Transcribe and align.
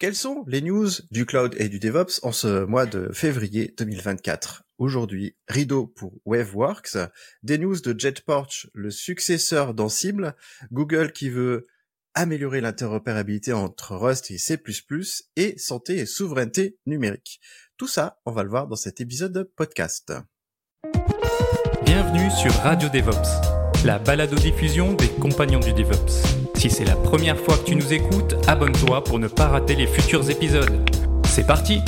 Quelles 0.00 0.16
sont 0.16 0.44
les 0.48 0.60
news 0.60 0.88
du 1.12 1.24
cloud 1.24 1.54
et 1.56 1.68
du 1.68 1.78
DevOps 1.78 2.18
en 2.24 2.32
ce 2.32 2.64
mois 2.64 2.84
de 2.84 3.10
février 3.12 3.74
2024 3.78 4.64
Aujourd'hui, 4.78 5.36
rideau 5.46 5.86
pour 5.86 6.14
Waveworks, 6.24 6.96
des 7.44 7.58
news 7.58 7.80
de 7.80 7.94
JetPorch, 7.96 8.66
le 8.74 8.90
successeur 8.90 9.72
d'Ansible, 9.72 10.34
Google 10.72 11.12
qui 11.12 11.30
veut 11.30 11.68
améliorer 12.14 12.60
l'interopérabilité 12.60 13.52
entre 13.52 13.94
Rust 13.94 14.32
et 14.32 14.38
C++, 14.38 14.58
et 15.36 15.56
santé 15.58 15.98
et 15.98 16.06
souveraineté 16.06 16.76
numérique. 16.86 17.40
Tout 17.76 17.88
ça, 17.88 18.20
on 18.26 18.32
va 18.32 18.42
le 18.42 18.50
voir 18.50 18.66
dans 18.66 18.76
cet 18.76 19.00
épisode 19.00 19.32
de 19.32 19.44
podcast. 19.44 20.12
Bienvenue 21.84 22.30
sur 22.32 22.52
Radio 22.62 22.88
DevOps, 22.88 23.84
la 23.84 24.00
balado-diffusion 24.00 24.94
des 24.94 25.08
compagnons 25.08 25.60
du 25.60 25.72
DevOps. 25.72 26.43
Si 26.64 26.70
c'est 26.70 26.86
la 26.86 26.96
première 26.96 27.38
fois 27.38 27.58
que 27.58 27.64
tu 27.64 27.76
nous 27.76 27.92
écoutes, 27.92 28.36
abonne-toi 28.48 29.04
pour 29.04 29.18
ne 29.18 29.28
pas 29.28 29.48
rater 29.48 29.74
les 29.74 29.86
futurs 29.86 30.30
épisodes. 30.30 30.90
C'est 31.26 31.46
parti 31.46 31.82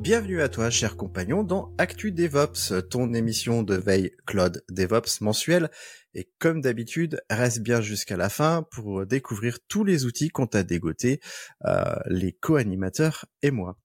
Bienvenue 0.00 0.42
à 0.42 0.48
toi, 0.48 0.68
cher 0.68 0.96
compagnon, 0.96 1.44
dans 1.44 1.72
Actu 1.78 2.10
DevOps, 2.10 2.88
ton 2.90 3.14
émission 3.14 3.62
de 3.62 3.76
veille 3.76 4.10
Cloud 4.26 4.64
DevOps 4.68 5.20
mensuelle. 5.20 5.70
Et 6.12 6.28
comme 6.40 6.60
d'habitude, 6.60 7.22
reste 7.30 7.60
bien 7.60 7.80
jusqu'à 7.80 8.16
la 8.16 8.28
fin 8.28 8.66
pour 8.68 9.06
découvrir 9.06 9.58
tous 9.68 9.84
les 9.84 10.04
outils 10.04 10.30
qu'on 10.30 10.48
t'a 10.48 10.64
dégotés, 10.64 11.20
euh, 11.66 11.84
les 12.06 12.32
co-animateurs 12.32 13.26
et 13.42 13.52
moi. 13.52 13.78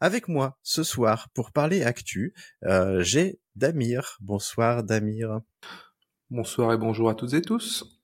Avec 0.00 0.26
moi 0.26 0.58
ce 0.64 0.82
soir 0.82 1.28
pour 1.34 1.52
parler 1.52 1.84
Actu, 1.84 2.34
euh, 2.64 3.00
j'ai 3.00 3.38
Damir. 3.54 4.18
Bonsoir 4.20 4.82
Damir. 4.82 5.42
Bonsoir 6.34 6.72
et 6.72 6.78
bonjour 6.78 7.10
à 7.10 7.14
toutes 7.14 7.34
et 7.34 7.42
tous. 7.42 8.00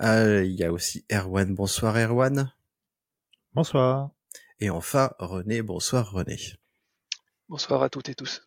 Euh, 0.00 0.42
Il 0.44 0.50
y 0.50 0.64
a 0.64 0.72
aussi 0.72 1.04
Erwan. 1.12 1.54
Bonsoir 1.54 1.96
Erwan. 1.96 2.52
Bonsoir. 3.54 4.10
Et 4.58 4.68
enfin 4.68 5.12
René. 5.20 5.62
Bonsoir 5.62 6.10
René. 6.10 6.40
Bonsoir 7.48 7.84
à 7.84 7.88
toutes 7.88 8.08
et 8.08 8.16
tous. 8.16 8.42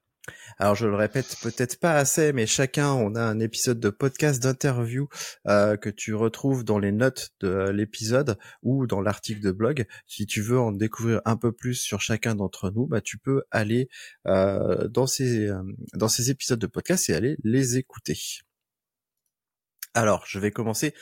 Alors 0.57 0.75
je 0.75 0.85
le 0.85 0.95
répète 0.95 1.37
peut-être 1.41 1.79
pas 1.79 1.93
assez, 1.93 2.33
mais 2.33 2.45
chacun 2.45 2.91
on 2.91 3.15
a 3.15 3.21
un 3.21 3.39
épisode 3.39 3.79
de 3.79 3.89
podcast 3.89 4.43
d'interview 4.43 5.07
euh, 5.47 5.77
que 5.77 5.89
tu 5.89 6.13
retrouves 6.13 6.65
dans 6.65 6.77
les 6.77 6.91
notes 6.91 7.29
de 7.39 7.69
l'épisode 7.69 8.37
ou 8.63 8.85
dans 8.85 8.99
l'article 8.99 9.39
de 9.39 9.53
blog. 9.53 9.85
Si 10.07 10.25
tu 10.25 10.41
veux 10.41 10.59
en 10.59 10.73
découvrir 10.73 11.21
un 11.23 11.37
peu 11.37 11.53
plus 11.53 11.75
sur 11.75 12.01
chacun 12.01 12.35
d'entre 12.35 12.69
nous, 12.69 12.85
bah 12.85 12.99
tu 12.99 13.17
peux 13.17 13.43
aller 13.49 13.87
euh, 14.27 14.89
dans 14.89 15.07
ces 15.07 15.47
euh, 15.47 15.63
dans 15.93 16.09
ces 16.09 16.31
épisodes 16.31 16.59
de 16.59 16.67
podcast 16.67 17.09
et 17.09 17.13
aller 17.13 17.37
les 17.45 17.77
écouter. 17.77 18.17
Alors 19.95 20.25
je 20.27 20.37
vais 20.39 20.51
commencer 20.51 20.93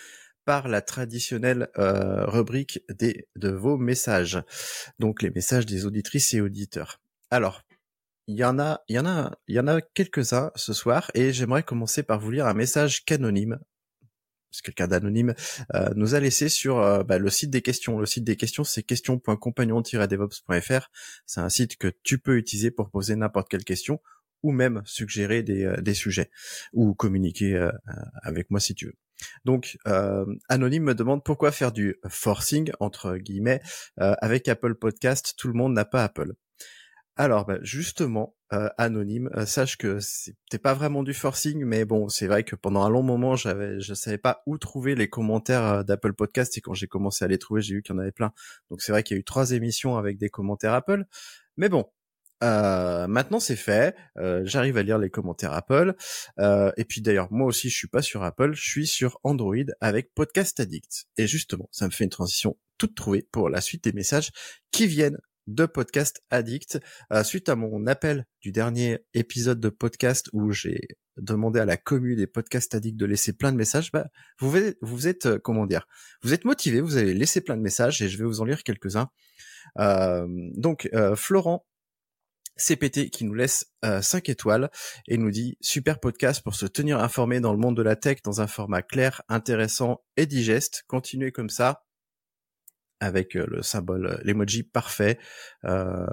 par 0.45 0.67
la 0.67 0.81
traditionnelle 0.81 1.69
euh, 1.79 2.27
rubrique 2.27 2.83
des 2.89 3.27
de 3.35 3.49
vos 3.49 3.75
messages, 3.75 4.39
donc 4.99 5.23
les 5.23 5.31
messages 5.31 5.65
des 5.65 5.87
auditrices 5.87 6.31
et 6.35 6.41
auditeurs. 6.41 7.01
Alors 7.31 7.63
il 8.27 8.35
y 8.35 8.45
en 8.45 8.59
a, 8.59 8.83
il 8.87 8.95
y 8.95 8.99
en 8.99 9.07
a, 9.07 9.35
il 9.47 9.55
y 9.55 9.59
en 9.59 9.67
a 9.67 9.81
quelques-uns 9.81 10.51
ce 10.55 10.73
soir, 10.73 11.09
et 11.15 11.33
j'aimerais 11.33 11.63
commencer 11.63 12.03
par 12.03 12.19
vous 12.19 12.29
lire 12.29 12.45
un 12.45 12.53
message 12.53 13.03
qu'anonyme, 13.03 13.57
parce 14.51 14.61
que 14.61 14.67
quelqu'un 14.67 14.87
d'anonyme 14.87 15.33
euh, 15.73 15.89
nous 15.95 16.13
a 16.13 16.19
laissé 16.19 16.47
sur 16.47 16.77
euh, 16.77 17.03
bah, 17.03 17.17
le 17.17 17.31
site 17.31 17.49
des 17.49 17.63
questions. 17.63 17.97
Le 17.97 18.05
site 18.05 18.23
des 18.23 18.35
questions, 18.35 18.63
c'est 18.63 18.83
question.compagnon-devops.fr. 18.83 20.91
C'est 21.25 21.41
un 21.41 21.49
site 21.49 21.77
que 21.77 21.91
tu 22.03 22.19
peux 22.19 22.37
utiliser 22.37 22.69
pour 22.69 22.91
poser 22.91 23.15
n'importe 23.15 23.49
quelle 23.49 23.63
question 23.63 23.99
ou 24.43 24.51
même 24.51 24.81
suggérer 24.85 25.41
des, 25.41 25.65
euh, 25.65 25.81
des 25.81 25.93
sujets 25.93 26.29
ou 26.73 26.93
communiquer 26.93 27.55
euh, 27.55 27.71
avec 28.21 28.51
moi 28.51 28.59
si 28.59 28.75
tu 28.75 28.85
veux. 28.87 28.95
Donc, 29.45 29.77
euh, 29.87 30.25
Anonyme 30.49 30.83
me 30.83 30.95
demande 30.95 31.23
pourquoi 31.23 31.51
faire 31.51 31.71
du 31.71 31.95
forcing 32.09 32.71
entre 32.79 33.17
guillemets 33.17 33.61
euh, 33.99 34.15
avec 34.21 34.47
Apple 34.47 34.75
Podcast. 34.75 35.35
Tout 35.37 35.47
le 35.47 35.53
monde 35.53 35.73
n'a 35.73 35.85
pas 35.85 36.03
Apple. 36.03 36.33
Alors, 37.15 37.45
bah, 37.45 37.59
justement, 37.61 38.35
euh, 38.53 38.69
anonyme, 38.79 39.29
euh, 39.35 39.45
sache 39.45 39.77
que 39.77 39.99
c'était 39.99 40.57
pas 40.57 40.73
vraiment 40.73 41.03
du 41.03 41.13
forcing, 41.13 41.63
mais 41.63 41.85
bon, 41.85 42.09
c'est 42.09 42.25
vrai 42.25 42.43
que 42.43 42.55
pendant 42.55 42.81
un 42.83 42.89
long 42.89 43.03
moment, 43.03 43.35
j'avais, 43.35 43.79
je 43.79 43.93
savais 43.93 44.17
pas 44.17 44.41
où 44.47 44.57
trouver 44.57 44.95
les 44.95 45.07
commentaires 45.07 45.63
euh, 45.63 45.83
d'Apple 45.83 46.13
Podcast, 46.13 46.57
et 46.57 46.61
quand 46.61 46.73
j'ai 46.73 46.87
commencé 46.87 47.23
à 47.23 47.27
les 47.27 47.37
trouver, 47.37 47.61
j'ai 47.61 47.75
vu 47.75 47.83
qu'il 47.83 47.93
y 47.93 47.97
en 47.97 48.01
avait 48.01 48.11
plein. 48.11 48.33
Donc 48.71 48.81
c'est 48.81 48.91
vrai 48.91 49.03
qu'il 49.03 49.15
y 49.15 49.19
a 49.19 49.21
eu 49.21 49.23
trois 49.23 49.51
émissions 49.51 49.95
avec 49.95 50.17
des 50.17 50.29
commentaires 50.29 50.73
Apple, 50.73 51.05
mais 51.55 51.69
bon. 51.69 51.85
Euh, 52.43 53.07
maintenant 53.07 53.39
c'est 53.39 53.55
fait, 53.55 53.95
euh, 54.17 54.41
j'arrive 54.45 54.77
à 54.77 54.83
lire 54.83 54.97
les 54.97 55.09
commentaires 55.09 55.53
Apple, 55.53 55.95
euh, 56.39 56.71
et 56.77 56.85
puis 56.85 57.01
d'ailleurs 57.01 57.31
moi 57.31 57.47
aussi 57.47 57.69
je 57.69 57.75
suis 57.75 57.87
pas 57.87 58.01
sur 58.01 58.23
Apple, 58.23 58.53
je 58.53 58.61
suis 58.61 58.87
sur 58.87 59.19
Android 59.23 59.55
avec 59.81 60.13
Podcast 60.13 60.59
Addict. 60.59 61.05
Et 61.17 61.25
justement, 61.25 61.69
ça 61.71 61.85
me 61.85 61.91
fait 61.91 62.03
une 62.03 62.09
transition 62.09 62.57
toute 62.77 62.95
trouvée 62.95 63.27
pour 63.31 63.49
la 63.49 63.61
suite 63.61 63.85
des 63.85 63.93
messages 63.93 64.31
qui 64.71 64.87
viennent 64.87 65.17
de 65.47 65.65
Podcast 65.65 66.23
Addict. 66.29 66.79
Euh, 67.11 67.23
suite 67.23 67.49
à 67.49 67.55
mon 67.55 67.87
appel 67.87 68.25
du 68.41 68.51
dernier 68.51 68.99
épisode 69.13 69.59
de 69.59 69.69
podcast 69.69 70.29
où 70.33 70.51
j'ai 70.51 70.79
demandé 71.17 71.59
à 71.59 71.65
la 71.65 71.77
commune 71.77 72.17
des 72.17 72.27
Podcast 72.27 72.73
Addict 72.73 72.97
de 72.97 73.05
laisser 73.05 73.33
plein 73.33 73.51
de 73.51 73.57
messages, 73.57 73.91
bah, 73.91 74.07
vous, 74.39 74.55
êtes, 74.57 74.77
vous 74.81 75.07
êtes, 75.07 75.25
euh, 75.27 75.39
comment 75.39 75.65
dire, 75.65 75.87
vous 76.23 76.33
êtes 76.33 76.45
motivé, 76.45 76.81
vous 76.81 76.97
avez 76.97 77.13
laissé 77.13 77.41
plein 77.41 77.55
de 77.55 77.61
messages 77.61 78.01
et 78.01 78.09
je 78.09 78.17
vais 78.17 78.25
vous 78.25 78.41
en 78.41 78.45
lire 78.45 78.63
quelques-uns. 78.63 79.09
Euh, 79.79 80.25
donc, 80.55 80.89
Florent 81.15 81.65
CPT 82.57 83.09
qui 83.09 83.25
nous 83.25 83.33
laisse 83.33 83.71
euh, 83.83 84.01
5 84.01 84.29
étoiles 84.29 84.69
et 85.07 85.17
nous 85.17 85.31
dit 85.31 85.57
super 85.61 85.99
podcast 85.99 86.43
pour 86.43 86.55
se 86.55 86.65
tenir 86.65 86.99
informé 86.99 87.39
dans 87.39 87.51
le 87.51 87.59
monde 87.59 87.77
de 87.77 87.81
la 87.81 87.95
tech 87.95 88.19
dans 88.23 88.41
un 88.41 88.47
format 88.47 88.81
clair, 88.81 89.21
intéressant 89.29 90.03
et 90.17 90.25
digeste. 90.25 90.83
Continuez 90.87 91.31
comme 91.31 91.49
ça 91.49 91.83
avec 93.03 93.35
euh, 93.35 93.45
le 93.47 93.61
symbole, 93.61 94.07
euh, 94.07 94.17
l'emoji 94.23 94.63
parfait. 94.63 95.19
Euh, 95.65 96.05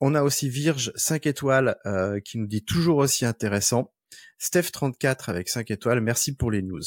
on 0.00 0.14
a 0.14 0.22
aussi 0.22 0.48
Virge 0.48 0.92
5 0.96 1.26
étoiles 1.26 1.76
euh, 1.86 2.20
qui 2.20 2.38
nous 2.38 2.46
dit 2.46 2.64
toujours 2.64 2.98
aussi 2.98 3.24
intéressant. 3.24 3.92
Steph34 4.40 5.28
avec 5.30 5.48
5 5.48 5.70
étoiles, 5.70 6.00
merci 6.00 6.34
pour 6.34 6.50
les 6.50 6.62
news. 6.62 6.82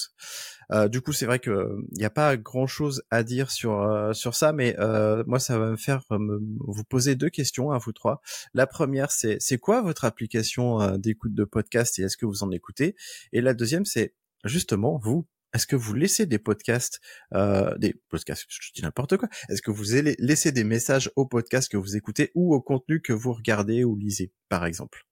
Euh, 0.71 0.87
du 0.87 1.01
coup, 1.01 1.13
c'est 1.13 1.25
vrai 1.25 1.39
que 1.39 1.75
il 1.91 1.97
n'y 1.97 2.05
a 2.05 2.09
pas 2.09 2.37
grand 2.37 2.67
chose 2.67 3.03
à 3.11 3.23
dire 3.23 3.51
sur 3.51 3.81
euh, 3.81 4.13
sur 4.13 4.35
ça, 4.35 4.53
mais 4.53 4.75
euh, 4.79 5.23
moi, 5.27 5.39
ça 5.39 5.57
va 5.59 5.71
me 5.71 5.77
faire 5.77 6.03
vous 6.09 6.83
poser 6.83 7.15
deux 7.15 7.29
questions 7.29 7.71
à 7.71 7.77
vous 7.77 7.91
trois. 7.91 8.21
La 8.53 8.67
première, 8.67 9.11
c'est 9.11 9.37
c'est 9.39 9.57
quoi 9.57 9.81
votre 9.81 10.05
application 10.05 10.97
d'écoute 10.97 11.33
de 11.33 11.43
podcast 11.43 11.99
et 11.99 12.03
est-ce 12.03 12.17
que 12.17 12.25
vous 12.25 12.43
en 12.43 12.51
écoutez? 12.51 12.95
Et 13.33 13.41
la 13.41 13.53
deuxième, 13.53 13.85
c'est 13.85 14.15
justement 14.45 14.97
vous, 14.97 15.27
est-ce 15.53 15.67
que 15.67 15.75
vous 15.75 15.93
laissez 15.93 16.25
des 16.25 16.39
podcasts, 16.39 17.01
euh, 17.33 17.77
des 17.77 17.93
podcasts, 18.09 18.45
je 18.49 18.71
dis 18.73 18.81
n'importe 18.81 19.17
quoi. 19.17 19.27
Est-ce 19.49 19.61
que 19.61 19.71
vous 19.71 19.83
laissez 20.19 20.51
des 20.51 20.63
messages 20.63 21.11
aux 21.15 21.25
podcasts 21.25 21.69
que 21.69 21.77
vous 21.77 21.97
écoutez 21.97 22.31
ou 22.35 22.53
au 22.55 22.61
contenu 22.61 23.01
que 23.01 23.13
vous 23.13 23.33
regardez 23.33 23.83
ou 23.83 23.95
lisez, 23.97 24.31
par 24.49 24.65
exemple? 24.65 25.05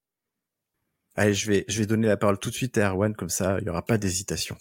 Allez, 1.15 1.33
je 1.33 1.47
vais, 1.51 1.65
je 1.67 1.79
vais 1.79 1.85
donner 1.85 2.07
la 2.07 2.17
parole 2.17 2.39
tout 2.39 2.49
de 2.49 2.55
suite 2.55 2.77
à 2.77 2.89
Erwan, 2.89 3.13
comme 3.15 3.29
ça, 3.29 3.57
il 3.59 3.63
n'y 3.65 3.69
aura 3.69 3.85
pas 3.85 3.97
d'hésitation. 3.97 4.57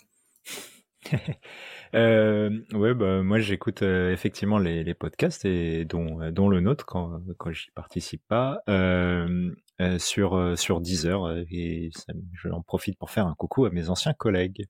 euh, 1.95 2.51
ouais, 2.73 2.95
bah, 2.95 3.23
moi 3.23 3.39
j'écoute 3.39 3.83
euh, 3.83 4.13
effectivement 4.13 4.59
les, 4.59 4.95
podcasts 4.95 5.45
et 5.45 5.85
dont, 5.85 6.21
euh, 6.21 6.31
dont 6.31 6.49
le 6.49 6.61
nôtre 6.61 6.85
quand, 6.85 7.21
quand 7.39 7.53
j'y 7.53 7.71
participe 7.71 8.23
pas 8.29 8.61
euh, 8.69 9.51
sur 9.99 10.59
sur 10.59 10.81
Deezer 10.81 11.45
et 11.51 11.91
ça, 11.95 12.13
je 12.35 12.49
en 12.49 12.63
profite 12.63 12.99
pour 12.99 13.11
faire 13.11 13.27
un 13.27 13.35
coucou 13.35 13.65
à 13.65 13.71
mes 13.71 13.91
anciens 13.91 14.13
collègues. 14.13 14.67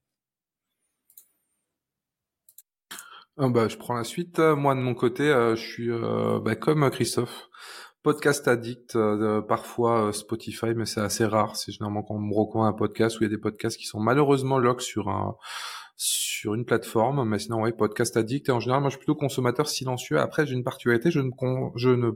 Ah 3.39 3.49
bah, 3.49 3.69
je 3.69 3.77
prends 3.77 3.95
la 3.95 4.05
suite. 4.05 4.39
Moi 4.39 4.75
de 4.75 4.81
mon 4.81 4.95
côté, 4.95 5.25
je 5.25 5.61
suis 5.61 5.89
bah, 6.45 6.57
comme 6.57 6.89
Christophe 6.91 7.49
podcast 8.05 8.49
addict, 8.49 8.97
parfois 9.49 10.13
Spotify, 10.13 10.75
mais 10.75 10.87
c'est 10.87 11.01
assez 11.01 11.27
rare. 11.27 11.57
C'est 11.57 11.73
généralement 11.73 12.03
quand 12.03 12.15
on 12.15 12.21
me 12.21 12.35
recommande 12.35 12.69
un 12.69 12.77
podcast 12.77 13.19
où 13.19 13.25
il 13.25 13.25
y 13.25 13.27
a 13.27 13.35
des 13.35 13.41
podcasts 13.41 13.77
qui 13.77 13.87
sont 13.87 14.01
malheureusement 14.01 14.59
lock 14.59 14.83
sur 14.83 15.09
un 15.09 15.37
sur 15.99 16.55
une 16.55 16.65
plateforme, 16.65 17.29
mais 17.29 17.41
sinon 17.41 17.63
ouais, 17.63 17.73
podcast 17.73 18.17
addict. 18.17 18.49
Et 18.49 18.53
en 18.53 18.61
général, 18.61 18.81
moi, 18.81 18.89
je 18.89 18.93
suis 18.93 19.01
plutôt 19.01 19.17
consommateur 19.17 19.69
silencieux. 19.69 20.19
Après, 20.21 20.47
j'ai 20.47 20.55
une 20.55 20.63
particularité, 20.63 21.11
je 21.11 21.21
ne 21.21 22.11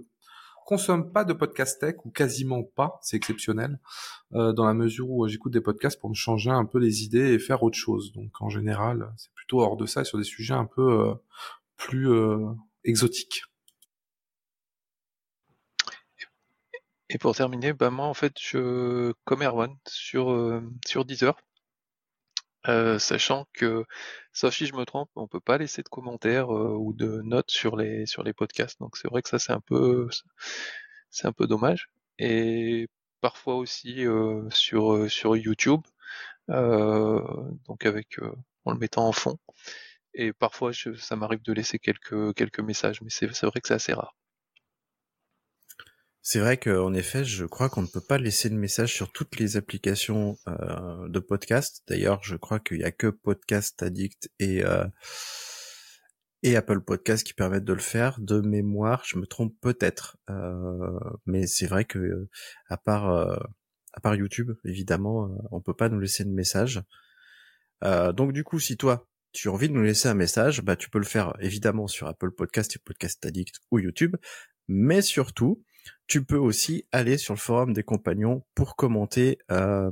consomme 0.65 1.13
pas 1.13 1.25
de 1.25 1.33
podcast 1.33 1.81
tech 1.81 1.97
ou 2.05 2.11
quasiment 2.11 2.63
pas, 2.63 3.01
c'est 3.03 3.17
exceptionnel, 3.17 3.81
euh, 4.35 4.53
dans 4.53 4.65
la 4.65 4.75
mesure 4.75 5.11
où 5.11 5.27
j'écoute 5.27 5.53
des 5.53 5.61
podcasts 5.61 6.01
pour 6.01 6.09
me 6.09 6.15
changer 6.15 6.51
un 6.51 6.65
peu 6.65 6.79
les 6.79 7.03
idées 7.03 7.33
et 7.35 7.41
faire 7.41 7.65
autre 7.65 7.77
chose. 7.77 8.13
Donc 8.13 8.41
en 8.41 8.49
général, 8.49 9.13
c'est 9.17 9.33
plutôt 9.35 9.61
hors 9.61 9.77
de 9.77 9.85
ça 9.85 10.05
sur 10.05 10.17
des 10.17 10.25
sujets 10.25 10.55
un 10.55 10.67
peu 10.67 11.01
euh, 11.01 11.15
plus 11.77 12.09
euh, 12.09 12.39
exotiques. 12.85 13.43
Et 17.11 17.19
pour 17.19 17.35
terminer, 17.35 17.73
bah 17.73 17.91
moi 17.91 18.07
en 18.07 18.15
fait 18.15 18.35
je 18.41 19.13
comme 19.25 19.43
Erwan 19.43 19.77
sur 19.87 20.63
sur 20.87 21.05
Deezer, 21.05 21.37
sachant 22.99 23.47
que 23.53 23.85
sauf 24.33 24.55
si 24.55 24.67
je 24.67 24.75
me 24.75 24.85
trompe, 24.85 25.11
on 25.17 25.27
peut 25.29 25.41
pas 25.41 25.59
laisser 25.59 25.83
de 25.83 25.89
commentaires 25.89 26.51
ou 26.51 26.93
de 26.95 27.21
notes 27.23 27.51
sur 27.51 27.77
les 27.77 28.07
sur 28.07 28.23
les 28.23 28.33
podcasts. 28.33 28.79
Donc 28.81 28.97
c'est 28.97 29.09
vrai 29.09 29.23
que 29.23 29.29
ça 29.29 29.39
c'est 29.39 29.53
un 29.53 29.61
peu 29.61 30.09
c'est 31.11 31.27
un 31.27 31.33
peu 31.33 31.47
dommage. 31.47 31.89
Et 32.19 32.89
parfois 33.21 33.57
aussi 33.57 34.05
sur 34.51 35.11
sur 35.11 35.37
YouTube, 35.37 35.83
donc 36.49 37.87
avec 37.87 38.19
en 38.65 38.73
le 38.73 38.79
mettant 38.79 39.07
en 39.09 39.13
fond. 39.13 39.39
Et 40.15 40.33
parfois 40.33 40.73
ça 40.73 41.17
m'arrive 41.17 41.43
de 41.43 41.53
laisser 41.53 41.79
quelques 41.79 42.35
quelques 42.35 42.61
messages, 42.61 43.03
mais 43.03 43.11
c'est 43.11 43.27
vrai 43.47 43.61
que 43.61 43.69
c'est 43.69 43.75
assez 43.75 43.93
rare. 43.95 44.15
C'est 46.25 46.39
vrai 46.39 46.57
qu'en 46.57 46.95
effet, 46.95 47.25
je 47.25 47.45
crois 47.45 47.69
qu'on 47.69 47.83
ne 47.83 47.89
peut 47.89 48.01
pas 48.01 48.17
laisser 48.17 48.49
de 48.49 48.55
message 48.55 48.95
sur 48.95 49.11
toutes 49.11 49.41
les 49.41 49.57
applications 49.57 50.39
euh, 50.47 51.09
de 51.09 51.19
podcast. 51.19 51.83
D'ailleurs, 51.89 52.23
je 52.23 52.37
crois 52.37 52.61
qu'il 52.61 52.79
y 52.79 52.85
a 52.85 52.93
que 52.93 53.09
Podcast 53.09 53.83
Addict 53.83 54.31
et 54.39 54.65
euh, 54.65 54.87
et 56.45 56.55
Apple 56.55 56.81
Podcast 56.81 57.27
qui 57.27 57.35
permettent 57.35 57.65
de 57.65 57.73
le 57.73 57.81
faire. 57.81 58.21
De 58.21 58.41
mémoire, 58.41 59.03
je 59.05 59.19
me 59.19 59.27
trompe 59.27 59.53
peut-être, 59.61 60.17
euh, 60.31 60.97
mais 61.27 61.49
c'est 61.49 61.67
vrai 61.67 61.85
que 61.85 62.29
à 62.69 62.77
part 62.77 63.11
à 63.93 64.01
part 64.01 64.15
YouTube, 64.15 64.53
évidemment, 64.65 65.29
on 65.51 65.61
peut 65.61 65.75
pas 65.75 65.89
nous 65.89 65.99
laisser 65.99 66.25
de 66.25 66.31
message. 66.31 66.83
donc 67.83 68.33
du 68.33 68.45
coup, 68.45 68.61
si 68.61 68.77
toi 68.77 69.09
tu 69.33 69.49
as 69.49 69.53
envie 69.53 69.69
de 69.69 69.75
nous 69.75 69.83
laisser 69.83 70.09
un 70.09 70.15
message, 70.15 70.63
bah 70.63 70.77
tu 70.77 70.89
peux 70.89 70.99
le 70.99 71.05
faire 71.05 71.35
évidemment 71.41 71.89
sur 71.89 72.07
Apple 72.07 72.31
Podcast 72.31 72.77
et 72.77 72.79
Podcast 72.79 73.27
Addict 73.27 73.57
ou 73.73 73.81
YouTube, 73.81 74.17
mais 74.69 75.03
surtout 75.03 75.65
tu 76.07 76.25
peux 76.25 76.37
aussi 76.37 76.87
aller 76.93 77.17
sur 77.17 77.35
le 77.35 77.39
forum 77.39 77.73
des 77.73 77.83
compagnons 77.83 78.45
pour 78.55 78.77
commenter 78.77 79.39
euh, 79.51 79.91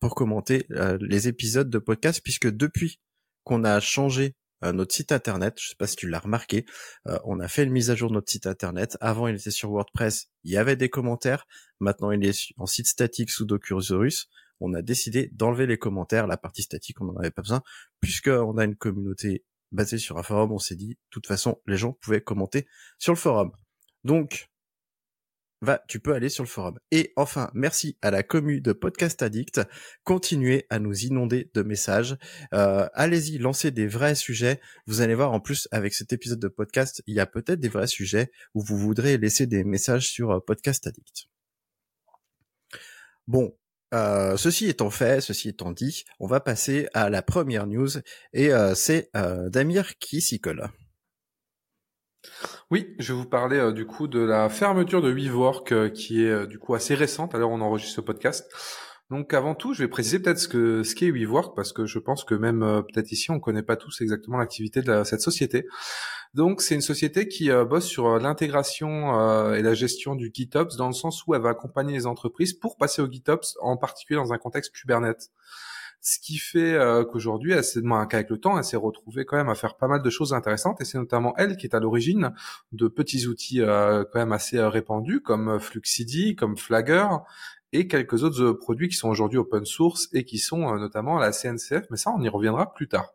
pour 0.00 0.14
commenter 0.14 0.66
euh, 0.70 0.96
les 1.00 1.28
épisodes 1.28 1.68
de 1.68 1.78
podcast 1.78 2.20
puisque 2.22 2.50
depuis 2.50 2.98
qu'on 3.42 3.64
a 3.64 3.78
changé 3.80 4.36
euh, 4.64 4.72
notre 4.72 4.94
site 4.94 5.12
internet, 5.12 5.54
je 5.60 5.68
sais 5.68 5.76
pas 5.76 5.86
si 5.86 5.96
tu 5.96 6.08
l'as 6.08 6.20
remarqué, 6.20 6.64
on 7.24 7.40
a 7.40 7.48
fait 7.48 7.64
une 7.64 7.72
mise 7.72 7.90
à 7.90 7.94
jour 7.94 8.08
de 8.08 8.14
notre 8.14 8.30
site 8.30 8.46
internet. 8.46 8.96
Avant, 9.02 9.28
il 9.28 9.36
était 9.36 9.50
sur 9.50 9.70
WordPress, 9.70 10.28
il 10.44 10.52
y 10.52 10.56
avait 10.56 10.76
des 10.76 10.88
commentaires. 10.88 11.46
Maintenant, 11.80 12.10
il 12.10 12.24
est 12.24 12.52
en 12.56 12.64
site 12.64 12.86
statique 12.86 13.30
sous 13.30 13.44
Docusaurus. 13.44 14.28
On 14.60 14.72
a 14.72 14.80
décidé 14.80 15.28
d'enlever 15.32 15.66
les 15.66 15.76
commentaires, 15.76 16.26
la 16.26 16.38
partie 16.38 16.62
statique, 16.62 17.00
on 17.02 17.04
n'en 17.04 17.16
avait 17.16 17.30
pas 17.30 17.42
besoin, 17.42 17.62
puisqu'on 18.00 18.56
a 18.56 18.64
une 18.64 18.76
communauté 18.76 19.44
basée 19.72 19.98
sur 19.98 20.16
un 20.16 20.22
forum. 20.22 20.52
On 20.52 20.58
s'est 20.58 20.76
dit, 20.76 20.90
de 20.94 20.98
toute 21.10 21.26
façon, 21.26 21.60
les 21.66 21.76
gens 21.76 21.92
pouvaient 21.92 22.22
commenter 22.22 22.66
sur 22.98 23.12
le 23.12 23.18
forum. 23.18 23.52
Donc, 24.04 24.48
va, 25.64 25.82
tu 25.88 26.00
peux 26.00 26.14
aller 26.14 26.28
sur 26.28 26.44
le 26.44 26.48
forum. 26.48 26.78
Et 26.90 27.12
enfin, 27.16 27.50
merci 27.54 27.98
à 28.02 28.10
la 28.10 28.22
commu 28.22 28.60
de 28.60 28.72
Podcast 28.72 29.22
Addict. 29.22 29.60
Continuez 30.04 30.66
à 30.70 30.78
nous 30.78 31.04
inonder 31.04 31.50
de 31.54 31.62
messages. 31.62 32.16
Euh, 32.52 32.86
allez-y, 32.94 33.38
lancez 33.38 33.70
des 33.70 33.86
vrais 33.86 34.14
sujets. 34.14 34.60
Vous 34.86 35.00
allez 35.00 35.14
voir, 35.14 35.32
en 35.32 35.40
plus, 35.40 35.68
avec 35.72 35.94
cet 35.94 36.12
épisode 36.12 36.38
de 36.38 36.48
podcast, 36.48 37.02
il 37.06 37.14
y 37.14 37.20
a 37.20 37.26
peut-être 37.26 37.60
des 37.60 37.68
vrais 37.68 37.86
sujets 37.86 38.30
où 38.54 38.62
vous 38.62 38.76
voudrez 38.76 39.18
laisser 39.18 39.46
des 39.46 39.64
messages 39.64 40.08
sur 40.08 40.30
euh, 40.30 40.40
Podcast 40.40 40.86
Addict. 40.86 41.26
Bon, 43.26 43.56
euh, 43.94 44.36
ceci 44.36 44.68
étant 44.68 44.90
fait, 44.90 45.20
ceci 45.20 45.48
étant 45.48 45.72
dit, 45.72 46.04
on 46.20 46.26
va 46.26 46.40
passer 46.40 46.88
à 46.94 47.10
la 47.10 47.22
première 47.22 47.66
news 47.66 47.88
et 48.32 48.50
c'est 48.74 49.10
Damir 49.14 49.96
qui 49.98 50.20
s'y 50.20 50.40
colle. 50.40 50.68
Oui, 52.70 52.94
je 52.98 53.12
vais 53.12 53.18
vous 53.18 53.28
parler 53.28 53.58
euh, 53.58 53.72
du 53.72 53.86
coup 53.86 54.08
de 54.08 54.20
la 54.20 54.48
fermeture 54.48 55.02
de 55.02 55.10
WeWork 55.10 55.72
euh, 55.72 55.88
qui 55.88 56.24
est 56.24 56.30
euh, 56.30 56.46
du 56.46 56.58
coup 56.58 56.74
assez 56.74 56.94
récente. 56.94 57.34
Alors 57.34 57.50
on 57.50 57.60
enregistre 57.60 57.96
ce 57.96 58.00
podcast. 58.00 58.50
Donc 59.10 59.34
avant 59.34 59.54
tout, 59.54 59.74
je 59.74 59.82
vais 59.82 59.88
préciser 59.88 60.18
peut-être 60.18 60.38
ce 60.38 60.48
que 60.48 60.82
ce 60.82 60.94
qu'est 60.94 61.10
WeWork 61.10 61.54
parce 61.54 61.72
que 61.72 61.84
je 61.84 61.98
pense 61.98 62.24
que 62.24 62.34
même 62.34 62.60
peut-être 62.60 63.12
ici 63.12 63.30
on 63.30 63.38
connaît 63.38 63.62
pas 63.62 63.76
tous 63.76 64.00
exactement 64.00 64.38
l'activité 64.38 64.80
de 64.80 65.04
cette 65.04 65.20
société. 65.20 65.66
Donc 66.32 66.62
c'est 66.62 66.74
une 66.74 66.80
société 66.80 67.28
qui 67.28 67.50
bosse 67.68 67.84
sur 67.84 68.18
l'intégration 68.18 69.52
et 69.52 69.60
la 69.60 69.74
gestion 69.74 70.14
du 70.14 70.30
GitOps 70.32 70.76
dans 70.76 70.86
le 70.86 70.94
sens 70.94 71.22
où 71.26 71.34
elle 71.34 71.42
va 71.42 71.50
accompagner 71.50 71.92
les 71.92 72.06
entreprises 72.06 72.54
pour 72.54 72.78
passer 72.78 73.02
au 73.02 73.06
GitOps 73.06 73.58
en 73.60 73.76
particulier 73.76 74.18
dans 74.18 74.32
un 74.32 74.38
contexte 74.38 74.74
Kubernetes. 74.74 75.30
Ce 76.06 76.18
qui 76.18 76.36
fait 76.36 76.74
euh, 76.74 77.02
qu'aujourd'hui, 77.02 77.52
elle 77.52 77.64
s'est 77.64 77.80
qu'avec 78.10 78.28
le 78.28 78.38
temps, 78.38 78.58
elle 78.58 78.64
s'est 78.64 78.76
retrouvée 78.76 79.24
quand 79.24 79.38
même 79.38 79.48
à 79.48 79.54
faire 79.54 79.74
pas 79.74 79.88
mal 79.88 80.02
de 80.02 80.10
choses 80.10 80.34
intéressantes. 80.34 80.82
Et 80.82 80.84
c'est 80.84 80.98
notamment 80.98 81.32
elle 81.38 81.56
qui 81.56 81.66
est 81.66 81.74
à 81.74 81.80
l'origine 81.80 82.34
de 82.72 82.88
petits 82.88 83.26
outils 83.26 83.62
euh, 83.62 84.04
quand 84.12 84.18
même 84.18 84.32
assez 84.32 84.58
euh, 84.58 84.68
répandus 84.68 85.22
comme 85.22 85.58
Fluxidi, 85.58 86.36
comme 86.36 86.58
Flagger 86.58 87.08
et 87.72 87.88
quelques 87.88 88.22
autres 88.22 88.52
produits 88.52 88.88
qui 88.88 88.96
sont 88.96 89.08
aujourd'hui 89.08 89.38
open 89.38 89.64
source 89.64 90.10
et 90.12 90.26
qui 90.26 90.36
sont 90.36 90.76
notamment 90.76 91.16
à 91.16 91.20
la 91.20 91.32
CNCF. 91.32 91.86
Mais 91.88 91.96
ça, 91.96 92.12
on 92.14 92.20
y 92.20 92.28
reviendra 92.28 92.74
plus 92.74 92.86
tard. 92.86 93.14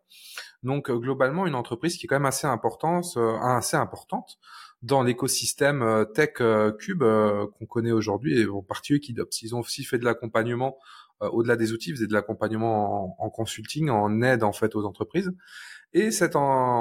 Donc 0.64 0.92
globalement, 0.92 1.46
une 1.46 1.56
entreprise 1.56 1.96
qui 1.96 2.08
est 2.08 2.10
quand 2.10 2.16
même 2.16 2.26
assez 2.26 2.48
importante, 2.48 3.18
assez 3.42 3.78
importante 3.78 4.40
dans 4.82 5.04
l'écosystème 5.04 6.06
tech 6.14 6.42
cube 6.80 7.04
qu'on 7.04 7.66
connaît 7.66 7.94
aujourd'hui 7.94 8.42
et 8.42 8.48
en 8.48 8.62
particulier 8.62 9.00
qui 9.00 9.16
Ils 9.44 9.56
ont 9.56 9.60
aussi 9.60 9.86
fait 9.86 10.00
de 10.00 10.04
l'accompagnement 10.04 10.78
euh, 10.78 11.09
au-delà 11.22 11.56
des 11.56 11.74
outils, 11.74 11.92
faisait 11.92 12.08
de 12.08 12.14
l'accompagnement 12.14 13.22
en, 13.22 13.30
consulting, 13.30 13.90
en 13.90 14.22
aide 14.22 14.44
en 14.44 14.54
fait 14.54 14.76
aux 14.76 14.86
entreprises. 14.86 15.32
Et 15.94 16.12
cette, 16.12 16.38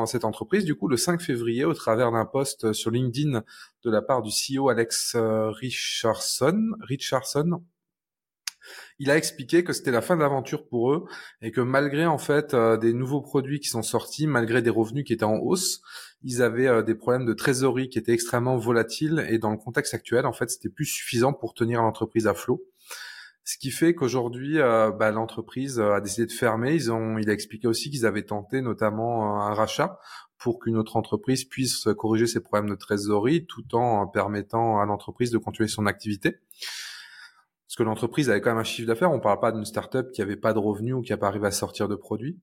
cette 0.06 0.24
entreprise, 0.24 0.64
du 0.64 0.74
coup, 0.74 0.86
le 0.86 0.98
5 0.98 1.20
février, 1.22 1.64
au 1.64 1.72
travers 1.72 2.12
d'un 2.12 2.26
post 2.26 2.72
sur 2.72 2.90
LinkedIn 2.90 3.42
de 3.84 3.90
la 3.90 4.02
part 4.02 4.22
du 4.22 4.30
CEO 4.30 4.68
Alex 4.68 5.14
euh, 5.14 5.50
Richardson, 5.50 6.72
Richardson 6.80 7.62
il 8.98 9.10
a 9.10 9.16
expliqué 9.16 9.64
que 9.64 9.72
c'était 9.72 9.90
la 9.90 10.02
fin 10.02 10.14
de 10.14 10.20
l'aventure 10.20 10.68
pour 10.68 10.92
eux 10.92 11.06
et 11.40 11.52
que 11.52 11.62
malgré 11.62 12.04
en 12.04 12.18
fait 12.18 12.52
euh, 12.52 12.76
des 12.76 12.92
nouveaux 12.92 13.22
produits 13.22 13.60
qui 13.60 13.68
sont 13.68 13.82
sortis, 13.82 14.26
malgré 14.26 14.60
des 14.60 14.68
revenus 14.68 15.04
qui 15.04 15.14
étaient 15.14 15.24
en 15.24 15.38
hausse, 15.38 15.80
ils 16.22 16.42
avaient 16.42 16.82
des 16.82 16.94
problèmes 16.94 17.24
de 17.24 17.32
trésorerie 17.32 17.88
qui 17.88 17.98
étaient 17.98 18.12
extrêmement 18.12 18.58
volatiles 18.58 19.24
et 19.30 19.38
dans 19.38 19.50
le 19.50 19.56
contexte 19.56 19.94
actuel, 19.94 20.26
en 20.26 20.32
fait, 20.34 20.50
c'était 20.50 20.68
plus 20.68 20.84
suffisant 20.84 21.32
pour 21.32 21.54
tenir 21.54 21.80
l'entreprise 21.80 22.26
à 22.26 22.34
flot. 22.34 22.62
Ce 23.48 23.56
qui 23.56 23.70
fait 23.70 23.94
qu'aujourd'hui, 23.94 24.60
euh, 24.60 24.90
bah, 24.90 25.10
l'entreprise 25.10 25.80
euh, 25.80 25.94
a 25.94 26.02
décidé 26.02 26.26
de 26.26 26.32
fermer. 26.32 26.74
Ils 26.74 26.92
ont, 26.92 27.16
il 27.16 27.30
a 27.30 27.32
expliqué 27.32 27.66
aussi 27.66 27.90
qu'ils 27.90 28.04
avaient 28.04 28.26
tenté 28.26 28.60
notamment 28.60 29.38
euh, 29.38 29.40
un 29.40 29.54
rachat 29.54 29.98
pour 30.36 30.58
qu'une 30.58 30.76
autre 30.76 30.96
entreprise 30.96 31.46
puisse 31.46 31.88
corriger 31.96 32.26
ses 32.26 32.40
problèmes 32.40 32.68
de 32.68 32.74
trésorerie 32.74 33.46
tout 33.46 33.74
en 33.74 34.06
permettant 34.06 34.78
à 34.78 34.84
l'entreprise 34.84 35.30
de 35.30 35.38
continuer 35.38 35.66
son 35.66 35.86
activité. 35.86 36.40
Parce 37.66 37.76
que 37.78 37.84
l'entreprise 37.84 38.28
avait 38.28 38.42
quand 38.42 38.50
même 38.50 38.58
un 38.58 38.64
chiffre 38.64 38.86
d'affaires. 38.86 39.10
On 39.10 39.16
ne 39.16 39.22
parle 39.22 39.40
pas 39.40 39.50
d'une 39.50 39.64
startup 39.64 40.12
qui 40.12 40.20
avait 40.20 40.36
pas 40.36 40.52
de 40.52 40.58
revenus 40.58 40.96
ou 40.96 41.00
qui 41.00 41.12
n'a 41.12 41.16
pas 41.16 41.28
arrivé 41.28 41.46
à 41.46 41.50
sortir 41.50 41.88
de 41.88 41.94
produits. 41.94 42.38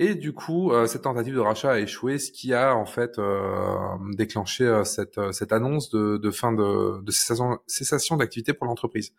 Et 0.00 0.16
du 0.16 0.32
coup, 0.32 0.72
cette 0.86 1.02
tentative 1.02 1.34
de 1.34 1.40
rachat 1.40 1.70
a 1.70 1.78
échoué, 1.78 2.18
ce 2.18 2.32
qui 2.32 2.52
a 2.52 2.74
en 2.74 2.86
fait 2.86 3.20
déclenché 4.16 4.82
cette, 4.84 5.52
annonce 5.52 5.90
de, 5.90 6.16
de 6.16 6.30
fin 6.30 6.52
de, 6.52 7.00
de 7.00 7.10
cessation 7.10 8.16
d'activité 8.16 8.54
pour 8.54 8.66
l'entreprise. 8.66 9.12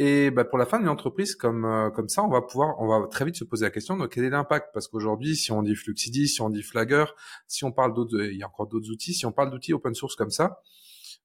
Et 0.00 0.30
bah, 0.30 0.44
pour 0.44 0.58
la 0.58 0.66
fin 0.66 0.78
d'une 0.78 0.88
entreprise 0.88 1.34
comme 1.34 1.64
euh, 1.64 1.90
comme 1.90 2.08
ça, 2.08 2.22
on 2.22 2.28
va 2.28 2.40
pouvoir, 2.40 2.80
on 2.80 2.86
va 2.86 3.08
très 3.08 3.24
vite 3.24 3.36
se 3.36 3.44
poser 3.44 3.64
la 3.64 3.70
question 3.70 3.96
de 3.96 4.06
quel 4.06 4.24
est 4.24 4.30
l'impact? 4.30 4.68
Parce 4.72 4.86
qu'aujourd'hui, 4.86 5.34
si 5.36 5.50
on 5.50 5.62
dit 5.62 5.74
Fluxidi, 5.74 6.28
si 6.28 6.40
on 6.40 6.50
dit 6.50 6.62
Flagger, 6.62 7.06
si 7.48 7.64
on 7.64 7.72
parle 7.72 7.94
d'autres, 7.94 8.20
il 8.20 8.36
y 8.36 8.42
a 8.42 8.46
encore 8.46 8.68
d'autres 8.68 8.90
outils. 8.90 9.12
Si 9.14 9.26
on 9.26 9.32
parle 9.32 9.50
d'outils 9.50 9.72
open 9.72 9.94
source 9.94 10.14
comme 10.14 10.30
ça, 10.30 10.60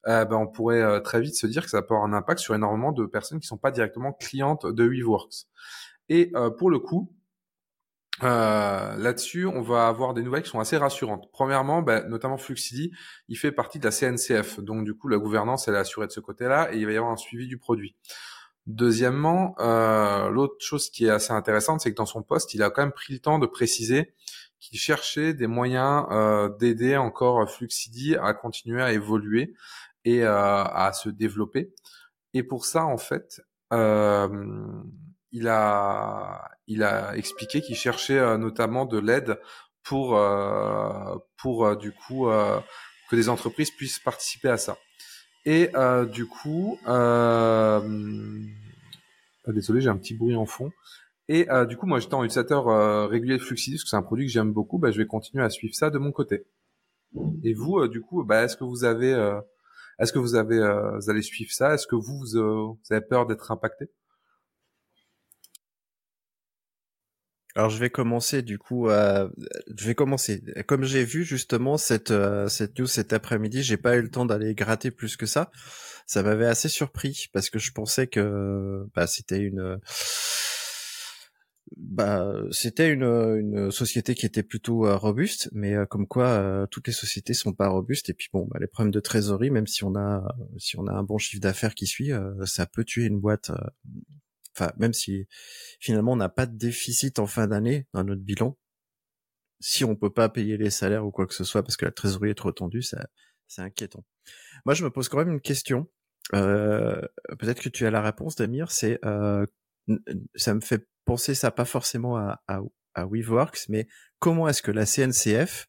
euh, 0.08 0.26
bah, 0.26 0.38
on 0.38 0.48
pourrait 0.48 0.82
euh, 0.82 1.00
très 1.00 1.22
vite 1.22 1.36
se 1.36 1.48
dire 1.48 1.64
que 1.64 1.70
ça 1.70 1.82
peut 1.82 1.94
avoir 1.94 2.10
un 2.10 2.14
impact 2.14 2.40
sur 2.40 2.56
énormément 2.56 2.92
de 2.92 3.06
personnes 3.06 3.40
qui 3.40 3.48
sont 3.48 3.58
pas 3.58 3.72
directement 3.72 4.12
clientes 4.14 4.66
de 4.66 4.88
Weaveworks. 4.88 5.46
Et 6.10 6.32
euh, 6.36 6.50
pour 6.50 6.70
le 6.70 6.80
coup, 6.80 7.14
euh, 8.22 8.96
là-dessus, 8.98 9.46
on 9.46 9.62
va 9.62 9.88
avoir 9.88 10.14
des 10.14 10.22
nouvelles 10.22 10.44
qui 10.44 10.50
sont 10.50 10.60
assez 10.60 10.78
rassurantes. 10.78 11.30
Premièrement, 11.32 11.82
bah, 11.82 12.04
notamment 12.04 12.38
Fluxidi, 12.38 12.92
il 13.28 13.38
fait 13.38 13.52
partie 13.52 13.80
de 13.80 13.86
la 13.86 13.92
CNCF, 13.92 14.60
donc 14.60 14.86
du 14.86 14.94
coup 14.94 15.08
la 15.08 15.18
gouvernance 15.18 15.68
elle 15.68 15.76
est 15.76 15.80
assurée 15.80 16.08
de 16.08 16.12
ce 16.12 16.20
côté-là 16.20 16.74
et 16.74 16.78
il 16.78 16.86
va 16.86 16.92
y 16.92 16.98
avoir 16.98 17.12
un 17.12 17.18
suivi 17.18 17.48
du 17.48 17.58
produit. 17.58 17.96
Deuxièmement, 18.66 19.56
euh, 19.60 20.30
l'autre 20.30 20.56
chose 20.60 20.90
qui 20.90 21.06
est 21.06 21.10
assez 21.10 21.34
intéressante, 21.34 21.82
c'est 21.82 21.92
que 21.92 21.98
dans 21.98 22.06
son 22.06 22.24
poste, 22.24 22.54
il 22.54 22.64
a 22.64 22.70
quand 22.70 22.82
même 22.82 22.94
pris 22.94 23.14
le 23.14 23.20
temps 23.20 23.38
de 23.38 23.46
préciser 23.46 24.14
qu'il 24.60 24.80
cherchait 24.80 25.34
des 25.34 25.48
moyens 25.48 26.06
euh, 26.12 26.50
d'aider 26.60 26.96
encore 26.96 27.50
Fluxidy 27.50 28.16
à 28.16 28.34
continuer 28.34 28.82
à 28.82 28.94
évoluer 28.94 29.54
et 30.06 30.24
euh, 30.24 30.64
à 30.64 30.94
se 30.94 31.10
développer. 31.10 31.74
Et 32.34 32.44
pour 32.44 32.66
ça, 32.66 32.86
en 32.86 32.98
fait, 32.98 33.42
il 35.32 35.48
a 35.48 36.50
il 36.68 36.84
a 36.84 37.18
expliqué 37.18 37.62
qu'il 37.62 37.76
cherchait 37.76 38.38
notamment 38.38 38.86
de 38.86 39.00
l'aide 39.00 39.40
pour 39.84 40.20
pour 41.38 41.76
du 41.76 41.92
coup 41.92 42.28
que 43.10 43.16
des 43.16 43.30
entreprises 43.30 43.72
puissent 43.72 44.00
participer 44.00 44.50
à 44.50 44.58
ça. 44.58 44.78
Et 45.46 45.70
euh, 45.76 46.06
du 46.06 46.26
coup, 46.26 46.78
euh, 46.88 47.82
désolé, 49.48 49.82
j'ai 49.82 49.90
un 49.90 49.98
petit 49.98 50.16
bruit 50.16 50.36
en 50.36 50.46
fond. 50.46 50.72
Et 51.28 51.50
euh, 51.50 51.66
du 51.66 51.78
coup, 51.78 51.86
moi, 51.86 52.00
j'étais 52.00 52.14
en 52.14 52.24
utilisateur 52.24 52.68
euh, 52.70 53.08
régulier 53.08 53.38
de 53.38 53.44
Fluxidis, 53.44 53.76
parce 53.78 53.84
que 53.84 53.90
c'est 53.90 53.96
un 53.96 54.04
produit 54.04 54.26
que 54.26 54.32
j'aime 54.32 54.52
beaucoup. 54.54 54.78
Bah, 54.78 54.92
je 54.92 54.98
vais 54.98 55.08
continuer 55.08 55.44
à 55.44 55.50
suivre 55.50 55.76
ça 55.76 55.90
de 55.90 55.98
mon 55.98 56.12
côté. 56.12 56.46
Et 57.44 57.54
vous, 57.54 57.80
euh, 57.80 57.90
du 57.90 58.02
coup, 58.02 58.24
bah, 58.24 58.44
est-ce 58.44 58.58
que 58.58 58.64
vous 58.64 58.84
avez, 58.84 59.14
euh, 59.14 59.40
est-ce 60.00 60.14
que 60.14 60.20
vous 60.20 60.36
avez, 60.36 60.58
vous 60.58 61.10
allez 61.10 61.22
suivre 61.22 61.52
ça? 61.52 61.74
Est-ce 61.74 61.88
que 61.88 61.96
vous, 61.96 62.24
vous, 62.34 62.78
vous 62.82 62.94
avez 62.94 63.06
peur 63.06 63.26
d'être 63.26 63.52
impacté? 63.52 63.90
Alors 67.56 67.70
je 67.70 67.78
vais 67.78 67.90
commencer 67.90 68.42
du 68.42 68.58
coup. 68.58 68.90
Je 68.90 69.86
vais 69.86 69.96
commencer. 69.96 70.44
Comme 70.68 70.84
j'ai 70.84 71.04
vu 71.04 71.24
justement 71.24 71.78
cette 71.78 72.12
euh, 72.12 72.48
cette 72.48 72.80
news 72.80 72.88
cet 72.88 73.14
après-midi, 73.14 73.64
j'ai 73.64 73.78
pas 73.78 73.96
eu 73.96 74.02
le 74.02 74.10
temps 74.10 74.26
d'aller 74.26 74.56
gratter 74.56 74.92
plus 74.92 75.18
que 75.18 75.26
ça. 75.26 75.52
Ça 76.08 76.24
m'avait 76.24 76.48
assez 76.48 76.68
surpris 76.70 77.28
parce 77.32 77.50
que 77.50 77.60
je 77.60 77.72
pensais 77.72 78.08
que 78.08 78.86
bah, 78.96 79.08
c'était 79.08 79.40
une 79.40 79.80
bah 81.78 82.34
c'était 82.52 82.90
une, 82.92 83.04
une 83.04 83.72
société 83.72 84.16
qui 84.16 84.26
était 84.26 84.44
plutôt 84.44 84.86
euh, 84.86 84.96
robuste, 84.96 85.50
mais 85.54 85.74
euh, 85.74 85.86
comme 85.86 86.08
quoi 86.08 86.28
euh, 86.28 86.68
toutes 86.68 86.88
les 86.88 86.94
sociétés 86.94 87.34
sont 87.34 87.54
pas 87.54 87.70
robustes. 87.70 88.10
Et 88.10 88.14
puis 88.14 88.30
bon, 88.32 88.48
bah, 88.50 88.58
les 88.60 88.68
problèmes 88.68 88.92
de 88.92 89.00
trésorerie, 89.00 89.50
même 89.50 89.68
si 89.68 89.84
on 89.84 89.96
a 89.96 90.36
si 90.58 90.78
on 90.78 90.88
a 90.88 90.94
un 90.94 91.04
bon 91.04 91.18
chiffre 91.18 91.42
d'affaires 91.42 91.76
qui 91.76 91.88
suit, 91.88 92.12
ça 92.46 92.66
peut 92.66 92.84
tuer 92.84 93.06
une 93.06 93.20
boîte 93.20 93.52
enfin 94.56 94.72
même 94.78 94.94
si 94.94 95.28
finalement 95.80 96.14
on 96.14 96.18
n'a 96.18 96.30
pas 96.30 96.46
de 96.46 96.56
déficit 96.58 97.20
en 97.20 97.28
fin 97.28 97.48
d'année 97.48 97.88
dans 97.94 98.04
notre 98.04 98.22
bilan, 98.22 98.58
si 99.60 99.84
on 99.84 99.96
peut 99.96 100.12
pas 100.12 100.30
payer 100.30 100.58
les 100.58 100.70
salaires 100.70 101.06
ou 101.06 101.12
quoi 101.12 101.26
que 101.28 101.34
ce 101.34 101.44
soit 101.44 101.64
parce 101.64 101.78
que 101.78 101.86
la 101.86 101.92
trésorerie 101.92 102.32
est 102.32 102.36
trop 102.36 102.52
tendue, 102.52 102.82
ça 102.82 103.08
c'est 103.48 103.62
inquiétant. 103.62 104.04
Moi 104.66 104.74
je 104.74 104.84
me 104.84 104.90
pose 104.90 105.10
quand 105.10 105.18
même 105.18 105.32
une 105.32 105.42
question. 105.42 105.90
Euh, 106.34 107.02
peut-être 107.40 107.62
que 107.62 107.70
tu 107.70 107.86
as 107.86 107.92
la 107.92 108.02
réponse, 108.02 108.36
Damir. 108.36 108.72
C'est 108.72 109.00
euh, 109.06 109.46
ça 110.36 110.54
me 110.54 110.62
fait 110.62 110.88
penser 111.06 111.36
ça 111.36 111.52
pas 111.52 111.66
forcément 111.66 112.18
à, 112.18 112.42
à, 112.48 112.62
mais 113.70 113.88
comment 114.20 114.48
est-ce 114.48 114.62
que 114.62 114.72
la 114.72 114.86
CNCF 114.86 115.68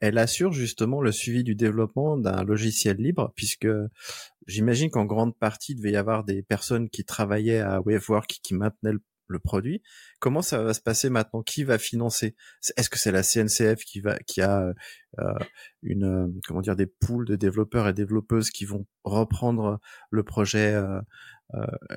elle 0.00 0.18
assure 0.18 0.52
justement 0.52 1.00
le 1.00 1.12
suivi 1.12 1.44
du 1.44 1.54
développement 1.54 2.16
d'un 2.16 2.44
logiciel 2.44 2.96
libre, 2.96 3.32
puisque 3.34 3.68
j'imagine 4.46 4.90
qu'en 4.90 5.04
grande 5.04 5.36
partie, 5.36 5.72
il 5.72 5.76
devait 5.76 5.92
y 5.92 5.96
avoir 5.96 6.24
des 6.24 6.42
personnes 6.42 6.88
qui 6.88 7.04
travaillaient 7.04 7.60
à 7.60 7.80
Wavework 7.80 8.38
qui 8.42 8.54
maintenaient 8.54 8.92
le, 8.92 9.38
produit. 9.44 9.82
Comment 10.20 10.40
ça 10.40 10.62
va 10.62 10.72
se 10.72 10.80
passer 10.80 11.10
maintenant? 11.10 11.42
Qui 11.42 11.62
va 11.62 11.76
financer? 11.78 12.34
Est-ce 12.78 12.88
que 12.88 12.98
c'est 12.98 13.12
la 13.12 13.22
CNCF 13.22 13.84
qui 13.84 14.00
va, 14.00 14.18
qui 14.20 14.40
a 14.40 14.72
euh, 15.18 15.34
une, 15.82 16.04
euh, 16.04 16.40
comment 16.46 16.62
dire, 16.62 16.76
des 16.76 16.86
pools 16.86 17.26
de 17.26 17.36
développeurs 17.36 17.86
et 17.88 17.92
développeuses 17.92 18.48
qui 18.50 18.64
vont 18.64 18.86
reprendre 19.04 19.80
le 20.10 20.22
projet 20.22 20.72
euh 20.74 21.00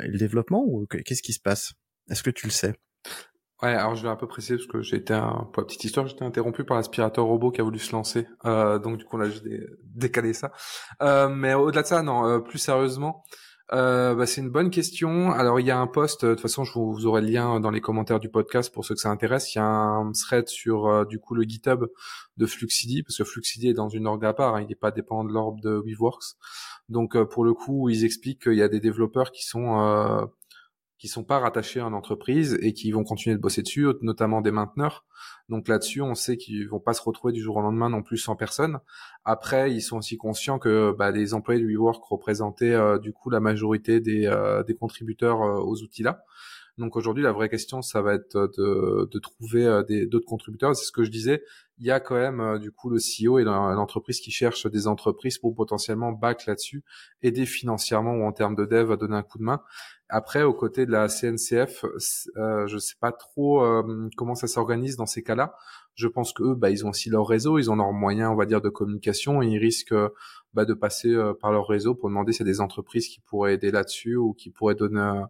et 0.04 0.08
le 0.08 0.18
développement? 0.18 0.66
Ou 0.66 0.88
qu'est-ce 0.88 1.22
qui 1.22 1.34
se 1.34 1.40
passe? 1.40 1.74
Est-ce 2.10 2.22
que 2.24 2.32
tu 2.32 2.48
le 2.48 2.52
sais? 2.52 2.76
Ouais, 3.62 3.70
alors 3.70 3.96
je 3.96 4.04
vais 4.04 4.10
un 4.10 4.16
peu 4.16 4.28
préciser 4.28 4.56
parce 4.56 4.68
que 4.68 4.82
j'ai 4.82 4.98
été, 4.98 5.14
un, 5.14 5.48
pour 5.54 5.62
la 5.62 5.66
petite 5.66 5.84
histoire, 5.84 6.08
j'étais 6.08 6.26
interrompu 6.26 6.64
par 6.64 6.78
l'aspirateur 6.78 7.26
robot 7.26 7.52
qui 7.52 7.62
a 7.62 7.64
voulu 7.64 7.80
se 7.80 7.92
lancer. 7.92 8.28
Euh, 8.46 8.80
donc 8.80 8.98
du 8.98 9.06
coup, 9.06 9.18
là, 9.18 9.30
j'ai 9.30 9.68
décalé 9.84 10.34
ça. 10.34 10.52
Euh, 11.02 11.30
mais 11.30 11.54
au-delà 11.54 11.84
de 11.84 11.88
ça, 11.88 12.02
non, 12.02 12.26
euh, 12.26 12.40
plus 12.40 12.58
sérieusement, 12.58 13.24
euh, 13.74 14.16
bah, 14.16 14.26
c'est 14.26 14.42
une 14.42 14.50
bonne 14.50 14.70
question. 14.70 15.32
Alors 15.32 15.60
il 15.60 15.66
y 15.66 15.72
a 15.72 15.78
un 15.78 15.88
post, 15.88 16.26
de 16.26 16.32
toute 16.32 16.42
façon, 16.42 16.66
je 16.66 16.74
vous, 16.74 16.92
vous, 16.92 17.06
aurez 17.06 17.22
le 17.22 17.28
lien 17.28 17.60
dans 17.62 17.72
les 17.72 17.80
commentaires 17.80 18.20
du 18.20 18.30
podcast 18.30 18.74
pour 18.74 18.84
ceux 18.84 18.96
que 18.96 19.02
ça 19.02 19.10
intéresse. 19.10 19.56
Il 19.56 19.60
y 19.60 19.62
a 19.62 19.66
un 19.66 20.12
thread 20.12 20.50
sur 20.50 20.88
euh, 20.88 21.06
du 21.06 21.20
coup 21.20 21.36
le 21.36 21.44
GitHub 21.44 21.86
de 22.38 22.46
Fluxidy 22.46 23.04
parce 23.04 23.18
que 23.18 23.24
Fluxidy 23.24 23.70
est 23.70 23.74
dans 23.74 23.88
une 23.88 24.08
org 24.08 24.24
à 24.26 24.34
part, 24.34 24.56
hein, 24.56 24.62
il 24.62 24.68
n'est 24.68 24.76
pas 24.76 24.92
dépendant 24.92 25.24
de 25.24 25.34
l'orbe 25.34 25.62
de 25.62 25.82
Weaveworks. 25.86 26.36
Donc 26.90 27.16
euh, 27.16 27.26
pour 27.26 27.46
le 27.46 27.54
coup, 27.54 27.88
ils 27.90 28.04
expliquent 28.04 28.44
qu'il 28.44 28.56
y 28.56 28.64
a 28.64 28.68
des 28.68 28.82
développeurs 28.82 29.32
qui 29.32 29.46
sont 29.46 30.28
qui 31.02 31.08
sont 31.08 31.24
pas 31.24 31.40
rattachés 31.40 31.80
à 31.80 31.86
une 31.86 31.96
entreprise 31.96 32.60
et 32.62 32.74
qui 32.74 32.92
vont 32.92 33.04
continuer 33.04 33.36
de 33.36 33.42
bosser 33.42 33.64
dessus, 33.64 33.88
notamment 34.02 34.40
des 34.40 34.52
mainteneurs. 34.52 35.04
Donc 35.50 35.68
là-dessus, 35.68 36.04
on 36.04 36.14
sait 36.14 36.38
qu'ils 36.38 36.70
vont 36.70 36.80
pas 36.80 36.94
se 36.94 37.02
retrouver 37.02 37.34
du 37.34 37.42
jour 37.42 37.56
au 37.56 37.62
lendemain 37.62 37.90
non 37.90 38.04
plus 38.04 38.20
sans 38.20 38.36
personne. 38.36 38.78
Après, 39.26 39.74
ils 39.74 39.82
sont 39.82 39.98
aussi 39.98 40.16
conscients 40.18 40.60
que 40.60 40.94
bah, 40.96 41.10
les 41.10 41.34
employés 41.34 41.60
de 41.60 41.66
WeWork 41.66 42.04
représentaient 42.06 42.76
euh, 42.76 43.00
du 43.00 43.14
coup 43.14 43.32
la 43.32 43.40
majorité 43.40 44.00
des, 44.00 44.28
euh, 44.28 44.62
des 44.62 44.76
contributeurs 44.76 45.42
euh, 45.42 45.60
aux 45.60 45.82
outils 45.82 46.04
là. 46.04 46.24
Donc 46.78 46.96
aujourd'hui, 46.96 47.24
la 47.24 47.32
vraie 47.32 47.50
question, 47.50 47.82
ça 47.82 48.04
va 48.04 48.14
être 48.14 48.38
de, 48.58 49.10
de 49.12 49.20
trouver 49.20 49.82
des, 49.88 50.06
d'autres 50.06 50.26
contributeurs. 50.26 50.76
C'est 50.76 50.86
ce 50.86 50.92
que 50.92 51.04
je 51.04 51.12
disais. 51.12 51.44
Il 51.80 51.86
y 51.86 51.92
a 51.92 52.00
quand 52.00 52.16
même 52.16 52.60
du 52.60 52.72
coup 52.72 52.90
le 52.90 52.98
CEO 52.98 53.40
et 53.40 53.44
l'entreprise 53.44 54.22
qui 54.22 54.32
cherche 54.32 54.68
des 54.68 54.88
entreprises 54.88 55.38
pour 55.38 55.54
potentiellement 55.54 56.12
back 56.12 56.46
là-dessus, 56.46 56.84
aider 57.24 57.46
financièrement 57.46 58.14
ou 58.14 58.24
en 58.24 58.32
termes 58.32 58.56
de 58.56 58.66
dev 58.66 58.92
à 58.92 58.96
donner 58.96 59.16
un 59.16 59.22
coup 59.22 59.38
de 59.38 59.44
main. 59.44 59.62
Après, 60.14 60.44
aux 60.44 60.54
côtés 60.54 60.86
de 60.86 60.92
la 60.92 61.08
CNCF, 61.08 61.86
euh, 62.36 62.68
je 62.68 62.78
sais 62.78 62.96
pas 63.00 63.14
trop 63.14 63.64
euh, 63.64 64.10
comment 64.18 64.36
ça 64.36 64.46
s'organise 64.46 64.98
dans 64.98 65.06
ces 65.06 65.24
cas-là. 65.24 65.56
Je 65.96 66.10
pense 66.10 66.34
que 66.34 66.44
eux, 66.44 66.54
bah, 66.54 66.70
ils 66.70 66.86
ont 66.86 66.90
aussi 66.90 67.10
leur 67.10 67.26
réseau, 67.26 67.58
ils 67.60 67.72
ont 67.72 67.78
leurs 67.78 67.94
moyens, 67.94 68.30
on 68.30 68.36
va 68.36 68.46
dire, 68.46 68.60
de 68.60 68.68
communication, 68.68 69.42
et 69.42 69.48
ils 69.48 69.58
risquent 69.58 69.96
bah, 70.54 70.66
de 70.66 70.74
passer 70.74 71.14
euh, 71.14 71.34
par 71.34 71.54
leur 71.54 71.66
réseau 71.66 71.96
pour 71.96 72.10
demander 72.10 72.34
s'il 72.34 72.46
y 72.46 72.50
a 72.50 72.52
des 72.52 72.60
entreprises 72.60 73.08
qui 73.08 73.22
pourraient 73.22 73.54
aider 73.54 73.72
là-dessus 73.72 74.18
ou 74.18 74.34
qui 74.34 74.50
pourraient 74.50 74.76
donner, 74.76 75.24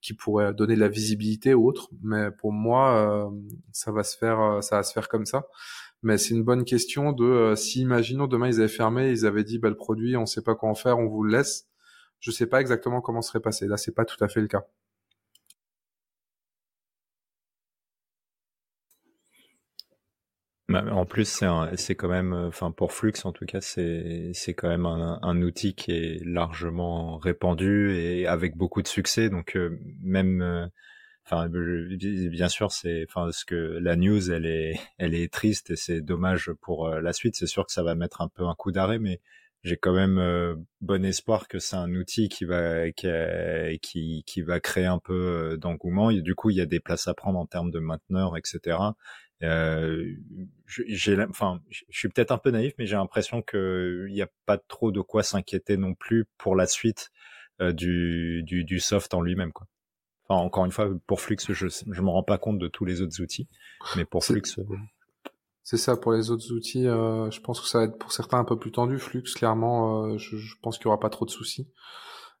qui 0.00 0.14
pourraient 0.14 0.54
donner 0.54 0.76
de 0.76 0.80
la 0.80 0.88
visibilité 0.88 1.52
ou 1.52 1.66
autre. 1.66 1.90
Mais 2.04 2.30
pour 2.30 2.52
moi, 2.52 2.94
euh, 2.94 3.28
ça 3.72 3.90
va 3.90 4.04
se 4.04 4.16
faire, 4.16 4.62
ça 4.62 4.76
va 4.76 4.82
se 4.84 4.92
faire 4.92 5.08
comme 5.08 5.26
ça. 5.26 5.48
Mais 6.04 6.16
c'est 6.16 6.34
une 6.34 6.44
bonne 6.44 6.62
question 6.62 7.10
de 7.10 7.54
si, 7.56 7.80
imaginons 7.80 8.28
demain 8.28 8.46
ils 8.46 8.60
avaient 8.60 8.68
fermé, 8.68 9.10
ils 9.10 9.26
avaient 9.26 9.42
dit, 9.42 9.58
bah, 9.58 9.68
le 9.68 9.74
produit, 9.74 10.16
on 10.16 10.26
sait 10.26 10.42
pas 10.42 10.54
quoi 10.54 10.68
en 10.68 10.76
faire, 10.76 10.96
on 11.00 11.08
vous 11.08 11.24
le 11.24 11.32
laisse 11.32 11.68
je 12.20 12.30
sais 12.30 12.46
pas 12.46 12.60
exactement 12.60 13.00
comment 13.00 13.22
serait 13.22 13.40
passé. 13.40 13.66
Là, 13.66 13.76
c'est 13.76 13.94
pas 13.94 14.04
tout 14.04 14.22
à 14.22 14.28
fait 14.28 14.40
le 14.40 14.48
cas. 14.48 14.66
Bah, 20.70 20.84
en 20.92 21.06
plus, 21.06 21.42
c'est 21.76 21.94
quand 21.94 22.08
même, 22.08 22.34
enfin 22.34 22.70
pour 22.72 22.92
Flux 22.92 23.14
en 23.24 23.32
tout 23.32 23.46
cas, 23.46 23.62
c'est 23.62 24.34
quand 24.54 24.68
même 24.68 24.84
un, 24.84 25.40
outil 25.42 25.74
qui 25.74 25.92
est 25.92 26.22
largement 26.26 27.16
répandu 27.16 27.94
et 27.96 28.26
avec 28.26 28.54
beaucoup 28.54 28.82
de 28.82 28.88
succès. 28.88 29.30
Donc 29.30 29.56
euh, 29.56 29.78
même, 30.02 30.42
euh, 30.42 30.66
enfin 31.24 31.48
bien 31.48 32.48
sûr, 32.50 32.70
c'est, 32.70 33.06
enfin 33.08 33.32
ce 33.32 33.46
que 33.46 33.54
la 33.54 33.96
news, 33.96 34.30
elle 34.30 34.44
est 34.44 34.74
elle 34.98 35.14
est 35.14 35.32
triste 35.32 35.70
et 35.70 35.76
c'est 35.76 36.02
dommage 36.02 36.52
pour 36.60 36.86
euh, 36.88 37.00
la 37.00 37.14
suite. 37.14 37.36
C'est 37.36 37.46
sûr 37.46 37.64
que 37.66 37.72
ça 37.72 37.82
va 37.82 37.94
mettre 37.94 38.20
un 38.20 38.28
peu 38.28 38.44
un 38.44 38.54
coup 38.54 38.70
d'arrêt, 38.70 38.98
mais 38.98 39.20
j'ai 39.64 39.76
quand 39.76 39.92
même 39.92 40.18
euh, 40.18 40.54
bon 40.80 41.04
espoir 41.04 41.48
que 41.48 41.58
c'est 41.58 41.76
un 41.76 41.94
outil 41.94 42.28
qui 42.28 42.44
va 42.44 42.90
qui, 42.92 44.22
qui, 44.26 44.42
va 44.42 44.60
créer 44.60 44.86
un 44.86 44.98
peu 44.98 45.14
euh, 45.14 45.56
d'engouement. 45.56 46.12
Du 46.12 46.34
coup, 46.34 46.50
il 46.50 46.56
y 46.56 46.60
a 46.60 46.66
des 46.66 46.80
places 46.80 47.08
à 47.08 47.14
prendre 47.14 47.38
en 47.38 47.46
termes 47.46 47.70
de 47.70 47.80
mainteneurs, 47.80 48.36
etc. 48.36 48.78
Euh, 49.42 50.14
j'ai, 50.66 51.20
enfin, 51.28 51.60
je 51.70 51.82
suis 51.90 52.08
peut-être 52.08 52.32
un 52.32 52.38
peu 52.38 52.50
naïf, 52.50 52.74
mais 52.78 52.86
j'ai 52.86 52.96
l'impression 52.96 53.42
qu'il 53.42 54.08
n'y 54.10 54.22
a 54.22 54.28
pas 54.46 54.58
trop 54.58 54.90
de 54.90 55.00
quoi 55.00 55.22
s'inquiéter 55.22 55.76
non 55.76 55.94
plus 55.94 56.26
pour 56.38 56.56
la 56.56 56.66
suite 56.66 57.10
euh, 57.60 57.72
du, 57.72 58.42
du, 58.44 58.64
du 58.64 58.80
soft 58.80 59.14
en 59.14 59.20
lui-même, 59.20 59.52
quoi. 59.52 59.66
Enfin, 60.28 60.42
encore 60.42 60.66
une 60.66 60.72
fois, 60.72 60.90
pour 61.06 61.20
Flux, 61.20 61.38
je 61.48 61.68
je 61.68 62.02
me 62.02 62.10
rends 62.10 62.22
pas 62.22 62.36
compte 62.36 62.58
de 62.58 62.68
tous 62.68 62.84
les 62.84 63.00
autres 63.00 63.22
outils, 63.22 63.48
mais 63.96 64.04
pour 64.04 64.24
Flux. 64.24 64.42
C'est 65.70 65.76
ça 65.76 65.98
pour 65.98 66.12
les 66.12 66.30
autres 66.30 66.50
outils. 66.54 66.86
Euh, 66.86 67.30
je 67.30 67.42
pense 67.42 67.60
que 67.60 67.66
ça 67.66 67.80
va 67.80 67.84
être 67.84 67.98
pour 67.98 68.10
certains 68.10 68.38
un 68.38 68.44
peu 68.44 68.58
plus 68.58 68.72
tendu. 68.72 68.98
Flux, 68.98 69.22
clairement, 69.24 70.06
euh, 70.06 70.16
je, 70.16 70.54
pense 70.62 70.78
qu'il 70.78 70.86
y 70.86 70.88
aura 70.88 70.98
pas 70.98 71.10
trop 71.10 71.26
de 71.26 71.30
soucis. 71.30 71.68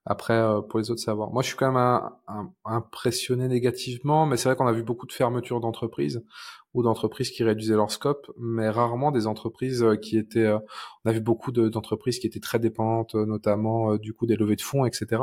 Après, 0.06 0.32
euh, 0.32 0.62
pour 0.62 0.78
les 0.78 0.90
autres, 0.90 1.02
c'est 1.02 1.10
à 1.10 1.14
voir. 1.14 1.30
Moi, 1.30 1.42
je 1.42 1.48
suis 1.48 1.56
quand 1.58 1.70
même 1.70 2.48
impressionné 2.64 3.46
négativement, 3.46 4.24
mais 4.24 4.38
c'est 4.38 4.48
vrai 4.48 4.56
qu'on 4.56 4.66
a 4.66 4.72
vu 4.72 4.82
beaucoup 4.82 5.06
de 5.06 5.12
fermetures 5.12 5.60
d'entreprises 5.60 6.24
ou 6.72 6.82
d'entreprises 6.82 7.30
qui 7.30 7.44
réduisaient 7.44 7.76
leur 7.76 7.90
scope, 7.90 8.30
mais 8.38 8.70
rarement 8.70 9.10
des 9.10 9.26
entreprises 9.26 9.84
qui 10.00 10.16
étaient. 10.16 10.50
On 11.04 11.10
a 11.10 11.12
vu 11.12 11.20
beaucoup 11.20 11.52
d'entreprises 11.52 12.20
qui 12.20 12.26
étaient 12.26 12.40
très 12.40 12.58
dépendantes, 12.58 13.14
notamment 13.14 13.98
du 13.98 14.14
coup 14.14 14.24
des 14.24 14.36
levées 14.36 14.56
de 14.56 14.62
fonds, 14.62 14.86
etc. 14.86 15.20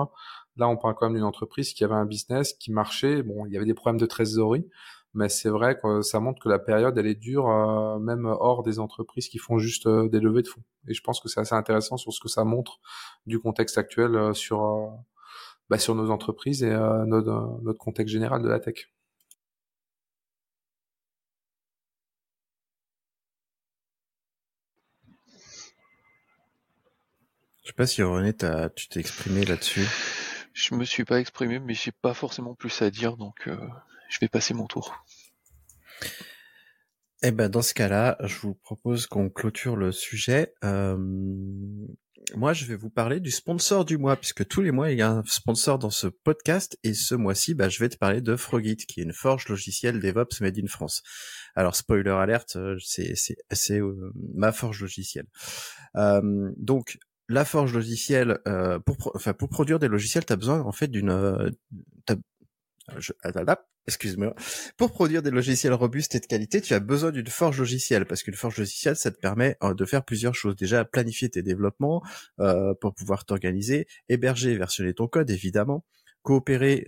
Là, 0.57 0.69
on 0.69 0.77
parle 0.77 0.93
quand 0.93 1.07
même 1.07 1.15
d'une 1.15 1.23
entreprise 1.23 1.73
qui 1.73 1.83
avait 1.83 1.95
un 1.95 2.05
business 2.05 2.53
qui 2.53 2.71
marchait. 2.71 3.23
Bon, 3.23 3.47
il 3.47 3.53
y 3.53 3.57
avait 3.57 3.65
des 3.65 3.73
problèmes 3.73 3.99
de 3.99 4.05
trésorerie, 4.05 4.67
mais 5.15 5.29
c'est 5.29 5.49
vrai 5.49 5.79
que 5.79 6.01
ça 6.01 6.19
montre 6.19 6.41
que 6.41 6.49
la 6.49 6.59
période 6.59 6.97
elle 6.97 7.07
est 7.07 7.15
dure 7.15 7.49
euh, 7.49 7.97
même 7.99 8.25
hors 8.25 8.63
des 8.63 8.79
entreprises 8.79 9.29
qui 9.29 9.37
font 9.37 9.57
juste 9.57 9.87
euh, 9.87 10.09
des 10.09 10.19
levées 10.19 10.41
de 10.41 10.47
fonds 10.47 10.61
et 10.87 10.93
je 10.93 11.01
pense 11.01 11.21
que 11.21 11.29
c'est 11.29 11.39
assez 11.39 11.55
intéressant 11.55 11.97
sur 11.97 12.13
ce 12.13 12.19
que 12.19 12.27
ça 12.27 12.43
montre 12.43 12.79
du 13.25 13.39
contexte 13.39 13.77
actuel 13.77 14.15
euh, 14.15 14.33
sur 14.33 14.91
bah, 15.69 15.79
sur 15.79 15.95
nos 15.95 16.11
entreprises 16.11 16.63
et 16.63 16.69
notre, 16.69 17.59
notre 17.63 17.79
contexte 17.79 18.13
général 18.13 18.43
de 18.43 18.47
la 18.47 18.59
tech. 18.59 18.91
Je 27.63 27.69
sais 27.69 27.73
pas 27.73 27.87
si 27.87 28.03
René, 28.03 28.31
tu 28.75 28.87
t'es 28.89 28.99
exprimé 28.99 29.43
là-dessus. 29.43 29.87
Je 30.53 30.75
me 30.75 30.83
suis 30.83 31.03
pas 31.03 31.19
exprimé, 31.19 31.57
mais 31.57 31.73
j'ai 31.73 31.91
pas 31.91 32.13
forcément 32.13 32.53
plus 32.53 32.79
à 32.83 32.91
dire, 32.91 33.17
donc 33.17 33.49
je 34.09 34.19
vais 34.19 34.27
passer 34.27 34.53
mon 34.53 34.67
tour. 34.67 35.03
Eh 37.23 37.31
ben 37.31 37.49
dans 37.49 37.61
ce 37.61 37.73
cas-là, 37.73 38.17
je 38.23 38.37
vous 38.39 38.55
propose 38.55 39.07
qu'on 39.07 39.29
clôture 39.29 39.75
le 39.75 39.91
sujet. 39.91 40.53
Euh, 40.63 40.97
moi, 42.35 42.53
je 42.53 42.65
vais 42.65 42.75
vous 42.75 42.89
parler 42.89 43.19
du 43.19 43.31
sponsor 43.31 43.85
du 43.85 43.97
mois, 43.97 44.15
puisque 44.15 44.47
tous 44.47 44.61
les 44.61 44.71
mois, 44.71 44.91
il 44.91 44.97
y 44.97 45.01
a 45.01 45.11
un 45.11 45.23
sponsor 45.25 45.77
dans 45.79 45.89
ce 45.89 46.07
podcast, 46.07 46.77
et 46.83 46.93
ce 46.93 47.13
mois-ci, 47.15 47.53
bah, 47.53 47.69
je 47.69 47.79
vais 47.79 47.89
te 47.89 47.97
parler 47.97 48.21
de 48.21 48.35
Frogit, 48.35 48.77
qui 48.77 48.99
est 48.99 49.03
une 49.03 49.13
forge 49.13 49.47
logicielle 49.47 49.99
DevOps 49.99 50.41
made 50.41 50.57
in 50.57 50.67
France. 50.67 51.03
Alors, 51.55 51.75
spoiler 51.75 52.09
alerte, 52.11 52.55
euh, 52.55 52.77
c'est 52.83 53.13
c'est 53.15 53.79
euh, 53.79 54.11
ma 54.33 54.51
forge 54.51 54.81
logicielle. 54.81 55.27
Euh, 55.95 56.51
donc, 56.57 56.97
la 57.29 57.45
forge 57.45 57.73
logicielle, 57.73 58.39
euh, 58.47 58.79
pour, 58.79 59.11
enfin, 59.15 59.33
pour 59.33 59.49
produire 59.49 59.79
des 59.79 59.87
logiciels, 59.87 60.25
tu 60.25 60.33
as 60.33 60.37
besoin 60.37 60.61
en 60.61 60.71
fait 60.71 60.87
d'une... 60.87 61.11
Euh, 61.11 61.49
je, 62.97 63.11
excuse-moi. 63.87 64.35
Pour 64.77 64.91
produire 64.91 65.21
des 65.21 65.31
logiciels 65.31 65.73
robustes 65.73 66.15
et 66.15 66.19
de 66.19 66.25
qualité, 66.25 66.61
tu 66.61 66.73
as 66.73 66.79
besoin 66.79 67.11
d'une 67.11 67.27
forge 67.27 67.59
logicielle, 67.59 68.05
parce 68.05 68.23
qu'une 68.23 68.35
forge 68.35 68.57
logicielle, 68.57 68.95
ça 68.95 69.11
te 69.11 69.19
permet 69.19 69.57
euh, 69.63 69.73
de 69.73 69.85
faire 69.85 70.03
plusieurs 70.03 70.35
choses. 70.35 70.55
Déjà, 70.55 70.85
planifier 70.85 71.29
tes 71.29 71.41
développements 71.41 72.03
euh, 72.39 72.73
pour 72.75 72.93
pouvoir 72.93 73.25
t'organiser, 73.25 73.87
héberger 74.09 74.57
versionner 74.57 74.93
ton 74.93 75.07
code, 75.07 75.29
évidemment, 75.29 75.85
coopérer 76.21 76.85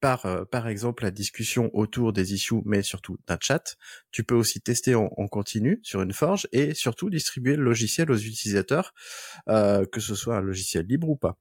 par, 0.00 0.26
euh, 0.26 0.44
par 0.44 0.68
exemple, 0.68 1.04
la 1.04 1.10
discussion 1.10 1.70
autour 1.74 2.12
des 2.12 2.34
issues, 2.34 2.62
mais 2.64 2.82
surtout 2.82 3.18
d'un 3.26 3.38
chat. 3.40 3.76
Tu 4.10 4.24
peux 4.24 4.34
aussi 4.34 4.60
tester 4.60 4.94
en, 4.94 5.08
continu 5.28 5.80
sur 5.82 6.02
une 6.02 6.12
forge 6.12 6.48
et 6.52 6.74
surtout 6.74 7.10
distribuer 7.10 7.56
le 7.56 7.64
logiciel 7.64 8.10
aux 8.10 8.16
utilisateurs, 8.16 8.94
euh, 9.48 9.84
que 9.86 10.00
ce 10.00 10.14
soit 10.14 10.36
un 10.36 10.40
logiciel 10.40 10.86
libre 10.86 11.08
ou 11.08 11.16
pas. 11.16 11.36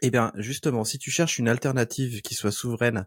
Eh 0.00 0.10
bien, 0.10 0.32
justement, 0.36 0.84
si 0.84 0.98
tu 0.98 1.10
cherches 1.10 1.38
une 1.38 1.48
alternative 1.48 2.22
qui 2.22 2.34
soit 2.34 2.52
souveraine 2.52 3.06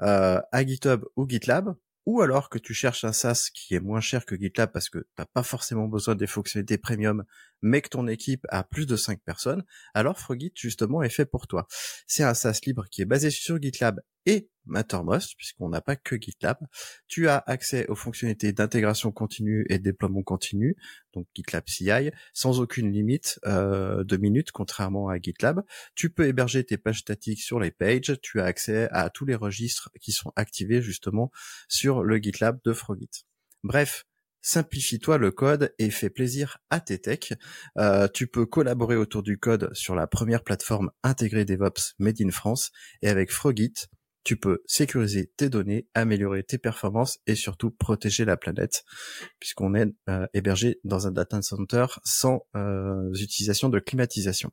euh, 0.00 0.40
à 0.52 0.66
GitHub 0.66 1.04
ou 1.16 1.28
GitLab, 1.28 1.74
ou 2.06 2.22
alors 2.22 2.48
que 2.48 2.58
tu 2.58 2.72
cherches 2.72 3.04
un 3.04 3.12
SaaS 3.12 3.50
qui 3.52 3.74
est 3.74 3.80
moins 3.80 4.00
cher 4.00 4.24
que 4.24 4.34
GitLab 4.34 4.72
parce 4.72 4.88
que 4.88 5.06
t'as 5.16 5.26
pas 5.26 5.42
forcément 5.42 5.86
besoin 5.86 6.14
des 6.14 6.26
fonctionnalités 6.26 6.78
premium, 6.78 7.24
mais 7.62 7.82
que 7.82 7.90
ton 7.90 8.08
équipe 8.08 8.46
a 8.48 8.64
plus 8.64 8.86
de 8.86 8.96
5 8.96 9.20
personnes, 9.20 9.64
alors 9.92 10.18
Frogit 10.18 10.52
justement 10.54 11.02
est 11.02 11.10
fait 11.10 11.26
pour 11.26 11.46
toi. 11.46 11.66
C'est 12.06 12.24
un 12.24 12.34
SaaS 12.34 12.60
libre 12.66 12.86
qui 12.90 13.02
est 13.02 13.06
basé 13.06 13.30
sur 13.30 13.60
GitLab 13.60 14.00
et 14.30 14.48
Mattermost, 14.66 15.34
puisqu'on 15.36 15.68
n'a 15.68 15.80
pas 15.80 15.96
que 15.96 16.14
GitLab. 16.14 16.58
Tu 17.08 17.28
as 17.28 17.42
accès 17.46 17.86
aux 17.88 17.96
fonctionnalités 17.96 18.52
d'intégration 18.52 19.10
continue 19.10 19.66
et 19.68 19.80
déploiement 19.80 20.22
continu, 20.22 20.76
donc 21.12 21.26
GitLab 21.34 21.64
CI, 21.66 22.10
sans 22.32 22.60
aucune 22.60 22.92
limite 22.92 23.40
euh, 23.46 24.04
de 24.04 24.16
minutes, 24.16 24.52
contrairement 24.52 25.08
à 25.08 25.18
GitLab. 25.20 25.62
Tu 25.96 26.10
peux 26.10 26.28
héberger 26.28 26.62
tes 26.64 26.78
pages 26.78 27.00
statiques 27.00 27.42
sur 27.42 27.58
les 27.58 27.72
pages. 27.72 28.14
Tu 28.22 28.40
as 28.40 28.44
accès 28.44 28.88
à 28.92 29.10
tous 29.10 29.24
les 29.24 29.34
registres 29.34 29.90
qui 30.00 30.12
sont 30.12 30.32
activés 30.36 30.80
justement 30.80 31.32
sur 31.68 32.04
le 32.04 32.18
GitLab 32.18 32.60
de 32.64 32.72
Frogit. 32.72 33.26
Bref, 33.64 34.06
simplifie-toi 34.42 35.18
le 35.18 35.32
code 35.32 35.74
et 35.78 35.90
fais 35.90 36.10
plaisir 36.10 36.58
à 36.70 36.80
tes 36.80 37.00
techs. 37.00 37.34
Euh, 37.76 38.08
tu 38.08 38.26
peux 38.26 38.46
collaborer 38.46 38.96
autour 38.96 39.22
du 39.22 39.38
code 39.38 39.74
sur 39.74 39.94
la 39.94 40.06
première 40.06 40.44
plateforme 40.44 40.90
intégrée 41.02 41.44
DevOps 41.44 41.94
Made 41.98 42.20
in 42.22 42.30
France 42.30 42.70
et 43.02 43.08
avec 43.08 43.32
Frogit, 43.32 43.74
tu 44.24 44.36
peux 44.36 44.62
sécuriser 44.66 45.32
tes 45.36 45.48
données, 45.48 45.88
améliorer 45.94 46.42
tes 46.42 46.58
performances 46.58 47.18
et 47.26 47.34
surtout 47.34 47.70
protéger 47.70 48.24
la 48.24 48.36
planète, 48.36 48.84
puisqu'on 49.38 49.74
est 49.74 49.92
euh, 50.08 50.26
hébergé 50.34 50.80
dans 50.84 51.06
un 51.06 51.10
data 51.10 51.40
center 51.42 51.86
sans 52.04 52.46
euh, 52.56 53.12
utilisation 53.14 53.68
de 53.68 53.78
climatisation. 53.78 54.50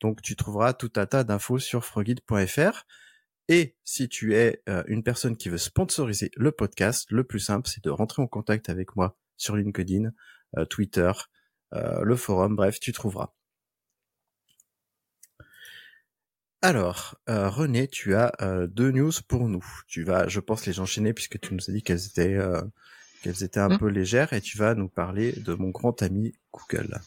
Donc 0.00 0.22
tu 0.22 0.36
trouveras 0.36 0.72
tout 0.72 0.92
un 0.96 1.06
tas 1.06 1.24
d'infos 1.24 1.58
sur 1.58 1.84
frogid.fr. 1.84 2.84
Et 3.50 3.76
si 3.82 4.08
tu 4.08 4.34
es 4.34 4.62
euh, 4.68 4.82
une 4.88 5.02
personne 5.02 5.36
qui 5.36 5.48
veut 5.48 5.58
sponsoriser 5.58 6.30
le 6.36 6.52
podcast, 6.52 7.06
le 7.10 7.24
plus 7.24 7.40
simple, 7.40 7.68
c'est 7.68 7.82
de 7.82 7.90
rentrer 7.90 8.22
en 8.22 8.26
contact 8.26 8.68
avec 8.68 8.94
moi 8.96 9.18
sur 9.36 9.56
LinkedIn, 9.56 10.10
Twitter, 10.70 11.12
le 11.72 12.16
forum, 12.16 12.56
bref, 12.56 12.80
tu 12.80 12.92
trouveras. 12.92 13.34
Alors, 16.60 17.14
euh, 17.28 17.48
René, 17.48 17.86
tu 17.86 18.16
as 18.16 18.32
euh, 18.42 18.66
deux 18.66 18.90
news 18.90 19.12
pour 19.28 19.48
nous. 19.48 19.64
Tu 19.86 20.02
vas, 20.02 20.26
je 20.26 20.40
pense, 20.40 20.66
les 20.66 20.80
enchaîner 20.80 21.12
puisque 21.12 21.38
tu 21.38 21.54
nous 21.54 21.70
as 21.70 21.72
dit 21.72 21.82
qu'elles 21.82 22.06
étaient, 22.06 22.34
euh, 22.34 22.60
qu'elles 23.22 23.44
étaient 23.44 23.60
un 23.60 23.68
mmh. 23.68 23.78
peu 23.78 23.86
légères 23.86 24.32
et 24.32 24.40
tu 24.40 24.58
vas 24.58 24.74
nous 24.74 24.88
parler 24.88 25.32
de 25.32 25.54
mon 25.54 25.68
grand 25.68 26.02
ami 26.02 26.34
Google. 26.52 27.00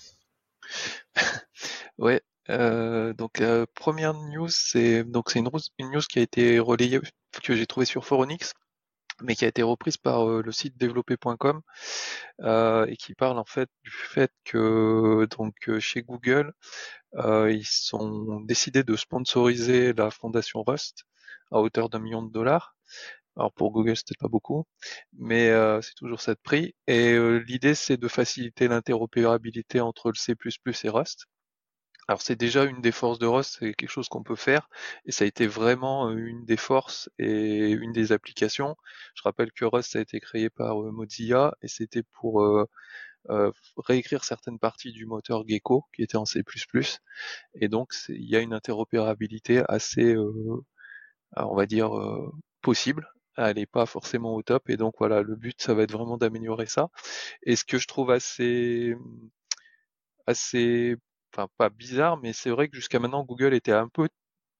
ouais. 1.97 2.21
donc 2.47 3.43
première 3.75 4.13
news, 4.13 4.47
c'est 4.49 5.03
donc 5.03 5.29
c'est 5.29 5.39
une, 5.39 5.49
une, 5.79 5.91
news 5.91 6.01
qui 6.01 6.19
a 6.19 6.21
été 6.21 6.59
relayée 6.59 7.01
que 7.43 7.55
j'ai 7.55 7.67
trouvée 7.67 7.85
sur 7.85 8.05
Foronix, 8.05 8.53
mais 9.23 9.35
qui 9.35 9.45
a 9.45 9.47
été 9.47 9.63
reprise 9.63 9.97
par 9.97 10.25
le 10.25 10.51
site 10.51 10.77
développé.com 10.77 11.61
et 12.41 12.95
qui 12.97 13.13
parle 13.15 13.37
en 13.37 13.45
fait 13.45 13.69
du 13.83 13.91
fait 13.91 14.31
que 14.45 15.27
donc 15.37 15.55
chez 15.79 16.01
Google 16.01 16.53
euh, 17.15 17.51
ils 17.51 17.65
sont 17.65 18.41
décidés 18.41 18.83
de 18.83 18.95
sponsoriser 18.95 19.93
la 19.93 20.11
fondation 20.11 20.63
Rust 20.63 21.03
à 21.51 21.59
hauteur 21.59 21.89
d'un 21.89 21.99
million 21.99 22.23
de 22.23 22.31
dollars. 22.31 22.75
Alors 23.37 23.53
pour 23.53 23.71
Google, 23.71 23.95
c'était 23.97 24.15
pas 24.19 24.27
beaucoup, 24.27 24.65
mais 25.13 25.49
euh, 25.49 25.81
c'est 25.81 25.93
toujours 25.95 26.21
ça 26.21 26.33
de 26.33 26.39
prix. 26.43 26.75
Et 26.87 27.13
euh, 27.13 27.37
l'idée, 27.47 27.75
c'est 27.75 27.97
de 27.97 28.07
faciliter 28.07 28.67
l'interopérabilité 28.67 29.81
entre 29.81 30.09
le 30.09 30.15
C++ 30.15 30.35
et 30.83 30.89
Rust. 30.89 31.27
Alors 32.07 32.21
c'est 32.21 32.35
déjà 32.35 32.65
une 32.65 32.81
des 32.81 32.91
forces 32.91 33.19
de 33.19 33.27
Rust, 33.27 33.57
c'est 33.59 33.73
quelque 33.73 33.89
chose 33.89 34.09
qu'on 34.09 34.23
peut 34.23 34.35
faire, 34.35 34.69
et 35.05 35.11
ça 35.11 35.23
a 35.23 35.27
été 35.27 35.47
vraiment 35.47 36.09
une 36.11 36.45
des 36.45 36.57
forces 36.57 37.09
et 37.19 37.69
une 37.69 37.93
des 37.93 38.11
applications. 38.11 38.75
Je 39.15 39.21
rappelle 39.23 39.51
que 39.51 39.65
Rust 39.65 39.95
a 39.95 40.01
été 40.01 40.19
créé 40.19 40.49
par 40.49 40.77
Mozilla, 40.77 41.55
et 41.61 41.67
c'était 41.67 42.03
pour 42.03 42.41
euh, 43.29 43.51
réécrire 43.77 44.23
certaines 44.23 44.57
parties 44.59 44.91
du 44.91 45.05
moteur 45.05 45.47
Gecko 45.47 45.85
qui 45.93 46.01
était 46.03 46.17
en 46.17 46.25
C++. 46.25 46.43
Et 47.55 47.67
donc 47.69 47.93
il 48.09 48.29
y 48.29 48.35
a 48.35 48.39
une 48.39 48.53
interopérabilité 48.53 49.63
assez, 49.67 50.15
euh, 50.15 50.63
on 51.37 51.55
va 51.55 51.65
dire, 51.65 51.97
euh, 51.97 52.31
possible. 52.61 53.07
Elle 53.37 53.55
n'est 53.57 53.65
pas 53.65 53.85
forcément 53.85 54.35
au 54.35 54.43
top. 54.43 54.69
Et 54.69 54.77
donc 54.77 54.95
voilà, 54.99 55.21
le 55.21 55.35
but, 55.35 55.61
ça 55.61 55.73
va 55.73 55.83
être 55.83 55.91
vraiment 55.91 56.17
d'améliorer 56.17 56.65
ça. 56.67 56.89
Et 57.43 57.55
ce 57.55 57.65
que 57.65 57.77
je 57.77 57.87
trouve 57.87 58.11
assez, 58.11 58.95
assez, 60.27 60.95
enfin 61.33 61.47
pas 61.57 61.69
bizarre, 61.69 62.17
mais 62.17 62.33
c'est 62.33 62.49
vrai 62.49 62.69
que 62.69 62.75
jusqu'à 62.75 62.99
maintenant 62.99 63.23
Google 63.23 63.53
était 63.53 63.71
un 63.71 63.87
peu 63.87 64.09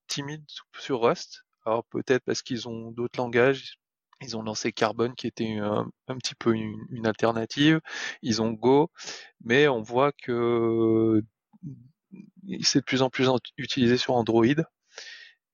timide 0.08 0.44
sur 0.78 1.02
Rust. 1.02 1.44
Alors 1.66 1.86
peut-être 1.86 2.24
parce 2.26 2.42
qu'ils 2.42 2.68
ont 2.68 2.92
d'autres 2.92 3.20
langages, 3.20 3.78
ils 4.22 4.38
ont 4.38 4.44
lancé 4.44 4.72
Carbon 4.72 5.14
qui 5.14 5.28
était 5.28 5.58
un, 5.58 5.90
petit 6.20 6.36
peu 6.36 6.56
une, 6.56 7.08
alternative. 7.08 7.82
Ils 8.22 8.42
ont 8.42 8.52
Go, 8.52 8.90
mais 9.44 9.68
on 9.68 9.82
voit 9.82 10.12
que 10.12 11.24
c'est 12.62 12.80
de 12.80 12.86
plus 12.86 13.02
en 13.02 13.10
plus 13.10 13.30
utilisé 13.58 13.98
sur 13.98 14.16
Android. 14.16 14.46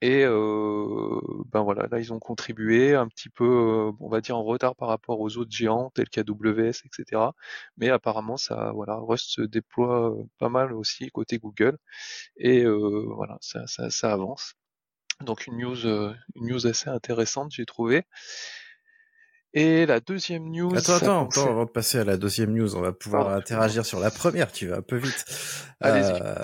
Et 0.01 0.23
euh, 0.25 1.19
ben 1.51 1.63
voilà, 1.63 1.87
là 1.91 1.99
ils 1.99 2.13
ont 2.13 2.19
contribué 2.19 2.93
un 2.93 3.07
petit 3.07 3.29
peu, 3.29 3.45
euh, 3.45 3.91
on 3.99 4.09
va 4.09 4.21
dire 4.21 4.37
en 4.37 4.43
retard 4.43 4.75
par 4.75 4.89
rapport 4.89 5.19
aux 5.19 5.37
autres 5.37 5.51
géants 5.51 5.91
tels 5.95 6.09
qu'AWS, 6.09 6.83
etc. 6.85 7.21
Mais 7.77 7.89
apparemment 7.89 8.37
ça, 8.37 8.71
voilà, 8.75 8.95
Rust 8.95 9.31
se 9.31 9.41
déploie 9.41 10.11
euh, 10.11 10.23
pas 10.37 10.49
mal 10.49 10.73
aussi 10.73 11.09
côté 11.09 11.39
Google 11.39 11.77
et 12.37 12.65
voilà, 12.65 13.37
ça, 13.41 13.65
ça, 13.67 13.89
ça 13.89 14.13
avance. 14.13 14.53
Donc 15.21 15.47
une 15.47 15.57
news, 15.57 15.87
une 15.87 16.47
news 16.47 16.67
assez 16.67 16.89
intéressante, 16.89 17.51
j'ai 17.51 17.65
trouvé. 17.65 18.05
Et 19.53 19.87
la 19.87 19.99
deuxième 19.99 20.51
news. 20.51 20.75
Attends, 20.75 20.97
attends, 20.97 21.25
attends, 21.25 21.49
avant 21.49 21.65
de 21.65 21.71
passer 21.71 21.97
à 21.97 22.03
la 22.03 22.17
deuxième 22.17 22.53
news, 22.53 22.75
on 22.75 22.81
va 22.81 22.91
pouvoir 22.91 23.29
interagir 23.29 23.85
sur 23.87 23.99
la 23.99 24.11
première. 24.11 24.51
Tu 24.51 24.67
vas 24.67 24.77
un 24.77 24.81
peu 24.81 24.97
vite. 24.97 25.25
Euh, 25.83 26.35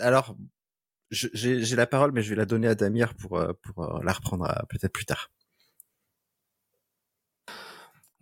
alors, 0.00 0.36
j'ai 1.12 1.76
la 1.76 1.86
parole, 1.86 2.12
mais 2.12 2.22
je 2.22 2.30
vais 2.30 2.36
la 2.36 2.46
donner 2.46 2.68
à 2.68 2.74
Damir 2.74 3.14
pour, 3.14 3.38
euh, 3.38 3.52
pour 3.62 3.84
euh, 3.84 4.00
la 4.02 4.12
reprendre 4.12 4.46
peut-être 4.68 4.92
plus 4.92 5.04
tard. 5.06 5.30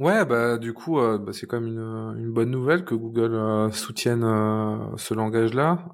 Ouais, 0.01 0.25
bah 0.25 0.57
du 0.57 0.73
coup, 0.73 0.99
euh, 0.99 1.19
bah, 1.19 1.35
c'est 1.35 1.47
quand 1.47 1.61
même 1.61 1.69
une, 1.75 1.79
une, 2.25 2.33
bonne 2.33 2.51
nouvelle 2.51 2.87
que 2.87 2.95
Google 2.95 3.35
euh, 3.35 3.71
soutienne 3.71 4.25
euh, 4.25 4.97
ce 4.97 5.13
langage-là. 5.13 5.85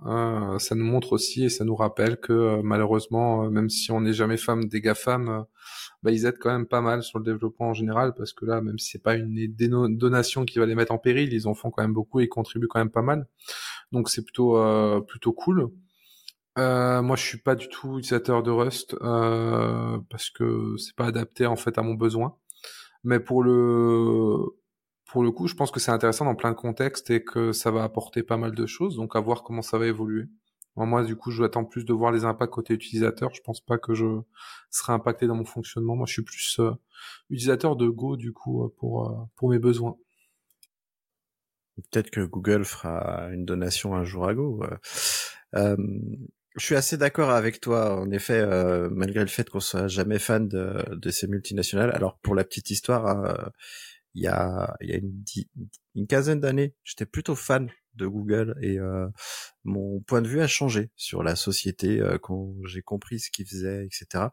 ça 0.61 0.77
nous 0.77 0.85
montre 0.85 1.13
aussi 1.13 1.45
et 1.45 1.49
ça 1.49 1.65
nous 1.65 1.75
rappelle 1.75 2.17
que 2.21 2.61
malheureusement, 2.63 3.51
même 3.51 3.69
si 3.69 3.91
on 3.91 4.01
n'est 4.01 4.13
jamais 4.13 4.37
femme 4.37 4.67
des 4.67 4.81
GAFAM, 4.81 5.45
bah, 6.05 6.13
ils 6.13 6.25
aident 6.25 6.39
quand 6.39 6.53
même 6.53 6.67
pas 6.67 6.81
mal 6.81 7.03
sur 7.03 7.19
le 7.19 7.25
développement 7.25 7.71
en 7.71 7.75
général 7.75 8.15
parce 8.15 8.33
que 8.33 8.45
là, 8.47 8.61
même 8.61 8.79
si 8.79 8.91
c'est 8.93 9.03
pas 9.03 9.17
une 9.17 9.35
donation 9.99 10.45
qui 10.45 10.61
va 10.61 10.67
les 10.67 10.77
mettre 10.77 10.93
en 10.93 10.99
péril, 10.99 11.33
ils 11.33 11.49
en 11.49 11.55
font 11.55 11.73
quand 11.73 11.83
même 11.83 11.93
beaucoup 11.93 12.21
et 12.21 12.25
ils 12.25 12.29
contribuent 12.29 12.69
quand 12.69 12.79
même 12.79 12.91
pas 12.91 13.03
mal. 13.03 13.27
Donc 13.91 14.09
c'est 14.09 14.23
plutôt 14.23 14.57
plutôt 15.09 15.33
cool. 15.33 15.69
Moi, 16.57 17.17
je 17.17 17.23
suis 17.23 17.39
pas 17.39 17.55
du 17.55 17.69
tout 17.69 17.99
utilisateur 17.99 18.43
de 18.43 18.51
Rust 18.51 18.97
parce 19.01 20.31
que 20.31 20.77
c'est 20.79 20.97
pas 20.97 21.07
adapté 21.07 21.47
en 21.47 21.57
fait 21.57 21.79
à 21.79 21.83
mon 21.83 21.95
besoin. 21.95 22.37
Mais 23.05 23.21
pour 23.21 23.43
le 23.43 24.39
pour 25.07 25.23
le 25.23 25.31
coup, 25.31 25.47
je 25.47 25.55
pense 25.55 25.71
que 25.71 25.81
c'est 25.81 25.93
intéressant 25.93 26.25
dans 26.25 26.35
plein 26.35 26.51
de 26.51 26.57
contextes 26.57 27.11
et 27.11 27.23
que 27.25 27.53
ça 27.53 27.71
va 27.71 27.85
apporter 27.85 28.23
pas 28.23 28.37
mal 28.37 28.55
de 28.55 28.67
choses. 28.67 28.97
Donc 28.97 29.17
à 29.17 29.21
voir 29.21 29.43
comment 29.45 29.63
ça 29.63 29.79
va 29.79 29.87
évoluer. 29.87 30.27
Moi, 30.77 31.05
du 31.05 31.17
coup, 31.17 31.31
je 31.31 31.43
attends 31.43 31.65
plus 31.65 31.87
de 31.87 31.93
voir 31.95 32.13
les 32.13 32.25
impacts 32.27 32.53
côté 32.53 32.75
utilisateur. 32.75 33.33
Je 33.33 33.41
pense 33.41 33.61
pas 33.63 33.79
que 33.79 33.95
je 33.95 34.05
serai 34.71 34.93
impacté 34.93 35.27
dans 35.27 35.35
mon 35.35 35.47
fonctionnement. 35.47 35.97
Moi, 35.97 36.07
je 36.07 36.13
suis 36.13 36.23
plus 36.23 36.59
euh, 36.59 36.73
utilisateur 37.31 37.77
de 37.77 37.89
Go 37.89 38.17
du 38.17 38.33
coup 38.35 38.65
euh, 38.65 38.75
pour 38.77 39.09
euh, 39.09 39.15
pour 39.37 39.49
mes 39.49 39.59
besoins. 39.59 39.97
Peut-être 41.77 42.11
que 42.11 42.21
Google 42.21 42.65
fera 42.65 43.31
une 43.33 43.47
donation 43.47 43.95
un 43.95 44.05
jour 44.05 44.27
à 44.27 44.35
Go. 44.35 44.63
Euh, 45.55 45.77
je 46.57 46.65
suis 46.65 46.75
assez 46.77 46.97
d'accord 46.97 47.31
avec 47.31 47.61
toi, 47.61 48.01
en 48.01 48.11
effet, 48.11 48.41
euh, 48.41 48.89
malgré 48.91 49.21
le 49.21 49.27
fait 49.27 49.49
qu'on 49.49 49.61
soit 49.61 49.89
jamais 49.89 50.19
fan 50.19 50.49
de, 50.49 50.85
de, 50.95 51.11
ces 51.11 51.27
multinationales. 51.27 51.91
Alors 51.95 52.19
pour 52.19 52.35
la 52.35 52.45
petite 52.45 52.71
histoire, 52.71 53.07
hein, 53.07 53.51
il 54.15 54.23
y 54.23 54.29
a, 54.29 54.75
y 54.81 54.93
a 54.93 54.97
une, 54.97 55.23
une 55.95 56.07
quinzaine 56.07 56.41
d'années, 56.41 56.75
j'étais 56.85 57.07
plutôt 57.07 57.35
fan 57.35 57.71
de 57.97 58.07
Google 58.07 58.57
et 58.63 58.79
euh, 58.79 59.09
mon 59.65 60.01
point 60.01 60.23
de 60.23 60.29
vue 60.29 60.41
a 60.41 60.47
changé 60.47 60.91
sur 60.97 61.23
la 61.23 61.37
société 61.37 62.01
euh, 62.01 62.19
quand 62.19 62.55
j'ai 62.67 62.83
compris 62.83 63.21
ce 63.21 63.31
qu'ils 63.31 63.47
faisaient, 63.47 63.85
etc. 63.85 64.25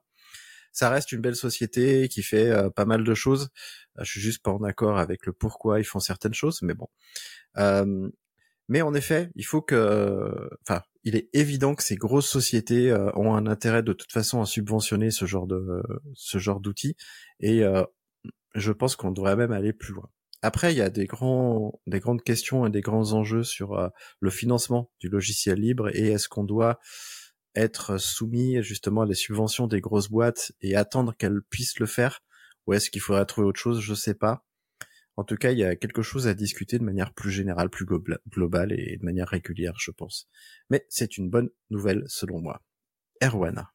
Ça 0.71 0.89
reste 0.89 1.11
une 1.11 1.21
belle 1.21 1.35
société 1.35 2.07
qui 2.09 2.23
fait 2.23 2.49
euh, 2.49 2.69
pas 2.69 2.85
mal 2.85 3.03
de 3.03 3.13
choses. 3.13 3.49
je 3.99 4.09
suis 4.09 4.21
juste 4.21 4.43
pas 4.43 4.51
en 4.51 4.63
accord 4.63 4.97
avec 4.97 5.25
le 5.25 5.33
pourquoi 5.33 5.79
ils 5.79 5.85
font 5.85 5.99
certaines 5.99 6.33
choses, 6.33 6.61
mais 6.61 6.73
bon. 6.73 6.87
mais 8.67 8.81
en 8.81 8.93
effet, 8.93 9.29
il 9.35 9.45
faut 9.45 9.61
que, 9.61 10.49
enfin, 10.65 10.81
il 11.03 11.15
est 11.15 11.29
évident 11.33 11.75
que 11.75 11.83
ces 11.83 11.95
grosses 11.95 12.29
sociétés 12.29 12.93
ont 13.15 13.35
un 13.35 13.45
intérêt 13.47 13.83
de 13.83 13.93
toute 13.93 14.11
façon 14.11 14.41
à 14.41 14.45
subventionner 14.45 15.11
ce 15.11 15.25
genre 15.25 15.47
de 15.47 15.83
ce 16.13 16.37
genre 16.37 16.59
d'outils 16.59 16.95
et 17.39 17.63
je 18.55 18.71
pense 18.71 18.95
qu'on 18.95 19.11
devrait 19.11 19.35
même 19.35 19.51
aller 19.51 19.73
plus 19.73 19.93
loin. 19.93 20.09
Après, 20.43 20.73
il 20.73 20.77
y 20.77 20.81
a 20.81 20.89
des 20.89 21.05
grands, 21.05 21.79
des 21.87 22.01
grandes 22.01 22.21
questions 22.21 22.65
et 22.67 22.69
des 22.69 22.81
grands 22.81 23.13
enjeux 23.13 23.43
sur 23.43 23.79
euh, 23.79 23.87
le 24.19 24.29
financement 24.29 24.91
du 24.99 25.07
logiciel 25.07 25.57
libre 25.57 25.89
et 25.95 26.09
est-ce 26.09 26.27
qu'on 26.27 26.43
doit 26.43 26.79
être 27.55 27.97
soumis 27.97 28.61
justement 28.61 29.03
à 29.03 29.05
des 29.05 29.13
subventions 29.13 29.67
des 29.67 29.79
grosses 29.79 30.09
boîtes 30.09 30.51
et 30.59 30.75
attendre 30.75 31.15
qu'elles 31.17 31.41
puissent 31.49 31.79
le 31.79 31.85
faire 31.85 32.19
ou 32.67 32.73
est-ce 32.73 32.89
qu'il 32.89 32.99
faudrait 32.99 33.25
trouver 33.25 33.47
autre 33.47 33.59
chose? 33.59 33.79
Je 33.79 33.93
sais 33.93 34.15
pas. 34.15 34.43
En 35.15 35.23
tout 35.23 35.35
cas, 35.35 35.51
il 35.51 35.59
y 35.59 35.63
a 35.63 35.75
quelque 35.75 36.01
chose 36.01 36.27
à 36.27 36.33
discuter 36.33 36.79
de 36.79 36.83
manière 36.83 37.13
plus 37.13 37.31
générale, 37.31 37.69
plus 37.69 37.85
globale 37.85 38.71
et 38.71 38.97
de 38.97 39.05
manière 39.05 39.27
régulière, 39.27 39.75
je 39.77 39.91
pense. 39.91 40.27
Mais 40.69 40.85
c'est 40.89 41.17
une 41.17 41.29
bonne 41.29 41.49
nouvelle 41.69 42.03
selon 42.07 42.41
moi. 42.41 42.61
Erwan. 43.21 43.67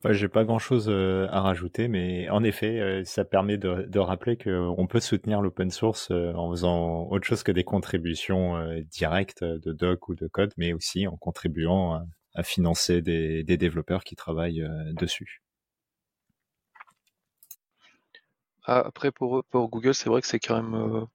Enfin, 0.00 0.12
j'ai 0.12 0.28
pas 0.28 0.44
grand 0.44 0.60
chose 0.60 0.86
euh, 0.88 1.26
à 1.30 1.40
rajouter, 1.40 1.88
mais 1.88 2.28
en 2.30 2.44
effet, 2.44 2.78
euh, 2.78 3.02
ça 3.04 3.24
permet 3.24 3.58
de, 3.58 3.98
rappeler 3.98 4.36
qu'on 4.36 4.86
peut 4.86 5.00
soutenir 5.00 5.40
l'open 5.40 5.70
source 5.72 6.12
euh, 6.12 6.32
en 6.34 6.50
faisant 6.52 7.08
autre 7.10 7.26
chose 7.26 7.42
que 7.42 7.50
des 7.50 7.64
contributions 7.64 8.56
directes 8.92 9.42
de 9.42 9.72
doc 9.72 10.08
ou 10.08 10.14
de 10.14 10.28
code, 10.28 10.52
mais 10.56 10.72
aussi 10.72 11.08
en 11.08 11.16
contribuant 11.16 12.06
à, 12.34 12.42
financer 12.44 13.02
des, 13.02 13.42
développeurs 13.44 14.04
qui 14.04 14.14
travaillent 14.14 14.64
dessus. 14.92 15.42
Ah, 18.57 18.57
après, 18.68 19.10
pour, 19.12 19.44
pour 19.50 19.68
Google, 19.68 19.94
c'est 19.94 20.08
vrai 20.08 20.20
que 20.20 20.26
c'est 20.26 20.40
quand 20.40 20.62
même, 20.62 21.06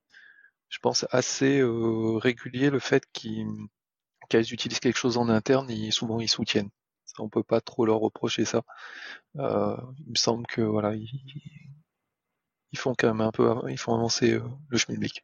je 0.70 0.80
pense, 0.80 1.06
assez 1.12 1.62
régulier 1.64 2.70
le 2.70 2.80
fait 2.80 3.06
qu'ils 3.14 3.68
utilisent 4.32 4.80
quelque 4.80 4.98
chose 4.98 5.18
en 5.18 5.30
interne, 5.30 5.70
et 5.72 5.92
souvent 5.92 6.20
ils 6.20 6.30
soutiennent 6.30 6.70
on 7.20 7.30
peut 7.30 7.44
pas 7.44 7.62
trop 7.62 7.86
leur 7.86 8.00
reprocher 8.00 8.46
ça. 8.46 8.64
Euh, 9.38 9.78
il 10.00 10.12
me 10.12 10.16
semble 10.16 10.46
que 10.48 10.62
voilà, 10.62 10.96
ils, 10.96 11.10
font 12.76 12.96
quand 12.98 13.08
même 13.08 13.22
un 13.22 13.32
peu, 13.32 13.54
ils 13.70 13.78
font 13.78 13.94
avancer 13.94 14.34
euh, 14.34 14.44
le 14.70 14.78
schmilblick. 14.78 15.24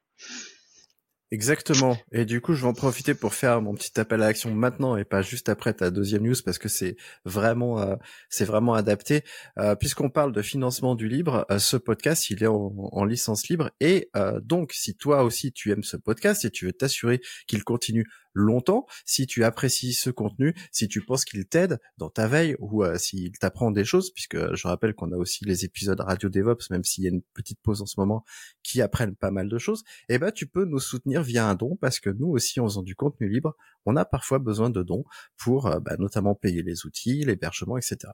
Exactement. 1.32 1.96
Et 2.12 2.26
du 2.26 2.42
coup, 2.42 2.54
je 2.54 2.62
vais 2.63 2.68
en 2.68 2.74
profiter 2.74 3.13
pour 3.13 3.36
faire 3.36 3.62
mon 3.62 3.76
petit 3.76 4.00
appel 4.00 4.24
à 4.24 4.28
l'action 4.28 4.52
maintenant 4.56 4.98
et 4.98 5.06
pas 5.06 5.22
juste 5.22 5.48
après 5.48 5.74
ta 5.74 5.92
deuxième 5.92 6.24
news 6.24 6.34
parce 6.44 6.58
que 6.58 6.68
c'est 6.70 6.96
vraiment, 7.24 7.80
euh, 7.80 7.96
c'est 8.30 8.46
vraiment 8.46 8.74
adapté. 8.74 9.24
Euh, 9.60 9.76
Puisqu'on 9.76 10.10
parle 10.10 10.32
de 10.32 10.42
financement 10.42 10.96
du 10.96 11.08
libre, 11.08 11.46
euh, 11.52 11.60
ce 11.60 11.78
podcast, 11.78 12.32
il 12.32 12.42
est 12.44 12.48
en, 12.48 12.74
en 12.76 13.06
licence 13.06 13.48
libre 13.48 13.70
et 13.80 14.10
euh, 14.15 14.39
donc, 14.42 14.72
si 14.74 14.96
toi 14.96 15.22
aussi 15.24 15.52
tu 15.52 15.72
aimes 15.72 15.84
ce 15.84 15.98
podcast 15.98 16.46
et 16.46 16.50
tu 16.50 16.65
veux 16.65 16.74
t'assurer 16.74 17.22
qu'il 17.48 17.63
continue 17.63 18.08
longtemps, 18.39 18.86
si 19.06 19.28
tu 19.28 19.43
apprécies 19.43 19.93
ce 19.93 20.10
contenu, 20.10 20.56
si 20.71 20.88
tu 20.88 21.02
penses 21.02 21.25
qu'il 21.25 21.45
t'aide 21.45 21.80
dans 21.97 22.10
ta 22.10 22.28
veille 22.28 22.56
ou 22.60 22.84
euh, 22.84 22.97
s'il 22.97 23.32
t'apprend 23.38 23.71
des 23.71 23.86
choses, 23.86 24.12
puisque 24.12 24.56
je 24.56 24.67
rappelle 24.67 24.93
qu'on 24.93 25.12
a 25.12 25.17
aussi 25.17 25.45
les 25.45 25.65
épisodes 25.65 25.99
Radio 25.99 26.30
DevOps, 26.30 26.69
même 26.71 26.84
s'il 26.84 27.04
y 27.04 27.08
a 27.08 27.12
une 27.12 27.21
petite 27.34 27.60
pause 27.62 27.82
en 27.82 27.86
ce 27.86 27.99
moment, 27.99 28.23
qui 28.63 28.82
apprennent 28.82 29.15
pas 29.15 29.32
mal 29.32 29.49
de 29.49 29.58
choses, 29.58 29.84
eh 30.08 30.17
ben 30.17 30.32
tu 30.32 30.47
peux 30.47 30.65
nous 30.65 30.80
soutenir 30.80 31.23
via 31.23 31.47
un 31.47 31.56
don, 31.56 31.78
parce 31.82 31.99
que 31.99 32.10
nous 32.10 32.28
aussi, 32.28 32.60
en 32.60 32.65
faisant 32.65 32.84
du 32.84 32.95
contenu 32.95 33.30
libre, 33.30 33.56
on 33.86 33.95
a 33.95 34.06
parfois 34.06 34.39
besoin 34.39 34.69
de 34.69 34.84
dons 34.84 35.04
pour 35.38 35.67
euh, 35.67 35.80
bah, 35.80 35.95
notamment 35.99 36.36
payer 36.36 36.63
les 36.63 36.86
outils, 36.86 37.23
l'hébergement, 37.23 37.78
etc. 37.78 38.12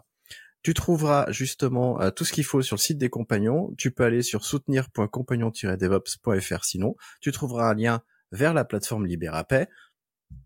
Tu 0.66 0.74
trouveras 0.74 1.32
justement 1.32 2.02
euh, 2.02 2.10
tout 2.10 2.26
ce 2.26 2.34
qu'il 2.34 2.44
faut 2.44 2.64
sur 2.64 2.78
le 2.78 2.82
site 2.82 2.98
des 2.98 3.10
compagnons. 3.10 3.72
Tu 3.78 3.92
peux 3.92 4.04
aller 4.04 4.24
sur 4.24 4.44
soutenir.compagnon-devops.fr 4.44 6.64
sinon. 6.64 6.96
Tu 7.22 7.32
trouveras 7.32 7.70
un 7.70 7.76
lien 7.76 8.02
vers 8.32 8.56
la 8.56 8.66
plateforme 8.66 9.06
Libérapay. 9.06 9.68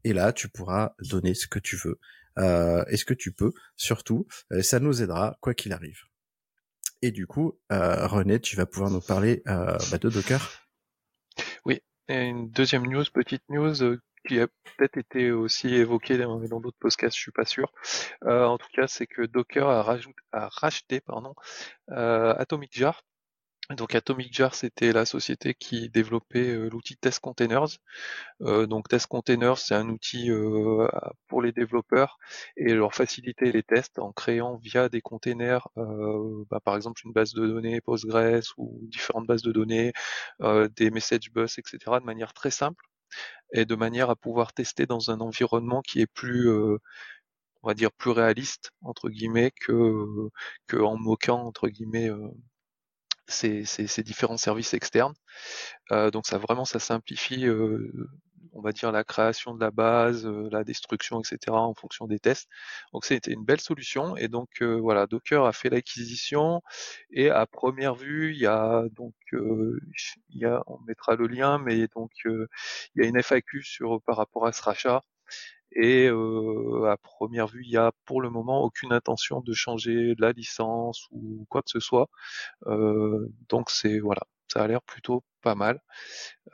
Et 0.03 0.13
là, 0.13 0.33
tu 0.33 0.49
pourras 0.49 0.93
donner 0.99 1.33
ce 1.33 1.47
que 1.47 1.59
tu 1.59 1.75
veux 1.75 1.99
euh, 2.37 2.83
et 2.87 2.97
ce 2.97 3.05
que 3.05 3.13
tu 3.13 3.31
peux, 3.31 3.51
surtout. 3.75 4.27
Euh, 4.51 4.61
ça 4.61 4.79
nous 4.79 5.01
aidera, 5.01 5.37
quoi 5.41 5.53
qu'il 5.53 5.73
arrive. 5.73 6.03
Et 7.01 7.11
du 7.11 7.27
coup, 7.27 7.59
euh, 7.71 8.07
René, 8.07 8.39
tu 8.39 8.55
vas 8.55 8.65
pouvoir 8.65 8.91
nous 8.91 9.01
parler 9.01 9.41
bah, 9.45 9.77
de 9.99 10.09
Docker. 10.09 10.67
Oui, 11.65 11.81
et 12.07 12.25
une 12.25 12.49
deuxième 12.49 12.85
news, 12.87 13.05
petite 13.13 13.43
news 13.49 13.97
qui 14.27 14.39
a 14.39 14.47
peut-être 14.47 14.97
été 14.97 15.31
aussi 15.31 15.73
évoquée 15.73 16.17
dans 16.17 16.59
d'autres 16.59 16.77
podcasts, 16.77 17.15
je 17.15 17.21
suis 17.21 17.31
pas 17.31 17.45
sûr. 17.45 17.71
En 18.21 18.57
tout 18.57 18.67
cas, 18.73 18.87
c'est 18.87 19.07
que 19.07 19.21
Docker 19.21 19.69
a 19.69 20.49
racheté 20.49 20.99
pardon, 20.99 21.33
Atomic 21.87 22.77
Jar, 22.77 23.01
donc 23.75 23.93
Atomic 23.93 24.34
Jar, 24.34 24.55
c'était 24.55 24.91
la 24.93 25.05
société 25.05 25.53
qui 25.53 25.89
développait 25.89 26.49
euh, 26.55 26.69
l'outil 26.69 26.97
Test 26.97 27.19
Containers. 27.19 27.67
Euh, 28.41 28.65
donc 28.65 28.88
Test 28.89 29.05
Containers, 29.08 29.60
c'est 29.60 29.75
un 29.75 29.89
outil 29.89 30.32
euh, 30.32 30.88
pour 31.27 31.41
les 31.43 31.51
développeurs 31.51 32.17
et 32.58 32.73
leur 32.73 32.95
faciliter 32.95 33.51
les 33.51 33.62
tests 33.62 33.99
en 33.99 34.12
créant 34.12 34.58
via 34.58 34.89
des 34.89 35.01
containers, 35.01 35.67
bah, 36.49 36.60
par 36.63 36.75
exemple 36.75 37.01
une 37.05 37.13
base 37.13 37.34
de 37.34 37.45
données 37.45 37.79
Postgres 37.82 38.53
ou 38.58 38.79
différentes 38.88 39.27
bases 39.27 39.43
de 39.43 39.51
données, 39.51 39.93
des 40.75 40.89
message 40.91 41.32
bus, 41.32 41.58
etc. 41.60 41.99
de 41.99 42.05
manière 42.05 42.34
très 42.34 42.51
simple 42.51 42.84
et 43.53 43.65
de 43.65 43.75
manière 43.75 44.10
à 44.10 44.15
pouvoir 44.15 44.53
tester 44.53 44.86
dans 44.86 45.12
un 45.12 45.19
environnement 45.21 45.82
qui 45.82 46.01
est 46.01 46.08
plus 46.08 46.49
on 46.51 47.67
va 47.67 47.73
dire 47.73 47.91
plus 47.91 48.12
réaliste 48.12 48.71
entre 48.82 49.10
guillemets 49.10 49.51
que 49.51 50.05
que 50.67 50.77
en 50.77 50.97
moquant 50.97 51.41
entre 51.45 51.67
guillemets 51.69 52.10
ces, 53.29 54.03
différents 54.03 54.37
services 54.37 54.73
externes. 54.73 55.13
Euh, 55.91 56.11
donc 56.11 56.25
ça 56.27 56.37
vraiment 56.37 56.65
ça 56.65 56.79
simplifie 56.79 57.47
euh, 57.47 57.91
on 58.53 58.61
va 58.61 58.71
dire 58.71 58.91
la 58.91 59.03
création 59.03 59.53
de 59.53 59.59
la 59.59 59.71
base, 59.71 60.25
euh, 60.25 60.49
la 60.51 60.63
destruction, 60.63 61.21
etc. 61.21 61.55
en 61.57 61.73
fonction 61.73 62.07
des 62.07 62.19
tests. 62.19 62.49
Donc 62.93 63.05
c'était 63.05 63.31
une 63.31 63.45
belle 63.45 63.61
solution 63.61 64.17
et 64.17 64.27
donc 64.27 64.61
voilà 64.61 65.07
Docker 65.07 65.45
a 65.45 65.53
fait 65.53 65.69
l'acquisition 65.69 66.61
et 67.11 67.29
à 67.29 67.45
première 67.45 67.95
vue 67.95 68.33
il 68.33 68.39
y 68.39 68.47
a 68.47 68.83
donc 68.91 69.13
il 69.31 69.79
y 70.37 70.45
a, 70.45 70.63
on 70.67 70.79
mettra 70.87 71.15
le 71.15 71.27
lien 71.27 71.59
mais 71.59 71.87
donc 71.95 72.11
il 72.25 72.47
y 72.95 73.01
a 73.01 73.07
une 73.07 73.21
FAQ 73.21 73.63
sur 73.63 74.01
par 74.01 74.17
rapport 74.17 74.45
à 74.47 74.51
ce 74.51 74.63
rachat 74.63 75.03
et 75.71 76.08
à 76.08 76.97
première 76.97 77.47
vue, 77.47 77.63
il 77.65 77.71
y 77.71 77.77
a 77.77 77.91
pour 78.05 78.21
le 78.21 78.29
moment 78.29 78.62
aucune 78.63 78.93
intention 78.93 79.41
de 79.41 79.53
changer 79.53 80.15
la 80.19 80.32
licence 80.32 81.08
ou 81.12 81.45
quoi 81.49 81.62
que 81.62 81.69
ce 81.69 81.79
soit. 81.79 82.10
donc 83.49 83.69
c'est 83.69 83.99
voilà, 83.99 84.21
ça 84.47 84.63
a 84.63 84.67
l'air 84.67 84.82
plutôt 84.82 85.23
pas 85.41 85.55
mal. 85.55 85.79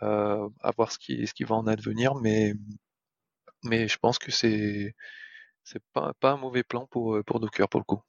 à 0.02 0.72
voir 0.78 0.92
ce 0.92 1.00
qui, 1.00 1.26
ce 1.28 1.34
qui 1.34 1.44
va 1.46 1.56
en 1.56 1.68
advenir, 1.68 2.16
mais 2.16 2.54
mais 3.64 3.88
je 3.88 3.98
pense 3.98 4.20
que 4.20 4.32
c'est 4.32 4.96
c'est 5.64 5.84
pas, 5.94 6.14
pas 6.20 6.32
un 6.32 6.38
mauvais 6.38 6.64
plan 6.64 6.88
pour, 6.88 7.20
pour 7.26 7.40
Docker 7.40 7.68
pour 7.70 7.80
le 7.82 7.86
coup. 7.86 8.02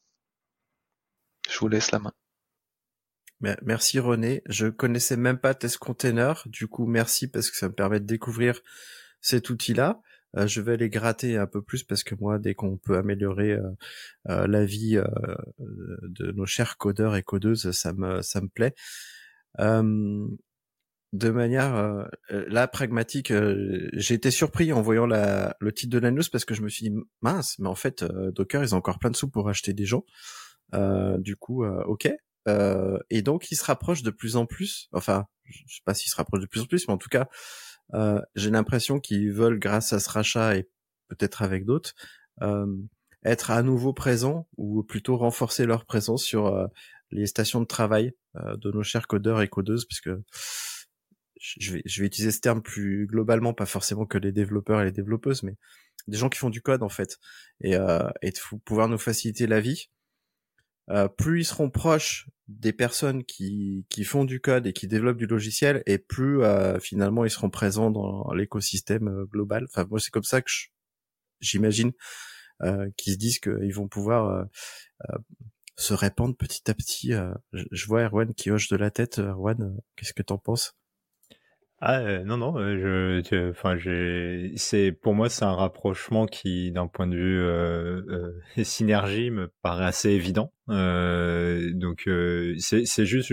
Je 1.49 1.59
vous 1.59 1.69
laisse 1.69 1.91
la 1.91 1.99
main. 1.99 2.13
Merci 3.41 3.99
René. 3.99 4.43
Je 4.47 4.67
connaissais 4.67 5.17
même 5.17 5.39
pas 5.39 5.55
Test 5.55 5.79
Container. 5.79 6.43
Du 6.47 6.69
coup, 6.69 6.87
merci 6.87 7.29
parce 7.29 7.51
que 7.51 7.57
ça 7.57 7.69
me 7.69 7.75
permet 7.75 8.01
de 8.01 8.07
découvrir 8.07 8.61
cet 9.21 9.51
outil-là. 9.51 10.01
Euh, 10.37 10.47
je 10.47 10.61
vais 10.61 10.75
aller 10.75 10.89
gratter 10.89 11.37
un 11.37 11.47
peu 11.47 11.63
plus 11.63 11.83
parce 11.83 12.05
que 12.05 12.15
moi, 12.15 12.39
dès 12.39 12.55
qu'on 12.55 12.77
peut 12.77 12.97
améliorer 12.97 13.53
euh, 13.53 13.71
euh, 14.29 14.47
la 14.47 14.65
vie 14.65 15.01
de 15.59 16.33
nos 16.33 16.47
chers 16.47 16.77
codeurs 16.77 17.17
et 17.17 17.23
codeuses, 17.23 17.71
ça 17.73 17.93
me 17.93 18.23
ça 18.23 18.41
me 18.41 18.49
plaît. 18.49 18.75
de 21.13 21.31
manière 21.31 22.09
là 22.29 22.69
pragmatique, 22.69 23.33
j'ai 23.95 24.15
été 24.15 24.31
surpris 24.31 24.73
en 24.73 24.83
voyant 24.83 25.07
la, 25.07 25.57
le 25.61 25.73
titre 25.73 25.93
de 25.93 25.99
la 25.99 26.11
news 26.11 26.23
parce 26.31 26.45
que 26.45 26.55
je 26.55 26.63
me 26.63 26.69
suis 26.69 26.91
dit 26.91 26.97
mince, 27.23 27.59
mais 27.59 27.69
en 27.69 27.75
fait 27.75 28.05
Docker 28.05 28.63
ils 28.63 28.75
ont 28.75 28.79
encore 28.79 28.99
plein 28.99 29.11
de 29.11 29.17
sous 29.17 29.29
pour 29.29 29.49
acheter 29.49 29.73
des 29.73 29.87
gens. 29.87 30.05
du 31.19 31.37
coup, 31.37 31.65
ok. 31.65 32.11
et 33.11 33.23
donc 33.23 33.51
ils 33.51 33.57
se 33.57 33.65
rapprochent 33.65 34.03
de 34.03 34.11
plus 34.11 34.37
en 34.37 34.47
plus. 34.47 34.89
Enfin, 34.93 35.27
je 35.45 35.59
sais 35.69 35.83
pas 35.85 35.95
s'ils 35.95 36.11
se 36.11 36.17
rapprochent 36.17 36.43
de 36.43 36.47
plus 36.47 36.61
en 36.61 36.67
plus, 36.67 36.87
mais 36.89 36.95
en 36.95 36.99
tout 36.99 37.09
cas, 37.09 37.29
euh, 37.95 38.21
j'ai 38.35 38.51
l'impression 38.51 39.01
qu'ils 39.01 39.33
veulent, 39.33 39.59
grâce 39.59 39.93
à 39.93 40.01
ce 40.01 40.11
rachat 40.11 40.57
et 40.57 40.69
peut-être 41.09 41.43
avec 41.43 41.65
d'autres, 41.65 41.95
euh, 42.43 42.67
être 43.25 43.51
à 43.51 43.63
nouveau 43.63 43.93
présents 43.93 44.49
ou 44.57 44.83
plutôt 44.83 45.17
renforcer 45.17 45.67
leur 45.67 45.85
présence 45.85 46.23
sur 46.23 46.47
euh, 46.47 46.67
les 47.11 47.27
stations 47.27 47.61
de 47.61 47.67
travail 47.67 48.13
de 48.35 48.71
nos 48.71 48.83
chers 48.83 49.07
codeurs 49.07 49.41
et 49.41 49.49
codeuses, 49.49 49.87
puisque 49.87 50.11
je 51.41 51.73
vais, 51.73 51.83
je 51.87 52.01
vais 52.01 52.07
utiliser 52.07 52.33
ce 52.33 52.41
terme 52.41 52.61
plus 52.61 53.07
globalement, 53.07 53.55
pas 53.55 53.65
forcément 53.65 54.05
que 54.05 54.19
les 54.19 54.33
développeurs 54.33 54.83
et 54.83 54.85
les 54.85 54.93
développeuses, 54.93 55.43
mais 55.43 55.57
des 56.09 56.19
gens 56.19 56.29
qui 56.29 56.39
font 56.39 56.51
du 56.51 56.63
code 56.63 56.83
en 56.83 56.89
fait, 56.89 57.19
et, 57.61 57.77
euh, 57.77 58.09
et 58.23 58.31
de 58.31 58.39
pouvoir 58.65 58.89
nous 58.89 58.99
faciliter 58.99 59.47
la 59.47 59.61
vie. 59.61 59.89
Euh, 60.91 61.09
plus 61.09 61.41
ils 61.41 61.45
seront 61.45 61.71
proches 61.71 62.29
des 62.49 62.73
personnes 62.73 63.25
qui, 63.25 63.87
qui 63.89 64.05
font 64.05 64.25
du 64.25 64.41
code 64.41 64.67
et 64.67 64.73
qui 64.73 64.87
développent 64.87 65.17
du 65.17 65.27
logiciel, 65.27 65.83
et 65.87 65.99
plus 65.99 66.43
euh, 66.43 66.79
finalement 66.79 67.25
ils 67.25 67.31
seront 67.31 67.51
présents 67.51 67.91
dans 67.91 68.33
l'écosystème 68.33 69.09
euh, 69.09 69.25
global. 69.27 69.67
Enfin, 69.69 69.87
moi 69.91 69.99
c'est 69.99 70.11
comme 70.11 70.23
ça 70.23 70.43
que 70.43 70.51
j'imagine 71.41 71.93
euh, 72.63 72.89
qu'ils 72.97 73.15
se 73.15 73.19
disent 73.19 73.39
qu'ils 73.41 73.75
vont 73.75 73.89
pouvoir 73.89 74.47
se 75.77 75.93
répandre 75.93 76.37
petit 76.37 76.71
à 76.71 76.75
petit. 76.75 77.13
Je, 77.53 77.87
vois 77.87 78.05
Erwan 78.05 78.33
qui 78.35 78.51
hoche 78.51 78.69
de 78.69 78.77
la 78.77 78.91
tête. 78.91 79.19
Erwan, 79.19 79.77
qu'est-ce 79.97 80.15
que 80.15 80.23
t'en 80.23 80.39
penses? 80.39 80.75
Ah 81.81 81.99
euh, 81.99 82.25
non 82.25 82.39
non, 82.39 82.57
je, 82.57 83.51
enfin 83.51 83.77
c'est 84.57 84.93
pour 84.93 85.15
moi 85.15 85.29
c'est 85.29 85.45
un 85.45 85.55
rapprochement 85.55 86.25
qui 86.27 86.73
d'un 86.73 86.87
point 86.87 87.07
de 87.07 87.17
vue 87.17 87.39
euh, 87.39 88.33
synergie 88.65 89.31
me 89.31 89.53
paraît 89.61 89.85
assez 89.85 90.11
évident. 90.11 90.53
donc 90.69 92.09
c'est 92.59 93.05
juste 93.05 93.33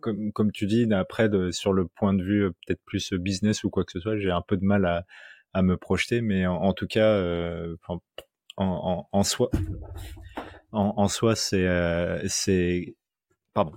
comme 0.00 0.30
comme 0.32 0.52
tu 0.52 0.66
dis 0.66 0.86
après 0.92 1.28
sur 1.50 1.72
le 1.72 1.88
point 1.88 2.14
de 2.14 2.22
vue 2.22 2.52
peut-être 2.66 2.82
plus 2.84 3.12
business 3.14 3.64
ou 3.64 3.70
quoi 3.70 3.84
que 3.84 3.92
ce 3.92 4.00
soit, 4.00 4.16
j'ai 4.16 4.30
un 4.30 4.42
peu 4.42 4.56
de 4.56 4.64
mal 4.64 4.84
à 4.86 5.04
à 5.52 5.62
me 5.62 5.78
projeter, 5.78 6.20
mais 6.20 6.46
en, 6.46 6.72
tout 6.74 6.86
cas 6.86 7.18
en, 7.88 7.98
en, 8.58 9.08
en 9.10 9.22
soi 9.24 9.50
en, 10.70 10.94
en 10.96 11.08
soi 11.08 11.34
c'est 11.34 11.66
c'est 12.28 12.94
pardon 13.54 13.72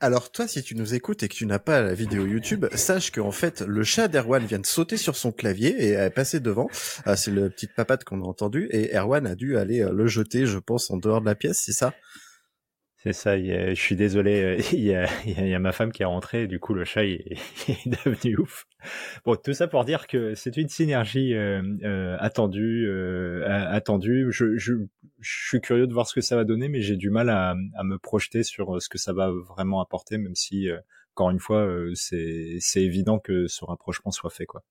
alors 0.00 0.30
toi, 0.30 0.46
si 0.46 0.62
tu 0.62 0.74
nous 0.74 0.94
écoutes 0.94 1.22
et 1.22 1.28
que 1.28 1.34
tu 1.34 1.46
n'as 1.46 1.58
pas 1.58 1.82
la 1.82 1.94
vidéo 1.94 2.26
YouTube, 2.26 2.66
sache 2.74 3.10
qu'en 3.10 3.32
fait, 3.32 3.62
le 3.62 3.82
chat 3.82 4.08
d'Erwan 4.08 4.44
vient 4.44 4.58
de 4.58 4.66
sauter 4.66 4.96
sur 4.96 5.16
son 5.16 5.32
clavier 5.32 5.70
et 5.70 5.90
est 5.92 6.10
passé 6.10 6.40
devant. 6.40 6.68
Ah, 7.04 7.16
c'est 7.16 7.30
le 7.30 7.50
petit 7.50 7.66
papate 7.66 8.04
qu'on 8.04 8.22
a 8.22 8.24
entendu 8.24 8.68
et 8.70 8.94
Erwan 8.96 9.26
a 9.26 9.34
dû 9.34 9.56
aller 9.56 9.80
euh, 9.82 9.92
le 9.92 10.06
jeter, 10.06 10.46
je 10.46 10.58
pense, 10.58 10.90
en 10.90 10.96
dehors 10.96 11.20
de 11.20 11.26
la 11.26 11.34
pièce, 11.34 11.62
c'est 11.64 11.72
ça? 11.72 11.94
C'est 12.98 13.12
ça, 13.12 13.38
je 13.38 13.74
suis 13.74 13.96
désolé, 13.96 14.42
euh, 14.42 14.56
il 14.72 14.80
y, 14.80 14.94
a, 14.94 15.08
il 15.26 15.48
y, 15.48 15.54
a, 15.54 15.58
ma 15.58 15.72
femme 15.72 15.92
qui 15.92 16.02
est 16.02 16.06
rentrée, 16.06 16.46
du 16.46 16.58
coup 16.58 16.74
le 16.74 16.84
chat 16.84 17.04
est, 17.04 17.36
est 17.68 17.88
devenu 17.88 18.38
ouf. 18.38 18.66
Bon, 19.24 19.36
tout 19.36 19.52
ça 19.52 19.68
pour 19.68 19.84
dire 19.84 20.06
que 20.06 20.34
c'est 20.34 20.56
une 20.56 20.68
synergie 20.68 21.34
euh, 21.34 21.62
euh, 21.84 22.16
attendue, 22.20 22.86
euh, 22.88 23.44
attendue. 23.46 24.28
Je, 24.30 24.56
je, 24.56 24.74
je, 25.20 25.38
suis 25.46 25.60
curieux 25.60 25.86
de 25.86 25.92
voir 25.92 26.06
ce 26.06 26.14
que 26.14 26.20
ça 26.20 26.36
va 26.36 26.44
donner, 26.44 26.68
mais 26.68 26.80
j'ai 26.80 26.96
du 26.96 27.10
mal 27.10 27.30
à, 27.30 27.54
à, 27.74 27.84
me 27.84 27.98
projeter 27.98 28.42
sur 28.42 28.80
ce 28.80 28.88
que 28.88 28.98
ça 28.98 29.12
va 29.12 29.30
vraiment 29.30 29.80
apporter, 29.80 30.18
même 30.18 30.34
si, 30.34 30.68
encore 31.14 31.30
une 31.30 31.40
fois, 31.40 31.68
c'est 31.94 32.60
évident 32.76 33.18
que 33.18 33.46
ce 33.46 33.64
rapprochement 33.64 34.10
soit 34.10 34.30
fait, 34.30 34.46
quoi. 34.46 34.62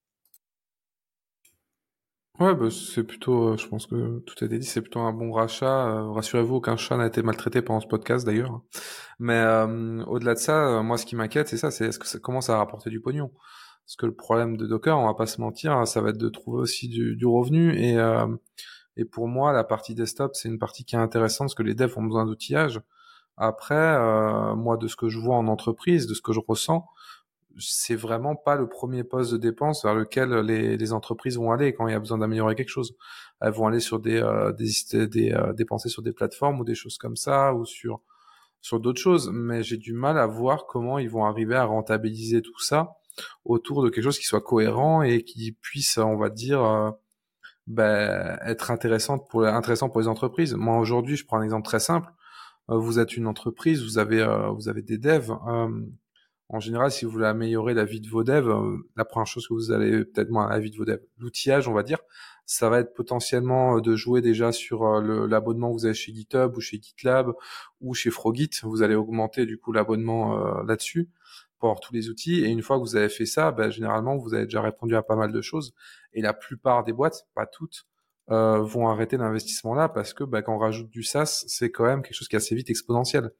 Ouais, 2.40 2.54
bah, 2.54 2.68
c'est 2.70 3.04
plutôt, 3.06 3.54
euh, 3.54 3.58
je 3.58 3.66
pense 3.68 3.86
que 3.86 4.20
tout 4.20 4.36
a 4.42 4.46
été 4.46 4.60
dit, 4.60 4.66
c'est 4.66 4.82
plutôt 4.82 5.00
un 5.00 5.14
bon 5.14 5.32
rachat. 5.32 5.88
Euh, 5.88 6.12
rassurez-vous, 6.12 6.56
aucun 6.56 6.76
chat 6.76 6.98
n'a 6.98 7.08
été 7.08 7.22
maltraité 7.22 7.62
pendant 7.62 7.80
ce 7.80 7.88
podcast 7.88 8.26
d'ailleurs. 8.26 8.62
Mais 9.20 9.36
euh, 9.36 10.04
au-delà 10.06 10.34
de 10.34 10.40
ça, 10.40 10.82
moi, 10.82 10.98
ce 10.98 11.06
qui 11.06 11.16
m'inquiète, 11.16 11.48
c'est 11.48 11.58
ça, 11.58 11.72
c'est 11.72 11.86
est-ce 11.86 11.98
que 11.98 12.08
ça 12.08 12.20
commence 12.20 12.50
à 12.50 12.58
rapporter 12.58 12.90
du 12.90 13.00
pognon? 13.00 13.32
Parce 13.86 13.96
que 13.96 14.06
le 14.06 14.14
problème 14.14 14.58
de 14.58 14.66
Docker, 14.68 14.98
on 15.00 15.06
va 15.06 15.14
pas 15.14 15.28
se 15.28 15.40
mentir, 15.40 15.88
ça 15.88 16.02
va 16.02 16.10
être 16.10 16.18
de 16.18 16.28
trouver 16.28 16.62
aussi 16.62 16.90
du, 16.90 17.16
du 17.16 17.26
revenu. 17.26 17.74
Et, 17.78 17.98
et 18.98 19.06
pour 19.06 19.28
moi, 19.28 19.54
la 19.54 19.64
partie 19.64 19.94
desktop, 19.96 20.36
c'est 20.36 20.50
une 20.50 20.60
partie 20.60 20.84
qui 20.84 20.96
est 20.96 21.00
intéressante 21.00 21.48
parce 21.48 21.56
que 21.56 21.64
les 21.64 21.76
devs 21.76 21.98
ont 21.98 22.04
besoin 22.04 22.26
d'outillage. 22.26 22.82
Après, 23.38 24.56
moi, 24.56 24.78
de 24.78 24.88
ce 24.88 24.96
que 24.96 25.08
je 25.08 25.20
vois 25.20 25.36
en 25.36 25.48
entreprise, 25.48 26.08
de 26.08 26.16
ce 26.16 26.22
que 26.22 26.34
je 26.34 26.40
ressens, 26.46 26.88
c'est 27.60 27.96
vraiment 27.96 28.36
pas 28.36 28.56
le 28.56 28.68
premier 28.68 29.04
poste 29.04 29.32
de 29.32 29.38
dépense 29.38 29.84
vers 29.84 29.96
lequel 29.96 30.32
les, 30.40 30.94
entreprises 30.94 31.38
vont 31.38 31.52
aller 31.52 31.74
quand 31.74 31.88
il 31.88 31.92
y 31.92 31.96
a 31.96 32.00
besoin 32.00 32.18
d'améliorer 32.18 32.56
quelque 32.56 32.70
chose. 32.70 32.96
Elles 33.42 33.52
vont 33.52 33.68
aller 33.68 33.80
sur 33.80 34.00
des, 34.00 34.22
euh, 34.22 34.52
des, 34.52 35.32
euh, 35.32 35.54
dépenser 35.54 35.90
sur 35.90 36.02
des 36.02 36.12
plateformes 36.12 36.60
ou 36.60 36.64
des 36.66 36.76
choses 36.76 36.98
comme 36.98 37.16
ça 37.16 37.54
ou 37.54 37.66
sur 37.66 38.02
sur 38.62 38.80
d'autres 38.80 39.02
choses. 39.02 39.30
Mais 39.32 39.64
j'ai 39.64 39.78
du 39.78 39.94
mal 39.94 40.18
à 40.18 40.26
voir 40.26 40.66
comment 40.66 41.00
ils 41.00 41.10
vont 41.10 41.26
arriver 41.26 41.56
à 41.56 41.66
rentabiliser 41.66 42.42
tout 42.42 42.60
ça 42.60 42.98
autour 43.46 43.84
de 43.84 43.90
quelque 43.90 44.04
chose 44.04 44.20
qui 44.20 44.26
soit 44.26 44.42
cohérent 44.42 45.02
et 45.04 45.24
qui 45.24 45.54
puisse, 45.54 45.98
on 45.98 46.18
va 46.18 46.30
dire, 46.30 46.64
euh, 46.64 46.92
ben, 47.68 48.38
être 48.46 48.72
intéressant 48.72 49.20
pour 49.20 49.46
intéressant 49.46 49.90
pour 49.90 50.02
les 50.02 50.08
entreprises. 50.08 50.54
Moi 50.56 50.78
aujourd'hui, 50.80 51.16
je 51.16 51.26
prends 51.26 51.38
un 51.38 51.44
exemple 51.44 51.66
très 51.66 51.80
simple. 51.80 52.12
vous 52.68 53.00
êtes 53.00 53.16
une 53.18 53.28
entreprise, 53.28 53.84
vous 53.84 53.98
avez 54.00 54.26
vous 54.56 54.70
avez 54.70 54.82
des 54.82 54.98
devs 54.98 55.32
en 56.50 56.60
général, 56.60 56.92
si 56.92 57.06
vous 57.06 57.12
voulez 57.12 57.26
améliorer 57.26 57.74
la 57.74 57.86
vie 57.86 58.02
de 58.02 58.08
vos 58.08 58.24
devs, 58.24 58.50
euh, 58.50 58.78
la 58.96 59.06
première 59.06 59.26
chose 59.26 59.48
que 59.48 59.54
vous 59.54 59.72
allez 59.72 60.06
peut-être 60.06 60.30
moins 60.30 60.50
la 60.50 60.60
vie 60.60 60.70
de 60.70 60.78
vos 60.78 60.86
devs, 60.86 61.02
l'outillage, 61.18 61.68
on 61.68 61.74
va 61.74 61.82
dire, 61.82 62.00
ça 62.46 62.70
va 62.70 62.80
être 62.80 62.94
potentiellement 62.94 63.78
euh, 63.78 63.82
de 63.82 63.96
jouer 63.96 64.22
déjà 64.22 64.52
sur 64.52 64.84
euh, 64.84 65.28
l'abonnement 65.28 65.70
que 65.70 65.80
vous 65.80 65.86
avez 65.86 65.96
chez 65.96 66.14
GitHub 66.14 66.56
ou 66.56 66.62
chez 66.62 66.80
GitLab 66.80 67.34
ou 67.82 67.96
chez 67.96 68.12
Frogit. 68.12 68.52
Vous 68.64 68.84
allez 68.84 68.96
augmenter 68.96 69.46
du 69.48 69.58
coup 69.58 69.72
l'abonnement 69.72 70.64
là-dessus 70.64 71.10
pour 71.60 71.80
tous 71.80 71.94
les 71.94 72.10
outils. 72.10 72.44
Et 72.46 72.50
une 72.50 72.62
fois 72.62 72.78
que 72.78 72.82
vous 72.82 72.96
avez 72.96 73.10
fait 73.10 73.26
ça, 73.26 73.52
ben, 73.52 73.72
généralement, 73.72 74.18
vous 74.18 74.34
avez 74.36 74.46
déjà 74.46 74.62
répondu 74.62 74.96
à 74.96 75.02
pas 75.02 75.16
mal 75.16 75.32
de 75.32 75.42
choses. 75.42 75.74
Et 76.14 76.22
la 76.22 76.34
plupart 76.34 76.84
des 76.84 76.94
boîtes, 76.94 77.28
pas 77.34 77.48
toutes, 77.48 77.88
euh, 78.32 78.62
vont 78.62 78.88
arrêter 78.88 79.18
l'investissement 79.18 79.76
là 79.76 79.88
parce 79.88 80.14
que 80.14 80.24
bah, 80.24 80.42
quand 80.42 80.56
on 80.56 80.58
rajoute 80.58 80.90
du 80.90 81.04
SaaS, 81.04 81.44
c'est 81.48 81.72
quand 81.72 81.86
même 81.86 82.02
quelque 82.02 82.16
chose 82.16 82.28
qui 82.28 82.36
est 82.36 82.38
assez 82.38 82.56
vite 82.56 82.70
exponentiel. 82.70 83.32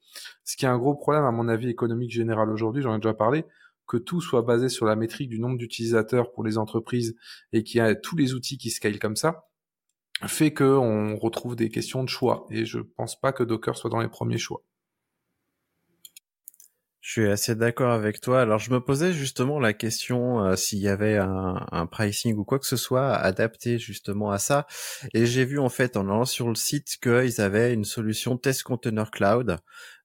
Ce 0.44 0.56
qui 0.56 0.64
est 0.64 0.68
un 0.68 0.78
gros 0.78 0.94
problème 0.94 1.24
à 1.24 1.32
mon 1.32 1.48
avis 1.48 1.68
économique 1.68 2.12
général 2.12 2.50
aujourd'hui, 2.50 2.82
j'en 2.82 2.94
ai 2.94 2.98
déjà 2.98 3.14
parlé, 3.14 3.44
que 3.86 3.96
tout 3.96 4.20
soit 4.20 4.42
basé 4.42 4.68
sur 4.68 4.86
la 4.86 4.96
métrique 4.96 5.28
du 5.28 5.38
nombre 5.38 5.58
d'utilisateurs 5.58 6.32
pour 6.32 6.44
les 6.44 6.58
entreprises 6.58 7.16
et 7.52 7.64
qu'il 7.64 7.78
y 7.78 7.80
a 7.80 7.94
tous 7.94 8.16
les 8.16 8.34
outils 8.34 8.58
qui 8.58 8.70
scalent 8.70 8.98
comme 8.98 9.16
ça, 9.16 9.48
fait 10.26 10.52
qu'on 10.52 11.16
retrouve 11.16 11.56
des 11.56 11.68
questions 11.68 12.02
de 12.02 12.08
choix. 12.08 12.46
Et 12.50 12.64
je 12.64 12.78
pense 12.78 13.18
pas 13.20 13.32
que 13.32 13.42
Docker 13.42 13.76
soit 13.76 13.90
dans 13.90 14.00
les 14.00 14.08
premiers 14.08 14.38
choix. 14.38 14.62
Je 17.06 17.12
suis 17.12 17.30
assez 17.30 17.54
d'accord 17.54 17.92
avec 17.92 18.20
toi. 18.20 18.40
Alors 18.40 18.58
je 18.58 18.72
me 18.72 18.80
posais 18.80 19.12
justement 19.12 19.60
la 19.60 19.72
question 19.72 20.44
euh, 20.44 20.56
s'il 20.56 20.80
y 20.80 20.88
avait 20.88 21.18
un, 21.18 21.86
pricing 21.86 22.34
ou 22.36 22.44
quoi 22.44 22.58
que 22.58 22.66
ce 22.66 22.76
soit 22.76 23.14
adapté 23.14 23.78
justement 23.78 24.32
à 24.32 24.38
ça. 24.38 24.66
Et 25.14 25.24
j'ai 25.24 25.44
vu 25.44 25.60
en 25.60 25.68
fait 25.68 25.96
en 25.96 26.08
allant 26.08 26.24
sur 26.24 26.48
le 26.48 26.56
site 26.56 26.96
qu'ils 27.00 27.40
avaient 27.40 27.72
une 27.72 27.84
solution 27.84 28.36
Test 28.36 28.64
Container 28.64 29.12
Cloud. 29.12 29.58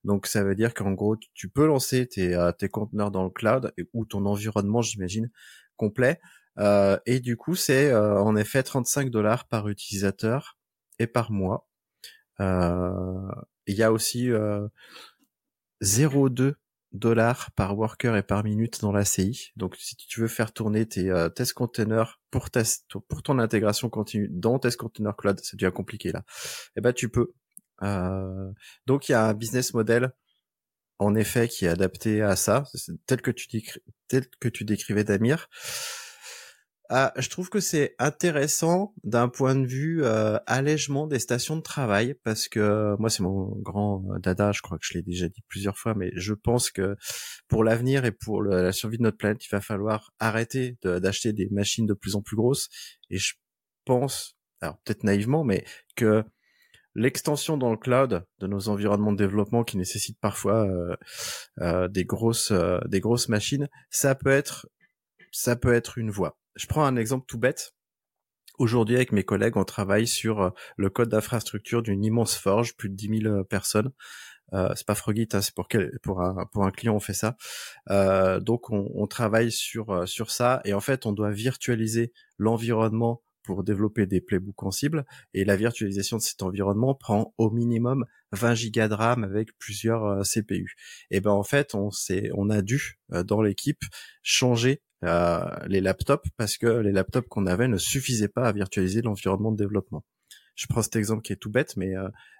Donc 0.03 0.27
ça 0.27 0.43
veut 0.43 0.53
dire 0.53 0.75
qu'en 0.75 0.91
gros 0.91 1.17
tu 1.33 1.49
peux 1.49 1.65
lancer 1.65 2.05
tes, 2.05 2.35
euh, 2.35 2.51
tes 2.51 2.69
conteneurs 2.69 3.09
dans 3.09 3.23
le 3.23 3.31
cloud 3.31 3.73
ou 3.93 4.05
ton 4.05 4.23
environnement 4.27 4.83
j'imagine 4.83 5.31
complet. 5.77 6.19
Euh, 6.59 6.99
et 7.07 7.19
du 7.19 7.35
coup 7.35 7.55
c'est 7.55 7.95
en 7.95 8.35
effet 8.35 8.61
35 8.61 9.09
dollars 9.09 9.47
par 9.47 9.69
utilisateur 9.69 10.59
et 10.99 11.07
par 11.07 11.31
mois. 11.31 11.67
Il 12.37 13.75
y 13.75 13.81
a 13.81 13.91
aussi 13.91 14.29
0,2 15.81 16.53
dollars 16.93 17.51
par 17.51 17.77
worker 17.77 18.15
et 18.15 18.23
par 18.23 18.43
minute 18.43 18.81
dans 18.81 18.91
l'ACI. 18.91 19.51
Donc 19.55 19.75
si 19.77 19.95
tu 19.95 20.19
veux 20.19 20.27
faire 20.27 20.53
tourner 20.53 20.85
tes 20.85 21.09
euh, 21.09 21.29
test 21.29 21.53
containers 21.53 22.19
pour, 22.29 22.49
test, 22.49 22.85
pour 23.07 23.23
ton 23.23 23.39
intégration 23.39 23.89
continue 23.89 24.27
dans 24.29 24.59
Test 24.59 24.77
Container 24.77 25.15
Cloud, 25.15 25.39
c'est 25.41 25.57
déjà 25.57 25.71
compliqué 25.71 26.11
là. 26.11 26.23
Eh 26.75 26.81
ben 26.81 26.93
tu 26.93 27.09
peux. 27.09 27.33
Euh, 27.83 28.51
donc 28.85 29.09
il 29.09 29.13
y 29.13 29.15
a 29.15 29.25
un 29.25 29.33
business 29.33 29.73
model 29.73 30.11
en 30.99 31.15
effet 31.15 31.47
qui 31.47 31.65
est 31.65 31.69
adapté 31.69 32.21
à 32.21 32.35
ça, 32.35 32.63
tel 33.07 33.21
que 33.21 33.31
tu, 33.31 33.47
tel 34.07 34.27
que 34.39 34.49
tu 34.49 34.65
décrivais 34.65 35.03
Damir. 35.03 35.49
Ah, 36.93 37.13
je 37.15 37.29
trouve 37.29 37.49
que 37.49 37.61
c'est 37.61 37.95
intéressant 37.99 38.93
d'un 39.05 39.29
point 39.29 39.55
de 39.55 39.65
vue 39.65 40.03
euh, 40.03 40.37
allègement 40.45 41.07
des 41.07 41.19
stations 41.19 41.55
de 41.55 41.61
travail 41.61 42.15
parce 42.25 42.49
que 42.49 42.59
euh, 42.59 42.97
moi 42.99 43.09
c'est 43.09 43.23
mon 43.23 43.45
grand 43.61 44.03
euh, 44.11 44.19
dada, 44.19 44.51
je 44.51 44.61
crois 44.61 44.77
que 44.77 44.85
je 44.85 44.95
l'ai 44.95 45.01
déjà 45.01 45.29
dit 45.29 45.41
plusieurs 45.47 45.77
fois, 45.77 45.93
mais 45.95 46.11
je 46.17 46.33
pense 46.33 46.69
que 46.69 46.97
pour 47.47 47.63
l'avenir 47.63 48.03
et 48.03 48.11
pour 48.11 48.43
la 48.43 48.73
survie 48.73 48.97
de 48.97 49.03
notre 49.03 49.15
planète, 49.15 49.45
il 49.45 49.49
va 49.51 49.61
falloir 49.61 50.11
arrêter 50.19 50.77
d'acheter 50.83 51.31
des 51.31 51.47
machines 51.49 51.85
de 51.85 51.93
plus 51.93 52.17
en 52.17 52.21
plus 52.21 52.35
grosses. 52.35 52.67
Et 53.09 53.17
je 53.17 53.35
pense, 53.85 54.35
alors 54.59 54.77
peut-être 54.83 55.05
naïvement, 55.05 55.45
mais 55.45 55.63
que 55.95 56.25
l'extension 56.93 57.55
dans 57.55 57.71
le 57.71 57.77
cloud 57.77 58.25
de 58.39 58.47
nos 58.47 58.67
environnements 58.67 59.13
de 59.13 59.17
développement 59.17 59.63
qui 59.63 59.77
nécessitent 59.77 60.19
parfois 60.19 60.67
euh, 61.61 61.87
des 61.87 62.03
grosses 62.03 62.51
des 62.89 62.99
grosses 62.99 63.29
machines, 63.29 63.69
ça 63.89 64.13
peut 64.13 64.29
être 64.29 64.67
ça 65.31 65.55
peut 65.55 65.73
être 65.73 65.97
une 65.97 66.11
voie 66.11 66.37
je 66.55 66.67
prends 66.67 66.85
un 66.85 66.95
exemple 66.95 67.25
tout 67.27 67.37
bête. 67.37 67.73
Aujourd'hui, 68.59 68.95
avec 68.95 69.11
mes 69.11 69.23
collègues, 69.23 69.57
on 69.57 69.63
travaille 69.63 70.07
sur 70.07 70.41
euh, 70.41 70.49
le 70.77 70.89
code 70.89 71.09
d'infrastructure 71.09 71.81
d'une 71.81 72.03
immense 72.03 72.35
forge, 72.35 72.75
plus 72.75 72.89
de 72.89 72.95
10 72.95 73.21
000 73.23 73.33
euh, 73.33 73.43
personnes. 73.43 73.91
Euh, 74.53 74.69
c'est 74.75 74.85
pas 74.85 74.95
Frogit, 74.95 75.29
hein, 75.33 75.41
c'est 75.41 75.55
pour 75.55 75.67
quel, 75.69 75.97
pour 76.03 76.21
un 76.21 76.45
pour 76.51 76.65
un 76.65 76.71
client 76.71 76.93
on 76.93 76.99
fait 76.99 77.13
ça. 77.13 77.37
Euh, 77.89 78.41
donc 78.41 78.69
on, 78.69 79.07
travaille 79.07 79.51
sur 79.51 80.05
sur 80.07 80.29
ça 80.29 80.61
et 80.65 80.73
en 80.73 80.81
fait 80.81 81.05
on 81.05 81.13
doit 81.13 81.31
virtualiser 81.31 82.11
l'environnement 82.37 83.23
pour 83.43 83.63
développer 83.63 84.07
des 84.07 84.19
playbooks 84.19 84.61
en 84.63 84.71
cible 84.71 85.05
et 85.33 85.45
la 85.45 85.55
virtualisation 85.55 86.17
de 86.17 86.21
cet 86.21 86.43
environnement 86.43 86.93
prend 86.95 87.33
au 87.37 87.49
minimum 87.49 88.05
20 88.33 88.55
gigas 88.55 88.89
de 88.89 88.93
RAM 88.93 89.23
avec 89.23 89.57
plusieurs 89.57 90.21
CPU. 90.23 90.75
Et 91.11 91.21
ben 91.21 91.31
en 91.31 91.43
fait, 91.43 91.73
on 91.73 91.89
on 92.33 92.49
a 92.49 92.61
dû 92.61 92.99
dans 93.09 93.41
l'équipe 93.41 93.83
changer 94.21 94.81
euh, 95.03 95.45
les 95.67 95.81
laptops 95.81 96.29
parce 96.37 96.57
que 96.57 96.67
les 96.67 96.91
laptops 96.91 97.27
qu'on 97.27 97.47
avait 97.47 97.67
ne 97.67 97.77
suffisaient 97.77 98.27
pas 98.27 98.47
à 98.47 98.51
virtualiser 98.51 99.01
l'environnement 99.01 99.51
de 99.51 99.57
développement. 99.57 100.05
Je 100.55 100.67
prends 100.67 100.81
cet 100.81 100.95
exemple 100.95 101.21
qui 101.21 101.33
est 101.33 101.37
tout 101.37 101.49
bête, 101.49 101.75
mais 101.77 101.93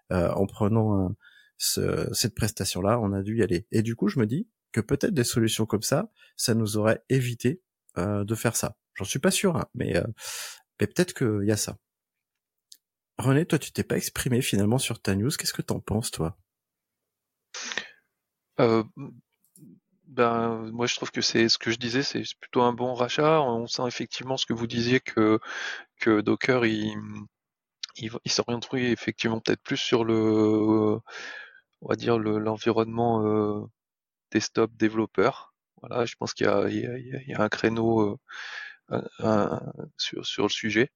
en 0.10 0.46
prenant 0.46 1.16
cette 1.58 2.36
prestation-là, 2.36 3.00
on 3.00 3.14
a 3.14 3.24
dû 3.24 3.38
y 3.38 3.44
aller. 3.44 3.66
Et 3.72 3.82
du 3.82 3.96
coup, 3.96 4.10
je 4.10 4.20
me 4.20 4.28
dis 4.28 4.48
que 4.72 4.82
peut-être 4.82 5.14
des 5.14 5.24
solutions 5.24 5.66
comme 5.66 5.82
ça, 5.82 6.12
ça 6.36 6.54
nous 6.54 6.78
aurait 6.78 7.04
évité 7.10 7.62
de 7.98 8.36
faire 8.36 8.56
ça. 8.56 8.78
J'en 8.96 9.06
suis 9.06 9.20
pas 9.20 9.32
sûr, 9.32 9.56
hein, 9.56 9.66
mais, 9.74 9.94
mais 10.80 10.88
peut-être 10.88 11.14
qu'il 11.14 11.48
y 11.48 11.52
a 11.52 11.58
ça. 11.58 11.78
René, 13.18 13.46
toi, 13.46 13.58
tu 13.58 13.72
t'es 13.72 13.84
pas 13.84 13.98
exprimé 13.98 14.42
finalement 14.42 14.78
sur 14.78 15.02
ta 15.02 15.16
news. 15.16 15.30
Qu'est-ce 15.30 15.54
que 15.54 15.62
t'en 15.62 15.80
penses, 15.80 16.12
toi? 16.12 16.38
Euh, 18.60 18.84
ben, 20.12 20.70
moi, 20.72 20.88
je 20.88 20.96
trouve 20.96 21.12
que 21.12 21.22
c'est 21.22 21.50
ce 21.50 21.58
que 21.58 21.72
je 21.72 21.78
disais, 21.78 22.04
c'est 22.04 22.24
plutôt 22.40 22.62
un 22.62 22.74
bon 22.74 22.94
rachat. 22.94 23.42
On 23.42 23.68
sent 23.68 23.84
effectivement 23.88 24.38
ce 24.38 24.46
que 24.46 24.54
vous 24.54 24.68
disiez 24.68 25.00
que 25.00 25.40
Docker, 26.22 26.66
il 26.66 26.96
il, 27.98 28.32
s'orienterait 28.32 28.92
effectivement 28.92 29.40
peut-être 29.40 29.62
plus 29.62 29.78
sur 29.78 30.04
le, 30.04 31.00
on 31.82 31.90
va 31.90 31.96
dire 31.96 32.18
l'environnement 32.20 33.26
euh, 33.26 33.66
desktop 34.32 34.72
développeur. 34.76 35.54
Voilà, 35.82 36.06
je 36.06 36.16
pense 36.16 36.34
qu'il 36.34 36.48
y 36.48 37.34
a, 37.34 37.42
un 37.42 37.50
créneau 37.50 38.20
euh, 38.92 39.60
sur, 39.98 40.26
sur 40.26 40.44
le 40.44 40.50
sujet. 40.50 40.92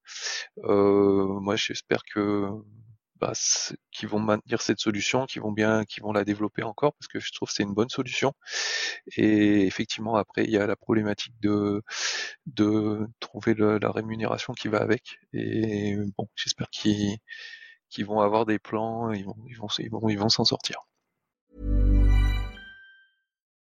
Euh, 0.66 1.40
moi, 1.40 1.56
j'espère 1.56 2.04
que 2.06 2.50
bah, 3.20 3.34
qu'ils 3.92 4.10
vont 4.10 4.20
maintenir 4.20 4.62
cette 4.62 4.80
solution, 4.80 5.26
qu'ils 5.26 5.42
vont 5.42 5.52
bien, 5.52 5.86
qu'ils 5.86 6.04
vont 6.04 6.12
la 6.14 6.24
développer 6.26 6.64
encore, 6.64 6.94
parce 6.96 7.08
que 7.08 7.20
je 7.20 7.32
trouve 7.34 7.50
que 7.50 7.56
c'est 7.56 7.64
une 7.64 7.74
bonne 7.74 7.90
solution. 7.90 8.34
Et 9.18 9.66
effectivement, 9.68 10.16
après, 10.16 10.44
il 10.46 10.52
y 10.52 10.58
a 10.58 10.68
la 10.68 10.76
problématique 10.76 11.34
de 11.42 11.82
trouver 13.20 13.54
la 13.56 13.92
rémunération 13.92 14.54
qui 14.54 14.68
va 14.68 14.80
avec. 14.82 15.20
Et 15.34 15.96
bon, 16.18 16.28
j'espère 16.36 16.70
qu'ils 16.70 17.18
qu'ils 17.90 18.06
vont 18.06 18.22
avoir 18.22 18.46
des 18.46 18.60
plans, 18.60 19.12
ils 19.14 19.26
vont 19.26 19.36
ils 19.50 19.58
vont 19.58 19.68
ils 19.80 19.90
vont 19.92 20.10
ils 20.10 20.20
vont 20.20 20.30
s'en 20.30 20.46
sortir. 20.46 20.80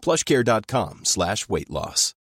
plushcare.com 0.00 1.00
slash 1.04 1.48
weight 1.48 1.68
loss. 1.70 2.14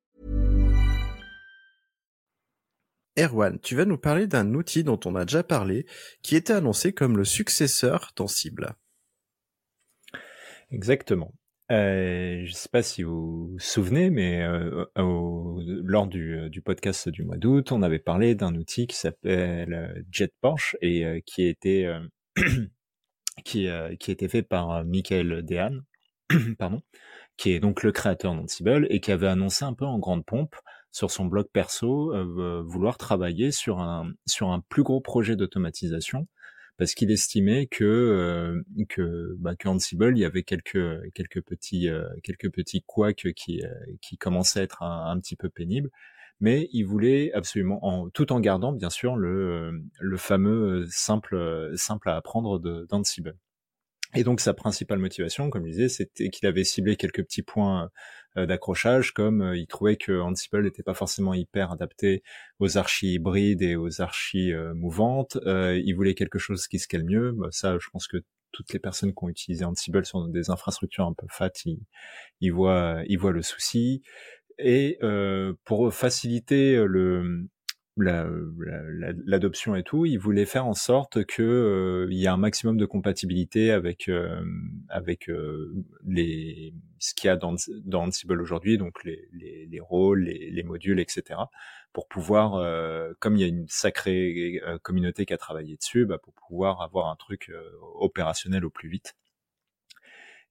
Erwan, 3.16 3.60
tu 3.60 3.76
vas 3.76 3.84
nous 3.84 3.98
parler 3.98 4.26
d'un 4.26 4.54
outil 4.54 4.82
dont 4.82 4.98
on 5.04 5.14
a 5.14 5.24
déjà 5.24 5.44
parlé, 5.44 5.86
qui 6.22 6.34
était 6.34 6.52
annoncé 6.52 6.92
comme 6.92 7.16
le 7.16 7.24
successeur 7.24 8.12
Cible. 8.26 8.74
Exactement. 10.72 11.32
Euh, 11.70 12.42
je 12.44 12.50
ne 12.50 12.54
sais 12.54 12.68
pas 12.68 12.82
si 12.82 13.04
vous 13.04 13.52
vous 13.52 13.58
souvenez, 13.58 14.10
mais 14.10 14.42
euh, 14.42 14.84
lors 14.96 16.08
du, 16.08 16.50
du, 16.50 16.60
podcast 16.60 17.08
du 17.08 17.22
mois 17.22 17.36
d'août, 17.36 17.70
on 17.72 17.82
avait 17.82 18.00
parlé 18.00 18.34
d'un 18.34 18.54
outil 18.56 18.86
qui 18.86 18.96
s'appelle 18.96 20.04
JetPorch 20.10 20.76
et 20.82 21.04
euh, 21.06 21.20
qui 21.24 21.46
était 21.46 21.86
qui, 23.44 23.68
qui 24.00 24.10
était 24.10 24.28
fait 24.28 24.42
par 24.42 24.84
Michael 24.84 25.42
Dehan, 25.44 25.78
pardon, 26.58 26.82
qui 27.36 27.52
est 27.52 27.60
donc 27.60 27.82
le 27.82 27.92
créateur 27.92 28.34
d'Ansible 28.34 28.86
et 28.90 29.00
qui 29.00 29.12
avait 29.12 29.26
annoncé 29.26 29.64
un 29.64 29.74
peu 29.74 29.84
en 29.84 29.98
grande 29.98 30.24
pompe 30.24 30.56
sur 30.92 31.10
son 31.10 31.26
blog 31.26 31.46
perso 31.52 32.14
euh, 32.14 32.62
vouloir 32.64 32.98
travailler 32.98 33.50
sur 33.50 33.80
un 33.80 34.12
sur 34.26 34.50
un 34.50 34.60
plus 34.60 34.84
gros 34.84 35.00
projet 35.00 35.36
d'automatisation 35.36 36.28
parce 36.76 36.94
qu'il 36.94 37.10
estimait 37.10 37.66
que 37.66 37.84
euh, 37.84 38.62
que 38.88 39.34
bah, 39.38 39.54
il 39.60 40.18
y 40.18 40.24
avait 40.24 40.44
quelques 40.44 41.12
quelques 41.14 41.42
petits 41.42 41.88
euh, 41.88 42.06
quelques 42.22 42.50
petits 42.52 42.82
couacs 42.86 43.32
qui 43.34 43.62
qui 44.00 44.18
commençaient 44.18 44.60
à 44.60 44.62
être 44.62 44.82
un, 44.82 45.18
petit 45.20 45.36
peu 45.36 45.48
pénibles. 45.50 45.90
Mais 46.40 46.68
il 46.72 46.84
voulait 46.84 47.32
absolument 47.32 47.78
en, 47.86 48.10
tout 48.10 48.32
en 48.32 48.40
gardant 48.40 48.72
bien 48.72 48.90
sûr 48.90 49.16
le 49.16 49.82
le 50.00 50.16
fameux 50.16 50.86
simple 50.90 51.72
simple 51.76 52.08
à 52.08 52.16
apprendre 52.16 52.58
d'Ansible 52.88 53.36
et 54.14 54.24
donc 54.24 54.40
sa 54.40 54.54
principale 54.54 54.98
motivation, 54.98 55.50
comme 55.50 55.66
je 55.66 55.70
disais, 55.70 55.88
c'était 55.88 56.30
qu'il 56.30 56.46
avait 56.46 56.64
ciblé 56.64 56.96
quelques 56.96 57.22
petits 57.22 57.42
points 57.42 57.90
euh, 58.36 58.46
d'accrochage, 58.46 59.12
comme 59.12 59.42
euh, 59.42 59.56
il 59.56 59.66
trouvait 59.66 59.96
que 59.96 60.20
Ansible 60.20 60.64
n'était 60.64 60.82
pas 60.82 60.94
forcément 60.94 61.34
hyper 61.34 61.70
adapté 61.70 62.22
aux 62.58 62.78
archis 62.78 63.14
hybrides 63.14 63.62
et 63.62 63.76
aux 63.76 64.00
archis 64.00 64.52
euh, 64.52 64.74
mouvantes. 64.74 65.38
il 65.46 65.92
voulait 65.94 66.14
quelque 66.14 66.38
chose 66.38 66.66
qui 66.66 66.78
scale 66.78 67.04
mieux. 67.04 67.32
Bah, 67.32 67.48
ça, 67.50 67.78
je 67.78 67.88
pense 67.90 68.08
que 68.08 68.18
toutes 68.52 68.72
les 68.72 68.80
personnes 68.80 69.12
qui 69.12 69.24
ont 69.24 69.28
utilisé 69.28 69.64
Ansible 69.64 70.04
sur 70.04 70.26
des 70.28 70.50
infrastructures 70.50 71.06
un 71.06 71.12
peu 71.12 71.26
fat, 71.30 71.50
ils, 71.64 71.78
ils 72.40 72.52
voient, 72.52 73.02
ils 73.06 73.18
voient 73.18 73.32
le 73.32 73.42
souci. 73.42 74.02
Et 74.58 74.98
pour 75.64 75.92
faciliter 75.92 76.76
le, 76.76 77.48
l'adoption 77.96 79.72
la, 79.72 79.78
et 79.78 79.82
tout, 79.82 80.04
il 80.04 80.18
voulait 80.18 80.46
faire 80.46 80.66
en 80.66 80.74
sorte 80.74 81.24
que 81.24 81.42
euh, 81.42 82.06
il 82.10 82.18
y 82.18 82.24
ait 82.24 82.28
un 82.28 82.36
maximum 82.36 82.76
de 82.76 82.86
compatibilité 82.86 83.70
avec 83.70 84.08
euh, 84.08 84.44
avec 84.88 85.28
euh, 85.30 85.72
les 86.04 86.74
ce 86.98 87.14
qu'il 87.14 87.28
y 87.28 87.30
a 87.30 87.36
dans, 87.36 87.54
dans 87.84 88.04
Ansible 88.04 88.40
aujourd'hui, 88.40 88.78
donc 88.78 89.04
les, 89.04 89.28
les, 89.32 89.66
les 89.66 89.80
rôles, 89.80 90.24
les, 90.24 90.50
les, 90.50 90.62
modules, 90.62 90.98
etc. 91.00 91.38
Pour 91.92 92.08
pouvoir, 92.08 92.52
comme 93.20 93.36
il 93.36 93.42
y 93.42 93.44
a 93.44 93.46
une 93.46 93.66
sacrée 93.68 94.60
communauté 94.82 95.26
qui 95.26 95.34
a 95.34 95.36
travaillé 95.36 95.76
dessus, 95.76 96.06
bah, 96.06 96.16
pour 96.16 96.32
pouvoir 96.32 96.80
avoir 96.80 97.08
un 97.08 97.16
truc 97.16 97.52
opérationnel 97.98 98.64
au 98.64 98.70
plus 98.70 98.88
vite. 98.88 99.14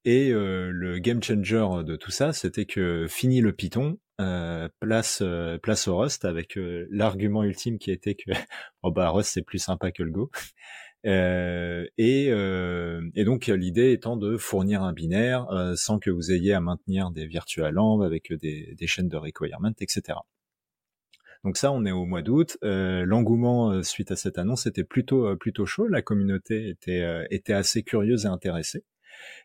Et 0.06 0.32
le 0.32 1.00
game 1.00 1.24
changer 1.24 1.84
de 1.86 1.96
tout 1.96 2.12
ça, 2.12 2.34
c'était 2.34 2.66
que 2.66 3.08
fini 3.08 3.42
le 3.42 3.54
Python, 3.54 3.98
euh, 4.22 4.70
place 4.80 5.22
euh, 5.24 5.58
place 5.58 5.88
au 5.88 5.98
Rust 5.98 6.24
avec 6.24 6.56
euh, 6.56 6.88
l'argument 6.92 7.44
ultime 7.44 7.80
qui 7.80 7.90
était 7.90 8.14
que 8.14 8.30
oh 8.84 8.92
bah 8.92 9.10
Rust 9.10 9.32
c'est 9.34 9.42
plus 9.42 9.58
sympa 9.58 9.92
que 9.92 10.04
le 10.04 10.12
Go 10.12 10.30
et, 11.04 12.28
et 12.28 13.24
donc 13.26 13.48
l'idée 13.48 13.92
étant 13.92 14.16
de 14.16 14.38
fournir 14.38 14.84
un 14.84 14.94
binaire 14.94 15.48
sans 15.76 15.98
que 15.98 16.12
vous 16.12 16.32
ayez 16.32 16.54
à 16.54 16.62
maintenir 16.62 17.10
des 17.10 17.26
virtual 17.26 17.78
env 17.80 18.04
avec 18.04 18.32
des, 18.32 18.76
des 18.78 18.88
chaînes 18.88 19.10
de 19.10 19.18
requirement 19.18 19.74
etc 19.80 20.20
donc 21.44 21.58
ça, 21.58 21.74
on 21.74 21.84
est 21.84 21.92
au 21.92 22.06
mois 22.06 22.22
d'août. 22.22 22.58
L'engouement 22.62 23.84
suite 23.84 24.12
à 24.12 24.16
cette 24.16 24.38
annonce 24.38 24.66
était 24.66 24.86
plutôt 24.86 25.36
plutôt 25.36 25.66
chaud. 25.66 25.90
La 25.90 26.02
communauté 26.02 26.70
était 26.70 27.06
était 27.32 27.52
assez 27.52 27.84
curieuse 27.84 28.24
et 28.24 28.30
intéressée. 28.30 28.86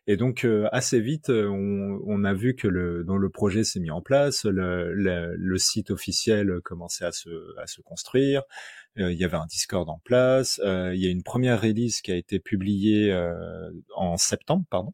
Et 0.07 0.17
donc 0.17 0.43
euh, 0.43 0.67
assez 0.71 0.99
vite, 0.99 1.29
euh, 1.29 1.47
on, 1.47 2.01
on, 2.05 2.23
a 2.23 2.33
vu 2.33 2.55
que 2.55 2.67
le, 2.67 3.03
dans 3.03 3.17
le 3.17 3.29
projet 3.29 3.63
s'est 3.63 3.79
mis 3.79 3.91
en 3.91 4.01
place, 4.01 4.45
le, 4.45 4.93
le, 4.93 5.35
le, 5.35 5.57
site 5.57 5.91
officiel 5.91 6.61
commençait 6.63 7.05
à 7.05 7.11
se, 7.11 7.29
à 7.59 7.67
se 7.67 7.81
construire. 7.81 8.43
Euh, 8.97 9.11
il 9.11 9.19
y 9.19 9.23
avait 9.23 9.37
un 9.37 9.45
Discord 9.45 9.87
en 9.89 9.99
place. 9.99 10.59
il 10.65 10.99
y 10.99 11.07
a 11.07 11.11
une 11.11 11.23
première 11.23 11.61
release 11.61 12.01
qui 12.01 12.11
a 12.11 12.15
été 12.15 12.39
publiée 12.39 13.13
en 13.95 14.17
septembre, 14.17 14.65
pardon. 14.69 14.93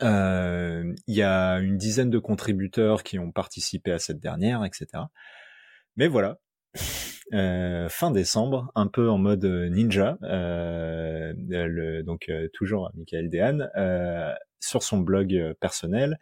il 0.00 1.14
y 1.14 1.22
a 1.22 1.54
une 1.56 1.76
dizaine 1.76 2.10
de 2.10 2.18
contributeurs 2.18 3.02
qui 3.02 3.18
ont 3.18 3.32
participé 3.32 3.92
à 3.92 3.98
cette 3.98 4.20
dernière, 4.20 4.64
etc. 4.64 5.04
Mais 5.96 6.08
voilà, 6.08 6.38
euh, 7.34 7.88
fin 7.88 8.10
décembre, 8.10 8.72
un 8.74 8.86
peu 8.86 9.10
en 9.10 9.18
mode 9.18 9.44
ninja, 9.44 10.18
euh, 10.22 11.34
le, 11.36 12.02
donc 12.02 12.28
euh, 12.28 12.48
toujours 12.54 12.90
Michael 12.94 13.28
Dehan, 13.28 13.68
sur 14.60 14.82
son 14.82 14.98
blog 14.98 15.54
personnel, 15.60 16.18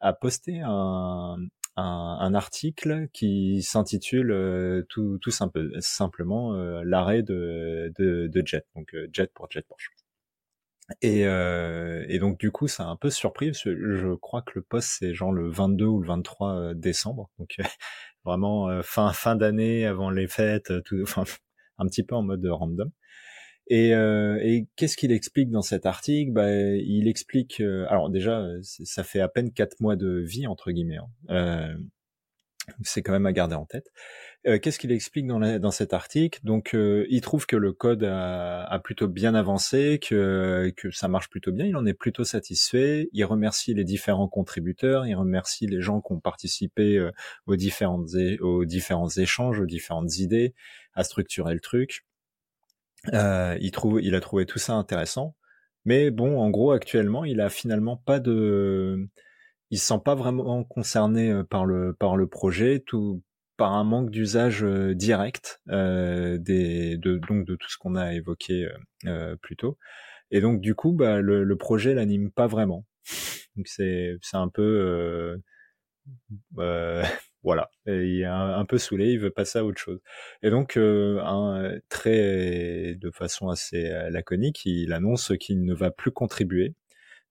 a 0.00 0.12
posté 0.12 0.60
un, 0.60 1.36
un, 1.76 2.18
un 2.20 2.34
article 2.34 3.08
qui 3.12 3.62
s'intitule 3.62 4.84
tout, 4.88 5.18
tout 5.20 5.30
simple, 5.30 5.70
simplement 5.80 6.52
l'arrêt 6.82 7.22
de, 7.22 7.92
de, 7.98 8.26
de, 8.26 8.42
Jet, 8.44 8.66
donc 8.74 8.94
Jet 9.12 9.32
pour 9.32 9.50
Jet 9.50 9.66
Porsche. 9.66 9.90
Et, 11.02 11.26
euh, 11.26 12.04
et, 12.08 12.18
donc 12.18 12.38
du 12.38 12.50
coup, 12.50 12.68
ça 12.68 12.84
a 12.84 12.86
un 12.86 12.96
peu 12.96 13.10
surpris. 13.10 13.50
Parce 13.50 13.64
que 13.64 13.96
je 13.96 14.14
crois 14.14 14.42
que 14.42 14.52
le 14.56 14.62
poste 14.62 14.96
c'est 14.98 15.14
genre 15.14 15.32
le 15.32 15.48
22 15.48 15.84
ou 15.86 16.00
le 16.00 16.08
23 16.08 16.74
décembre, 16.74 17.30
donc 17.38 17.56
vraiment 18.24 18.68
euh, 18.68 18.82
fin 18.82 19.12
fin 19.12 19.36
d'année 19.36 19.86
avant 19.86 20.10
les 20.10 20.28
fêtes, 20.28 20.72
tout, 20.84 21.00
enfin 21.02 21.24
un 21.78 21.86
petit 21.86 22.02
peu 22.02 22.14
en 22.14 22.22
mode 22.22 22.44
random. 22.46 22.90
Et, 23.68 23.94
euh, 23.94 24.38
et 24.42 24.66
qu'est-ce 24.76 24.96
qu'il 24.96 25.12
explique 25.12 25.50
dans 25.50 25.62
cet 25.62 25.86
article? 25.86 26.32
Bah, 26.32 26.50
Il 26.50 27.06
explique, 27.06 27.60
euh, 27.60 27.86
alors 27.88 28.10
déjà, 28.10 28.44
ça 28.62 29.04
fait 29.04 29.20
à 29.20 29.28
peine 29.28 29.52
quatre 29.52 29.80
mois 29.80 29.94
de 29.96 30.18
vie 30.18 30.46
entre 30.48 30.72
guillemets. 30.72 30.98
Hein. 31.28 31.76
c'est 32.82 33.02
quand 33.02 33.12
même 33.12 33.26
à 33.26 33.32
garder 33.32 33.54
en 33.54 33.66
tête. 33.66 33.86
Euh, 34.46 34.58
qu'est-ce 34.58 34.78
qu'il 34.78 34.90
explique 34.90 35.26
dans, 35.26 35.38
dans, 35.58 35.70
cet 35.70 35.92
article? 35.92 36.40
Donc, 36.44 36.74
euh, 36.74 37.06
il 37.10 37.20
trouve 37.20 37.46
que 37.46 37.56
le 37.56 37.72
code 37.72 38.04
a, 38.04 38.80
plutôt 38.82 39.06
bien 39.06 39.34
avancé, 39.34 39.98
que, 40.00 40.72
que, 40.76 40.90
ça 40.90 41.08
marche 41.08 41.28
plutôt 41.28 41.52
bien. 41.52 41.66
Il 41.66 41.76
en 41.76 41.84
est 41.84 41.94
plutôt 41.94 42.24
satisfait. 42.24 43.10
Il 43.12 43.24
remercie 43.26 43.74
les 43.74 43.84
différents 43.84 44.28
contributeurs. 44.28 45.06
Il 45.06 45.14
remercie 45.14 45.66
les 45.66 45.82
gens 45.82 46.00
qui 46.00 46.12
ont 46.14 46.20
participé 46.20 46.96
euh, 46.96 47.12
aux, 47.46 47.56
différentes, 47.56 48.08
aux 48.40 48.64
différents 48.64 49.10
échanges, 49.10 49.60
aux 49.60 49.66
différentes 49.66 50.16
idées, 50.18 50.54
à 50.94 51.04
structurer 51.04 51.52
le 51.52 51.60
truc. 51.60 52.06
il 53.12 53.70
trouve, 53.72 54.00
il 54.02 54.14
a 54.14 54.20
trouvé 54.20 54.46
tout 54.46 54.58
ça 54.58 54.74
intéressant. 54.74 55.36
Mais 55.84 56.10
bon, 56.10 56.38
en 56.40 56.50
gros, 56.50 56.72
actuellement, 56.72 57.24
il 57.24 57.40
a 57.40 57.50
finalement 57.50 57.96
pas 57.96 58.20
de, 58.20 59.08
il 59.70 59.78
se 59.78 59.86
sent 59.86 60.00
pas 60.04 60.14
vraiment 60.14 60.64
concerné 60.64 61.42
par 61.50 61.66
le 61.66 61.94
par 61.94 62.16
le 62.16 62.26
projet. 62.26 62.80
Tout 62.86 63.22
par 63.60 63.74
un 63.74 63.84
manque 63.84 64.08
d'usage 64.08 64.64
euh, 64.64 64.94
direct 64.94 65.60
euh, 65.68 66.38
de, 66.38 67.18
donc 67.28 67.46
de 67.46 67.56
tout 67.56 67.68
ce 67.68 67.76
qu'on 67.76 67.94
a 67.94 68.14
évoqué 68.14 68.66
euh, 69.04 69.36
plus 69.36 69.54
tôt. 69.54 69.76
Et 70.30 70.40
donc 70.40 70.62
du 70.62 70.74
coup, 70.74 70.92
bah, 70.94 71.20
le, 71.20 71.56
projet 71.56 71.92
l'anime 71.92 72.30
pas 72.32 72.46
vraiment. 72.46 72.86
Donc 73.56 73.68
c'est 73.68 74.16
un 74.32 74.48
peu 74.48 75.38
voilà, 77.42 77.68
il 77.86 78.20
est 78.22 78.24
un, 78.24 78.64
peu 78.64 78.78
saoulé, 78.78 79.12
il 79.12 79.18
veut 79.18 79.30
passer 79.30 79.58
à 79.58 79.64
autre 79.66 79.78
chose. 79.78 80.00
Et 80.42 80.48
donc, 80.48 80.78
un, 80.78 81.78
très, 81.90 82.94
de 82.94 83.10
façon 83.10 83.50
assez 83.50 83.90
laconique, 84.10 84.64
il 84.64 84.94
annonce 84.94 85.32
qu'il 85.38 85.64
ne 85.64 85.74
va 85.74 85.90
plus 85.90 86.12
contribuer, 86.12 86.74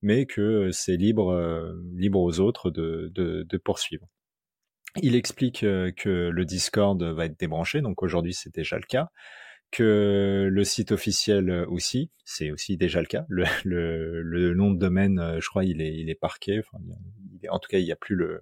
mais 0.04 0.28
que 0.28 0.70
c'est 0.72 0.96
libre, 0.96 1.74
libre 1.96 2.20
aux 2.20 2.40
autres 2.40 2.70
de, 2.70 3.12
de 3.16 3.58
poursuivre. 3.58 4.08
Il 5.02 5.16
explique 5.16 5.64
euh, 5.64 5.92
que 5.92 6.30
le 6.30 6.46
Discord 6.46 7.02
va 7.02 7.26
être 7.26 7.40
débranché, 7.40 7.82
donc 7.82 8.02
aujourd'hui 8.04 8.34
c'est 8.34 8.54
déjà 8.54 8.78
le 8.78 8.84
cas, 8.84 9.10
que 9.72 10.50
le 10.52 10.64
site 10.64 10.92
officiel 10.92 11.50
euh, 11.50 11.66
aussi, 11.68 12.12
c'est 12.26 12.52
aussi 12.52 12.76
déjà 12.78 13.02
le 13.02 13.08
cas. 13.08 13.26
Le, 13.30 14.54
nom 14.54 14.72
de 14.72 14.80
domaine, 14.80 15.20
euh, 15.20 15.40
je 15.40 15.48
crois, 15.48 15.64
il 15.64 15.82
est, 15.82 16.20
parqué. 16.20 16.62
En 17.50 17.60
tout 17.60 17.68
cas, 17.70 17.78
il 17.78 17.86
n'y 17.86 17.92
a 17.92 17.96
plus 17.96 18.16
le, 18.16 18.42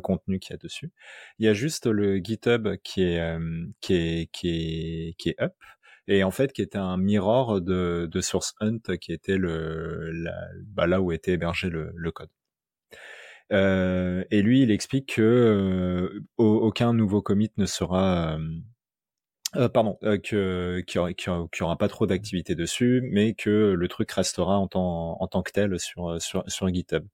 contenu 0.00 0.38
qu'il 0.38 0.52
y 0.52 0.54
a 0.54 0.58
dessus. 0.58 0.92
Il 1.38 1.46
y 1.46 1.48
a 1.48 1.54
juste 1.54 1.86
le 1.86 2.18
GitHub 2.18 2.76
qui 2.84 3.02
est, 3.02 3.20
up 5.40 5.54
et 6.10 6.24
en 6.24 6.30
fait 6.30 6.52
qui 6.52 6.62
était 6.62 6.78
un 6.78 6.96
mirror 6.96 7.60
de, 7.60 8.20
Source 8.20 8.54
Hunt 8.60 8.96
qui 9.00 9.12
était 9.12 9.38
le, 9.38 10.12
bah 10.66 10.86
là 10.86 11.00
où 11.00 11.12
était 11.12 11.32
hébergé 11.32 11.70
le 11.70 12.10
code. 12.12 12.30
Euh, 13.52 14.24
et 14.30 14.42
lui, 14.42 14.62
il 14.62 14.70
explique 14.70 15.14
que 15.14 15.22
euh, 15.22 16.24
aucun 16.36 16.92
nouveau 16.92 17.22
commit 17.22 17.50
ne 17.56 17.66
sera 17.66 18.36
euh, 18.36 18.38
euh 19.56 19.68
pardon, 19.68 19.98
euh, 20.02 20.18
que 20.18 20.82
qu'il 20.86 21.00
y, 21.00 21.62
aura, 21.62 21.78
pas 21.78 21.88
trop 21.88 22.06
d'activité 22.06 22.54
dessus, 22.54 23.02
mais 23.10 23.34
que 23.34 23.74
le 23.76 23.88
truc 23.88 24.10
restera 24.12 24.58
en 24.58 24.68
tant 24.68 25.42
que 25.42 25.52
tel 25.52 25.78
sur 25.78 26.18
GitHub. 26.68 27.06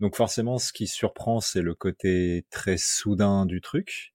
Donc 0.00 0.16
forcément, 0.16 0.58
ce 0.58 0.72
qui 0.72 0.86
surprend, 0.86 1.40
c'est 1.40 1.62
le 1.62 1.74
côté 1.74 2.46
très 2.50 2.76
soudain 2.78 3.44
du 3.46 3.60
truc. 3.60 4.14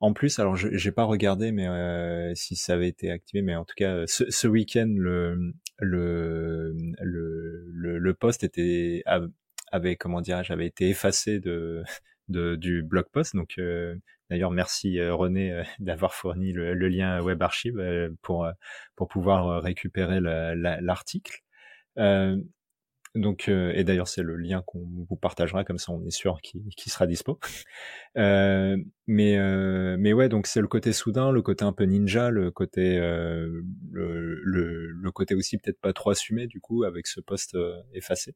En 0.00 0.12
plus, 0.12 0.38
alors 0.38 0.56
j'ai 0.56 0.92
pas 0.92 1.04
regardé, 1.04 1.52
mais 1.52 2.34
si 2.34 2.56
ça 2.56 2.74
avait 2.74 2.88
été 2.88 3.10
activé, 3.10 3.42
mais 3.42 3.54
en 3.54 3.64
tout 3.64 3.74
cas, 3.76 4.04
ce, 4.06 4.48
week-end, 4.48 4.92
le 4.96 5.54
le, 5.78 6.72
le 7.00 7.64
le 7.72 7.98
le 7.98 8.14
post 8.14 8.42
était 8.44 9.04
avait 9.70 9.96
comment 9.96 10.20
dirais-je 10.20 10.52
été 10.60 10.88
effacé 10.88 11.40
de, 11.40 11.82
de 12.28 12.56
du 12.56 12.82
blog 12.82 13.06
post. 13.12 13.36
Donc 13.36 13.54
euh, 13.58 13.96
d'ailleurs 14.30 14.50
merci 14.50 14.98
euh, 14.98 15.14
René 15.14 15.52
euh, 15.52 15.62
d'avoir 15.78 16.14
fourni 16.14 16.52
le, 16.52 16.74
lien 16.74 17.20
web 17.22 17.42
archive 17.42 17.80
pour 18.22 18.48
pour 18.96 19.08
pouvoir 19.08 19.62
récupérer 19.62 20.20
l'article. 20.20 21.42
donc 23.16 23.48
et 23.48 23.84
d'ailleurs 23.84 24.06
c'est 24.08 24.22
le 24.22 24.36
lien 24.36 24.62
qu'on 24.66 24.86
vous 25.08 25.16
partagera 25.16 25.64
comme 25.64 25.78
ça 25.78 25.92
on 25.92 26.04
est 26.06 26.10
sûr 26.10 26.40
qu'il 26.40 26.92
sera 26.92 27.06
dispo. 27.06 27.38
mais 28.14 28.86
mais 29.98 30.12
ouais 30.12 30.28
donc 30.28 30.46
c'est 30.46 30.60
le 30.60 30.68
côté 30.68 30.92
soudain, 30.92 31.32
le 31.32 31.42
côté 31.42 31.64
un 31.64 31.72
peu 31.72 31.84
ninja, 31.84 32.30
le 32.30 32.50
côté 32.50 32.98
le, 32.98 33.62
le, 33.92 34.90
le, 34.90 35.12
côté 35.12 35.34
aussi 35.34 35.58
peut-être 35.58 35.80
pas 35.80 35.92
trop 35.92 36.10
assumé 36.10 36.46
du 36.46 36.60
coup 36.60 36.84
avec 36.84 37.06
ce 37.06 37.20
poste 37.20 37.56
effacé. 37.94 38.34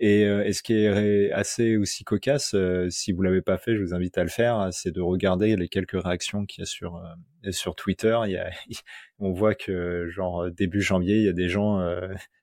Et, 0.00 0.24
euh, 0.24 0.44
et, 0.44 0.52
ce 0.52 0.62
qui 0.62 0.74
est 0.74 1.30
assez 1.32 1.76
aussi 1.76 2.02
cocasse, 2.02 2.54
euh, 2.54 2.88
si 2.90 3.12
vous 3.12 3.22
l'avez 3.22 3.42
pas 3.42 3.58
fait, 3.58 3.76
je 3.76 3.82
vous 3.82 3.94
invite 3.94 4.18
à 4.18 4.24
le 4.24 4.28
faire, 4.28 4.68
c'est 4.72 4.90
de 4.90 5.00
regarder 5.00 5.54
les 5.56 5.68
quelques 5.68 6.02
réactions 6.02 6.46
qu'il 6.46 6.62
y 6.62 6.62
a 6.62 6.66
sur 6.66 6.96
euh, 6.96 7.52
sur 7.52 7.76
Twitter. 7.76 8.18
Il 8.26 8.32
y 8.32 8.36
a, 8.36 8.50
on 9.20 9.32
voit 9.32 9.54
que 9.54 10.08
genre 10.08 10.50
début 10.50 10.80
janvier, 10.80 11.18
il 11.18 11.24
y 11.24 11.28
a 11.28 11.32
des 11.32 11.48
gens 11.48 11.80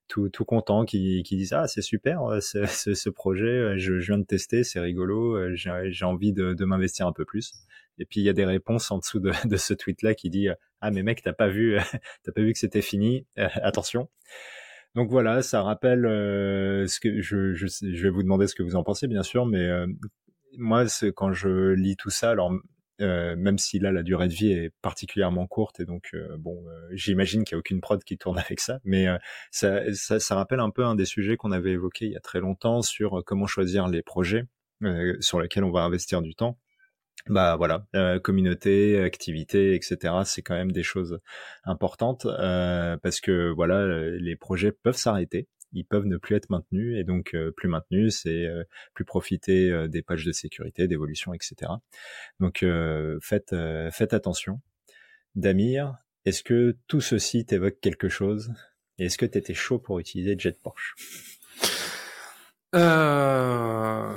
tout, 0.08 0.30
tout 0.30 0.46
contents 0.46 0.86
qui, 0.86 1.24
qui 1.24 1.36
disent 1.36 1.54
ah 1.54 1.68
c'est 1.68 1.82
super 1.82 2.42
ce, 2.42 2.66
ce, 2.66 3.10
projet, 3.10 3.78
je, 3.78 4.00
je, 4.00 4.12
viens 4.12 4.18
de 4.18 4.26
tester, 4.26 4.64
c'est 4.64 4.80
rigolo, 4.80 5.54
j'ai 5.56 6.06
envie 6.06 6.34
de, 6.34 6.54
de 6.54 6.66
m'investir 6.66 7.06
un 7.08 7.14
peu 7.14 7.26
plus. 7.26 7.54
Et 7.98 8.06
puis 8.06 8.22
il 8.22 8.24
y 8.24 8.30
a 8.30 8.34
des 8.34 8.46
réponses 8.46 8.90
en 8.92 8.98
dessous 8.98 9.20
de, 9.20 9.32
de 9.48 9.58
ce 9.58 9.74
tweet 9.74 10.02
là 10.04 10.16
qui 10.16 10.30
dit 10.30 10.48
ah 10.80 10.92
mais 10.92 11.04
mec 11.04 11.22
t'as 11.22 11.34
pas 11.34 11.50
vu 11.50 11.78
t'as 12.24 12.32
pas 12.32 12.42
vu 12.42 12.54
que 12.54 12.60
c'était 12.60 12.82
fini, 12.82 13.26
attention. 13.36 14.10
Donc 14.96 15.10
voilà, 15.10 15.42
ça 15.42 15.62
rappelle 15.62 16.06
euh, 16.06 16.86
ce 16.88 17.00
que 17.00 17.22
je, 17.22 18.02
vais 18.02 18.10
vous 18.10 18.24
demander 18.24 18.48
ce 18.48 18.56
que 18.56 18.64
vous 18.64 18.76
en 18.76 18.84
pensez 18.84 19.08
bien 19.08 19.24
sûr, 19.24 19.46
mais 19.46 19.66
euh, 19.66 19.88
moi 20.58 20.84
quand 21.16 21.32
je 21.32 21.72
lis 21.72 21.96
tout 21.96 22.10
ça, 22.10 22.32
alors 22.32 22.52
euh, 23.00 23.36
même 23.38 23.58
si 23.58 23.80
là 23.80 23.94
la 23.94 24.04
durée 24.04 24.28
de 24.28 24.34
vie 24.34 24.52
est 24.52 24.74
particulièrement 24.82 25.48
courte 25.48 25.80
et 25.80 25.86
donc 25.86 26.10
euh, 26.14 26.36
bon, 26.38 26.62
j'imagine 26.92 27.46
qu'il 27.46 27.56
n'y 27.56 27.60
a 27.60 27.62
aucune 27.62 27.80
prod 27.80 28.04
qui 28.04 28.18
tourne 28.18 28.38
avec 28.46 28.60
ça, 28.60 28.80
mais 28.84 29.08
ça, 29.50 29.94
ça, 29.94 30.20
ça, 30.20 30.36
rappelle 30.36 30.60
un 30.60 30.72
peu 30.72 30.84
un 30.84 30.96
des 30.96 31.06
sujets 31.06 31.38
qu'on 31.38 31.54
avait 31.54 31.72
évoqué 31.72 32.06
il 32.06 32.12
y 32.12 32.18
a 32.18 32.22
très 32.22 32.42
longtemps 32.42 32.82
sur 32.82 33.24
comment 33.26 33.48
choisir 33.48 33.88
les 33.88 34.02
projets 34.02 34.44
sur 35.22 35.40
lesquels 35.40 35.64
on 35.64 35.72
va 35.72 35.84
investir 35.84 36.22
du 36.22 36.36
temps 36.36 36.58
bah 37.28 37.56
voilà, 37.56 37.86
euh, 37.96 38.20
communauté, 38.20 39.02
activité, 39.02 39.76
etc. 39.76 40.14
C'est 40.26 40.42
quand 40.42 40.56
même 40.56 40.72
des 40.72 40.84
choses 40.84 41.20
importantes 41.64 42.26
euh, 42.26 42.98
parce 42.98 43.22
que 43.22 43.52
voilà, 43.52 43.88
les 44.18 44.36
projets 44.36 44.72
peuvent 44.72 44.98
s'arrêter, 44.98 45.48
ils 45.74 45.86
peuvent 45.86 46.06
ne 46.06 46.18
plus 46.18 46.36
être 46.36 46.50
maintenus 46.50 46.98
et 47.00 47.04
donc 47.04 47.34
euh, 47.34 47.52
plus 47.52 47.70
maintenus, 47.70 48.22
c'est 48.24 48.48
plus 48.94 49.06
profiter 49.06 49.88
des 49.88 50.02
pages 50.02 50.26
de 50.26 50.32
sécurité, 50.32 50.88
d'évolution, 50.88 51.34
etc. 51.34 51.72
Donc 52.40 52.66
faites 53.22 53.56
faites 53.92 54.14
attention. 54.14 54.62
Damir, 55.36 55.96
est-ce 56.26 56.44
que 56.44 56.78
tout 56.88 57.02
ceci 57.02 57.46
t'évoque 57.46 57.80
quelque 57.80 58.10
chose? 58.10 58.54
Est-ce 58.98 59.18
que 59.18 59.26
tu 59.26 59.38
étais 59.38 59.54
chaud 59.54 59.80
pour 59.80 60.00
utiliser 60.00 60.36
Jet 60.38 60.62
Porsche 60.62 60.96
euh, 62.76 64.14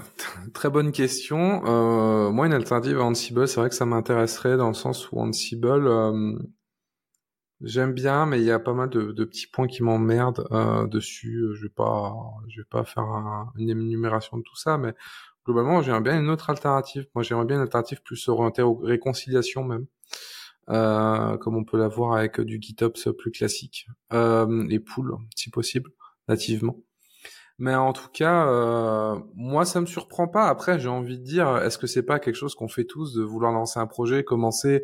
très 0.53 0.71
bonne 0.71 0.93
question. 0.93 1.63
Euh, 1.67 2.31
moi, 2.31 2.47
une 2.47 2.53
alternative 2.53 2.99
à 2.99 3.05
Ansible, 3.05 3.49
c'est 3.49 3.61
vrai 3.61 3.69
que 3.69 3.75
ça 3.75 3.87
m'intéresserait 3.87 4.57
dans 4.57 4.69
le 4.69 4.75
sens 4.75 5.11
où 5.11 5.19
Ansible, 5.19 5.87
euh, 5.87 6.39
j'aime 7.61 7.93
bien, 7.93 8.27
mais 8.27 8.41
il 8.41 8.45
y 8.45 8.51
a 8.51 8.59
pas 8.59 8.75
mal 8.75 8.91
de, 8.91 9.25
petits 9.25 9.47
points 9.47 9.67
qui 9.67 9.83
m'emmerdent 9.83 10.47
euh, 10.53 10.87
dessus. 10.87 11.47
Je 11.55 11.63
vais 11.65 11.69
pas, 11.69 12.15
je 12.49 12.61
vais 12.61 12.67
pas 12.71 12.85
faire 12.85 13.05
une 13.57 13.71
énumération 13.71 14.37
de 14.39 14.43
tout 14.43 14.57
ça, 14.57 14.79
mais 14.79 14.95
globalement, 15.45 15.83
j'aimerais 15.83 16.03
bien 16.03 16.19
une 16.19 16.31
autre 16.31 16.51
alternative. 16.51 17.07
Moi, 17.15 17.23
j'aimerais 17.23 17.47
bien 17.47 17.57
une 17.57 17.63
alternative 17.63 18.03
plus 18.03 18.29
orientée 18.29 18.63
aux 18.63 18.77
réconciliations 18.77 19.65
même. 19.65 19.87
Euh, 20.71 21.37
comme 21.39 21.57
on 21.57 21.65
peut 21.65 21.77
l'avoir 21.77 22.15
avec 22.15 22.41
du 22.41 22.59
GitOps 22.61 23.11
plus 23.19 23.31
classique 23.31 23.87
euh, 24.15 24.67
et 24.71 24.79
Pool 24.81 25.15
si 25.37 25.51
possible 25.51 25.91
nativement. 26.27 26.79
Mais 27.59 27.75
en 27.75 27.93
tout 27.93 28.09
cas, 28.13 28.49
euh, 28.49 29.17
moi, 29.35 29.65
ça 29.65 29.81
me 29.81 29.87
surprend 29.87 30.27
pas. 30.27 30.49
Après, 30.49 30.79
j'ai 30.81 30.89
envie 30.89 31.19
de 31.19 31.25
dire, 31.25 31.59
est-ce 31.59 31.79
que 31.79 31.87
c'est 31.87 32.03
pas 32.03 32.19
quelque 32.19 32.35
chose 32.35 32.55
qu'on 32.55 32.69
fait 32.69 32.85
tous 32.85 33.15
de 33.15 33.23
vouloir 33.23 33.53
lancer 33.53 33.79
un 33.79 33.87
projet, 33.87 34.25
commencer 34.25 34.83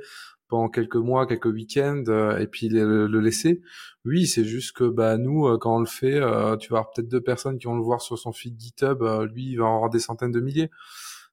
pendant 0.48 0.68
quelques 0.68 0.96
mois, 0.96 1.26
quelques 1.26 1.46
week-ends, 1.46 2.04
euh, 2.08 2.38
et 2.38 2.46
puis 2.46 2.68
le, 2.68 3.06
laisser? 3.20 3.60
Oui, 4.04 4.26
c'est 4.26 4.44
juste 4.44 4.72
que 4.76 4.84
bah 4.84 5.16
nous, 5.18 5.46
euh, 5.48 5.58
quand 5.58 5.76
on 5.76 5.80
le 5.80 5.86
fait, 5.86 6.14
tu 6.58 6.68
vas 6.70 6.78
avoir 6.78 6.90
peut-être 6.92 7.08
deux 7.08 7.20
personnes 7.20 7.58
qui 7.58 7.66
vont 7.66 7.74
le 7.74 7.82
voir 7.82 8.02
sur 8.02 8.18
son 8.18 8.32
feed 8.32 8.58
GitHub, 8.58 9.02
lui, 9.32 9.50
il 9.52 9.56
va 9.56 9.64
en 9.66 9.74
avoir 9.74 9.90
des 9.90 10.00
centaines 10.00 10.32
de 10.32 10.40
milliers. 10.40 10.70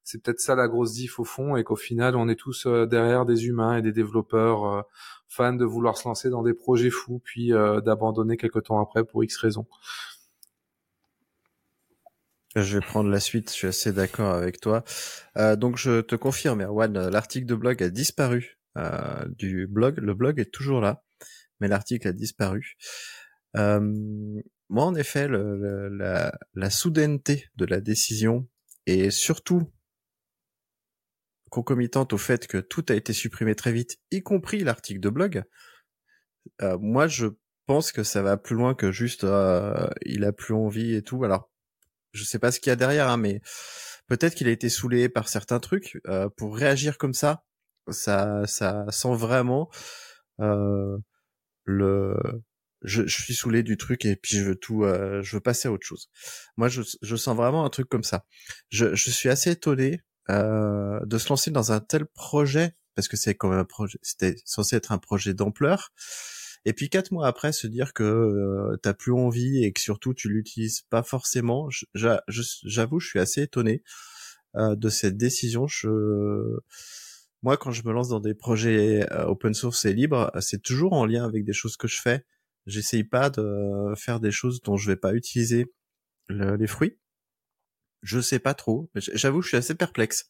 C'est 0.04 0.24
peut-être 0.24 0.40
ça 0.40 0.56
la 0.56 0.68
grosse 0.68 0.94
diff 0.94 1.20
au 1.20 1.24
fond, 1.24 1.56
et 1.56 1.64
qu'au 1.64 1.76
final, 1.76 2.16
on 2.16 2.30
est 2.30 2.36
tous 2.36 2.66
derrière 2.66 3.26
des 3.26 3.46
humains 3.46 3.78
et 3.78 3.82
des 3.82 3.92
développeurs 3.92 4.86
fans 5.28 5.54
de 5.54 5.66
vouloir 5.66 5.98
se 5.98 6.08
lancer 6.08 6.30
dans 6.30 6.44
des 6.44 6.54
projets 6.54 6.90
fous, 6.90 7.22
puis 7.24 7.50
d'abandonner 7.50 8.38
quelques 8.38 8.64
temps 8.64 8.82
après 8.82 9.04
pour 9.04 9.24
X 9.24 9.38
raisons. 9.38 9.68
Je 12.64 12.80
vais 12.80 12.86
prendre 12.86 13.10
la 13.10 13.20
suite, 13.20 13.52
je 13.52 13.56
suis 13.56 13.68
assez 13.68 13.94
d'accord 13.94 14.34
avec 14.34 14.60
toi. 14.60 14.84
Euh, 15.38 15.56
donc 15.56 15.78
je 15.78 16.02
te 16.02 16.16
confirme, 16.16 16.62
Erwan, 16.62 17.10
l'article 17.10 17.46
de 17.46 17.54
blog 17.54 17.84
a 17.84 17.90
disparu 17.90 18.58
euh, 18.78 19.26
du 19.30 19.68
blog. 19.68 20.00
Le 20.00 20.16
blog 20.16 20.40
est 20.40 20.52
toujours 20.52 20.82
là, 20.82 21.04
mais 21.60 21.68
l'article 21.68 22.08
a 22.08 22.14
disparu. 22.14 22.76
Euh, 23.56 23.80
moi, 24.70 24.86
en 24.86 24.96
effet, 24.96 25.28
le, 25.28 25.90
la, 25.90 26.34
la, 26.56 26.70
soudaineté 26.72 27.46
de 27.58 27.66
la 27.66 27.80
décision 27.80 28.48
et 28.88 29.12
surtout 29.12 29.72
concomitante 31.52 32.12
au 32.14 32.18
fait 32.18 32.48
que 32.48 32.58
tout 32.58 32.86
a 32.90 32.96
été 32.96 33.14
supprimé 33.14 33.54
très 33.54 33.72
vite, 33.72 33.98
y 34.12 34.24
compris 34.24 34.64
l'article 34.64 35.00
de 35.00 35.10
blog, 35.10 35.44
euh, 36.62 36.78
moi 36.80 37.08
je 37.08 37.28
pense 37.66 37.92
que 37.92 38.04
ça 38.04 38.22
va 38.22 38.38
plus 38.38 38.56
loin 38.56 38.74
que 38.74 38.92
juste 38.92 39.24
euh, 39.24 39.88
il 40.06 40.24
a 40.26 40.32
plus 40.32 40.54
envie 40.54 40.96
et 40.96 41.04
tout. 41.04 41.24
Alors 41.24 41.52
je 42.18 42.24
sais 42.24 42.40
pas 42.40 42.52
ce 42.52 42.60
qu'il 42.60 42.70
y 42.70 42.74
a 42.74 42.76
derrière, 42.76 43.10
hein, 43.10 43.18
mais 43.18 43.42
peut-être 44.08 44.36
qu'il 44.36 44.48
a 44.48 44.52
été 44.52 44.70
saoulé 44.70 45.10
par 45.10 45.30
certains 45.30 45.60
trucs. 45.60 46.00
Euh, 46.08 46.30
pour 46.30 46.58
réagir 46.58 46.98
comme 46.98 47.14
ça, 47.14 47.44
ça, 47.90 48.46
ça 48.48 48.86
sent 48.90 49.16
vraiment 49.16 49.70
euh, 50.42 50.98
le. 51.66 52.16
Je, 52.84 53.08
je, 53.08 53.22
suis 53.22 53.34
saoulé 53.34 53.64
du 53.64 53.76
truc 53.76 54.06
et 54.06 54.16
puis 54.16 54.38
je 54.38 54.44
veux 54.44 54.56
tout, 54.56 54.84
euh, 54.84 55.22
je 55.24 55.36
veux 55.36 55.42
passer 55.42 55.68
à 55.68 55.72
autre 55.72 55.86
chose. 55.86 56.10
Moi, 56.58 56.70
je, 56.70 56.84
je 57.02 57.16
sens 57.16 57.36
vraiment 57.36 57.66
un 57.66 57.70
truc 57.72 57.90
comme 57.90 58.04
ça. 58.04 58.26
Je, 58.70 58.94
je 58.94 59.10
suis 59.10 59.30
assez 59.30 59.52
étonné 59.52 60.02
euh, 60.30 61.00
de 61.06 61.18
se 61.18 61.30
lancer 61.30 61.50
dans 61.50 61.72
un 61.72 61.80
tel 61.80 62.06
projet 62.06 62.76
parce 62.96 63.08
que 63.08 63.18
c'est 63.18 63.36
quand 63.36 63.50
même 63.50 63.60
un 63.60 63.66
projet, 63.66 63.98
c'était 64.02 64.36
censé 64.44 64.76
être 64.76 64.92
un 64.92 64.98
projet 64.98 65.34
d'ampleur. 65.34 65.92
Et 66.68 66.74
puis 66.74 66.90
quatre 66.90 67.12
mois 67.12 67.28
après, 67.28 67.54
se 67.54 67.66
dire 67.66 67.94
que 67.94 68.04
euh, 68.04 68.76
t'as 68.84 68.94
plus 68.94 69.14
envie 69.14 69.64
et 69.64 69.72
que 69.72 69.80
surtout 69.80 70.14
tu 70.14 70.28
l'utilises 70.28 70.82
pas 70.90 71.02
forcément, 71.02 71.70
j'avoue, 71.96 73.00
je 73.00 73.08
suis 73.08 73.20
assez 73.20 73.44
étonné 73.44 73.84
euh, 74.58 74.76
de 74.76 74.90
cette 74.90 75.16
décision. 75.16 75.66
Je... 75.66 75.88
Moi, 77.42 77.56
quand 77.56 77.72
je 77.72 77.84
me 77.86 77.94
lance 77.94 78.10
dans 78.10 78.20
des 78.20 78.34
projets 78.34 79.08
euh, 79.14 79.28
open 79.28 79.54
source 79.54 79.86
et 79.86 79.94
libres, 79.94 80.30
c'est 80.42 80.62
toujours 80.62 80.92
en 80.92 81.06
lien 81.06 81.24
avec 81.24 81.46
des 81.46 81.54
choses 81.54 81.78
que 81.78 81.88
je 81.88 82.02
fais. 82.02 82.26
J'essaye 82.66 83.06
pas 83.06 83.30
de 83.30 83.94
faire 83.96 84.20
des 84.20 84.32
choses 84.32 84.62
dont 84.62 84.76
je 84.76 84.92
vais 84.92 84.98
pas 84.98 85.14
utiliser 85.14 85.74
les 86.28 86.68
fruits. 86.68 87.00
Je 88.02 88.20
sais 88.20 88.40
pas 88.40 88.54
trop. 88.54 88.92
J'avoue, 88.94 89.42
je 89.42 89.48
suis 89.48 89.58
assez 89.58 89.76
perplexe. 89.76 90.30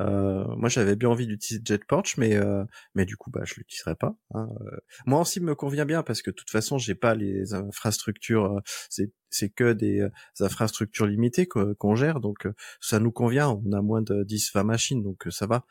Euh, 0.00 0.44
moi, 0.56 0.68
j'avais 0.68 0.96
bien 0.96 1.08
envie 1.08 1.26
d'utiliser 1.26 1.62
JetPorch, 1.64 2.16
mais 2.18 2.36
euh, 2.36 2.64
mais 2.94 3.04
du 3.04 3.16
coup, 3.16 3.30
bah, 3.30 3.42
je 3.44 3.54
l'utiliserai 3.56 3.96
pas. 3.96 4.14
Hein. 4.34 4.48
Euh, 4.60 4.76
moi 5.06 5.20
aussi, 5.20 5.40
me 5.40 5.54
convient 5.54 5.84
bien 5.84 6.02
parce 6.02 6.22
que 6.22 6.30
de 6.30 6.36
toute 6.36 6.50
façon, 6.50 6.78
j'ai 6.78 6.94
pas 6.94 7.14
les 7.14 7.54
infrastructures. 7.54 8.60
c'est 8.90 9.12
c'est 9.30 9.50
que 9.50 9.74
des 9.74 10.08
infrastructures 10.40 11.06
limitées 11.06 11.46
qu'on 11.46 11.94
gère, 11.94 12.20
donc 12.20 12.48
ça 12.80 12.98
nous 12.98 13.12
convient. 13.12 13.60
On 13.64 13.72
a 13.72 13.82
moins 13.82 14.00
de 14.00 14.24
10-20 14.24 14.64
machines, 14.64 15.02
donc 15.02 15.26
ça 15.30 15.46
va. 15.46 15.66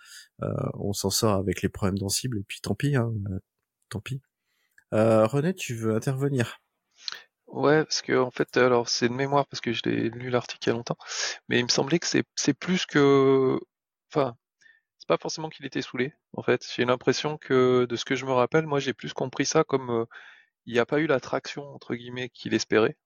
on 0.75 0.93
s'en 0.93 1.09
sort 1.09 1.33
avec 1.35 1.61
les 1.63 1.69
problèmes 1.69 1.97
d'ensemble 1.97 2.39
et 2.39 2.43
puis 2.47 2.59
tant 2.61 2.75
pis. 2.75 2.95
Hein, 2.95 3.11
tant 3.89 3.99
pis. 3.99 4.21
René, 4.91 5.55
tu 5.55 5.73
veux 5.75 5.95
intervenir? 5.95 6.59
Ouais, 7.47 7.83
parce 7.83 8.01
que 8.01 8.13
en 8.19 8.29
fait, 8.29 8.57
alors 8.57 8.89
c'est 8.89 9.09
de 9.09 9.13
mémoire 9.13 9.47
parce 9.47 9.61
que 9.61 9.71
je 9.73 9.81
l'ai 9.85 10.09
lu 10.09 10.29
l'article 10.29 10.59
il 10.65 10.67
y 10.67 10.73
a 10.73 10.75
longtemps, 10.75 10.97
mais 11.49 11.59
il 11.59 11.63
me 11.63 11.69
semblait 11.69 11.97
que 11.99 12.07
c'est 12.07 12.53
plus 12.53 12.85
que 12.85 13.59
Enfin, 14.13 14.35
c'est 14.99 15.07
pas 15.07 15.17
forcément 15.17 15.49
qu'il 15.49 15.65
était 15.65 15.81
saoulé, 15.81 16.13
en 16.33 16.43
fait. 16.43 16.65
J'ai 16.75 16.85
l'impression 16.85 17.37
que, 17.37 17.85
de 17.85 17.95
ce 17.95 18.05
que 18.05 18.15
je 18.15 18.25
me 18.25 18.33
rappelle, 18.33 18.65
moi 18.67 18.79
j'ai 18.79 18.93
plus 18.93 19.13
compris 19.13 19.45
ça 19.45 19.63
comme 19.63 19.89
euh, 19.91 20.05
il 20.65 20.73
n'y 20.73 20.79
a 20.79 20.85
pas 20.85 20.99
eu 20.99 21.07
la 21.07 21.19
traction 21.19 21.63
entre 21.73 21.95
guillemets 21.95 22.29
qu'il 22.29 22.53
espérait. 22.53 22.97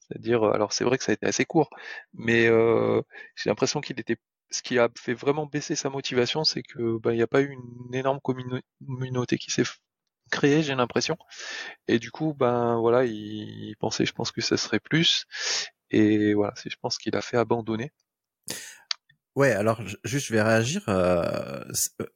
C'est-à-dire, 0.00 0.44
euh, 0.44 0.52
alors 0.52 0.72
c'est 0.72 0.84
vrai 0.84 0.98
que 0.98 1.04
ça 1.04 1.12
a 1.12 1.14
été 1.14 1.26
assez 1.26 1.44
court, 1.44 1.70
mais 2.14 2.46
euh, 2.48 3.02
j'ai 3.36 3.50
l'impression 3.50 3.80
qu'il 3.80 4.00
était. 4.00 4.18
Ce 4.50 4.62
qui 4.62 4.78
a 4.78 4.90
fait 4.98 5.14
vraiment 5.14 5.46
baisser 5.46 5.76
sa 5.76 5.90
motivation, 5.90 6.44
c'est 6.44 6.62
que 6.62 6.98
bah, 6.98 7.12
il 7.14 7.16
n'y 7.16 7.22
a 7.22 7.26
pas 7.26 7.40
eu 7.42 7.50
une 7.52 7.94
énorme 7.94 8.20
communauté 8.20 9.38
qui 9.38 9.50
s'est 9.50 9.64
créée, 10.30 10.62
j'ai 10.62 10.74
l'impression. 10.74 11.16
Et 11.88 11.98
du 11.98 12.10
coup, 12.10 12.34
ben 12.34 12.78
voilà, 12.80 13.04
il, 13.06 13.74
pensait, 13.78 14.06
je 14.06 14.12
pense 14.12 14.32
que 14.32 14.40
ça 14.42 14.56
serait 14.56 14.80
plus. 14.80 15.26
Et 15.90 16.34
voilà, 16.34 16.52
c'est 16.56 16.70
je 16.70 16.76
pense 16.80 16.98
qu'il 16.98 17.16
a 17.16 17.22
fait 17.22 17.36
abandonner. 17.38 17.92
Ouais, 19.34 19.52
alors 19.52 19.80
juste 20.04 20.26
je 20.26 20.32
vais 20.32 20.42
réagir. 20.42 20.82
Euh, 20.88 21.64
euh, 22.00 22.06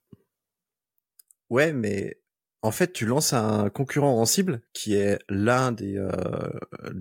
ouais, 1.48 1.72
mais 1.72 2.20
en 2.62 2.70
fait, 2.70 2.92
tu 2.92 3.06
lances 3.06 3.32
un 3.32 3.70
concurrent 3.70 4.20
en 4.20 4.26
cible 4.26 4.62
qui 4.72 4.94
est 4.94 5.18
l'un 5.28 5.72
des 5.72 5.96
euh, 5.96 6.10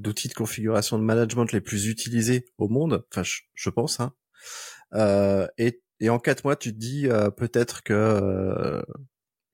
outils 0.05 0.29
de 0.29 0.33
configuration 0.33 0.97
de 0.97 1.03
management 1.03 1.51
les 1.51 1.61
plus 1.61 1.87
utilisés 1.87 2.45
au 2.57 2.69
monde. 2.69 3.05
Enfin, 3.11 3.23
je, 3.53 3.69
pense. 3.69 3.99
Hein. 3.99 4.13
et, 5.57 5.81
et 5.99 6.09
en 6.09 6.19
quatre 6.19 6.45
mois, 6.45 6.55
tu 6.55 6.73
te 6.73 6.77
dis 6.79 7.07
peut-être 7.35 7.83
que 7.83 8.81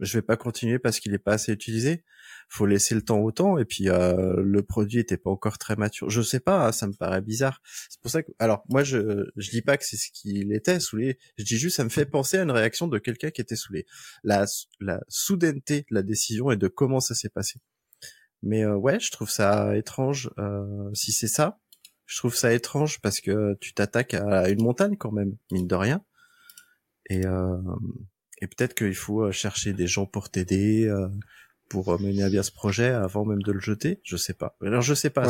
je 0.02 0.18
vais 0.18 0.22
pas 0.22 0.38
continuer 0.38 0.80
parce 0.80 0.99
qu'il 0.99 1.14
est 1.14 1.20
pas 1.20 1.34
assez 1.34 1.52
utilisé 1.54 2.04
faut 2.52 2.66
laisser 2.66 2.95
le 2.95 3.02
temps 3.02 3.20
au 3.20 3.32
temps 3.32 3.58
et 3.58 3.64
puis 3.64 3.89
euh, 3.89 4.36
le 4.43 4.62
produit 4.62 4.99
était 4.99 5.16
pas 5.16 5.30
encore 5.30 5.58
très 5.58 5.78
mature. 5.78 6.10
Je 6.10 6.22
sais 6.22 6.41
pas, 6.41 6.68
hein, 6.68 6.72
ça 6.74 6.86
me 6.86 6.93
paraît 6.93 7.22
bizarre. 7.22 7.62
C'est 7.89 8.02
pour 8.02 8.12
ça 8.12 8.24
que 8.24 8.32
alors 8.39 8.64
moi 8.68 8.84
je 8.84 9.30
je 9.38 9.52
dis 9.52 9.62
pas 9.62 9.78
que 9.78 9.86
c'est 9.86 9.95
ce 9.95 10.10
qu'il 10.12 10.54
était 10.54 10.82
saoulé, 10.82 11.18
je 11.38 11.45
dis 11.45 11.58
juste 11.58 11.78
ça 11.78 11.86
me 11.86 11.89
fait 11.89 12.06
penser 12.06 12.38
à 12.38 12.43
une 12.43 12.52
réaction 12.52 12.88
de 12.88 12.99
quelqu'un 12.99 13.32
qui 13.32 13.39
était 13.39 13.56
saoulé. 13.56 13.86
La 14.24 14.45
la 14.82 14.99
soudaineté 15.08 15.86
de 15.89 15.95
la 15.95 16.04
décision 16.04 16.52
et 16.52 16.58
de 16.58 16.68
comment 16.68 16.99
ça 16.99 17.16
s'est 17.16 17.30
passé. 17.30 17.60
Mais 18.43 18.66
euh, 18.66 18.76
ouais, 18.76 18.99
je 18.99 19.12
trouve 19.12 19.30
ça 19.30 19.78
étrange 19.78 20.30
euh, 20.38 20.89
si 20.93 21.14
c'est 21.14 21.28
ça. 21.28 21.60
Je 22.06 22.18
trouve 22.18 22.36
ça 22.36 22.54
étrange 22.54 22.99
parce 22.99 23.22
que 23.22 23.58
tu 23.62 23.74
t'attaques 23.74 24.16
à 24.16 24.49
une 24.49 24.62
montagne 24.62 24.97
quand 24.97 25.12
même, 25.14 25.38
mine 25.52 25.68
de 25.68 25.76
rien. 25.76 26.04
Et 27.10 27.26
euh, 27.26 27.58
et 28.41 28.47
peut-être 28.47 28.73
qu'il 28.73 28.95
faut 28.95 29.31
chercher 29.31 29.73
des 29.73 29.87
gens 29.87 30.05
pour 30.05 30.29
t'aider, 30.29 30.91
pour 31.71 31.97
mener 32.01 32.23
à 32.23 32.29
bien 32.29 32.43
ce 32.43 32.51
projet 32.51 32.89
avant 32.89 33.23
même 33.23 33.41
de 33.41 33.51
le 33.53 33.61
jeter 33.61 34.01
Je 34.03 34.17
sais 34.17 34.33
pas. 34.33 34.57
Alors 34.61 34.81
je 34.81 34.93
sais 34.93 35.09
pas. 35.09 35.25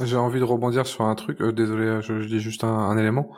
J'ai 0.00 0.16
envie 0.16 0.38
de 0.38 0.44
rebondir 0.44 0.86
sur 0.86 1.02
un 1.02 1.14
truc. 1.16 1.40
Euh, 1.40 1.52
désolé, 1.52 2.00
je, 2.02 2.24
dis 2.26 2.38
juste 2.38 2.62
un, 2.62 2.96
élément. 2.96 3.30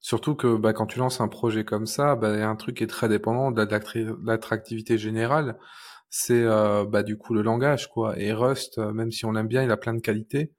Surtout 0.00 0.34
que 0.34 0.56
bah, 0.56 0.72
quand 0.72 0.86
tu 0.86 0.98
lances 0.98 1.20
un 1.20 1.28
projet 1.28 1.64
comme 1.64 1.86
ça, 1.86 2.16
bah, 2.16 2.34
il 2.34 2.40
y 2.40 2.42
a 2.42 2.48
un 2.48 2.56
truc 2.56 2.78
qui 2.78 2.84
est 2.84 2.88
très 2.88 3.08
dépendant 3.08 3.52
de 3.52 3.64
l'attractivité 4.24 4.98
générale. 4.98 5.56
C'est 6.10 6.42
euh, 6.42 6.84
bah, 6.84 7.04
du 7.04 7.16
coup 7.16 7.32
le 7.32 7.42
langage, 7.42 7.88
quoi. 7.90 8.18
Et 8.18 8.32
Rust, 8.32 8.78
euh, 8.78 8.92
même 8.92 9.12
si 9.12 9.24
on 9.24 9.30
l'aime 9.30 9.48
bien, 9.48 9.62
il 9.62 9.70
a 9.70 9.76
plein 9.76 9.94
de 9.94 10.00
qualités. 10.00 10.52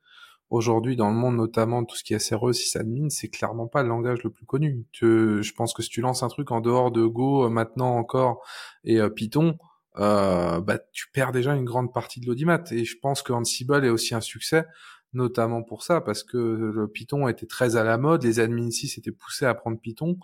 Aujourd'hui, 0.49 0.95
dans 0.95 1.09
le 1.09 1.15
monde, 1.15 1.35
notamment 1.35 1.83
tout 1.83 1.95
ce 1.95 2.03
qui 2.03 2.13
est 2.13 2.19
SRE, 2.19 2.53
sysadmin, 2.53 3.09
c'est 3.09 3.27
clairement 3.27 3.67
pas 3.67 3.83
le 3.83 3.89
langage 3.89 4.23
le 4.23 4.29
plus 4.29 4.45
connu. 4.45 4.85
je 4.93 5.53
pense 5.53 5.73
que 5.73 5.83
si 5.83 5.89
tu 5.89 6.01
lances 6.01 6.23
un 6.23 6.29
truc 6.29 6.51
en 6.51 6.61
dehors 6.61 6.91
de 6.91 7.05
Go, 7.05 7.49
maintenant 7.49 7.97
encore, 7.97 8.41
et 8.85 8.99
Python, 9.09 9.57
euh, 9.99 10.61
bah, 10.61 10.79
tu 10.91 11.09
perds 11.11 11.31
déjà 11.31 11.55
une 11.55 11.65
grande 11.65 11.93
partie 11.93 12.19
de 12.19 12.27
l'audimat. 12.27 12.63
Et 12.71 12.85
je 12.85 12.97
pense 12.99 13.21
que 13.21 13.33
Ansible 13.33 13.83
est 13.85 13.89
aussi 13.89 14.13
un 14.15 14.21
succès, 14.21 14.65
notamment 15.13 15.63
pour 15.63 15.83
ça, 15.83 16.01
parce 16.01 16.23
que 16.23 16.37
le 16.37 16.87
Python 16.87 17.27
était 17.27 17.47
très 17.47 17.75
à 17.75 17.83
la 17.83 17.97
mode, 17.97 18.23
les 18.23 18.39
admins 18.39 18.67
ici 18.67 18.87
s'étaient 18.87 19.11
poussés 19.11 19.45
à 19.45 19.53
prendre 19.55 19.79
Python, 19.79 20.17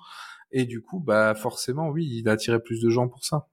et 0.52 0.66
du 0.66 0.82
coup, 0.82 1.00
bah 1.00 1.34
forcément, 1.36 1.90
oui, 1.90 2.08
il 2.12 2.30
a 2.30 2.34
attiré 2.34 2.62
plus 2.62 2.82
de 2.82 2.90
gens 2.90 3.08
pour 3.08 3.26
ça. 3.26 3.48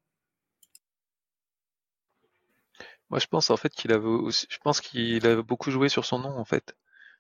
Moi, 3.11 3.19
je 3.21 3.27
pense 3.27 3.51
en 3.51 3.57
fait 3.57 3.71
qu'il 3.71 3.93
avait 3.93 4.07
je 4.31 4.59
pense 4.63 4.81
qu'il 4.81 5.27
avait 5.27 5.43
beaucoup 5.43 5.71
joué 5.71 5.89
sur 5.89 6.05
son 6.05 6.19
nom 6.21 6.37
en 6.39 6.45
fait. 6.45 6.75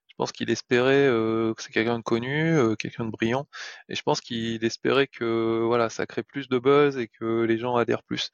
Je 0.08 0.14
pense 0.16 0.32
qu'il 0.32 0.50
espérait 0.50 1.06
euh, 1.08 1.54
que 1.54 1.62
c'est 1.62 1.72
quelqu'un 1.72 1.98
de 1.98 2.02
connu, 2.04 2.52
euh, 2.58 2.76
quelqu'un 2.76 3.06
de 3.06 3.10
brillant, 3.10 3.48
et 3.88 3.94
je 3.94 4.02
pense 4.02 4.20
qu'il 4.20 4.64
espérait 4.64 5.06
que 5.08 5.62
voilà, 5.66 5.88
ça 5.90 6.06
crée 6.06 6.22
plus 6.22 6.48
de 6.48 6.58
buzz 6.58 6.98
et 6.98 7.08
que 7.08 7.42
les 7.44 7.58
gens 7.58 7.76
adhèrent 7.76 8.02
plus. 8.02 8.30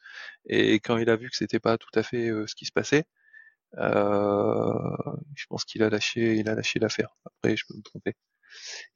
Et 0.47 0.81
quand 0.81 0.99
il 0.99 1.11
a 1.11 1.17
vu 1.17 1.31
que 1.31 1.37
c'était 1.37 1.61
pas 1.61 1.79
tout 1.79 1.91
à 1.95 2.03
fait 2.03 2.29
euh, 2.31 2.47
ce 2.47 2.55
qui 2.57 2.67
se 2.67 2.73
passait, 2.73 3.05
je 3.77 5.47
pense 5.49 5.65
qu'il 5.65 5.83
a 5.83 5.91
lâché, 5.91 6.37
il 6.37 6.49
a 6.49 6.55
lâché 6.55 6.79
l'affaire. 6.79 7.11
Après, 7.27 7.57
je 7.57 7.65
peux 7.69 7.75
me 7.77 7.83
tromper. 7.83 8.15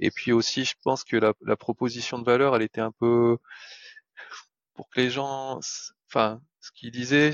Et 0.01 0.11
puis 0.11 0.33
aussi, 0.33 0.65
je 0.65 0.75
pense 0.83 1.05
que 1.05 1.17
la, 1.17 1.35
la 1.43 1.57
proposition 1.57 2.19
de 2.19 2.25
valeur, 2.25 2.57
elle 2.57 2.63
était 2.63 2.81
un 2.81 2.93
peu 2.93 3.39
pour 4.75 4.89
que 4.91 5.01
les 5.01 5.11
gens, 5.11 5.61
enfin, 6.09 6.41
ce 6.61 6.71
qu'il 6.73 6.91
disait, 6.91 7.33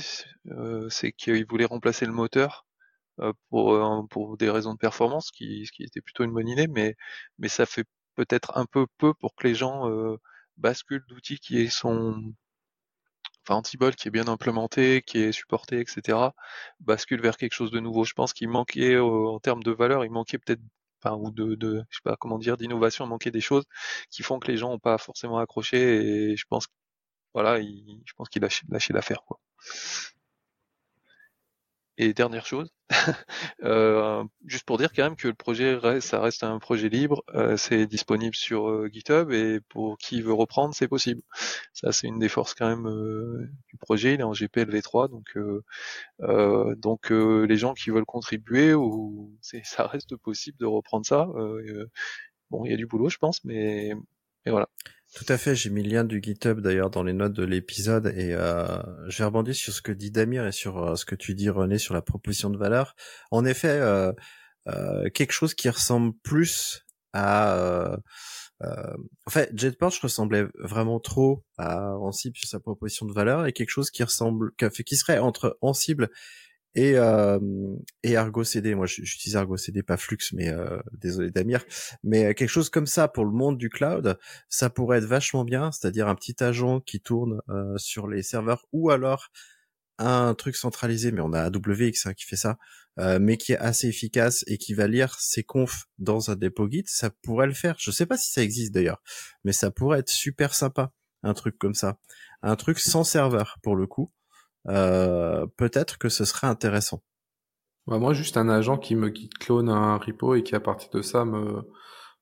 c'est 0.90 1.12
qu'il 1.12 1.46
voulait 1.46 1.64
remplacer 1.66 2.06
le 2.06 2.12
moteur 2.12 2.66
euh, 3.20 3.32
pour, 3.50 3.72
euh, 3.74 4.02
pour 4.10 4.36
des 4.36 4.50
raisons 4.50 4.74
de 4.74 4.78
performance, 4.78 5.30
qui, 5.30 5.64
ce 5.66 5.72
qui 5.72 5.82
était 5.84 6.00
plutôt 6.02 6.24
une 6.24 6.32
bonne 6.32 6.48
idée, 6.48 6.66
mais, 6.68 6.96
mais 7.38 7.48
ça 7.48 7.64
fait 7.66 7.84
peut-être 8.14 8.56
un 8.56 8.66
peu 8.66 8.86
peu 8.98 9.14
pour 9.14 9.34
que 9.34 9.46
les 9.46 9.54
gens 9.54 9.88
euh, 9.90 10.16
basculent 10.58 11.04
d'outils 11.08 11.38
qui 11.38 11.68
sont 11.70 12.22
enfin 13.48 13.58
Ansible 13.60 13.94
qui 13.94 14.08
est 14.08 14.10
bien 14.10 14.28
implémenté, 14.28 15.02
qui 15.02 15.18
est 15.18 15.32
supporté, 15.32 15.80
etc., 15.80 16.34
bascule 16.80 17.20
vers 17.22 17.36
quelque 17.36 17.52
chose 17.54 17.70
de 17.70 17.80
nouveau. 17.80 18.04
Je 18.04 18.12
pense 18.14 18.32
qu'il 18.32 18.48
manquait 18.48 18.94
euh, 18.94 19.02
en 19.04 19.38
termes 19.40 19.62
de 19.62 19.70
valeur, 19.72 20.04
il 20.04 20.10
manquait 20.10 20.38
peut-être 20.38 20.60
enfin, 21.02 21.16
ou 21.16 21.30
de, 21.30 21.54
de 21.54 21.84
je 21.90 21.96
sais 21.96 22.02
pas 22.04 22.16
comment 22.18 22.38
dire 22.38 22.56
d'innovation, 22.56 23.06
il 23.06 23.08
manquait 23.08 23.30
des 23.30 23.40
choses 23.40 23.64
qui 24.10 24.22
font 24.22 24.38
que 24.40 24.48
les 24.50 24.56
gens 24.56 24.70
n'ont 24.70 24.78
pas 24.78 24.98
forcément 24.98 25.38
accroché 25.38 26.32
et 26.32 26.36
je 26.36 26.44
pense 26.48 26.66
voilà, 27.36 27.58
il, 27.58 28.00
je 28.06 28.14
pense 28.14 28.30
qu'il 28.30 28.42
a 28.46 28.48
lâché 28.70 28.94
l'affaire 28.94 29.22
quoi. 29.26 29.38
Et 31.98 32.12
dernière 32.14 32.46
chose, 32.46 32.70
euh, 33.62 34.24
juste 34.44 34.64
pour 34.64 34.78
dire 34.78 34.90
quand 34.94 35.02
même 35.02 35.16
que 35.16 35.28
le 35.28 35.34
projet 35.34 35.74
reste, 35.74 36.08
ça 36.08 36.20
reste 36.20 36.44
un 36.44 36.58
projet 36.58 36.88
libre, 36.90 37.22
euh, 37.34 37.56
c'est 37.56 37.86
disponible 37.86 38.34
sur 38.34 38.68
euh, 38.68 38.88
GitHub 38.92 39.30
et 39.32 39.60
pour 39.68 39.98
qui 39.98 40.20
veut 40.22 40.34
reprendre, 40.34 40.74
c'est 40.74 40.88
possible. 40.88 41.22
Ça, 41.72 41.92
c'est 41.92 42.06
une 42.06 42.18
des 42.18 42.28
forces 42.28 42.54
quand 42.54 42.68
même 42.68 42.86
euh, 42.86 43.50
du 43.68 43.76
projet. 43.78 44.14
Il 44.14 44.20
est 44.20 44.24
en 44.24 44.32
GPLv3, 44.32 45.10
donc 45.10 45.38
donc 46.80 47.10
les 47.10 47.56
gens 47.56 47.74
qui 47.74 47.90
veulent 47.90 48.04
contribuer, 48.06 48.74
ou 48.74 49.34
ça 49.40 49.86
reste 49.86 50.16
possible 50.16 50.58
de 50.58 50.66
reprendre 50.66 51.06
ça. 51.06 51.26
bon, 52.50 52.64
il 52.64 52.70
y 52.70 52.74
a 52.74 52.76
du 52.76 52.86
boulot, 52.86 53.08
je 53.08 53.18
pense, 53.18 53.44
mais, 53.44 53.94
mais 54.44 54.52
voilà. 54.52 54.68
Tout 55.14 55.24
à 55.28 55.38
fait, 55.38 55.54
j'ai 55.54 55.70
mis 55.70 55.82
le 55.82 55.90
lien 55.90 56.04
du 56.04 56.20
GitHub 56.22 56.60
d'ailleurs 56.60 56.90
dans 56.90 57.02
les 57.02 57.12
notes 57.12 57.32
de 57.32 57.44
l'épisode 57.44 58.12
et 58.16 58.34
euh, 58.34 58.66
je 59.08 59.18
vais 59.18 59.24
rebondir 59.24 59.54
sur 59.54 59.72
ce 59.72 59.80
que 59.80 59.92
dit 59.92 60.10
Damir 60.10 60.46
et 60.46 60.52
sur 60.52 60.78
euh, 60.78 60.96
ce 60.96 61.04
que 61.04 61.14
tu 61.14 61.34
dis 61.34 61.48
René 61.48 61.78
sur 61.78 61.94
la 61.94 62.02
proposition 62.02 62.50
de 62.50 62.58
valeur. 62.58 62.94
En 63.30 63.44
effet, 63.44 63.68
euh, 63.68 64.12
euh 64.68 65.08
quelque 65.10 65.32
chose 65.32 65.54
qui 65.54 65.68
ressemble 65.70 66.12
plus 66.22 66.84
à... 67.12 67.54
Euh, 67.54 67.96
en 69.26 69.30
fait, 69.30 69.50
JetPorch 69.54 70.00
ressemblait 70.00 70.46
vraiment 70.58 70.98
trop 70.98 71.44
à 71.58 71.92
Ansible 71.98 72.36
sur 72.36 72.48
sa 72.48 72.60
proposition 72.60 73.06
de 73.06 73.12
valeur 73.12 73.46
et 73.46 73.52
quelque 73.52 73.70
chose 73.70 73.90
qui 73.90 74.02
ressemble, 74.02 74.52
qui 74.54 74.96
serait 74.96 75.18
entre 75.18 75.58
Ansible 75.60 76.10
et 76.76 76.92
euh, 76.96 77.40
et 78.02 78.16
Argo 78.16 78.44
CD. 78.44 78.74
Moi, 78.74 78.86
j'utilise 78.86 79.34
Argo 79.34 79.56
CD, 79.56 79.82
pas 79.82 79.96
Flux, 79.96 80.18
mais 80.32 80.48
euh, 80.48 80.78
désolé 80.92 81.30
Damir. 81.30 81.64
Mais 82.04 82.26
euh, 82.26 82.32
quelque 82.34 82.50
chose 82.50 82.70
comme 82.70 82.86
ça 82.86 83.08
pour 83.08 83.24
le 83.24 83.32
monde 83.32 83.58
du 83.58 83.70
cloud, 83.70 84.18
ça 84.48 84.70
pourrait 84.70 84.98
être 84.98 85.06
vachement 85.06 85.44
bien. 85.44 85.72
C'est-à-dire 85.72 86.06
un 86.06 86.14
petit 86.14 86.44
agent 86.44 86.80
qui 86.80 87.00
tourne 87.00 87.40
euh, 87.48 87.76
sur 87.78 88.06
les 88.06 88.22
serveurs, 88.22 88.66
ou 88.72 88.90
alors 88.90 89.30
un 89.98 90.34
truc 90.34 90.54
centralisé, 90.56 91.10
mais 91.10 91.22
on 91.22 91.32
a 91.32 91.44
AWX 91.44 92.04
hein, 92.04 92.12
qui 92.12 92.26
fait 92.26 92.36
ça, 92.36 92.58
mais 93.18 93.38
qui 93.38 93.52
est 93.52 93.58
assez 93.58 93.88
efficace 93.88 94.44
et 94.46 94.58
qui 94.58 94.74
va 94.74 94.86
lire 94.88 95.18
ses 95.18 95.42
confs 95.42 95.86
dans 95.98 96.30
un 96.30 96.36
dépôt 96.36 96.68
Git. 96.70 96.84
Ça 96.86 97.08
pourrait 97.22 97.46
le 97.46 97.54
faire. 97.54 97.76
Je 97.78 97.90
sais 97.90 98.04
pas 98.04 98.18
si 98.18 98.30
ça 98.30 98.42
existe 98.42 98.74
d'ailleurs, 98.74 99.02
mais 99.44 99.52
ça 99.52 99.70
pourrait 99.70 100.00
être 100.00 100.10
super 100.10 100.54
sympa, 100.54 100.92
un 101.22 101.32
truc 101.32 101.56
comme 101.56 101.74
ça, 101.74 101.98
un 102.42 102.56
truc 102.56 102.78
sans 102.78 103.04
serveur 103.04 103.56
pour 103.62 103.74
le 103.74 103.86
coup 103.86 104.12
peut-être 104.66 105.98
que 105.98 106.08
ce 106.08 106.24
serait 106.24 106.46
intéressant. 106.46 107.02
Bah 107.86 107.98
moi, 107.98 108.14
juste 108.14 108.36
un 108.36 108.48
agent 108.48 108.78
qui 108.78 108.96
me 108.96 109.12
clone 109.38 109.68
un 109.68 109.96
repo 109.96 110.34
et 110.34 110.42
qui 110.42 110.56
à 110.56 110.60
partir 110.60 110.90
de 110.90 111.02
ça 111.02 111.24
me 111.24 111.62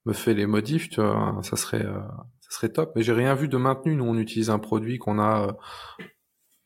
me 0.05 0.12
fait 0.12 0.34
les 0.34 0.47
modifs, 0.47 0.90
tu 0.90 1.01
vois, 1.01 1.38
ça 1.42 1.57
serait 1.57 1.84
euh, 1.84 2.01
ça 2.40 2.51
serait 2.51 2.68
top. 2.70 2.92
Mais 2.95 3.03
j'ai 3.03 3.12
rien 3.12 3.34
vu 3.34 3.49
de 3.49 3.57
maintenu. 3.57 3.97
Nous, 3.97 4.05
on 4.05 4.18
utilise 4.18 4.51
un 4.51 4.59
produit 4.59 4.99
qu'on 4.99 5.18
a 5.18 5.49
euh, 5.49 5.53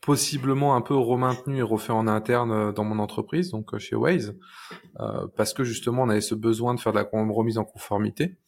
possiblement 0.01 0.75
un 0.75 0.81
peu 0.81 0.97
remaintenu 0.97 1.59
et 1.59 1.63
refait 1.63 1.93
en 1.93 2.09
interne 2.09 2.73
dans 2.73 2.85
mon 2.85 2.99
entreprise, 2.99 3.51
donc 3.51 3.77
chez 3.79 3.95
Waze, 3.95 4.39
parce 5.37 5.53
que 5.53 5.65
justement 5.65 6.05
on 6.05 6.09
avait 6.09 6.23
ce 6.23 6.35
besoin 6.35 6.73
de 6.75 6.81
faire 6.81 6.93
de 6.93 6.99
la 6.99 7.09
remise 7.13 7.59
en 7.59 7.65
conformité. 7.65 8.39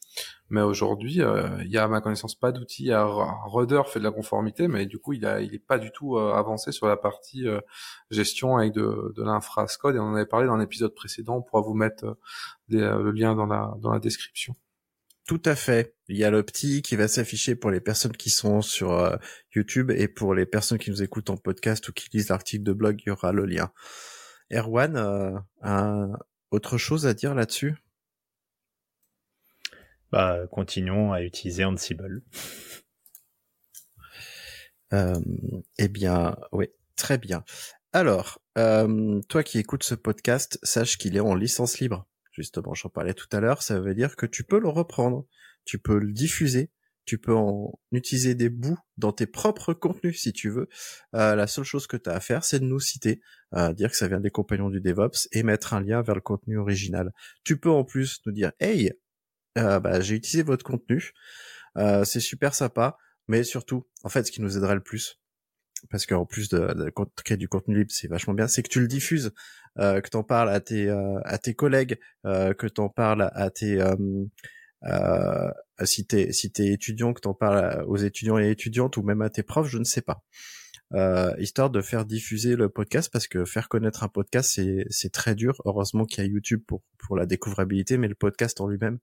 Mais 0.51 0.61
aujourd'hui, 0.61 1.21
euh, 1.21 1.47
il 1.63 1.71
y 1.71 1.77
a 1.77 1.85
à 1.85 1.87
ma 1.87 2.01
connaissance 2.01 2.35
pas 2.35 2.51
d'outil. 2.51 2.91
Rudder 2.93 3.83
fait 3.87 3.99
de 3.99 4.03
la 4.03 4.11
conformité, 4.11 4.67
mais 4.67 4.85
du 4.85 4.99
coup, 4.99 5.13
il 5.13 5.25
a, 5.25 5.39
il 5.39 5.55
est 5.55 5.65
pas 5.65 5.79
du 5.79 5.91
tout 5.91 6.17
euh, 6.17 6.33
avancé 6.33 6.73
sur 6.73 6.87
la 6.87 6.97
partie 6.97 7.47
euh, 7.47 7.61
gestion 8.09 8.57
avec 8.57 8.73
de, 8.73 9.13
de 9.15 9.23
l'infrascode. 9.23 9.95
Et 9.95 9.99
on 9.99 10.03
en 10.03 10.15
avait 10.15 10.25
parlé 10.25 10.47
dans 10.47 10.57
l'épisode 10.57 10.93
précédent. 10.93 11.37
On 11.37 11.41
pourra 11.41 11.61
vous 11.61 11.73
mettre 11.73 12.17
le 12.67 13.11
lien 13.11 13.33
dans 13.33 13.45
la 13.45 13.73
dans 13.79 13.93
la 13.93 13.99
description. 13.99 14.53
Tout 15.25 15.41
à 15.45 15.55
fait. 15.55 15.95
Il 16.09 16.17
y 16.17 16.25
a 16.25 16.31
le 16.31 16.43
petit 16.43 16.81
qui 16.81 16.97
va 16.97 17.07
s'afficher 17.07 17.55
pour 17.55 17.71
les 17.71 17.79
personnes 17.79 18.11
qui 18.11 18.29
sont 18.29 18.61
sur 18.61 19.17
YouTube 19.55 19.89
et 19.89 20.09
pour 20.09 20.35
les 20.35 20.45
personnes 20.45 20.79
qui 20.79 20.89
nous 20.89 21.01
écoutent 21.01 21.29
en 21.29 21.37
podcast 21.37 21.87
ou 21.87 21.93
qui 21.93 22.09
lisent 22.11 22.27
l'article 22.27 22.63
de 22.63 22.73
blog, 22.73 23.01
il 23.05 23.07
y 23.07 23.11
aura 23.11 23.31
le 23.31 23.45
lien. 23.45 23.71
Erwan, 24.51 25.41
un 25.61 26.11
autre 26.49 26.77
chose 26.77 27.07
à 27.07 27.13
dire 27.13 27.35
là-dessus? 27.35 27.75
Bah, 30.11 30.47
continuons 30.51 31.13
à 31.13 31.21
utiliser 31.23 31.65
Ansible. 31.65 32.21
Euh, 34.93 35.15
eh 35.77 35.87
bien, 35.87 36.35
oui, 36.51 36.67
très 36.97 37.17
bien. 37.17 37.45
Alors, 37.93 38.41
euh, 38.57 39.21
toi 39.29 39.41
qui 39.41 39.57
écoutes 39.57 39.83
ce 39.83 39.95
podcast, 39.95 40.59
sache 40.63 40.97
qu'il 40.97 41.15
est 41.15 41.21
en 41.21 41.33
licence 41.33 41.79
libre. 41.79 42.09
Justement, 42.33 42.73
j'en 42.73 42.89
parlais 42.89 43.13
tout 43.13 43.27
à 43.31 43.39
l'heure, 43.39 43.63
ça 43.63 43.79
veut 43.79 43.95
dire 43.95 44.17
que 44.17 44.25
tu 44.25 44.43
peux 44.43 44.59
le 44.59 44.67
reprendre, 44.67 45.25
tu 45.63 45.79
peux 45.79 45.97
le 45.97 46.11
diffuser, 46.11 46.71
tu 47.05 47.17
peux 47.17 47.33
en 47.33 47.77
utiliser 47.91 48.35
des 48.35 48.49
bouts 48.49 48.77
dans 48.97 49.11
tes 49.11 49.25
propres 49.27 49.73
contenus 49.73 50.21
si 50.21 50.31
tu 50.33 50.49
veux. 50.49 50.69
Euh, 51.15 51.35
la 51.35 51.47
seule 51.47 51.65
chose 51.65 51.87
que 51.87 51.97
tu 51.97 52.09
as 52.09 52.13
à 52.13 52.19
faire, 52.19 52.43
c'est 52.43 52.59
de 52.59 52.65
nous 52.65 52.79
citer, 52.79 53.21
euh, 53.53 53.73
dire 53.73 53.89
que 53.89 53.97
ça 53.97 54.07
vient 54.07 54.19
des 54.19 54.29
compagnons 54.29 54.69
du 54.69 54.79
DevOps 54.79 55.27
et 55.31 55.43
mettre 55.43 55.73
un 55.73 55.81
lien 55.81 56.01
vers 56.01 56.15
le 56.15 56.21
contenu 56.21 56.57
original. 56.57 57.11
Tu 57.43 57.57
peux 57.57 57.71
en 57.71 57.83
plus 57.83 58.21
nous 58.25 58.31
dire, 58.31 58.51
hey, 58.59 58.93
euh, 59.57 59.79
bah, 59.79 60.01
j'ai 60.01 60.15
utilisé 60.15 60.43
votre 60.43 60.65
contenu, 60.65 61.11
euh, 61.77 62.03
c'est 62.03 62.19
super 62.19 62.53
sympa, 62.53 62.97
mais 63.27 63.43
surtout, 63.43 63.87
en 64.03 64.09
fait, 64.09 64.25
ce 64.25 64.31
qui 64.31 64.41
nous 64.41 64.57
aiderait 64.57 64.75
le 64.75 64.83
plus, 64.83 65.19
parce 65.89 66.05
qu'en 66.05 66.25
plus 66.25 66.49
de, 66.49 66.59
de, 66.73 66.91
créer 67.23 67.37
du 67.37 67.47
contenu 67.47 67.77
libre, 67.77 67.91
c'est 67.91 68.07
vachement 68.07 68.33
bien, 68.33 68.47
c'est 68.47 68.63
que 68.63 68.69
tu 68.69 68.79
le 68.81 68.87
diffuses, 68.87 69.33
euh, 69.79 70.01
que 70.01 70.09
t'en 70.09 70.23
parles 70.23 70.49
à 70.49 70.59
tes 70.59 70.89
euh, 70.89 71.19
à 71.23 71.37
tes 71.37 71.53
collègues, 71.53 71.97
euh, 72.25 72.53
que 72.53 72.67
t'en 72.67 72.89
parles 72.89 73.31
à 73.33 73.49
tes 73.49 73.81
euh, 74.83 75.51
si 75.83 76.05
t'es 76.05 76.31
si 76.31 76.51
t'es 76.51 76.67
étudiant, 76.67 77.13
que 77.13 77.21
t'en 77.21 77.33
parles 77.33 77.83
aux 77.87 77.97
étudiants 77.97 78.39
et 78.39 78.49
étudiantes 78.49 78.97
ou 78.97 79.03
même 79.03 79.21
à 79.21 79.29
tes 79.29 79.43
profs, 79.43 79.67
je 79.67 79.77
ne 79.77 79.83
sais 79.83 80.01
pas. 80.01 80.23
Euh, 80.93 81.33
histoire 81.39 81.69
de 81.69 81.81
faire 81.81 82.05
diffuser 82.05 82.57
le 82.57 82.67
podcast 82.67 83.09
parce 83.13 83.27
que 83.27 83.45
faire 83.45 83.69
connaître 83.69 84.03
un 84.03 84.09
podcast 84.09 84.51
c'est 84.53 84.85
c'est 84.89 85.11
très 85.11 85.35
dur. 85.35 85.61
Heureusement 85.65 86.05
qu'il 86.05 86.23
y 86.23 86.27
a 86.27 86.29
YouTube 86.29 86.61
pour 86.67 86.83
pour 86.97 87.15
la 87.15 87.25
découvrabilité, 87.25 87.97
mais 87.97 88.07
le 88.07 88.15
podcast 88.15 88.59
en 88.59 88.67
lui-même 88.67 88.99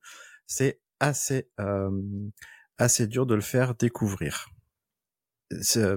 c'est 0.48 0.80
assez 0.98 1.48
assez 2.78 3.06
dur 3.06 3.26
de 3.26 3.34
le 3.34 3.40
faire 3.40 3.74
découvrir. 3.74 4.48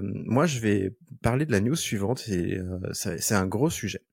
Moi, 0.02 0.46
je 0.46 0.60
vais 0.60 0.96
parler 1.22 1.46
de 1.46 1.52
la 1.52 1.60
news 1.60 1.76
suivante. 1.76 2.24
Euh, 2.28 2.78
c'est 2.92 3.34
un 3.34 3.46
gros 3.46 3.70
sujet. 3.70 4.04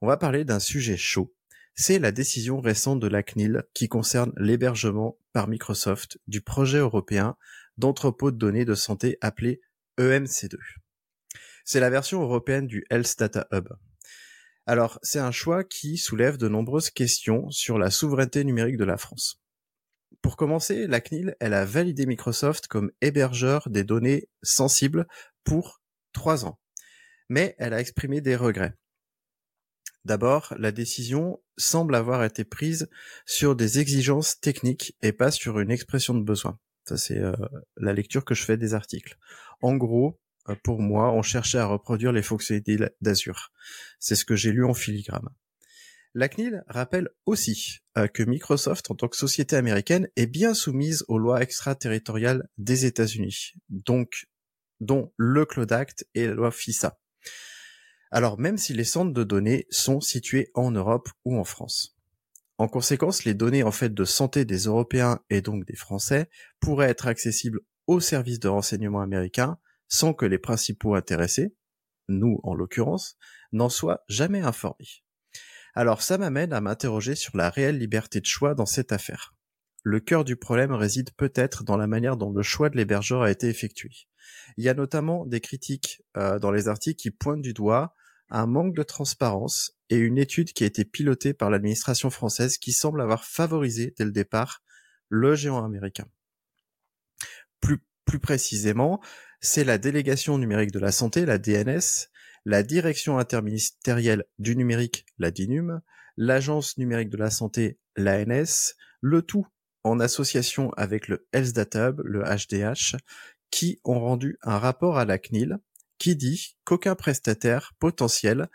On 0.00 0.06
va 0.06 0.16
parler 0.16 0.44
d'un 0.44 0.58
sujet 0.58 0.96
chaud. 0.96 1.34
C'est 1.74 1.98
la 1.98 2.12
décision 2.12 2.60
récente 2.60 3.00
de 3.00 3.06
la 3.06 3.22
CNIL 3.22 3.64
qui 3.72 3.88
concerne 3.88 4.32
l'hébergement 4.36 5.16
par 5.32 5.48
Microsoft 5.48 6.18
du 6.26 6.40
projet 6.40 6.78
européen 6.78 7.36
d'entrepôt 7.78 8.30
de 8.30 8.36
données 8.36 8.64
de 8.64 8.74
santé 8.74 9.16
appelé 9.20 9.60
EMC2. 9.98 10.56
C'est 11.64 11.80
la 11.80 11.90
version 11.90 12.20
européenne 12.20 12.66
du 12.66 12.84
Health 12.90 13.14
Data 13.18 13.46
Hub. 13.52 13.68
Alors, 14.66 14.98
c'est 15.02 15.20
un 15.20 15.30
choix 15.30 15.64
qui 15.64 15.96
soulève 15.96 16.36
de 16.36 16.48
nombreuses 16.48 16.90
questions 16.90 17.50
sur 17.50 17.78
la 17.78 17.90
souveraineté 17.90 18.44
numérique 18.44 18.76
de 18.76 18.84
la 18.84 18.96
France. 18.96 19.39
Pour 20.22 20.36
commencer, 20.36 20.86
la 20.86 21.00
CNIL, 21.00 21.36
elle 21.40 21.54
a 21.54 21.64
validé 21.64 22.06
Microsoft 22.06 22.66
comme 22.66 22.90
hébergeur 23.00 23.68
des 23.68 23.84
données 23.84 24.28
sensibles 24.42 25.06
pour 25.44 25.80
trois 26.12 26.44
ans. 26.44 26.58
Mais 27.28 27.54
elle 27.58 27.74
a 27.74 27.80
exprimé 27.80 28.20
des 28.20 28.36
regrets. 28.36 28.74
D'abord, 30.04 30.54
la 30.58 30.72
décision 30.72 31.42
semble 31.56 31.94
avoir 31.94 32.24
été 32.24 32.44
prise 32.44 32.88
sur 33.26 33.54
des 33.54 33.78
exigences 33.78 34.40
techniques 34.40 34.96
et 35.02 35.12
pas 35.12 35.30
sur 35.30 35.60
une 35.60 35.70
expression 35.70 36.14
de 36.14 36.22
besoin. 36.22 36.58
Ça, 36.84 36.96
c'est 36.96 37.18
euh, 37.18 37.34
la 37.76 37.92
lecture 37.92 38.24
que 38.24 38.34
je 38.34 38.44
fais 38.44 38.56
des 38.56 38.74
articles. 38.74 39.16
En 39.60 39.76
gros, 39.76 40.18
euh, 40.48 40.54
pour 40.64 40.80
moi, 40.80 41.12
on 41.12 41.22
cherchait 41.22 41.58
à 41.58 41.66
reproduire 41.66 42.12
les 42.12 42.22
fonctionnalités 42.22 42.78
d'Azure. 43.00 43.52
C'est 43.98 44.16
ce 44.16 44.24
que 44.24 44.36
j'ai 44.36 44.52
lu 44.52 44.64
en 44.64 44.74
filigrane. 44.74 45.28
La 46.14 46.28
CNIL 46.28 46.64
rappelle 46.66 47.08
aussi 47.24 47.78
euh, 47.96 48.08
que 48.08 48.24
Microsoft, 48.24 48.90
en 48.90 48.96
tant 48.96 49.06
que 49.06 49.16
société 49.16 49.54
américaine, 49.54 50.08
est 50.16 50.26
bien 50.26 50.54
soumise 50.54 51.04
aux 51.06 51.18
lois 51.18 51.40
extraterritoriales 51.40 52.48
des 52.58 52.84
États-Unis, 52.84 53.52
donc 53.68 54.26
dont 54.80 55.12
le 55.16 55.46
Cloud 55.46 55.70
Act 55.70 56.08
et 56.14 56.26
la 56.26 56.34
loi 56.34 56.50
FISA. 56.50 56.98
Alors 58.10 58.40
même 58.40 58.58
si 58.58 58.74
les 58.74 58.84
centres 58.84 59.12
de 59.12 59.22
données 59.22 59.66
sont 59.70 60.00
situés 60.00 60.50
en 60.54 60.72
Europe 60.72 61.08
ou 61.24 61.38
en 61.38 61.44
France. 61.44 61.96
En 62.58 62.66
conséquence, 62.66 63.24
les 63.24 63.34
données 63.34 63.62
en 63.62 63.70
fait 63.70 63.94
de 63.94 64.04
santé 64.04 64.44
des 64.44 64.64
Européens 64.64 65.20
et 65.30 65.42
donc 65.42 65.64
des 65.64 65.76
Français 65.76 66.28
pourraient 66.58 66.90
être 66.90 67.06
accessibles 67.06 67.60
aux 67.86 68.00
services 68.00 68.40
de 68.40 68.48
renseignement 68.48 69.00
américains 69.00 69.58
sans 69.86 70.12
que 70.12 70.26
les 70.26 70.38
principaux 70.38 70.94
intéressés, 70.94 71.54
nous 72.08 72.40
en 72.42 72.54
l'occurrence, 72.54 73.16
n'en 73.52 73.68
soient 73.68 74.04
jamais 74.08 74.40
informés. 74.40 75.04
Alors 75.74 76.02
ça 76.02 76.18
m'amène 76.18 76.52
à 76.52 76.60
m'interroger 76.60 77.14
sur 77.14 77.36
la 77.36 77.50
réelle 77.50 77.78
liberté 77.78 78.20
de 78.20 78.26
choix 78.26 78.54
dans 78.54 78.66
cette 78.66 78.92
affaire. 78.92 79.34
le 79.82 79.98
cœur 79.98 80.24
du 80.24 80.36
problème 80.36 80.72
réside 80.72 81.10
peut-être 81.16 81.64
dans 81.64 81.78
la 81.78 81.86
manière 81.86 82.18
dont 82.18 82.30
le 82.30 82.42
choix 82.42 82.68
de 82.68 82.76
l'hébergeur 82.76 83.22
a 83.22 83.30
été 83.30 83.48
effectué. 83.48 83.90
Il 84.58 84.64
y 84.64 84.68
a 84.68 84.74
notamment 84.74 85.24
des 85.24 85.40
critiques 85.40 86.02
euh, 86.16 86.38
dans 86.38 86.50
les 86.50 86.68
articles 86.68 87.00
qui 87.00 87.10
pointent 87.10 87.42
du 87.42 87.54
doigt 87.54 87.94
un 88.30 88.46
manque 88.46 88.74
de 88.74 88.82
transparence 88.82 89.72
et 89.88 89.96
une 89.96 90.18
étude 90.18 90.52
qui 90.52 90.64
a 90.64 90.66
été 90.66 90.84
pilotée 90.84 91.34
par 91.34 91.50
l'administration 91.50 92.10
française 92.10 92.58
qui 92.58 92.72
semble 92.72 93.00
avoir 93.00 93.24
favorisé 93.24 93.94
dès 93.96 94.04
le 94.04 94.12
départ 94.12 94.62
le 95.08 95.34
géant 95.34 95.64
américain. 95.64 96.06
Plus, 97.60 97.84
plus 98.04 98.20
précisément, 98.20 99.00
c'est 99.40 99.64
la 99.64 99.78
délégation 99.78 100.38
numérique 100.38 100.70
de 100.70 100.78
la 100.78 100.92
santé, 100.92 101.26
la 101.26 101.38
DNS, 101.38 102.09
la 102.44 102.62
direction 102.62 103.18
interministérielle 103.18 104.24
du 104.38 104.56
numérique, 104.56 105.06
la 105.18 105.30
DINUM, 105.30 105.80
l'agence 106.16 106.78
numérique 106.78 107.10
de 107.10 107.16
la 107.16 107.30
santé, 107.30 107.78
l'ANS, 107.96 108.74
le 109.00 109.22
tout 109.22 109.46
en 109.84 110.00
association 110.00 110.70
avec 110.72 111.08
le 111.08 111.26
Health 111.32 111.56
le 112.04 112.22
HDH, 112.22 112.96
qui 113.50 113.80
ont 113.84 113.98
rendu 113.98 114.38
un 114.42 114.58
rapport 114.58 114.98
à 114.98 115.04
la 115.04 115.18
CNIL 115.18 115.58
qui 115.98 116.16
dit 116.16 116.56
qu'aucun 116.64 116.94
prestataire 116.94 117.72
potentiel 117.78 118.48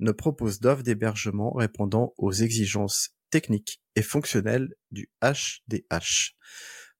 ne 0.00 0.12
propose 0.12 0.60
d'offres 0.60 0.82
d'hébergement 0.82 1.52
répondant 1.52 2.12
aux 2.18 2.32
exigences 2.32 3.16
techniques 3.30 3.80
et 3.96 4.02
fonctionnelles 4.02 4.74
du 4.90 5.10
HDH 5.22 6.34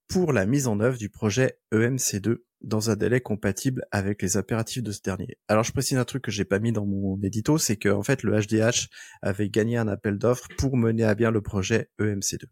pour 0.07 0.33
la 0.33 0.45
mise 0.45 0.67
en 0.67 0.79
œuvre 0.79 0.97
du 0.97 1.09
projet 1.09 1.59
EMC2 1.71 2.37
dans 2.61 2.89
un 2.89 2.95
délai 2.95 3.21
compatible 3.21 3.85
avec 3.91 4.21
les 4.21 4.37
impératifs 4.37 4.83
de 4.83 4.91
ce 4.91 5.01
dernier. 5.01 5.37
Alors 5.47 5.63
je 5.63 5.71
précise 5.71 5.97
un 5.97 6.05
truc 6.05 6.23
que 6.23 6.31
j'ai 6.31 6.45
pas 6.45 6.59
mis 6.59 6.71
dans 6.71 6.85
mon 6.85 7.19
édito, 7.21 7.57
c'est 7.57 7.77
que 7.77 7.89
en 7.89 8.03
fait 8.03 8.23
le 8.23 8.39
HDH 8.39 8.89
avait 9.21 9.49
gagné 9.49 9.77
un 9.77 9.87
appel 9.87 10.17
d'offres 10.17 10.47
pour 10.57 10.77
mener 10.77 11.03
à 11.03 11.15
bien 11.15 11.31
le 11.31 11.41
projet 11.41 11.89
EMC2. 11.99 12.45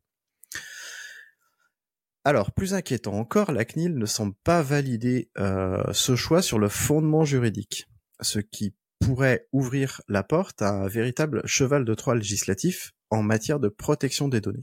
Alors, 2.26 2.54
plus 2.54 2.74
inquiétant 2.74 3.16
encore, 3.16 3.52
la 3.52 3.66
CNIL 3.66 3.98
ne 3.98 4.06
semble 4.06 4.34
pas 4.46 4.62
valider 4.62 5.30
euh, 5.38 5.84
ce 5.92 6.16
choix 6.16 6.42
sur 6.42 6.58
le 6.58 6.70
fondement 6.70 7.26
juridique, 7.26 7.90
ce 8.22 8.40
qui 8.40 8.74
pourrait 9.00 9.48
ouvrir 9.52 10.02
la 10.08 10.24
porte 10.24 10.62
à 10.62 10.70
un 10.70 10.88
véritable 10.88 11.42
cheval 11.46 11.84
de 11.84 11.94
Troie 11.94 12.16
législatif 12.16 12.94
en 13.10 13.24
matière 13.24 13.60
de 13.60 13.68
protection 13.68 14.30
des 14.30 14.40
données. 14.40 14.62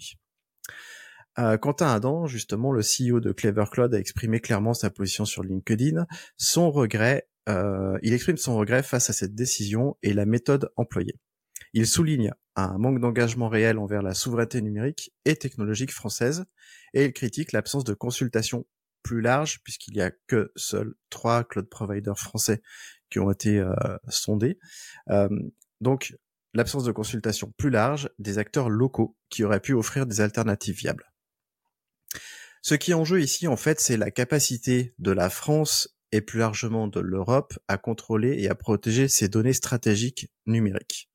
Euh, 1.38 1.56
Quentin 1.56 1.88
Adam, 1.88 2.26
justement, 2.26 2.72
le 2.72 2.80
CEO 2.80 3.20
de 3.20 3.32
Clever 3.32 3.64
Cloud, 3.70 3.94
a 3.94 3.98
exprimé 3.98 4.40
clairement 4.40 4.74
sa 4.74 4.90
position 4.90 5.24
sur 5.24 5.42
LinkedIn. 5.42 6.06
Son 6.36 6.70
regret, 6.70 7.28
euh, 7.48 7.98
il 8.02 8.12
exprime 8.12 8.36
son 8.36 8.56
regret 8.56 8.82
face 8.82 9.10
à 9.10 9.12
cette 9.12 9.34
décision 9.34 9.96
et 10.02 10.12
la 10.12 10.26
méthode 10.26 10.70
employée. 10.76 11.14
Il 11.72 11.86
souligne 11.86 12.32
un 12.56 12.78
manque 12.78 13.00
d'engagement 13.00 13.48
réel 13.48 13.78
envers 13.78 14.02
la 14.02 14.14
souveraineté 14.14 14.60
numérique 14.60 15.12
et 15.24 15.36
technologique 15.36 15.92
française, 15.92 16.44
et 16.94 17.04
il 17.04 17.12
critique 17.12 17.52
l'absence 17.52 17.84
de 17.84 17.94
consultation 17.94 18.66
plus 19.02 19.20
large, 19.20 19.60
puisqu'il 19.62 19.94
n'y 19.94 20.02
a 20.02 20.10
que 20.26 20.52
seuls 20.56 20.94
trois 21.08 21.44
cloud 21.44 21.68
providers 21.68 22.18
français 22.18 22.60
qui 23.08 23.18
ont 23.18 23.30
été 23.30 23.58
euh, 23.58 23.72
sondés. 24.08 24.58
Donc, 25.80 26.14
l'absence 26.52 26.84
de 26.84 26.92
consultation 26.92 27.52
plus 27.56 27.70
large 27.70 28.10
des 28.18 28.38
acteurs 28.38 28.68
locaux 28.68 29.16
qui 29.30 29.44
auraient 29.44 29.60
pu 29.60 29.72
offrir 29.72 30.06
des 30.06 30.20
alternatives 30.20 30.76
viables. 30.76 31.09
Ce 32.62 32.74
qui 32.74 32.90
est 32.90 32.94
en 32.94 33.04
jeu 33.04 33.20
ici, 33.20 33.48
en 33.48 33.56
fait, 33.56 33.80
c'est 33.80 33.96
la 33.96 34.10
capacité 34.10 34.94
de 34.98 35.10
la 35.10 35.30
France 35.30 35.96
et 36.12 36.20
plus 36.20 36.40
largement 36.40 36.88
de 36.88 37.00
l'Europe 37.00 37.58
à 37.68 37.78
contrôler 37.78 38.42
et 38.42 38.48
à 38.48 38.54
protéger 38.54 39.08
ses 39.08 39.28
données 39.28 39.52
stratégiques 39.52 40.30
numériques 40.46 41.10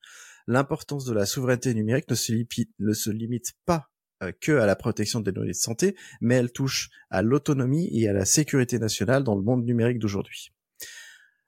l'importance 0.48 1.06
de 1.06 1.14
la 1.14 1.26
souveraineté 1.26 1.74
numérique 1.74 2.10
ne 2.10 2.16
se, 2.16 3.10
limite, 3.10 3.54
pas 3.66 3.90
euh, 4.24 4.32
que 4.40 4.54
à 4.54 4.66
la 4.66 4.76
protection 4.76 5.20
des 5.20 5.32
données 5.32 5.52
de 5.52 5.54
santé, 5.54 5.96
mais 6.22 6.36
elle 6.36 6.52
touche 6.52 6.90
à 7.10 7.22
l'autonomie 7.22 7.90
et 7.92 8.08
à 8.08 8.14
la 8.14 8.26
sécurité 8.26 8.80
nationale 8.80 9.24
dans 9.24 9.36
le 9.36 9.42
monde 9.42 9.66
numérique 9.66 10.00
d'aujourd'hui. 10.00 10.52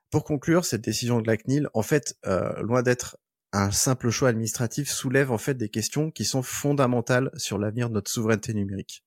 Pour 0.10 0.24
conclure, 0.24 0.66
cette 0.66 0.84
décision 0.84 1.22
de 1.22 1.28
la 1.28 1.38
CNIL, 1.38 1.70
en 1.74 1.84
fait, 1.84 2.18
euh, 2.26 2.62
loin 2.62 2.82
d'être 2.82 3.18
un 3.54 3.72
simple 3.72 4.10
choix 4.10 4.30
administratif, 4.30 4.90
soulève 4.90 5.32
en 5.32 5.38
fait 5.38 5.56
des 5.56 5.70
questions 5.70 6.12
qui 6.12 6.26
sont 6.26 6.44
fondamentales 6.44 7.32
sur 7.36 7.58
l'avenir 7.58 7.90
de 7.90 7.96
notre 7.96 8.12
souveraineté 8.12 8.54
numérique. 8.54 9.04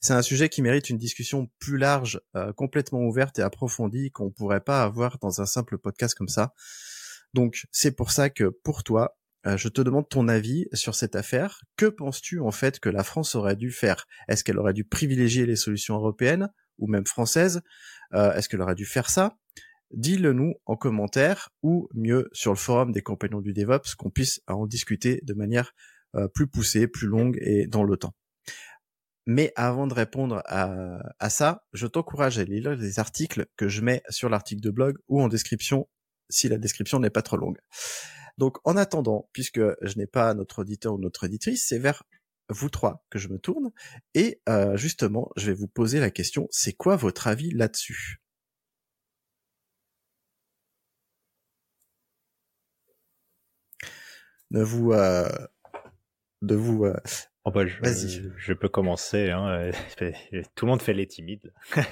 C'est 0.00 0.12
un 0.12 0.22
sujet 0.22 0.48
qui 0.48 0.62
mérite 0.62 0.90
une 0.90 0.98
discussion 0.98 1.48
plus 1.58 1.78
large, 1.78 2.20
euh, 2.36 2.52
complètement 2.52 3.00
ouverte 3.00 3.38
et 3.38 3.42
approfondie 3.42 4.10
qu'on 4.10 4.30
pourrait 4.30 4.60
pas 4.60 4.82
avoir 4.82 5.18
dans 5.18 5.40
un 5.40 5.46
simple 5.46 5.78
podcast 5.78 6.14
comme 6.14 6.28
ça. 6.28 6.52
Donc 7.34 7.66
c'est 7.72 7.92
pour 7.92 8.10
ça 8.10 8.30
que 8.30 8.44
pour 8.62 8.84
toi, 8.84 9.16
euh, 9.46 9.56
je 9.56 9.68
te 9.68 9.80
demande 9.80 10.08
ton 10.08 10.28
avis 10.28 10.66
sur 10.72 10.94
cette 10.94 11.16
affaire. 11.16 11.62
Que 11.76 11.86
penses-tu 11.86 12.40
en 12.40 12.50
fait 12.50 12.78
que 12.80 12.88
la 12.88 13.04
France 13.04 13.34
aurait 13.34 13.56
dû 13.56 13.70
faire? 13.70 14.06
Est-ce 14.28 14.44
qu'elle 14.44 14.58
aurait 14.58 14.74
dû 14.74 14.84
privilégier 14.84 15.46
les 15.46 15.56
solutions 15.56 15.96
européennes 15.96 16.50
ou 16.78 16.88
même 16.88 17.06
françaises? 17.06 17.62
Euh, 18.14 18.32
Est-ce 18.34 18.48
qu'elle 18.48 18.62
aurait 18.62 18.74
dû 18.74 18.86
faire 18.86 19.10
ça? 19.10 19.36
Dis-le 19.92 20.32
nous 20.32 20.54
en 20.66 20.76
commentaire 20.76 21.50
ou 21.62 21.88
mieux 21.94 22.28
sur 22.32 22.52
le 22.52 22.58
forum 22.58 22.92
des 22.92 23.02
compagnons 23.02 23.40
du 23.40 23.52
DevOps 23.52 23.94
qu'on 23.96 24.10
puisse 24.10 24.40
en 24.48 24.66
discuter 24.66 25.20
de 25.22 25.32
manière 25.32 25.72
plus 26.34 26.48
poussée, 26.48 26.88
plus 26.88 27.06
longue 27.06 27.38
et 27.40 27.66
dans 27.66 27.84
le 27.84 27.96
temps. 27.96 28.14
Mais 29.26 29.52
avant 29.56 29.86
de 29.86 29.94
répondre 29.94 30.42
à, 30.46 31.00
à 31.18 31.30
ça, 31.30 31.66
je 31.72 31.86
t'encourage 31.86 32.38
à 32.38 32.44
lire 32.44 32.76
les 32.76 32.98
articles 32.98 33.46
que 33.56 33.68
je 33.68 33.80
mets 33.80 34.02
sur 34.08 34.28
l'article 34.28 34.62
de 34.62 34.70
blog 34.70 34.98
ou 35.08 35.20
en 35.20 35.28
description 35.28 35.88
si 36.30 36.48
la 36.48 36.58
description 36.58 37.00
n'est 37.00 37.10
pas 37.10 37.22
trop 37.22 37.36
longue. 37.36 37.58
Donc 38.38 38.58
en 38.64 38.76
attendant, 38.76 39.28
puisque 39.32 39.60
je 39.82 39.98
n'ai 39.98 40.06
pas 40.06 40.34
notre 40.34 40.60
auditeur 40.60 40.94
ou 40.94 40.98
notre 40.98 41.24
auditrice, 41.26 41.66
c'est 41.66 41.78
vers 41.78 42.02
vous 42.48 42.68
trois 42.70 43.04
que 43.10 43.18
je 43.18 43.28
me 43.28 43.38
tourne. 43.38 43.70
Et 44.14 44.40
euh, 44.48 44.76
justement, 44.76 45.30
je 45.36 45.46
vais 45.46 45.54
vous 45.54 45.68
poser 45.68 46.00
la 46.00 46.10
question, 46.10 46.46
c'est 46.50 46.72
quoi 46.72 46.96
votre 46.96 47.26
avis 47.26 47.50
là-dessus? 47.50 48.22
De 54.50 54.62
vous... 54.62 54.92
Euh, 54.92 55.28
de 56.42 56.54
vous... 56.54 56.84
Euh, 56.84 56.96
oh 57.46 57.50
bah, 57.50 57.64
Vas-y. 57.80 58.30
Je 58.36 58.52
peux 58.52 58.68
commencer. 58.68 59.30
Hein. 59.30 59.70
Tout 60.54 60.66
le 60.66 60.70
monde 60.70 60.82
fait 60.82 60.92
les 60.92 61.06
timides. 61.06 61.52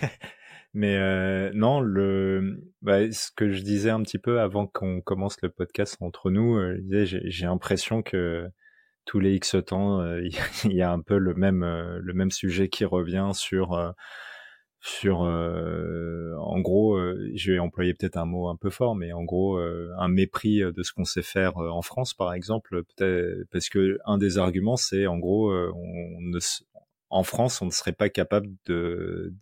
Mais 0.74 0.96
euh, 0.96 1.52
non, 1.55 1.80
le, 1.80 2.61
bah, 2.82 3.11
ce 3.12 3.30
que 3.30 3.52
je 3.52 3.62
disais 3.62 3.90
un 3.90 4.02
petit 4.02 4.18
peu 4.18 4.40
avant 4.40 4.66
qu'on 4.66 5.00
commence 5.00 5.40
le 5.40 5.48
podcast 5.48 5.96
entre 6.00 6.30
nous, 6.30 6.57
euh, 6.57 6.82
j'ai 6.90 7.46
l'impression 7.46 8.02
que 8.02 8.48
tous 9.05 9.20
les 9.20 9.34
X 9.34 9.57
temps, 9.64 10.00
euh, 10.00 10.20
il 10.64 10.72
y 10.72 10.82
a 10.82 10.90
un 10.90 11.00
peu 11.00 11.16
le 11.16 11.34
même 11.34 11.62
euh, 11.62 12.00
le 12.02 12.12
même 12.12 12.32
sujet 12.32 12.68
qui 12.68 12.84
revient 12.84 13.30
sur 13.34 13.94
euh, 14.85 14.89
sur 15.01 15.20
en 15.20 16.61
gros, 16.61 17.01
je 17.35 17.53
vais 17.53 17.59
employer 17.59 17.95
peut-être 17.95 18.16
un 18.16 18.26
mot 18.26 18.49
un 18.49 18.57
peu 18.57 18.70
fort, 18.70 18.95
mais 18.95 19.12
en 19.12 19.24
gros 19.24 19.59
un 19.59 20.09
mépris 20.09 20.61
de 20.61 20.82
ce 20.82 20.93
qu'on 20.93 21.05
sait 21.05 21.22
faire 21.22 21.57
en 21.57 21.82
France, 21.82 22.14
par 22.14 22.35
exemple, 22.35 22.82
peut-être 22.85 23.49
parce 23.51 23.68
que 23.68 23.99
un 24.05 24.18
des 24.18 24.39
arguments, 24.39 24.76
c'est 24.76 25.07
en 25.07 25.18
gros 25.18 25.53
on 25.53 26.20
ne 26.20 26.39
en 27.14 27.22
France, 27.22 27.62
on 27.62 27.66
ne 27.66 27.70
serait 27.70 27.93
pas 27.93 28.09
capable 28.09 28.49
de 28.66 29.32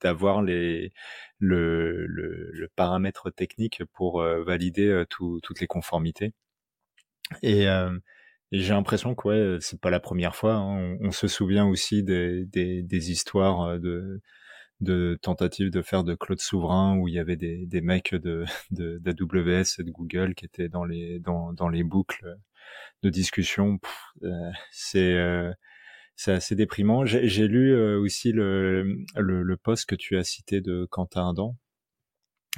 d'avoir 0.00 0.42
les 0.42 0.92
le, 1.38 2.06
le, 2.06 2.68
paramètre 2.76 3.30
technique 3.30 3.82
pour 3.92 4.20
euh, 4.20 4.44
valider 4.44 4.86
euh, 4.86 5.04
toutes 5.08 5.60
les 5.60 5.66
conformités. 5.66 6.32
Et, 7.42 7.68
euh, 7.68 7.90
j'ai 8.52 8.72
l'impression 8.74 9.14
que 9.16 9.28
ouais, 9.28 9.58
c'est 9.60 9.80
pas 9.80 9.90
la 9.90 9.98
première 10.00 10.36
fois. 10.36 10.54
Hein. 10.54 10.96
On, 11.00 11.10
se 11.10 11.26
souvient 11.26 11.66
aussi 11.66 12.04
des, 12.04 12.46
des, 12.46 12.82
des 12.82 13.10
histoires 13.10 13.78
de 13.80 14.20
de 14.80 15.18
tentatives 15.22 15.70
de 15.70 15.82
faire 15.82 16.04
de 16.04 16.14
cloud 16.14 16.40
souverain 16.40 16.96
où 16.98 17.08
il 17.08 17.14
y 17.14 17.18
avait 17.18 17.36
des, 17.36 17.66
des 17.66 17.80
mecs 17.80 18.14
de 18.14 18.44
d'AWS 18.70 19.78
et 19.78 19.82
de 19.84 19.90
Google 19.90 20.34
qui 20.34 20.44
étaient 20.44 20.68
dans 20.68 20.84
les 20.84 21.18
dans, 21.20 21.52
dans 21.52 21.68
les 21.68 21.82
boucles 21.82 22.36
de 23.02 23.10
discussion. 23.10 23.78
c'est 24.70 25.16
c'est 26.16 26.32
assez 26.32 26.54
déprimant. 26.56 27.04
J'ai 27.04 27.46
lu 27.46 27.74
euh, 27.74 28.00
aussi 28.00 28.32
le, 28.32 29.04
le, 29.16 29.42
le, 29.42 29.56
post 29.56 29.86
que 29.86 29.94
tu 29.94 30.16
as 30.16 30.24
cité 30.24 30.62
de 30.62 30.86
Quentin 30.90 31.28
Adam, 31.28 31.56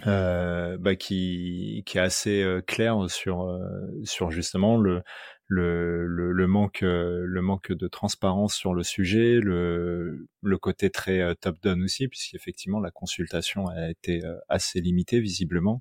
euh, 0.07 0.77
bah, 0.79 0.95
qui, 0.95 1.83
qui 1.87 1.99
est 1.99 2.01
assez 2.01 2.43
euh, 2.43 2.61
clair 2.61 3.11
sur, 3.11 3.43
euh, 3.43 3.59
sur 4.05 4.31
justement 4.31 4.77
le, 4.77 5.03
le, 5.47 6.07
le, 6.07 6.47
manque, 6.47 6.83
le 6.83 7.41
manque 7.41 7.73
de 7.73 7.89
transparence 7.89 8.55
sur 8.55 8.75
le 8.75 8.83
sujet, 8.83 9.41
le, 9.41 10.29
le 10.43 10.59
côté 10.59 10.91
très 10.91 11.35
top-down 11.37 11.83
aussi, 11.83 12.07
puisqu'effectivement 12.07 12.81
la 12.81 12.91
consultation 12.91 13.67
a 13.69 13.91
été 13.91 14.23
assez 14.49 14.81
limitée 14.81 15.21
visiblement. 15.21 15.81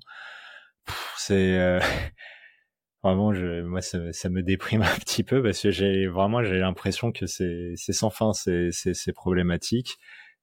C'est 1.16 1.80
Vraiment, 3.04 3.32
je, 3.32 3.62
moi, 3.62 3.80
ça, 3.80 4.12
ça, 4.12 4.28
me 4.28 4.42
déprime 4.42 4.82
un 4.82 4.98
petit 4.98 5.22
peu 5.22 5.40
parce 5.42 5.62
que 5.62 5.70
j'ai 5.70 6.08
vraiment 6.08 6.42
j'ai 6.42 6.58
l'impression 6.58 7.12
que 7.12 7.26
c'est 7.26 7.76
sans 7.76 8.10
fin, 8.10 8.32
c'est 8.32 8.70
c'est 8.72 9.12
problématique 9.12 9.98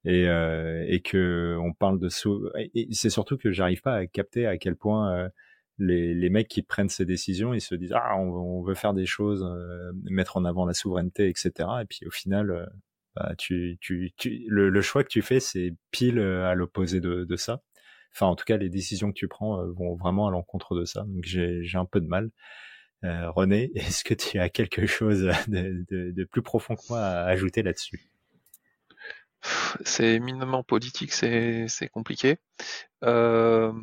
et 0.06 0.28
euh, 0.28 0.86
et 0.88 1.01
que 1.01 1.58
on 1.62 1.74
parle 1.74 1.99
de 1.99 2.10
sous. 2.10 2.49
Et 2.56 2.88
c'est 2.91 3.10
surtout 3.10 3.38
que 3.38 3.51
j'arrive 3.51 3.82
pas 3.82 3.95
à 3.95 4.08
capter 4.08 4.45
à 4.47 4.58
quel 4.58 4.76
point 4.76 5.14
euh, 5.14 5.30
les 5.80 6.14
les 6.14 6.30
mecs 6.30 6.47
qui 6.47 6.62
prennent 6.64 6.89
ces 6.89 7.06
décisions, 7.06 7.53
ils 7.53 7.62
se 7.62 7.76
disent 7.76 7.93
ah 7.93 8.16
on, 8.18 8.62
veut 8.64 8.76
faire 8.76 8.93
des 8.93 9.06
choses, 9.06 9.43
euh, 9.43 9.91
mettre 10.06 10.38
en 10.38 10.45
avant 10.45 10.66
la 10.66 10.74
souveraineté, 10.74 11.30
etc. 11.30 11.51
Et 11.82 11.86
puis 11.86 12.06
au 12.08 12.12
final, 12.12 12.51
euh, 12.51 12.66
bah, 13.16 13.34
tu, 13.38 13.78
tu, 13.82 14.12
tu, 14.18 14.45
le, 14.47 14.70
le 14.70 14.82
choix 14.82 15.03
que 15.03 15.10
tu 15.10 15.22
fais, 15.22 15.39
c'est 15.39 15.74
pile 15.91 16.20
à 16.20 16.56
l'opposé 16.56 16.99
de, 17.01 17.26
de 17.26 17.36
ça. 17.36 17.62
Enfin, 18.14 18.28
en 18.28 18.36
tout 18.36 18.45
cas, 18.45 18.58
les 18.58 18.70
décisions 18.70 19.10
que 19.10 19.18
tu 19.18 19.28
prends 19.28 19.66
vont 19.74 19.95
vraiment 19.95 20.28
à 20.28 20.32
l'encontre 20.32 20.76
de 20.76 20.86
ça. 20.86 21.03
Donc, 21.03 21.24
j'ai 21.26 21.78
un 21.78 21.86
peu 21.86 21.99
de 22.01 22.08
mal. 22.08 22.32
Euh, 23.06 23.30
René, 23.32 23.72
est-ce 23.76 24.03
que 24.03 24.14
tu 24.14 24.39
as 24.39 24.49
quelque 24.49 24.86
chose 24.86 25.32
de, 25.47 26.24
plus 26.26 26.41
profond 26.41 26.76
que 26.76 26.82
moi 26.89 26.99
à 26.99 27.26
ajouter 27.26 27.64
là-dessus? 27.64 28.10
C'est 29.86 30.14
éminemment 30.16 30.64
politique, 30.64 31.12
c'est 31.14 31.68
compliqué. 31.91 32.38
Euh, 33.04 33.74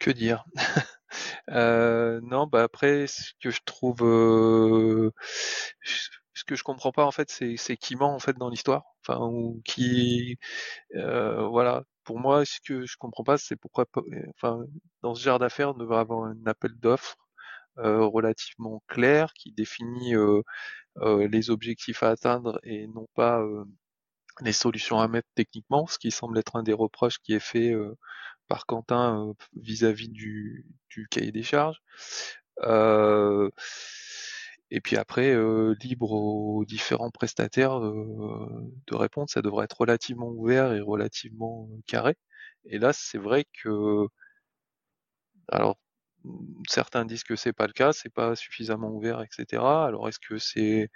que 0.00 0.10
dire? 0.10 0.44
Euh, 1.50 2.20
Non, 2.22 2.46
bah 2.46 2.62
après, 2.64 3.06
ce 3.08 3.32
que 3.42 3.50
je 3.50 3.60
trouve, 3.66 4.02
ce 6.34 6.44
que 6.44 6.56
je 6.56 6.62
comprends 6.62 6.92
pas 6.92 7.04
en 7.04 7.10
fait, 7.10 7.30
c'est 7.30 7.76
qui 7.76 7.96
ment 7.96 8.14
en 8.14 8.18
fait 8.18 8.36
dans 8.38 8.48
l'histoire, 8.48 8.84
enfin 9.06 9.18
ou 9.20 9.60
qui, 9.64 10.38
voilà, 10.94 11.84
pour 12.04 12.18
moi, 12.20 12.44
ce 12.44 12.58
que 12.64 12.86
je 12.86 12.96
comprends 12.98 13.24
pas, 13.24 13.38
c'est 13.38 13.56
pourquoi, 13.56 13.86
enfin, 14.36 14.64
dans 15.02 15.14
ce 15.14 15.22
genre 15.22 15.38
d'affaires, 15.38 15.70
on 15.70 15.74
devrait 15.78 15.98
avoir 15.98 16.24
un 16.26 16.36
appel 16.46 16.72
d'offres 16.80 17.16
euh, 17.18 17.21
relativement 17.76 18.82
clair 18.88 19.32
qui 19.34 19.52
définit 19.52 20.14
euh, 20.14 20.42
euh, 20.98 21.28
les 21.28 21.50
objectifs 21.50 22.02
à 22.02 22.10
atteindre 22.10 22.60
et 22.64 22.86
non 22.88 23.06
pas 23.14 23.42
les 24.40 24.52
solutions 24.52 25.00
à 25.00 25.08
mettre 25.08 25.28
techniquement, 25.34 25.86
ce 25.86 25.98
qui 25.98 26.10
semble 26.10 26.38
être 26.38 26.56
un 26.56 26.62
des 26.62 26.72
reproches 26.72 27.18
qui 27.18 27.34
est 27.34 27.40
fait 27.40 27.74
par 28.48 28.66
Quentin 28.66 29.34
vis-à-vis 29.54 30.08
du, 30.08 30.66
cahier 31.10 31.32
des 31.32 31.42
charges. 31.42 31.82
Et 34.72 34.80
puis 34.80 34.96
après, 34.96 35.30
euh, 35.34 35.74
libre 35.82 36.12
aux 36.12 36.64
différents 36.64 37.10
prestataires 37.10 37.78
de 37.78 38.94
répondre, 38.94 39.28
ça 39.28 39.42
devrait 39.42 39.66
être 39.66 39.78
relativement 39.78 40.28
ouvert 40.28 40.72
et 40.72 40.80
relativement 40.80 41.68
euh, 41.70 41.76
carré. 41.86 42.16
Et 42.64 42.78
là, 42.78 42.94
c'est 42.94 43.18
vrai 43.18 43.44
que, 43.62 44.06
alors, 45.48 45.76
certains 46.68 47.04
disent 47.04 47.24
que 47.24 47.36
c'est 47.36 47.52
pas 47.52 47.66
le 47.66 47.72
cas, 47.72 47.92
c'est 47.92 48.12
pas 48.12 48.36
suffisamment 48.36 48.90
ouvert, 48.90 49.22
etc. 49.22 49.86
Alors, 49.86 50.08
est-ce 50.08 50.18
que 50.20 50.38
c'est, 50.38 50.90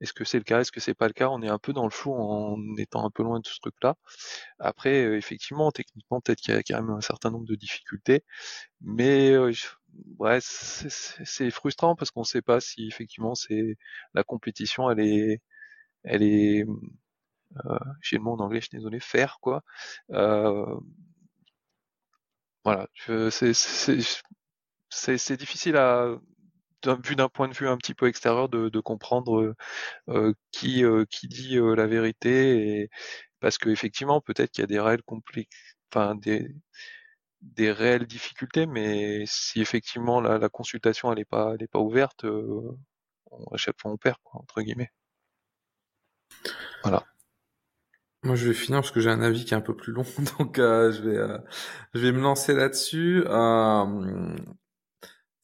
est-ce 0.00 0.12
que 0.12 0.24
c'est 0.24 0.38
le 0.38 0.44
cas, 0.44 0.60
est-ce 0.60 0.72
que 0.72 0.80
c'est 0.80 0.94
pas 0.94 1.08
le 1.08 1.14
cas? 1.14 1.28
On 1.30 1.42
est 1.42 1.48
un 1.48 1.58
peu 1.58 1.72
dans 1.72 1.84
le 1.84 1.90
flou 1.90 2.14
en 2.14 2.58
étant 2.78 3.06
un 3.06 3.10
peu 3.10 3.22
loin 3.24 3.40
de 3.40 3.46
ce 3.46 3.58
truc-là. 3.60 3.96
Après, 4.58 5.04
euh, 5.04 5.16
effectivement, 5.18 5.72
techniquement, 5.72 6.20
peut-être 6.20 6.40
qu'il 6.40 6.54
y 6.54 6.58
a 6.58 6.62
quand 6.62 6.82
même 6.82 6.90
un 6.96 7.00
certain 7.02 7.30
nombre 7.30 7.46
de 7.46 7.54
difficultés, 7.56 8.24
mais 8.80 9.36
ouais, 10.18 10.38
c'est 10.40 11.50
frustrant 11.50 11.96
parce 11.96 12.10
qu'on 12.10 12.20
ne 12.20 12.26
sait 12.26 12.42
pas 12.42 12.60
si 12.60 12.86
effectivement 12.88 13.34
c'est 13.34 13.76
la 14.14 14.24
compétition, 14.24 14.90
elle 14.90 15.00
est, 15.00 15.40
elle 16.04 16.22
est, 16.22 16.66
euh, 17.66 17.78
j'ai 18.02 18.16
le 18.16 18.22
mot 18.22 18.32
en 18.32 18.40
anglais, 18.40 18.60
je 18.60 18.68
suis 18.68 18.76
désolé, 18.78 19.00
faire 19.00 19.38
quoi. 19.40 19.62
Euh, 20.12 20.76
voilà, 22.64 22.88
c'est 24.94 25.36
difficile 25.36 25.76
à 25.76 26.16
vu 27.02 27.16
d'un 27.16 27.28
point 27.28 27.48
de 27.48 27.54
vue 27.54 27.68
un 27.68 27.76
petit 27.76 27.94
peu 27.94 28.06
extérieur 28.08 28.48
de, 28.48 28.80
comprendre 28.80 29.54
euh, 30.08 30.34
qui 30.52 30.84
euh, 30.84 31.04
qui 31.10 31.28
dit 31.28 31.56
euh, 31.56 31.74
la 31.74 31.86
vérité 31.86 32.82
et 32.82 32.90
parce 33.40 33.58
que 33.58 33.70
effectivement 33.70 34.20
peut-être 34.20 34.50
qu'il 34.50 34.62
y 34.62 34.64
a 34.64 34.66
des 34.68 34.80
réels 34.80 35.02
complexes 35.02 35.48
enfin 35.90 36.14
des 36.14 36.54
des 37.42 37.72
réelles 37.72 38.06
difficultés, 38.06 38.66
mais 38.66 39.24
si 39.26 39.60
effectivement 39.60 40.20
la, 40.20 40.48
consultation 40.48 41.12
elle 41.12 41.20
est 41.20 41.24
pas 41.26 41.52
elle 41.54 41.62
est 41.62 41.68
pas 41.68 41.80
ouverte, 41.80 42.24
euh, 42.24 42.76
on, 43.30 43.44
à 43.54 43.56
chaque 43.58 43.80
fois 43.80 43.92
on 43.92 43.96
perd 43.98 44.16
entre 44.32 44.62
guillemets. 44.62 44.90
Voilà. 46.82 47.04
Moi, 48.24 48.36
je 48.36 48.48
vais 48.48 48.54
finir 48.54 48.80
parce 48.80 48.90
que 48.90 49.00
j'ai 49.00 49.10
un 49.10 49.20
avis 49.20 49.44
qui 49.44 49.52
est 49.52 49.56
un 49.56 49.60
peu 49.60 49.76
plus 49.76 49.92
long, 49.92 50.04
donc 50.38 50.58
euh, 50.58 50.90
je 50.90 51.02
vais 51.02 51.16
euh, 51.18 51.38
je 51.92 52.00
vais 52.00 52.12
me 52.12 52.20
lancer 52.20 52.54
là-dessus. 52.54 53.22
Euh, 53.26 54.36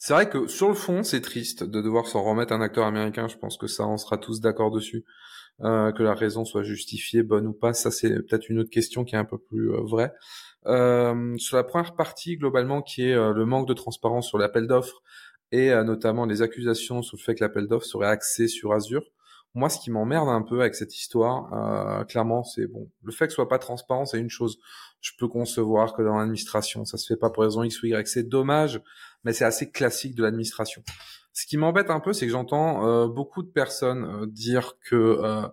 c'est 0.01 0.15
vrai 0.15 0.31
que 0.31 0.47
sur 0.49 0.69
le 0.69 0.75
fond, 0.75 1.03
c'est 1.03 1.21
triste 1.21 1.63
de 1.63 1.83
devoir 1.83 2.07
s'en 2.07 2.25
remettre 2.25 2.55
un 2.55 2.63
acteur 2.63 2.87
américain. 2.87 3.29
Je 3.29 3.37
pense 3.37 3.59
que 3.59 3.67
ça, 3.67 3.87
on 3.87 3.99
sera 3.99 4.17
tous 4.17 4.41
d'accord 4.41 4.71
dessus. 4.71 5.05
Euh, 5.63 5.93
que 5.93 6.03
la 6.03 6.15
raison 6.15 6.47
soit 6.47 6.63
justifiée, 6.63 7.23
bonne 7.23 7.47
ou 7.47 7.53
pas, 7.53 7.75
ça 7.75 7.91
c'est 7.91 8.09
peut-être 8.09 8.49
une 8.49 8.61
autre 8.61 8.71
question 8.71 9.05
qui 9.05 9.15
est 9.15 9.19
un 9.19 9.27
peu 9.27 9.37
plus 9.37 9.71
euh, 9.75 9.83
vraie. 9.83 10.11
Euh, 10.67 11.37
sur 11.37 11.59
la 11.59 11.65
première 11.65 11.95
partie, 11.95 12.39
globalement, 12.39 12.81
qui 12.81 13.03
est 13.03 13.15
euh, 13.15 13.35
le 13.35 13.45
manque 13.45 13.69
de 13.69 13.75
transparence 13.75 14.27
sur 14.27 14.39
l'appel 14.39 14.67
d'offres 14.67 15.03
et 15.53 15.71
euh, 15.71 15.85
notamment 15.85 16.25
les 16.25 16.41
accusations 16.41 17.03
sur 17.03 17.19
le 17.19 17.23
fait 17.23 17.35
que 17.35 17.45
l'appel 17.45 17.67
d'offres 17.67 17.85
serait 17.85 18.09
axé 18.09 18.49
sur 18.49 18.73
Azure. 18.73 19.05
Moi, 19.55 19.69
ce 19.69 19.81
qui 19.81 19.91
m'emmerde 19.91 20.29
un 20.29 20.43
peu 20.43 20.61
avec 20.61 20.77
cette 20.77 20.97
histoire, 20.97 22.07
clairement, 22.07 22.45
c'est 22.45 22.69
bon, 22.69 22.89
le 23.03 23.11
fait 23.11 23.27
que 23.27 23.33
ce 23.33 23.35
soit 23.35 23.49
pas 23.49 23.59
transparent, 23.59 24.07
c'est 24.07 24.21
une 24.21 24.31
chose. 24.31 24.61
Je 25.01 25.11
peux 25.19 25.27
concevoir 25.27 25.93
que 25.93 26.03
dans 26.03 26.19
l'administration, 26.19 26.85
ça 26.85 26.99
se 26.99 27.07
fait 27.13 27.19
pas 27.19 27.31
pour 27.31 27.43
raison 27.43 27.65
X 27.65 27.83
ou 27.83 27.87
Y. 27.87 28.07
C'est 28.07 28.29
dommage, 28.29 28.81
mais 29.25 29.33
c'est 29.33 29.45
assez 29.45 29.71
classique 29.71 30.15
de 30.15 30.23
l'administration. 30.23 30.83
Ce 31.33 31.47
qui 31.47 31.57
m'embête 31.57 31.91
un 31.91 32.01
peu, 32.01 32.13
c'est 32.13 32.27
que 32.27 32.33
j'entends 32.33 33.07
beaucoup 33.07 33.43
de 33.43 33.49
personnes 33.49 34.27
dire 34.27 34.75
que 34.85 35.51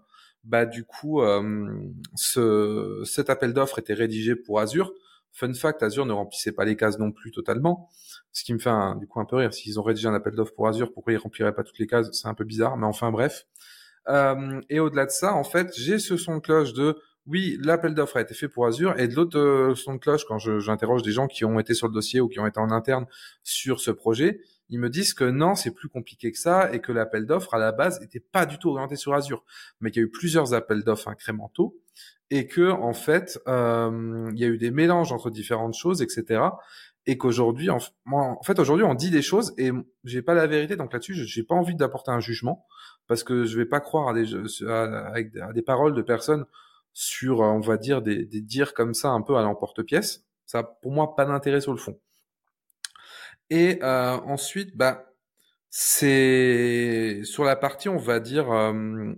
bah 0.47 0.65
du 0.65 0.85
coup, 0.85 1.21
euh, 1.21 1.67
ce, 2.15 3.03
cet 3.05 3.29
appel 3.29 3.53
d'offres 3.53 3.79
était 3.79 3.93
rédigé 3.93 4.35
pour 4.35 4.59
Azure. 4.59 4.93
Fun 5.33 5.53
fact, 5.53 5.83
Azure 5.83 6.05
ne 6.05 6.13
remplissait 6.13 6.53
pas 6.53 6.65
les 6.65 6.75
cases 6.75 6.97
non 6.97 7.11
plus 7.11 7.31
totalement, 7.31 7.89
ce 8.31 8.43
qui 8.43 8.53
me 8.53 8.59
fait 8.59 8.69
un, 8.69 8.95
du 8.95 9.07
coup 9.07 9.19
un 9.19 9.25
peu 9.25 9.35
rire. 9.35 9.53
S'ils 9.53 9.79
ont 9.79 9.83
rédigé 9.83 10.07
un 10.07 10.13
appel 10.13 10.33
d'offres 10.33 10.53
pour 10.55 10.67
Azure, 10.67 10.93
pourquoi 10.93 11.13
ils 11.13 11.17
rempliraient 11.17 11.53
pas 11.53 11.63
toutes 11.63 11.77
les 11.79 11.85
cases? 11.85 12.09
C'est 12.13 12.27
un 12.27 12.33
peu 12.33 12.45
bizarre, 12.45 12.77
mais 12.77 12.85
enfin 12.87 13.11
bref. 13.11 13.45
Euh, 14.07 14.61
et 14.69 14.79
au-delà 14.79 15.05
de 15.05 15.11
ça, 15.11 15.33
en 15.33 15.43
fait, 15.43 15.73
j'ai 15.77 15.99
ce 15.99 16.15
son 16.15 16.37
de 16.37 16.39
cloche 16.39 16.73
de 16.73 16.97
oui, 17.27 17.57
l'appel 17.61 17.93
d'offres 17.93 18.17
a 18.17 18.21
été 18.21 18.33
fait 18.33 18.47
pour 18.47 18.65
Azure, 18.65 18.97
et 18.97 19.07
de 19.07 19.15
l'autre 19.15 19.37
euh, 19.37 19.75
son 19.75 19.95
de 19.95 19.99
cloche, 19.99 20.25
quand 20.25 20.37
j'interroge 20.39 21.03
des 21.03 21.11
gens 21.11 21.27
qui 21.27 21.45
ont 21.45 21.59
été 21.59 21.73
sur 21.73 21.87
le 21.87 21.93
dossier 21.93 22.21
ou 22.21 22.27
qui 22.29 22.39
ont 22.39 22.47
été 22.47 22.59
en 22.59 22.71
interne 22.71 23.05
sur 23.43 23.79
ce 23.79 23.91
projet, 23.91 24.41
ils 24.69 24.79
me 24.79 24.89
disent 24.89 25.13
que 25.13 25.23
non, 25.23 25.55
c'est 25.55 25.71
plus 25.71 25.89
compliqué 25.89 26.31
que 26.31 26.37
ça 26.37 26.73
et 26.73 26.79
que 26.79 26.91
l'appel 26.91 27.25
d'offres 27.25 27.53
à 27.53 27.57
la 27.57 27.71
base 27.71 27.99
n'était 28.01 28.19
pas 28.19 28.45
du 28.45 28.57
tout 28.57 28.69
orienté 28.69 28.95
sur 28.95 29.13
Azure, 29.13 29.43
mais 29.81 29.91
qu'il 29.91 30.01
y 30.01 30.05
a 30.05 30.07
eu 30.07 30.11
plusieurs 30.11 30.53
appels 30.53 30.83
d'offres 30.83 31.07
incrémentaux 31.07 31.77
et 32.29 32.47
que 32.47 32.69
en 32.69 32.93
fait, 32.93 33.39
euh, 33.47 34.29
il 34.33 34.39
y 34.39 34.43
a 34.43 34.47
eu 34.47 34.57
des 34.57 34.71
mélanges 34.71 35.11
entre 35.11 35.29
différentes 35.29 35.75
choses, 35.75 36.01
etc. 36.01 36.41
Et 37.05 37.17
qu'aujourd'hui, 37.17 37.69
en, 37.69 37.77
en, 38.11 38.43
fait, 38.43 38.59
aujourd'hui, 38.59 38.83
on 38.83 38.93
dit 38.93 39.11
des 39.11 39.21
choses 39.21 39.53
et 39.57 39.71
j'ai 40.03 40.21
pas 40.21 40.33
la 40.33 40.45
vérité, 40.45 40.75
donc 40.75 40.91
là-dessus, 40.91 41.13
j'ai 41.13 41.43
pas 41.43 41.55
envie 41.55 41.75
d'apporter 41.75 42.11
un 42.11 42.19
jugement 42.19 42.65
parce 43.07 43.23
que 43.23 43.45
je 43.45 43.57
vais 43.57 43.65
pas 43.65 43.79
croire 43.79 44.09
à 44.09 44.13
des, 44.13 44.25
à, 44.67 45.53
des 45.53 45.61
paroles 45.61 45.93
de 45.93 46.01
personnes 46.01 46.45
sur, 46.99 47.41
on 47.41 47.59
va 47.59 47.77
dire, 47.77 48.01
des, 48.01 48.25
des 48.25 48.41
dires 48.41 48.73
comme 48.73 48.95
ça 48.95 49.09
un 49.09 49.21
peu 49.21 49.35
à 49.35 49.43
l'emporte-pièce. 49.43 50.25
Ça, 50.47 50.63
pour 50.63 50.91
moi, 50.91 51.15
pas 51.15 51.25
d'intérêt 51.25 51.61
sur 51.61 51.71
le 51.71 51.77
fond. 51.77 51.99
Et 53.51 53.77
euh, 53.83 54.17
ensuite, 54.25 54.75
bah, 54.75 55.05
c'est 55.69 57.21
sur 57.23 57.43
la 57.43 57.55
partie, 57.55 57.87
on 57.87 57.97
va 57.97 58.19
dire, 58.19 58.51
euh, 58.51 59.13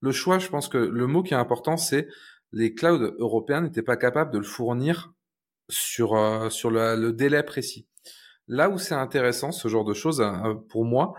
le 0.00 0.10
choix. 0.10 0.40
Je 0.40 0.48
pense 0.48 0.68
que 0.68 0.76
le 0.76 1.06
mot 1.06 1.22
qui 1.22 1.32
est 1.32 1.36
important, 1.36 1.76
c'est 1.76 2.08
les 2.50 2.74
clouds 2.74 3.14
européens 3.20 3.60
n'étaient 3.60 3.82
pas 3.82 3.96
capables 3.96 4.32
de 4.32 4.38
le 4.38 4.44
fournir 4.44 5.12
sur 5.68 6.16
euh, 6.16 6.50
sur 6.50 6.72
le, 6.72 6.96
le, 6.96 7.12
délai 7.12 7.44
précis. 7.44 7.86
Là 8.48 8.70
où 8.70 8.78
c'est 8.78 8.96
intéressant, 8.96 9.52
ce 9.52 9.68
genre 9.68 9.84
de 9.84 9.94
choses, 9.94 10.20
pour 10.68 10.84
moi, 10.84 11.14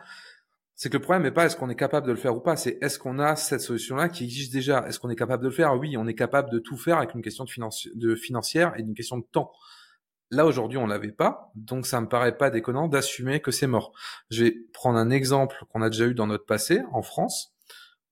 c'est 0.81 0.89
que 0.89 0.97
le 0.97 1.03
problème 1.03 1.21
n'est 1.21 1.31
pas 1.31 1.45
est-ce 1.45 1.55
qu'on 1.55 1.69
est 1.69 1.75
capable 1.75 2.07
de 2.07 2.11
le 2.11 2.17
faire 2.17 2.35
ou 2.35 2.39
pas, 2.39 2.55
c'est 2.55 2.79
est-ce 2.81 2.97
qu'on 2.97 3.19
a 3.19 3.35
cette 3.35 3.61
solution-là 3.61 4.09
qui 4.09 4.23
existe 4.23 4.51
déjà? 4.51 4.83
Est-ce 4.87 4.99
qu'on 4.99 5.11
est 5.11 5.15
capable 5.15 5.43
de 5.43 5.49
le 5.49 5.53
faire? 5.53 5.77
Oui, 5.77 5.95
on 5.95 6.07
est 6.07 6.15
capable 6.15 6.49
de 6.49 6.57
tout 6.57 6.75
faire 6.75 6.97
avec 6.97 7.13
une 7.13 7.21
question 7.21 7.45
de, 7.93 8.15
financière 8.15 8.73
et 8.75 8.81
une 8.81 8.95
question 8.95 9.19
de 9.19 9.23
temps. 9.31 9.51
Là 10.31 10.47
aujourd'hui, 10.47 10.79
on 10.79 10.87
l'avait 10.87 11.11
pas, 11.11 11.51
donc 11.53 11.85
ça 11.85 12.01
me 12.01 12.07
paraît 12.07 12.35
pas 12.35 12.49
déconnant 12.49 12.87
d'assumer 12.87 13.41
que 13.41 13.51
c'est 13.51 13.67
mort. 13.67 13.91
Je 14.31 14.45
vais 14.45 14.55
prendre 14.73 14.97
un 14.97 15.11
exemple 15.11 15.55
qu'on 15.69 15.83
a 15.83 15.89
déjà 15.91 16.07
eu 16.07 16.15
dans 16.15 16.25
notre 16.25 16.47
passé 16.47 16.81
en 16.93 17.03
France. 17.03 17.53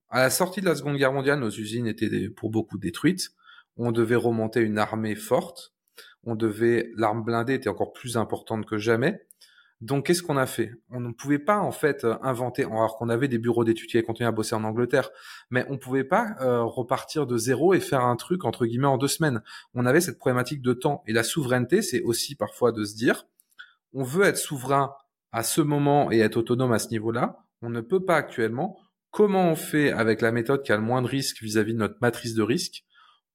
À 0.08 0.20
la 0.20 0.30
sortie 0.30 0.60
de 0.60 0.66
la 0.66 0.76
Seconde 0.76 0.96
Guerre 0.96 1.12
mondiale, 1.12 1.40
nos 1.40 1.50
usines 1.50 1.88
étaient 1.88 2.28
pour 2.28 2.50
beaucoup 2.50 2.78
détruites. 2.78 3.30
On 3.78 3.90
devait 3.90 4.14
remonter 4.14 4.60
une 4.60 4.78
armée 4.78 5.16
forte. 5.16 5.74
On 6.22 6.36
devait, 6.36 6.92
l'arme 6.94 7.24
blindée 7.24 7.54
était 7.54 7.68
encore 7.68 7.92
plus 7.92 8.16
importante 8.16 8.64
que 8.64 8.78
jamais. 8.78 9.26
Donc, 9.80 10.06
qu'est-ce 10.06 10.22
qu'on 10.22 10.36
a 10.36 10.46
fait? 10.46 10.72
On 10.90 11.00
ne 11.00 11.10
pouvait 11.10 11.38
pas 11.38 11.58
en 11.58 11.72
fait 11.72 12.04
euh, 12.04 12.16
inventer, 12.22 12.64
alors 12.64 12.98
qu'on 12.98 13.08
avait 13.08 13.28
des 13.28 13.38
bureaux 13.38 13.64
d'études 13.64 13.88
qui 13.88 14.02
continué 14.02 14.28
à 14.28 14.32
bosser 14.32 14.54
en 14.54 14.64
Angleterre, 14.64 15.10
mais 15.50 15.64
on 15.68 15.72
ne 15.72 15.78
pouvait 15.78 16.04
pas 16.04 16.36
euh, 16.42 16.62
repartir 16.62 17.26
de 17.26 17.38
zéro 17.38 17.72
et 17.72 17.80
faire 17.80 18.04
un 18.04 18.16
truc 18.16 18.44
entre 18.44 18.66
guillemets 18.66 18.86
en 18.86 18.98
deux 18.98 19.08
semaines. 19.08 19.42
On 19.74 19.86
avait 19.86 20.02
cette 20.02 20.18
problématique 20.18 20.60
de 20.60 20.74
temps 20.74 21.02
et 21.06 21.14
la 21.14 21.22
souveraineté, 21.22 21.80
c'est 21.80 22.02
aussi 22.02 22.34
parfois 22.34 22.72
de 22.72 22.84
se 22.84 22.94
dire, 22.94 23.26
on 23.94 24.02
veut 24.02 24.24
être 24.24 24.36
souverain 24.36 24.94
à 25.32 25.42
ce 25.42 25.62
moment 25.62 26.12
et 26.12 26.18
être 26.18 26.36
autonome 26.36 26.72
à 26.72 26.78
ce 26.78 26.88
niveau-là. 26.90 27.38
On 27.62 27.70
ne 27.70 27.80
peut 27.80 28.04
pas 28.04 28.16
actuellement. 28.16 28.78
Comment 29.10 29.50
on 29.50 29.56
fait 29.56 29.90
avec 29.92 30.20
la 30.20 30.30
méthode 30.30 30.62
qui 30.62 30.72
a 30.72 30.76
le 30.76 30.82
moins 30.82 31.02
de 31.02 31.08
risque 31.08 31.42
vis-à-vis 31.42 31.72
-vis 31.72 31.74
de 31.74 31.78
notre 31.78 31.96
matrice 32.00 32.34
de 32.34 32.42
risque? 32.42 32.84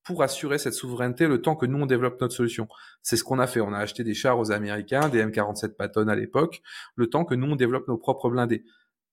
Pour 0.06 0.24
assurer 0.24 0.58
cette 0.58 0.76
souveraineté 0.76 1.28
le 1.28 1.42
temps 1.42 1.56
que 1.56 1.66
nous 1.66 1.80
on 1.80 1.86
développe 1.86 2.22
notre 2.22 2.34
solution. 2.34 2.70
C'est 3.02 3.18
ce 3.18 3.24
qu'on 3.24 3.40
a 3.40 3.48
fait. 3.48 3.60
On 3.60 3.74
a 3.74 3.80
acheté 3.80 4.04
des 4.04 4.14
chars 4.14 4.40
aux 4.40 4.52
Américains, 4.52 5.10
des 5.10 5.26
M47 5.26 5.76
Patton 5.76 6.08
à 6.08 6.16
l'époque, 6.16 6.62
le 6.96 7.08
temps 7.08 7.26
que 7.26 7.36
nous 7.36 7.48
on 7.48 7.56
développe 7.56 7.88
nos 7.88 7.98
propres 7.98 8.30
blindés. 8.30 8.64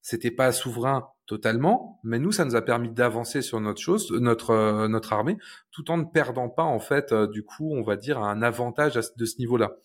C'était 0.03 0.33
pas 0.33 0.51
souverain 0.51 1.09
totalement, 1.27 2.01
mais 2.03 2.19
nous, 2.19 2.33
ça 2.33 2.45
nous 2.45 2.57
a 2.57 2.63
permis 2.63 2.91
d'avancer 2.91 3.41
sur 3.41 3.61
notre 3.61 3.81
chose, 3.81 4.11
notre 4.13 4.51
euh, 4.51 4.89
notre 4.89 5.13
armée, 5.13 5.39
tout 5.71 5.91
en 5.91 5.97
ne 5.97 6.05
perdant 6.05 6.49
pas 6.49 6.65
en 6.65 6.81
fait, 6.81 7.13
euh, 7.13 7.29
du 7.29 7.45
coup, 7.45 7.73
on 7.73 7.83
va 7.83 7.97
dire 7.97 8.19
un 8.19 8.43
avantage 8.43 8.95
de 9.17 9.25
ce 9.25 9.39
niveau-là. 9.39 9.77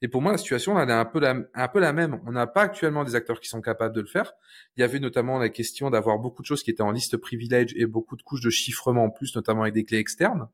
Et 0.00 0.08
pour 0.08 0.22
moi, 0.22 0.32
la 0.32 0.38
situation, 0.38 0.78
elle 0.80 0.88
est 0.88 0.92
un 0.92 1.04
peu 1.04 1.18
la, 1.18 1.36
un 1.54 1.68
peu 1.68 1.80
la 1.80 1.92
même. 1.92 2.20
On 2.24 2.32
n'a 2.32 2.46
pas 2.46 2.62
actuellement 2.62 3.04
des 3.04 3.16
acteurs 3.16 3.40
qui 3.40 3.48
sont 3.48 3.60
capables 3.60 3.94
de 3.94 4.00
le 4.00 4.06
faire. 4.06 4.32
Il 4.76 4.80
y 4.80 4.84
avait 4.84 5.00
notamment 5.00 5.38
la 5.38 5.48
question 5.48 5.90
d'avoir 5.90 6.18
beaucoup 6.18 6.42
de 6.42 6.46
choses 6.46 6.62
qui 6.62 6.70
étaient 6.70 6.82
en 6.82 6.92
liste 6.92 7.16
privilège 7.16 7.74
et 7.76 7.86
beaucoup 7.86 8.16
de 8.16 8.22
couches 8.22 8.42
de 8.42 8.50
chiffrement 8.50 9.04
en 9.04 9.10
plus, 9.10 9.34
notamment 9.34 9.62
avec 9.62 9.74
des 9.74 9.84
clés 9.84 9.98
externes. 9.98 10.48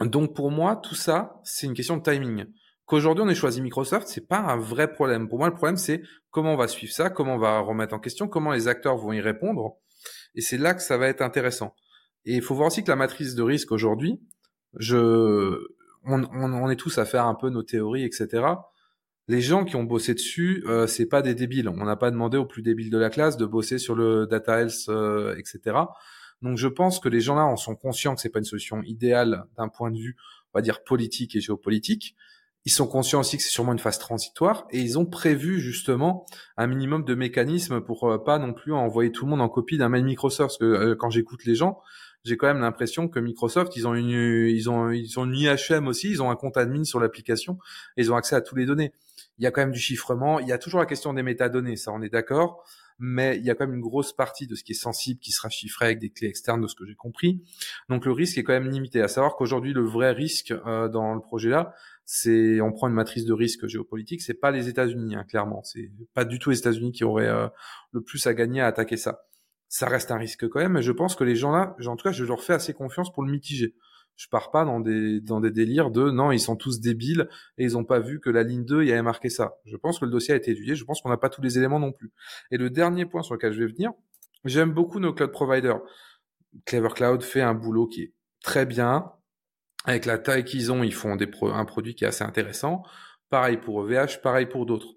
Donc 0.00 0.34
pour 0.34 0.50
moi, 0.50 0.76
tout 0.76 0.94
ça, 0.94 1.40
c'est 1.44 1.66
une 1.66 1.74
question 1.74 1.96
de 1.96 2.02
timing. 2.02 2.46
Qu'aujourd'hui 2.88 3.22
on 3.22 3.28
ait 3.28 3.34
choisi 3.34 3.60
Microsoft, 3.60 4.08
c'est 4.08 4.26
pas 4.26 4.38
un 4.38 4.56
vrai 4.56 4.90
problème. 4.90 5.28
Pour 5.28 5.38
moi, 5.38 5.48
le 5.48 5.54
problème 5.54 5.76
c'est 5.76 6.02
comment 6.30 6.54
on 6.54 6.56
va 6.56 6.68
suivre 6.68 6.92
ça, 6.92 7.10
comment 7.10 7.34
on 7.34 7.38
va 7.38 7.60
remettre 7.60 7.94
en 7.94 7.98
question, 7.98 8.28
comment 8.28 8.50
les 8.50 8.66
acteurs 8.66 8.96
vont 8.96 9.12
y 9.12 9.20
répondre. 9.20 9.76
Et 10.34 10.40
c'est 10.40 10.56
là 10.56 10.72
que 10.72 10.80
ça 10.80 10.96
va 10.96 11.06
être 11.08 11.20
intéressant. 11.20 11.74
Et 12.24 12.34
il 12.36 12.42
faut 12.42 12.54
voir 12.54 12.68
aussi 12.68 12.82
que 12.82 12.90
la 12.90 12.96
matrice 12.96 13.34
de 13.34 13.42
risque 13.42 13.72
aujourd'hui, 13.72 14.20
je, 14.78 15.58
on, 16.04 16.24
on, 16.24 16.70
est 16.70 16.76
tous 16.76 16.96
à 16.96 17.04
faire 17.04 17.26
un 17.26 17.34
peu 17.34 17.50
nos 17.50 17.62
théories, 17.62 18.04
etc. 18.04 18.46
Les 19.28 19.42
gens 19.42 19.66
qui 19.66 19.76
ont 19.76 19.84
bossé 19.84 20.14
dessus, 20.14 20.64
euh, 20.66 20.86
c'est 20.86 21.06
pas 21.06 21.20
des 21.20 21.34
débiles. 21.34 21.68
On 21.68 21.84
n'a 21.84 21.96
pas 21.96 22.10
demandé 22.10 22.38
aux 22.38 22.46
plus 22.46 22.62
débiles 22.62 22.90
de 22.90 22.96
la 22.96 23.10
classe 23.10 23.36
de 23.36 23.44
bosser 23.44 23.78
sur 23.78 23.94
le 23.94 24.26
data 24.26 24.62
health, 24.62 24.88
euh, 24.88 25.36
etc. 25.36 25.76
Donc 26.40 26.56
je 26.56 26.68
pense 26.68 27.00
que 27.00 27.10
les 27.10 27.20
gens 27.20 27.34
là 27.34 27.44
en 27.44 27.56
sont 27.56 27.76
conscients 27.76 28.14
que 28.14 28.22
c'est 28.22 28.30
pas 28.30 28.38
une 28.38 28.46
solution 28.46 28.82
idéale 28.82 29.44
d'un 29.58 29.68
point 29.68 29.90
de 29.90 29.98
vue, 29.98 30.16
on 30.54 30.58
va 30.58 30.62
dire 30.62 30.82
politique 30.84 31.36
et 31.36 31.40
géopolitique. 31.40 32.16
Ils 32.68 32.70
sont 32.70 32.86
conscients 32.86 33.20
aussi 33.20 33.38
que 33.38 33.42
c'est 33.42 33.48
sûrement 33.48 33.72
une 33.72 33.78
phase 33.78 33.98
transitoire 33.98 34.66
et 34.70 34.78
ils 34.78 34.98
ont 34.98 35.06
prévu 35.06 35.58
justement 35.58 36.26
un 36.58 36.66
minimum 36.66 37.02
de 37.02 37.14
mécanismes 37.14 37.80
pour 37.80 38.04
euh, 38.04 38.22
pas 38.22 38.38
non 38.38 38.52
plus 38.52 38.74
envoyer 38.74 39.10
tout 39.10 39.24
le 39.24 39.30
monde 39.30 39.40
en 39.40 39.48
copie 39.48 39.78
d'un 39.78 39.88
mail 39.88 40.04
Microsoft. 40.04 40.50
Parce 40.50 40.58
que 40.58 40.64
euh, 40.66 40.94
quand 40.94 41.08
j'écoute 41.08 41.46
les 41.46 41.54
gens, 41.54 41.80
j'ai 42.24 42.36
quand 42.36 42.46
même 42.46 42.60
l'impression 42.60 43.08
que 43.08 43.20
Microsoft, 43.20 43.74
ils 43.76 43.88
ont 43.88 43.94
une, 43.94 44.10
ils 44.10 44.68
ont, 44.68 44.90
une 44.90 45.34
IHM 45.34 45.88
aussi, 45.88 46.10
ils 46.10 46.22
ont 46.22 46.30
un 46.30 46.36
compte 46.36 46.58
admin 46.58 46.84
sur 46.84 47.00
l'application 47.00 47.58
ils 47.96 48.12
ont 48.12 48.16
accès 48.16 48.36
à 48.36 48.42
toutes 48.42 48.58
les 48.58 48.66
données. 48.66 48.92
Il 49.38 49.44
y 49.44 49.46
a 49.46 49.50
quand 49.50 49.62
même 49.62 49.72
du 49.72 49.80
chiffrement, 49.80 50.38
il 50.38 50.46
y 50.46 50.52
a 50.52 50.58
toujours 50.58 50.80
la 50.80 50.86
question 50.86 51.14
des 51.14 51.22
métadonnées, 51.22 51.76
ça 51.76 51.90
on 51.92 52.02
est 52.02 52.10
d'accord 52.10 52.66
mais 52.98 53.36
il 53.36 53.44
y 53.44 53.50
a 53.50 53.54
quand 53.54 53.66
même 53.66 53.76
une 53.76 53.82
grosse 53.82 54.12
partie 54.12 54.46
de 54.46 54.54
ce 54.54 54.64
qui 54.64 54.72
est 54.72 54.74
sensible 54.74 55.20
qui 55.20 55.32
sera 55.32 55.48
chiffré 55.48 55.86
avec 55.86 55.98
des 55.98 56.10
clés 56.10 56.28
externes 56.28 56.60
de 56.60 56.66
ce 56.66 56.74
que 56.74 56.84
j'ai 56.84 56.94
compris. 56.94 57.42
Donc 57.88 58.04
le 58.04 58.12
risque 58.12 58.38
est 58.38 58.42
quand 58.42 58.52
même 58.52 58.68
limité. 58.68 59.00
À 59.00 59.08
savoir 59.08 59.36
qu'aujourd'hui 59.36 59.72
le 59.72 59.84
vrai 59.84 60.12
risque 60.12 60.52
euh, 60.52 60.88
dans 60.88 61.14
le 61.14 61.20
projet 61.20 61.50
là, 61.50 61.74
c'est 62.04 62.60
on 62.60 62.72
prend 62.72 62.88
une 62.88 62.94
matrice 62.94 63.24
de 63.24 63.32
risque 63.32 63.66
géopolitique, 63.66 64.22
c'est 64.22 64.34
pas 64.34 64.50
les 64.50 64.68
États-Unis 64.68 65.14
hein, 65.14 65.24
clairement, 65.24 65.62
c'est 65.62 65.90
pas 66.14 66.24
du 66.24 66.38
tout 66.38 66.50
les 66.50 66.58
États-Unis 66.58 66.92
qui 66.92 67.04
auraient 67.04 67.28
euh, 67.28 67.48
le 67.92 68.00
plus 68.02 68.26
à 68.26 68.34
gagner 68.34 68.60
à 68.60 68.66
attaquer 68.66 68.96
ça. 68.96 69.22
Ça 69.68 69.86
reste 69.86 70.10
un 70.10 70.16
risque 70.16 70.48
quand 70.48 70.60
même, 70.60 70.72
mais 70.72 70.82
je 70.82 70.92
pense 70.92 71.14
que 71.14 71.24
les 71.24 71.36
gens 71.36 71.52
là, 71.52 71.76
en 71.86 71.96
tout 71.96 72.04
cas, 72.04 72.12
je 72.12 72.24
leur 72.24 72.42
fais 72.42 72.54
assez 72.54 72.72
confiance 72.72 73.12
pour 73.12 73.22
le 73.22 73.30
mitiger 73.30 73.74
je 74.18 74.28
pars 74.28 74.50
pas 74.50 74.64
dans 74.64 74.80
des 74.80 75.20
dans 75.20 75.40
des 75.40 75.52
délires 75.52 75.90
de 75.92 76.10
non 76.10 76.32
ils 76.32 76.40
sont 76.40 76.56
tous 76.56 76.80
débiles 76.80 77.28
et 77.56 77.62
ils 77.62 77.78
ont 77.78 77.84
pas 77.84 78.00
vu 78.00 78.18
que 78.18 78.28
la 78.30 78.42
ligne 78.42 78.64
2 78.64 78.82
il 78.82 78.88
y 78.88 78.92
avait 78.92 79.00
marqué 79.00 79.30
ça. 79.30 79.58
Je 79.64 79.76
pense 79.76 80.00
que 80.00 80.04
le 80.04 80.10
dossier 80.10 80.34
a 80.34 80.36
été 80.36 80.50
étudié, 80.50 80.74
je 80.74 80.84
pense 80.84 81.00
qu'on 81.00 81.08
n'a 81.08 81.16
pas 81.16 81.28
tous 81.30 81.40
les 81.40 81.56
éléments 81.56 81.78
non 81.78 81.92
plus. 81.92 82.12
Et 82.50 82.58
le 82.58 82.68
dernier 82.68 83.06
point 83.06 83.22
sur 83.22 83.34
lequel 83.34 83.52
je 83.52 83.60
vais 83.60 83.72
venir, 83.72 83.92
j'aime 84.44 84.72
beaucoup 84.72 84.98
nos 84.98 85.14
cloud 85.14 85.30
providers. 85.30 85.80
Clever 86.64 86.88
Cloud 86.94 87.22
fait 87.22 87.42
un 87.42 87.54
boulot 87.54 87.86
qui 87.86 88.02
est 88.02 88.14
très 88.42 88.66
bien. 88.66 89.12
Avec 89.84 90.04
la 90.04 90.18
taille 90.18 90.44
qu'ils 90.44 90.72
ont, 90.72 90.82
ils 90.82 90.92
font 90.92 91.14
des 91.14 91.30
un 91.42 91.64
produit 91.64 91.94
qui 91.94 92.04
est 92.04 92.08
assez 92.08 92.24
intéressant. 92.24 92.82
Pareil 93.30 93.58
pour 93.58 93.76
OVH, 93.76 94.20
pareil 94.22 94.46
pour 94.46 94.66
d'autres. 94.66 94.88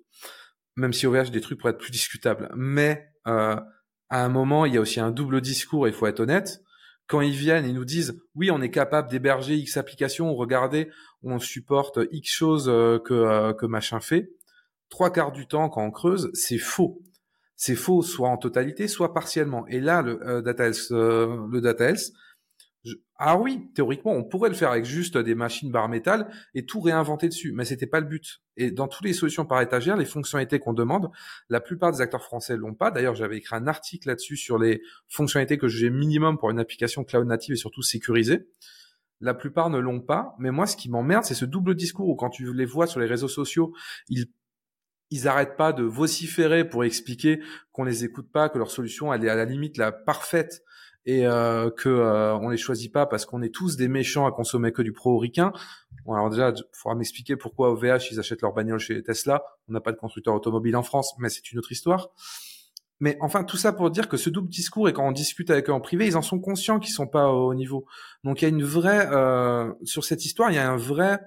Même 0.75 0.93
si 0.93 1.05
OVH 1.05 1.29
des 1.29 1.41
trucs 1.41 1.59
pourraient 1.59 1.73
être 1.73 1.77
plus 1.77 1.91
discutables, 1.91 2.49
mais 2.55 3.13
euh, 3.27 3.57
à 4.09 4.25
un 4.25 4.29
moment, 4.29 4.65
il 4.65 4.73
y 4.73 4.77
a 4.77 4.81
aussi 4.81 4.99
un 4.99 5.11
double 5.11 5.41
discours. 5.41 5.87
Il 5.87 5.93
faut 5.93 6.07
être 6.07 6.21
honnête 6.21 6.61
quand 7.11 7.19
ils 7.19 7.35
viennent, 7.35 7.65
ils 7.65 7.73
nous 7.73 7.83
disent 7.83 8.17
oui, 8.35 8.51
on 8.51 8.61
est 8.61 8.71
capable 8.71 9.09
d'héberger 9.09 9.55
X 9.55 9.75
applications, 9.75 10.33
regardez, 10.33 10.89
on 11.23 11.39
supporte 11.39 11.99
X 12.09 12.31
choses 12.31 12.69
euh, 12.69 12.99
que, 12.99 13.13
euh, 13.13 13.53
que 13.53 13.65
machin 13.65 13.99
fait. 13.99 14.31
Trois 14.89 15.11
quarts 15.11 15.33
du 15.33 15.45
temps, 15.45 15.67
quand 15.67 15.83
on 15.83 15.91
creuse, 15.91 16.31
c'est 16.33 16.57
faux. 16.57 17.01
C'est 17.57 17.75
faux, 17.75 18.01
soit 18.01 18.29
en 18.29 18.37
totalité, 18.37 18.87
soit 18.87 19.13
partiellement. 19.13 19.67
Et 19.67 19.81
là, 19.81 20.01
le 20.01 20.25
euh, 20.25 20.41
data 20.41 20.69
le 20.69 21.59
data 21.59 21.89
health, 21.89 22.13
ah 23.15 23.37
oui, 23.37 23.69
théoriquement, 23.75 24.13
on 24.13 24.23
pourrait 24.23 24.49
le 24.49 24.55
faire 24.55 24.71
avec 24.71 24.85
juste 24.85 25.15
des 25.15 25.35
machines 25.35 25.71
barres 25.71 25.89
métal 25.89 26.31
et 26.55 26.65
tout 26.65 26.81
réinventer 26.81 27.27
dessus, 27.27 27.51
mais 27.51 27.65
c'était 27.65 27.85
pas 27.85 27.99
le 27.99 28.07
but. 28.07 28.41
Et 28.57 28.71
dans 28.71 28.87
toutes 28.87 29.05
les 29.05 29.13
solutions 29.13 29.45
par 29.45 29.61
étagère, 29.61 29.95
les 29.95 30.05
fonctionnalités 30.05 30.57
qu'on 30.57 30.73
demande, 30.73 31.11
la 31.49 31.61
plupart 31.61 31.91
des 31.91 32.01
acteurs 32.01 32.23
français 32.23 32.57
l'ont 32.57 32.73
pas. 32.73 32.89
D'ailleurs, 32.89 33.13
j'avais 33.13 33.37
écrit 33.37 33.55
un 33.55 33.67
article 33.67 34.07
là-dessus 34.07 34.37
sur 34.37 34.57
les 34.57 34.81
fonctionnalités 35.07 35.59
que 35.59 35.67
j'ai 35.67 35.91
minimum 35.91 36.39
pour 36.39 36.49
une 36.49 36.59
application 36.59 37.03
cloud 37.03 37.27
native 37.27 37.53
et 37.53 37.57
surtout 37.57 37.83
sécurisée. 37.83 38.47
La 39.19 39.35
plupart 39.35 39.69
ne 39.69 39.77
l'ont 39.77 40.01
pas, 40.01 40.35
mais 40.39 40.49
moi, 40.49 40.65
ce 40.65 40.75
qui 40.75 40.89
m'emmerde, 40.89 41.23
c'est 41.23 41.35
ce 41.35 41.45
double 41.45 41.75
discours 41.75 42.09
où 42.09 42.15
quand 42.15 42.31
tu 42.31 42.51
les 42.51 42.65
vois 42.65 42.87
sur 42.87 42.99
les 42.99 43.05
réseaux 43.05 43.27
sociaux, 43.27 43.75
ils 44.09 44.25
ils 45.11 45.27
arrêtent 45.27 45.57
pas 45.57 45.73
de 45.73 45.83
vociférer 45.83 46.67
pour 46.67 46.85
expliquer 46.85 47.41
qu'on 47.73 47.83
les 47.83 48.05
écoute 48.05 48.31
pas, 48.31 48.47
que 48.49 48.57
leur 48.57 48.71
solution 48.71 49.13
elle 49.13 49.25
est 49.25 49.29
à 49.29 49.35
la 49.35 49.43
limite 49.43 49.77
la 49.77 49.91
parfaite 49.91 50.63
et 51.05 51.25
euh, 51.25 51.69
que 51.71 51.89
euh, 51.89 52.35
on 52.35 52.49
les 52.49 52.57
choisit 52.57 52.91
pas 52.91 53.05
parce 53.05 53.25
qu'on 53.25 53.41
est 53.41 53.53
tous 53.53 53.75
des 53.75 53.87
méchants 53.87 54.27
à 54.27 54.31
consommer 54.31 54.71
que 54.71 54.81
du 54.81 54.91
pro-ricain. 54.91 55.51
Bon, 56.05 56.13
alors 56.13 56.29
déjà, 56.29 56.53
il 56.55 56.63
faudra 56.73 56.95
m'expliquer 56.95 57.35
pourquoi 57.35 57.71
OVH 57.71 58.11
ils 58.11 58.19
achètent 58.19 58.41
leur 58.41 58.53
bagnole 58.53 58.79
chez 58.79 59.01
Tesla. 59.03 59.43
On 59.67 59.73
n'a 59.73 59.81
pas 59.81 59.91
de 59.91 59.97
constructeur 59.97 60.33
automobile 60.35 60.75
en 60.75 60.83
France, 60.83 61.13
mais 61.17 61.29
c'est 61.29 61.51
une 61.51 61.59
autre 61.59 61.71
histoire. 61.71 62.09
Mais 62.99 63.17
enfin, 63.19 63.43
tout 63.43 63.57
ça 63.57 63.73
pour 63.73 63.89
dire 63.89 64.07
que 64.07 64.15
ce 64.15 64.29
double 64.29 64.49
discours 64.49 64.87
et 64.87 64.93
quand 64.93 65.07
on 65.07 65.11
discute 65.11 65.49
avec 65.49 65.69
eux 65.69 65.73
en 65.73 65.81
privé, 65.81 66.05
ils 66.05 66.17
en 66.17 66.21
sont 66.21 66.39
conscients 66.39 66.79
qu'ils 66.79 66.93
sont 66.93 67.07
pas 67.07 67.31
au 67.31 67.55
niveau. 67.55 67.85
Donc 68.23 68.41
il 68.41 68.45
y 68.45 68.45
a 68.45 68.49
une 68.49 68.63
vraie 68.63 69.07
euh, 69.11 69.73
sur 69.83 70.03
cette 70.03 70.23
histoire, 70.23 70.51
il 70.51 70.55
y 70.55 70.59
a 70.59 70.71
un 70.71 70.77
vrai 70.77 71.19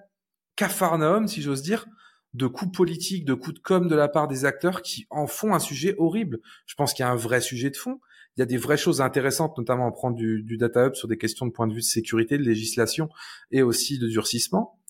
cafarnaum, 0.55 1.27
si 1.27 1.43
j'ose 1.43 1.63
dire, 1.63 1.87
de 2.33 2.47
coups 2.47 2.71
politiques, 2.71 3.25
de 3.25 3.35
coups 3.35 3.57
de 3.57 3.59
com 3.59 3.89
de 3.89 3.95
la 3.97 4.07
part 4.07 4.29
des 4.29 4.45
acteurs 4.45 4.83
qui 4.83 5.07
en 5.11 5.27
font 5.27 5.53
un 5.53 5.59
sujet 5.59 5.97
horrible. 5.99 6.39
Je 6.67 6.77
pense 6.77 6.95
qu'il 6.95 7.05
y 7.05 7.09
a 7.09 7.11
un 7.11 7.17
vrai 7.17 7.41
sujet 7.41 7.71
de 7.71 7.77
fond 7.77 7.99
il 8.37 8.41
y 8.41 8.43
a 8.43 8.47
des 8.47 8.57
vraies 8.57 8.77
choses 8.77 9.01
intéressantes, 9.01 9.57
notamment 9.59 9.87
à 9.87 9.93
prendre 9.93 10.17
du, 10.17 10.43
du 10.43 10.57
data 10.57 10.87
hub 10.87 10.95
sur 10.95 11.09
des 11.09 11.19
questions 11.19 11.47
de 11.47 11.53
point 11.53 11.67
de 11.67 11.73
vue 11.73 11.81
de 11.81 11.85
sécurité, 11.85 12.39
de 12.39 12.43
législation 12.43 13.09
et 13.51 13.63
aussi 13.63 13.99
de 13.99 14.09
durcissement. 14.09 14.81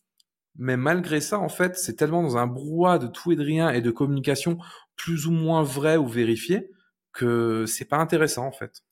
Mais 0.57 0.77
malgré 0.77 1.21
ça, 1.21 1.39
en 1.39 1.49
fait, 1.49 1.77
c'est 1.77 1.95
tellement 1.95 2.23
dans 2.23 2.37
un 2.37 2.47
brouhaha 2.47 2.99
de 2.99 3.09
tout 3.09 3.33
et 3.33 3.37
de 3.37 3.43
rien 3.43 3.71
et 3.71 3.81
de 3.81 3.91
communication 3.91 4.59
plus 4.97 5.27
ou 5.27 5.33
moins 5.33 5.63
vrai 5.63 5.97
ou 5.97 6.07
vérifiée 6.07 6.71
que 7.13 7.65
c'est 7.67 7.85
pas 7.85 7.99
intéressant 7.99 8.47
en 8.47 8.53
fait. 8.53 8.83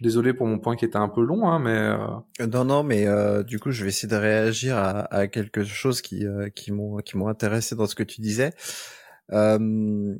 Désolé 0.00 0.34
pour 0.34 0.46
mon 0.46 0.58
point 0.58 0.74
qui 0.74 0.84
était 0.84 0.96
un 0.96 1.08
peu 1.08 1.22
long, 1.22 1.48
hein, 1.48 1.58
mais 1.58 1.76
euh... 1.76 2.46
non, 2.46 2.64
non, 2.64 2.82
mais 2.82 3.06
euh, 3.06 3.42
du 3.42 3.60
coup, 3.60 3.70
je 3.70 3.84
vais 3.84 3.90
essayer 3.90 4.08
de 4.08 4.16
réagir 4.16 4.76
à, 4.76 5.02
à 5.14 5.28
quelque 5.28 5.62
chose 5.62 6.00
qui 6.00 6.26
euh, 6.26 6.48
qui 6.48 6.72
m'ont 6.72 6.96
qui 6.96 7.16
m'ont 7.16 7.28
intéressé 7.28 7.76
dans 7.76 7.86
ce 7.86 7.94
que 7.94 8.02
tu 8.02 8.20
disais. 8.20 8.52
Euh, 9.32 10.16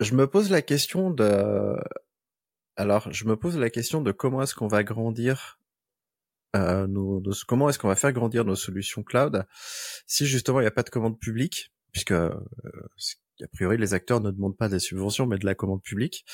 je 0.00 0.14
me 0.14 0.26
pose 0.26 0.50
la 0.50 0.62
question 0.62 1.10
de 1.10 1.76
alors, 2.76 3.12
je 3.12 3.24
me 3.26 3.36
pose 3.36 3.58
la 3.58 3.70
question 3.70 4.00
de 4.00 4.12
comment 4.12 4.42
est-ce 4.42 4.54
qu'on 4.54 4.68
va 4.68 4.82
grandir 4.84 5.60
euh, 6.56 6.86
nos, 6.86 7.22
comment 7.46 7.68
est-ce 7.68 7.78
qu'on 7.78 7.88
va 7.88 7.94
faire 7.94 8.12
grandir 8.12 8.44
nos 8.44 8.56
solutions 8.56 9.04
cloud 9.04 9.46
si 10.08 10.26
justement 10.26 10.58
il 10.58 10.64
n'y 10.64 10.68
a 10.68 10.72
pas 10.72 10.82
de 10.82 10.90
commande 10.90 11.18
publique, 11.20 11.72
puisque 11.92 12.10
euh, 12.10 12.34
a 13.40 13.46
priori 13.52 13.76
les 13.76 13.94
acteurs 13.94 14.20
ne 14.20 14.32
demandent 14.32 14.56
pas 14.56 14.68
des 14.68 14.80
subventions 14.80 15.26
mais 15.26 15.38
de 15.38 15.46
la 15.46 15.54
commande 15.54 15.82
publique. 15.82 16.24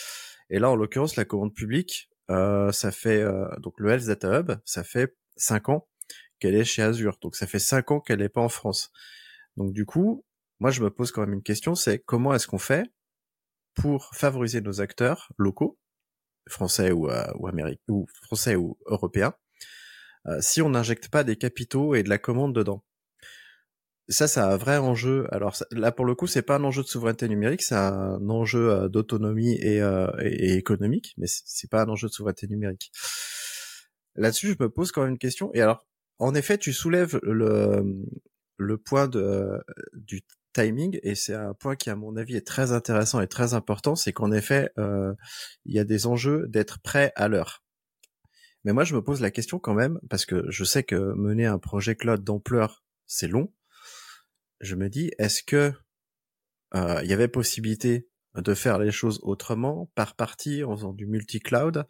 Et 0.48 0.58
là, 0.58 0.70
en 0.70 0.76
l'occurrence, 0.76 1.16
la 1.16 1.24
commande 1.24 1.54
publique, 1.54 2.08
euh, 2.30 2.72
ça 2.72 2.92
fait 2.92 3.24
donc 3.58 3.74
le 3.78 3.90
Health 3.90 4.06
Data 4.06 4.40
Hub, 4.40 4.52
ça 4.64 4.84
fait 4.84 5.16
cinq 5.36 5.68
ans 5.68 5.88
qu'elle 6.38 6.54
est 6.54 6.64
chez 6.64 6.82
Azure, 6.82 7.18
donc 7.20 7.36
ça 7.36 7.46
fait 7.46 7.58
cinq 7.58 7.90
ans 7.90 8.00
qu'elle 8.00 8.20
n'est 8.20 8.28
pas 8.28 8.40
en 8.40 8.48
France. 8.48 8.90
Donc 9.56 9.72
du 9.72 9.84
coup, 9.84 10.24
moi 10.60 10.70
je 10.70 10.82
me 10.82 10.90
pose 10.90 11.12
quand 11.12 11.22
même 11.22 11.34
une 11.34 11.42
question, 11.42 11.74
c'est 11.74 11.98
comment 11.98 12.34
est-ce 12.34 12.46
qu'on 12.46 12.58
fait 12.58 12.84
pour 13.74 14.14
favoriser 14.14 14.60
nos 14.60 14.80
acteurs 14.80 15.32
locaux 15.36 15.78
français 16.48 16.92
ou, 16.92 17.08
euh, 17.10 17.26
ou, 17.38 17.50
ou 17.88 18.06
français 18.22 18.56
ou 18.56 18.78
européen, 18.86 19.34
euh, 20.26 20.38
si 20.40 20.62
on 20.62 20.70
n'injecte 20.70 21.08
pas 21.08 21.24
des 21.24 21.36
capitaux 21.36 21.94
et 21.94 22.02
de 22.02 22.08
la 22.08 22.18
commande 22.18 22.54
dedans. 22.54 22.84
Ça, 24.08 24.28
c'est 24.28 24.40
un 24.40 24.56
vrai 24.56 24.76
enjeu. 24.76 25.26
Alors 25.32 25.56
là, 25.72 25.90
pour 25.90 26.04
le 26.04 26.14
coup, 26.14 26.28
c'est 26.28 26.42
pas 26.42 26.56
un 26.56 26.64
enjeu 26.64 26.82
de 26.82 26.86
souveraineté 26.86 27.28
numérique, 27.28 27.62
c'est 27.62 27.74
un 27.74 28.28
enjeu 28.28 28.70
euh, 28.70 28.88
d'autonomie 28.88 29.54
et, 29.54 29.82
et, 30.20 30.54
économique, 30.54 31.14
mais 31.18 31.26
c'est 31.28 31.70
pas 31.70 31.82
un 31.82 31.88
enjeu 31.88 32.08
de 32.08 32.12
souveraineté 32.12 32.46
numérique. 32.46 32.92
Là-dessus, 34.14 34.54
je 34.58 34.64
me 34.64 34.70
pose 34.70 34.92
quand 34.92 35.02
même 35.02 35.10
une 35.10 35.18
question. 35.18 35.50
Et 35.54 35.60
alors, 35.60 35.86
en 36.18 36.34
effet, 36.34 36.56
tu 36.56 36.72
soulèves 36.72 37.18
le, 37.22 37.84
le 38.56 38.78
point 38.78 39.08
de, 39.08 39.60
du 39.92 40.22
timing 40.56 40.98
et 41.02 41.14
c'est 41.14 41.34
un 41.34 41.54
point 41.54 41.76
qui 41.76 41.90
à 41.90 41.96
mon 41.96 42.16
avis 42.16 42.36
est 42.36 42.46
très 42.46 42.72
intéressant 42.72 43.20
et 43.20 43.26
très 43.26 43.54
important, 43.54 43.94
c'est 43.94 44.12
qu'en 44.12 44.32
effet 44.32 44.70
euh, 44.78 45.14
il 45.64 45.74
y 45.74 45.78
a 45.78 45.84
des 45.84 46.06
enjeux 46.06 46.46
d'être 46.48 46.80
prêt 46.80 47.12
à 47.16 47.28
l'heure. 47.28 47.62
Mais 48.64 48.72
moi 48.72 48.84
je 48.84 48.94
me 48.94 49.02
pose 49.02 49.20
la 49.20 49.30
question 49.30 49.58
quand 49.58 49.74
même 49.74 50.00
parce 50.08 50.26
que 50.26 50.44
je 50.48 50.64
sais 50.64 50.82
que 50.82 51.14
mener 51.14 51.46
un 51.46 51.58
projet 51.58 51.94
cloud 51.94 52.24
d'ampleur 52.24 52.84
c'est 53.06 53.28
long. 53.28 53.52
Je 54.60 54.74
me 54.74 54.88
dis 54.88 55.10
est-ce 55.18 55.42
que 55.42 55.72
euh, 56.74 57.00
il 57.02 57.10
y 57.10 57.12
avait 57.12 57.28
possibilité 57.28 58.08
de 58.34 58.54
faire 58.54 58.78
les 58.78 58.90
choses 58.90 59.20
autrement, 59.22 59.90
par 59.94 60.14
partie, 60.14 60.64
en 60.64 60.76
faisant 60.76 60.92
du 60.92 61.06
multi-cloud? 61.06 61.86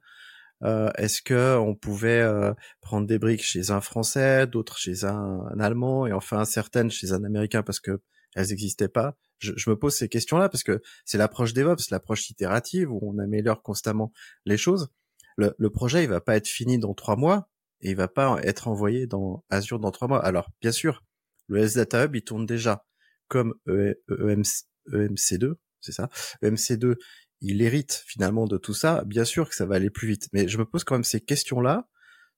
Euh, 0.62 0.90
Est-ce 0.96 1.20
que 1.22 1.56
on 1.56 1.74
pouvait 1.74 2.20
euh, 2.20 2.52
prendre 2.80 3.06
des 3.06 3.18
briques 3.18 3.42
chez 3.42 3.70
un 3.70 3.80
Français, 3.80 4.46
d'autres 4.46 4.78
chez 4.78 5.04
un, 5.04 5.40
un, 5.50 5.60
Allemand, 5.60 6.06
et 6.06 6.12
enfin 6.12 6.44
certaines 6.44 6.90
chez 6.90 7.12
un 7.12 7.24
Américain? 7.24 7.62
Parce 7.62 7.80
que 7.80 8.00
elles 8.36 8.48
n'existaient 8.48 8.88
pas 8.88 9.16
je, 9.38 9.70
me 9.70 9.76
pose 9.76 9.94
ces 9.94 10.08
questions-là 10.08 10.48
parce 10.48 10.62
que 10.62 10.82
c'est 11.04 11.18
l'approche 11.18 11.52
DevOps, 11.52 11.90
l'approche 11.90 12.30
itérative 12.30 12.90
où 12.90 13.00
on 13.02 13.18
améliore 13.18 13.62
constamment 13.62 14.12
les 14.44 14.56
choses. 14.56 14.88
Le, 15.36 15.68
projet, 15.68 16.04
il 16.04 16.08
va 16.08 16.22
pas 16.22 16.36
être 16.36 16.48
fini 16.48 16.78
dans 16.78 16.94
trois 16.94 17.16
mois 17.16 17.50
et 17.82 17.90
il 17.90 17.96
va 17.96 18.08
pas 18.08 18.38
être 18.42 18.68
envoyé 18.68 19.06
dans 19.06 19.44
Azure 19.50 19.78
dans 19.78 19.90
trois 19.90 20.08
mois. 20.08 20.24
Alors, 20.24 20.50
bien 20.62 20.72
sûr, 20.72 21.04
le 21.46 21.58
S-Data 21.58 22.04
Hub, 22.04 22.16
il 22.16 22.22
tourne 22.22 22.46
déjà 22.46 22.86
comme 23.28 23.54
EMC, 23.66 24.64
EMC2, 24.90 25.54
c'est 25.80 25.92
ça? 25.92 26.08
EMC2, 26.42 26.94
il 27.42 27.60
hérite 27.60 28.02
finalement 28.06 28.46
de 28.46 28.56
tout 28.56 28.72
ça. 28.72 29.04
Bien 29.04 29.26
sûr 29.26 29.50
que 29.50 29.54
ça 29.54 29.66
va 29.66 29.74
aller 29.74 29.90
plus 29.90 30.08
vite, 30.08 30.28
mais 30.32 30.48
je 30.48 30.56
me 30.56 30.64
pose 30.64 30.84
quand 30.84 30.94
même 30.94 31.04
ces 31.04 31.20
questions-là 31.20 31.86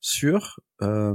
sur 0.00 0.58
euh, 0.82 1.14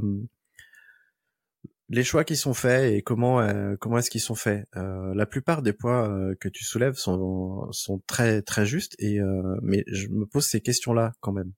les 1.93 2.03
choix 2.03 2.23
qui 2.23 2.35
sont 2.35 2.53
faits 2.53 2.91
et 2.91 3.01
comment 3.01 3.39
euh, 3.39 3.75
comment 3.79 3.99
est-ce 3.99 4.09
qu'ils 4.09 4.21
sont 4.21 4.35
faits. 4.35 4.67
Euh, 4.75 5.13
la 5.13 5.25
plupart 5.25 5.61
des 5.61 5.73
points 5.73 6.09
euh, 6.09 6.35
que 6.39 6.49
tu 6.49 6.63
soulèves 6.63 6.95
sont 6.95 7.71
sont 7.71 8.01
très 8.07 8.41
très 8.41 8.65
justes 8.65 8.95
et 8.99 9.19
euh, 9.19 9.57
mais 9.61 9.83
je 9.87 10.07
me 10.07 10.25
pose 10.25 10.45
ces 10.45 10.59
questions-là 10.59 11.13
quand 11.21 11.31
même. 11.31 11.51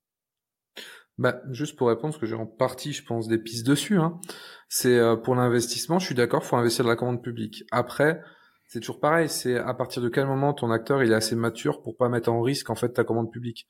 Bah, 1.17 1.41
juste 1.49 1.77
pour 1.77 1.87
répondre, 1.87 2.13
parce 2.13 2.19
que 2.19 2.25
j'ai 2.25 2.35
en 2.35 2.45
partie, 2.45 2.91
je 2.91 3.01
pense, 3.01 3.29
des 3.29 3.37
pistes 3.37 3.65
dessus. 3.65 3.97
Hein. 3.97 4.19
C'est 4.67 4.99
pour 5.23 5.33
l'investissement, 5.35 5.97
je 5.97 6.07
suis 6.07 6.15
d'accord, 6.15 6.43
faut 6.43 6.57
investir 6.57 6.83
dans 6.83 6.89
la 6.89 6.97
commande 6.97 7.23
publique. 7.23 7.63
Après, 7.71 8.21
c'est 8.67 8.81
toujours 8.81 8.99
pareil. 8.99 9.29
C'est 9.29 9.57
à 9.57 9.73
partir 9.73 10.01
de 10.01 10.09
quel 10.09 10.25
moment 10.25 10.53
ton 10.53 10.71
acteur 10.71 11.01
il 11.03 11.13
est 11.13 11.15
assez 11.15 11.37
mature 11.37 11.81
pour 11.81 11.95
pas 11.95 12.09
mettre 12.09 12.29
en 12.29 12.41
risque 12.41 12.69
en 12.69 12.75
fait 12.75 12.89
ta 12.89 13.05
commande 13.05 13.31
publique. 13.31 13.65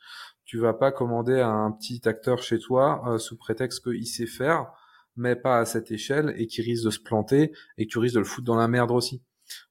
Tu 0.45 0.57
vas 0.57 0.73
pas 0.73 0.91
commander 0.91 1.39
à 1.39 1.49
un 1.49 1.71
petit 1.71 2.01
acteur 2.09 2.41
chez 2.41 2.57
toi 2.57 3.15
sous 3.19 3.37
prétexte 3.37 3.83
qu'il 3.83 4.07
sait 4.07 4.25
faire 4.25 4.71
mais 5.15 5.35
pas 5.35 5.59
à 5.59 5.65
cette 5.65 5.91
échelle 5.91 6.33
et 6.37 6.47
qui 6.47 6.61
risque 6.61 6.85
de 6.85 6.89
se 6.89 6.99
planter 6.99 7.51
et 7.77 7.85
que 7.85 7.91
tu 7.91 7.99
risques 7.99 8.15
de 8.15 8.19
le 8.19 8.25
foutre 8.25 8.45
dans 8.45 8.55
la 8.55 8.67
merde 8.67 8.91
aussi. 8.91 9.21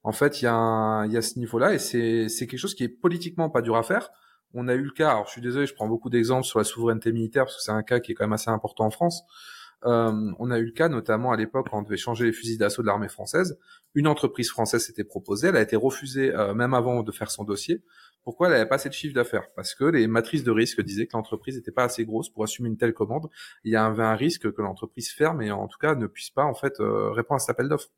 En 0.03 0.13
fait, 0.13 0.41
il 0.41 0.45
y 0.45 0.47
y 0.47 0.49
a 0.49 1.23
ce 1.23 1.39
niveau-là 1.39 1.75
et 1.75 1.79
c'est, 1.79 2.29
c'est 2.29 2.47
quelque 2.47 2.61
chose 2.61 2.75
qui 2.75 2.85
est 2.85 2.89
politiquement 2.89 3.51
pas 3.51 3.63
dur 3.63 3.77
à 3.77 3.83
faire. 3.83 4.11
On 4.55 4.69
a 4.69 4.75
eu 4.75 4.83
le 4.83 4.93
cas, 4.93 5.11
alors 5.11 5.27
je 5.27 5.33
suis 5.33 5.41
désolé, 5.41 5.67
je 5.67 5.75
prends 5.75 5.89
beaucoup 5.89 6.11
d'exemples 6.11 6.47
sur 6.47 6.59
la 6.59 6.65
souveraineté 6.65 7.11
militaire 7.13 7.45
parce 7.45 7.57
que 7.57 7.63
c'est 7.63 7.73
un 7.73 7.83
cas 7.83 7.99
qui 7.99 8.13
est 8.13 8.15
quand 8.15 8.25
même 8.25 8.33
assez 8.33 8.51
important 8.51 8.87
en 8.87 8.91
France. 8.91 9.23
Euh, 9.85 10.33
on 10.39 10.51
a 10.51 10.59
eu 10.59 10.65
le 10.65 10.71
cas 10.71 10.89
notamment 10.89 11.33
à 11.33 11.37
l'époque 11.37 11.69
quand 11.71 11.79
on 11.79 11.83
devait 11.83 11.99
changer 11.99 12.25
les 12.25 12.33
fusils 12.33 12.57
d'assaut 12.57 12.83
de 12.83 12.87
l'armée 12.87 13.09
française. 13.09 13.59
Une 13.95 14.07
entreprise 14.07 14.49
française 14.49 14.83
s'était 14.85 15.05
proposée, 15.05 15.49
elle 15.49 15.57
a 15.57 15.61
été 15.61 15.77
refusée 15.77 16.35
euh, 16.35 16.55
même 16.55 16.73
avant 16.73 17.03
de 17.03 17.13
faire 17.13 17.31
son 17.31 17.45
dossier 17.45 17.83
pourquoi 18.25 18.49
elle 18.49 18.55
n'avait 18.55 18.68
pas 18.68 18.77
assez 18.77 18.89
de 18.89 18.95
chiffre 18.95 19.14
d'affaires? 19.14 19.53
Parce 19.55 19.75
que 19.75 19.85
les 19.85 20.07
matrices 20.07 20.45
de 20.45 20.51
risque 20.51 20.81
disaient 20.81 21.07
que 21.07 21.16
l'entreprise 21.16 21.57
n'était 21.57 21.70
pas 21.70 21.85
assez 21.85 22.05
grosse 22.07 22.31
pour 22.31 22.43
assumer 22.43 22.68
une 22.68 22.79
telle 22.79 22.95
commande. 22.95 23.29
Il 23.64 23.72
y 23.72 23.77
avait 23.77 24.03
un 24.03 24.16
risque 24.16 24.51
que 24.51 24.62
l'entreprise 24.62 25.11
ferme 25.11 25.43
et 25.43 25.53
en 25.53 25.68
tout 25.68 25.79
cas 25.79 25.95
ne 25.95 26.07
puisse 26.07 26.31
pas 26.31 26.45
en 26.45 26.55
fait 26.55 26.81
euh, 26.81 27.11
répondre 27.11 27.37
à 27.37 27.39
cet 27.41 27.51
appel 27.51 27.68
d'offres. 27.68 27.91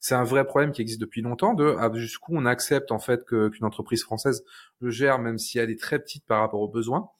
C'est 0.00 0.14
un 0.14 0.24
vrai 0.24 0.46
problème 0.46 0.72
qui 0.72 0.80
existe 0.80 1.00
depuis 1.00 1.20
longtemps 1.20 1.54
de 1.54 1.76
ah, 1.78 1.90
jusqu'où 1.94 2.32
on 2.34 2.46
accepte 2.46 2.92
en 2.92 2.98
fait 2.98 3.24
qu'une 3.26 3.64
entreprise 3.64 4.02
française 4.02 4.44
le 4.80 4.90
gère 4.90 5.18
même 5.18 5.38
si 5.38 5.58
elle 5.58 5.70
est 5.70 5.80
très 5.80 5.98
petite 5.98 6.24
par 6.24 6.40
rapport 6.40 6.60
aux 6.60 6.70
besoins. 6.70 7.10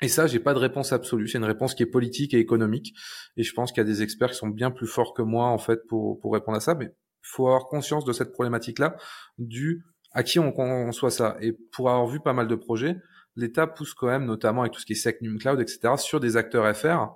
Et 0.00 0.08
ça, 0.08 0.28
j'ai 0.28 0.38
pas 0.38 0.54
de 0.54 0.60
réponse 0.60 0.92
absolue. 0.92 1.26
C'est 1.26 1.38
une 1.38 1.44
réponse 1.44 1.74
qui 1.74 1.82
est 1.82 1.86
politique 1.86 2.32
et 2.32 2.38
économique. 2.38 2.94
Et 3.36 3.42
je 3.42 3.52
pense 3.52 3.72
qu'il 3.72 3.78
y 3.78 3.80
a 3.80 3.84
des 3.84 4.00
experts 4.02 4.30
qui 4.30 4.36
sont 4.36 4.48
bien 4.48 4.70
plus 4.70 4.86
forts 4.86 5.12
que 5.12 5.22
moi 5.22 5.46
en 5.48 5.58
fait 5.58 5.86
pour 5.88 6.20
pour 6.20 6.32
répondre 6.32 6.56
à 6.56 6.60
ça. 6.60 6.74
Mais 6.74 6.94
faut 7.20 7.46
avoir 7.46 7.66
conscience 7.66 8.04
de 8.04 8.12
cette 8.12 8.32
problématique-là 8.32 8.96
du 9.38 9.84
à 10.12 10.22
qui 10.22 10.38
on 10.38 10.52
conçoit 10.52 11.10
ça. 11.10 11.36
Et 11.40 11.52
pour 11.52 11.90
avoir 11.90 12.06
vu 12.06 12.20
pas 12.20 12.32
mal 12.32 12.48
de 12.48 12.54
projets, 12.54 12.96
l'État 13.36 13.66
pousse 13.66 13.94
quand 13.94 14.08
même, 14.08 14.24
notamment 14.24 14.62
avec 14.62 14.72
tout 14.72 14.80
ce 14.80 14.86
qui 14.86 14.92
est 14.92 14.96
SecNum 14.96 15.38
Cloud, 15.38 15.60
etc., 15.60 15.94
sur 15.96 16.20
des 16.20 16.36
acteurs 16.36 16.74
FR, 16.76 17.14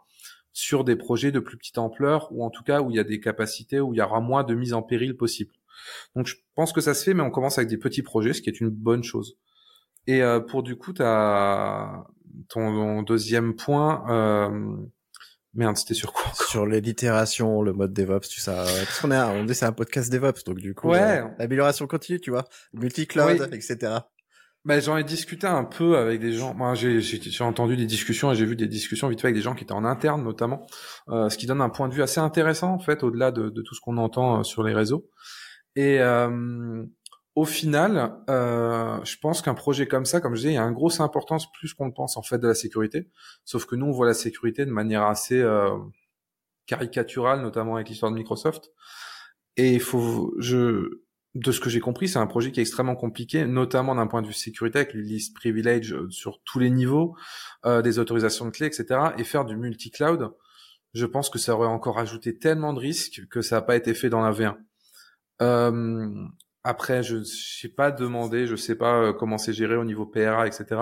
sur 0.52 0.84
des 0.84 0.96
projets 0.96 1.32
de 1.32 1.40
plus 1.40 1.56
petite 1.56 1.78
ampleur, 1.78 2.28
ou 2.32 2.44
en 2.44 2.50
tout 2.50 2.62
cas 2.62 2.80
où 2.80 2.90
il 2.90 2.96
y 2.96 3.00
a 3.00 3.04
des 3.04 3.20
capacités, 3.20 3.80
où 3.80 3.94
il 3.94 3.98
y 3.98 4.02
aura 4.02 4.20
moins 4.20 4.44
de 4.44 4.54
mise 4.54 4.74
en 4.74 4.82
péril 4.82 5.16
possible. 5.16 5.52
Donc 6.14 6.26
je 6.26 6.36
pense 6.54 6.72
que 6.72 6.80
ça 6.80 6.94
se 6.94 7.04
fait, 7.04 7.14
mais 7.14 7.22
on 7.22 7.30
commence 7.30 7.58
avec 7.58 7.68
des 7.68 7.78
petits 7.78 8.02
projets, 8.02 8.32
ce 8.32 8.42
qui 8.42 8.50
est 8.50 8.60
une 8.60 8.70
bonne 8.70 9.02
chose. 9.02 9.36
Et 10.06 10.22
euh, 10.22 10.40
pour 10.40 10.62
du 10.62 10.76
coup, 10.76 10.92
as 11.00 12.04
ton, 12.48 13.02
deuxième 13.02 13.54
point, 13.54 14.04
euh, 14.10 14.76
Merde, 15.54 15.76
c'était 15.76 15.94
sur 15.94 16.12
quoi 16.12 16.32
Sur 16.48 16.66
les 16.66 16.80
l'itération, 16.80 17.62
le 17.62 17.72
mode 17.72 17.92
DevOps, 17.92 18.28
tu 18.28 18.40
sais. 18.40 18.52
Parce 18.52 19.00
qu'on 19.00 19.10
est, 19.10 19.20
on 19.20 19.44
dit 19.44 19.54
c'est 19.54 19.66
un 19.66 19.72
podcast 19.72 20.10
DevOps, 20.10 20.44
donc 20.46 20.58
du 20.58 20.74
coup, 20.74 20.88
ouais. 20.88 21.20
Euh, 21.20 21.28
l'amélioration 21.38 21.86
continue, 21.86 22.20
tu 22.20 22.30
vois, 22.30 22.44
multi-cloud, 22.72 23.50
etc. 23.52 23.98
Ben, 24.64 24.80
j'en 24.80 24.96
ai 24.96 25.02
discuté 25.02 25.48
un 25.48 25.64
peu 25.64 25.96
avec 25.96 26.20
des 26.20 26.32
gens. 26.32 26.54
Moi, 26.54 26.74
j'ai, 26.74 27.00
j'ai, 27.00 27.42
entendu 27.42 27.76
des 27.76 27.84
discussions 27.84 28.30
et 28.30 28.36
j'ai 28.36 28.46
vu 28.46 28.54
des 28.54 28.68
discussions 28.68 29.08
vite 29.08 29.20
fait 29.20 29.26
avec 29.26 29.34
des 29.34 29.42
gens 29.42 29.56
qui 29.56 29.64
étaient 29.64 29.72
en 29.72 29.84
interne, 29.84 30.22
notamment, 30.22 30.66
euh, 31.08 31.28
ce 31.28 31.36
qui 31.36 31.46
donne 31.46 31.60
un 31.60 31.68
point 31.68 31.88
de 31.88 31.94
vue 31.94 32.02
assez 32.02 32.20
intéressant, 32.20 32.72
en 32.72 32.78
fait, 32.78 33.02
au-delà 33.02 33.32
de, 33.32 33.48
de 33.50 33.62
tout 33.62 33.74
ce 33.74 33.80
qu'on 33.80 33.96
entend 33.96 34.38
euh, 34.38 34.42
sur 34.44 34.62
les 34.62 34.72
réseaux. 34.72 35.10
Et 35.74 35.98
euh, 36.00 36.84
au 37.34 37.44
final, 37.44 38.18
euh, 38.28 39.02
je 39.04 39.16
pense 39.18 39.40
qu'un 39.40 39.54
projet 39.54 39.86
comme 39.86 40.04
ça, 40.04 40.20
comme 40.20 40.34
je 40.34 40.40
disais, 40.40 40.52
il 40.52 40.56
y 40.56 40.58
a 40.58 40.62
une 40.62 40.74
grosse 40.74 41.00
importance 41.00 41.50
plus 41.52 41.72
qu'on 41.72 41.86
le 41.86 41.92
pense 41.92 42.16
en 42.16 42.22
fait 42.22 42.38
de 42.38 42.46
la 42.46 42.54
sécurité. 42.54 43.08
Sauf 43.44 43.64
que 43.64 43.74
nous, 43.74 43.86
on 43.86 43.92
voit 43.92 44.06
la 44.06 44.14
sécurité 44.14 44.66
de 44.66 44.70
manière 44.70 45.04
assez 45.04 45.40
euh, 45.40 45.70
caricaturale, 46.66 47.40
notamment 47.40 47.76
avec 47.76 47.88
l'histoire 47.88 48.12
de 48.12 48.16
Microsoft. 48.16 48.70
Et 49.56 49.72
il 49.74 49.80
faut, 49.80 50.34
de 50.38 51.52
ce 51.52 51.60
que 51.60 51.70
j'ai 51.70 51.80
compris, 51.80 52.08
c'est 52.08 52.18
un 52.18 52.26
projet 52.26 52.52
qui 52.52 52.60
est 52.60 52.62
extrêmement 52.62 52.96
compliqué, 52.96 53.46
notamment 53.46 53.94
d'un 53.94 54.06
point 54.06 54.22
de 54.22 54.26
vue 54.26 54.32
sécurité, 54.34 54.80
avec 54.80 54.92
les 54.92 55.02
listes 55.02 55.34
privilege 55.34 55.94
euh, 55.94 56.10
sur 56.10 56.42
tous 56.44 56.58
les 56.58 56.70
niveaux, 56.70 57.16
des 57.64 57.98
autorisations 57.98 58.44
de 58.44 58.50
clés, 58.50 58.66
etc. 58.66 59.00
Et 59.16 59.24
faire 59.24 59.44
du 59.44 59.56
multi-cloud, 59.56 60.32
je 60.94 61.06
pense 61.06 61.30
que 61.30 61.38
ça 61.38 61.54
aurait 61.54 61.68
encore 61.68 61.98
ajouté 61.98 62.38
tellement 62.38 62.72
de 62.74 62.80
risques 62.80 63.26
que 63.30 63.40
ça 63.40 63.56
n'a 63.56 63.62
pas 63.62 63.76
été 63.76 63.94
fait 63.94 64.10
dans 64.10 64.20
la 64.20 64.32
V1. 64.32 64.56
Euh, 65.40 66.26
après, 66.64 67.02
je 67.02 67.22
sais 67.24 67.68
pas 67.68 67.90
demandé, 67.90 68.46
je 68.46 68.56
sais 68.56 68.76
pas 68.76 69.02
euh, 69.02 69.12
comment 69.12 69.38
c'est 69.38 69.52
géré 69.52 69.76
au 69.76 69.84
niveau 69.84 70.06
PRA, 70.06 70.46
etc. 70.46 70.80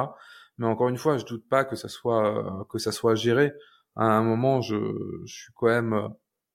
Mais 0.58 0.66
encore 0.66 0.88
une 0.88 0.98
fois, 0.98 1.16
je 1.18 1.24
doute 1.24 1.48
pas 1.48 1.64
que 1.64 1.76
ça 1.76 1.88
soit 1.88 2.60
euh, 2.60 2.64
que 2.70 2.78
ça 2.78 2.92
soit 2.92 3.14
géré. 3.14 3.52
À 3.96 4.04
un 4.04 4.22
moment, 4.22 4.60
je, 4.60 4.76
suis 5.26 5.52
quand 5.54 5.68
même 5.68 5.94
euh, 5.94 6.08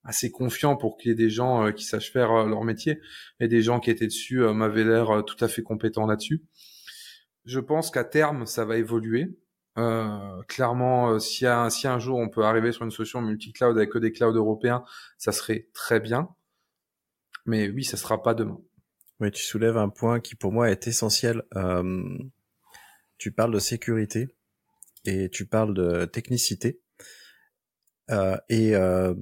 assez 0.04 0.30
confiant 0.30 0.76
pour 0.76 0.96
qu'il 0.96 1.10
y 1.10 1.12
ait 1.12 1.16
des 1.16 1.30
gens 1.30 1.72
qui 1.72 1.84
sachent 1.84 2.12
faire 2.12 2.46
leur 2.46 2.64
métier 2.64 3.00
et 3.40 3.48
des 3.48 3.62
gens 3.62 3.80
qui 3.80 3.90
étaient 3.90 4.06
dessus 4.06 4.38
m'avaient 4.54 4.84
l'air 4.84 5.24
tout 5.26 5.36
à 5.44 5.48
fait 5.48 5.62
compétents 5.62 6.06
là-dessus. 6.06 6.42
Je 7.44 7.60
pense 7.60 7.90
qu'à 7.90 8.04
terme, 8.04 8.46
ça 8.46 8.64
va 8.64 8.76
évoluer. 8.76 9.36
Euh, 9.78 10.42
clairement, 10.48 11.18
si, 11.18 11.46
un, 11.46 11.68
si 11.70 11.86
un 11.86 11.98
jour 11.98 12.18
on 12.18 12.28
peut 12.30 12.44
arriver 12.44 12.72
sur 12.72 12.84
une 12.84 12.90
solution 12.90 13.20
multi-cloud 13.20 13.76
avec 13.76 13.90
que 13.90 13.98
des 13.98 14.12
clouds 14.12 14.32
européens, 14.32 14.84
ça 15.18 15.32
serait 15.32 15.68
très 15.74 16.00
bien. 16.00 16.28
Mais 17.46 17.68
oui, 17.68 17.84
ça 17.84 17.96
sera 17.96 18.22
pas 18.22 18.34
demain. 18.34 18.58
Oui, 19.18 19.30
tu 19.30 19.42
soulèves 19.42 19.78
un 19.78 19.88
point 19.88 20.20
qui 20.20 20.34
pour 20.34 20.52
moi 20.52 20.70
est 20.70 20.86
essentiel. 20.86 21.42
Euh, 21.54 22.18
tu 23.16 23.32
parles 23.32 23.52
de 23.52 23.58
sécurité 23.58 24.28
et 25.06 25.30
tu 25.30 25.46
parles 25.46 25.72
de 25.72 26.04
technicité. 26.04 26.82
Euh, 28.10 28.36
et, 28.50 28.76
euh, 28.76 29.14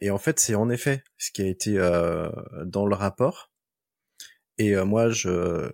et 0.00 0.10
en 0.10 0.18
fait, 0.18 0.40
c'est 0.40 0.56
en 0.56 0.68
effet 0.70 1.04
ce 1.18 1.30
qui 1.30 1.42
a 1.42 1.46
été 1.46 1.78
euh, 1.78 2.28
dans 2.64 2.84
le 2.84 2.96
rapport. 2.96 3.52
Et 4.58 4.74
euh, 4.74 4.84
moi, 4.84 5.08
je 5.10 5.70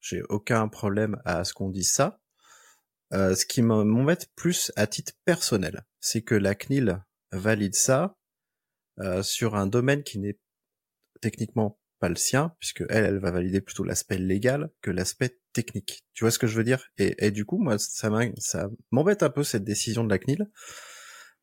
j'ai 0.00 0.22
aucun 0.28 0.68
problème 0.68 1.20
à 1.24 1.44
ce 1.44 1.54
qu'on 1.54 1.70
dise 1.70 1.92
ça. 1.92 2.20
Euh, 3.14 3.34
ce 3.34 3.46
qui 3.46 3.62
m'embête 3.62 4.30
plus 4.36 4.70
à 4.76 4.86
titre 4.86 5.12
personnel, 5.24 5.86
c'est 6.00 6.22
que 6.22 6.34
la 6.34 6.54
CNIL 6.54 7.02
valide 7.30 7.74
ça 7.74 8.16
sur 9.22 9.56
un 9.56 9.66
domaine 9.66 10.02
qui 10.04 10.18
n'est 10.18 10.38
techniquement 11.20 11.78
pas 12.02 12.08
le 12.08 12.16
sien, 12.16 12.52
puisque 12.58 12.82
elle, 12.90 13.04
elle 13.04 13.20
va 13.20 13.30
valider 13.30 13.60
plutôt 13.60 13.84
l'aspect 13.84 14.18
légal 14.18 14.70
que 14.80 14.90
l'aspect 14.90 15.38
technique. 15.52 16.04
Tu 16.14 16.24
vois 16.24 16.32
ce 16.32 16.38
que 16.40 16.48
je 16.48 16.56
veux 16.56 16.64
dire? 16.64 16.88
Et, 16.98 17.30
du 17.30 17.44
coup, 17.44 17.58
moi, 17.58 17.78
ça 17.78 18.10
m'embête 18.90 19.22
un 19.22 19.30
peu 19.30 19.44
cette 19.44 19.62
décision 19.62 20.02
de 20.02 20.10
la 20.10 20.18
CNIL 20.18 20.50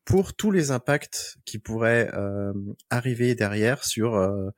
pour 0.04 0.34
tous 0.34 0.50
les 0.50 0.70
impacts 0.70 1.38
qui 1.46 1.58
pourraient 1.58 2.10
euh, 2.12 2.52
arriver 2.90 3.34
derrière 3.34 3.84
sur 3.84 4.16
euh, 4.16 4.50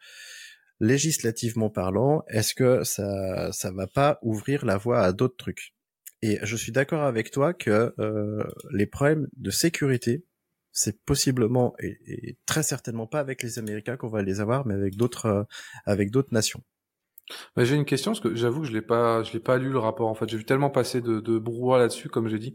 législativement 0.80 1.70
parlant. 1.70 2.24
Est-ce 2.26 2.54
que 2.56 2.82
ça 2.82 3.52
ça 3.52 3.70
va 3.70 3.86
pas 3.86 4.18
ouvrir 4.22 4.64
la 4.64 4.78
voie 4.78 5.02
à 5.02 5.12
d'autres 5.12 5.36
trucs? 5.36 5.72
Et 6.20 6.40
je 6.42 6.56
suis 6.56 6.72
d'accord 6.72 7.02
avec 7.02 7.30
toi 7.30 7.54
que 7.54 7.94
euh, 8.00 8.42
les 8.72 8.86
problèmes 8.86 9.28
de 9.36 9.50
sécurité 9.50 10.24
c'est 10.72 11.04
possiblement 11.04 11.74
et, 11.80 12.36
très 12.46 12.62
certainement 12.62 13.06
pas 13.06 13.20
avec 13.20 13.42
les 13.42 13.58
Américains 13.58 13.96
qu'on 13.96 14.08
va 14.08 14.22
les 14.22 14.40
avoir, 14.40 14.66
mais 14.66 14.74
avec 14.74 14.96
d'autres 14.96 15.26
euh, 15.26 15.44
avec 15.86 16.10
d'autres 16.10 16.32
nations. 16.32 16.62
j'ai 17.56 17.76
une 17.76 17.84
question 17.84 18.12
parce 18.12 18.20
que 18.20 18.34
j'avoue 18.34 18.62
que 18.62 18.66
je 18.66 18.72
l'ai 18.72 18.82
pas 18.82 19.22
je 19.22 19.32
l'ai 19.32 19.40
pas 19.40 19.58
lu 19.58 19.70
le 19.70 19.78
rapport 19.78 20.08
en 20.08 20.14
fait 20.14 20.28
j'ai 20.28 20.38
vu 20.38 20.44
tellement 20.44 20.70
passer 20.70 21.00
de, 21.00 21.20
de 21.20 21.38
brouhaha 21.38 21.78
là-dessus 21.78 22.08
comme 22.08 22.28
j'ai 22.28 22.38
dit 22.38 22.54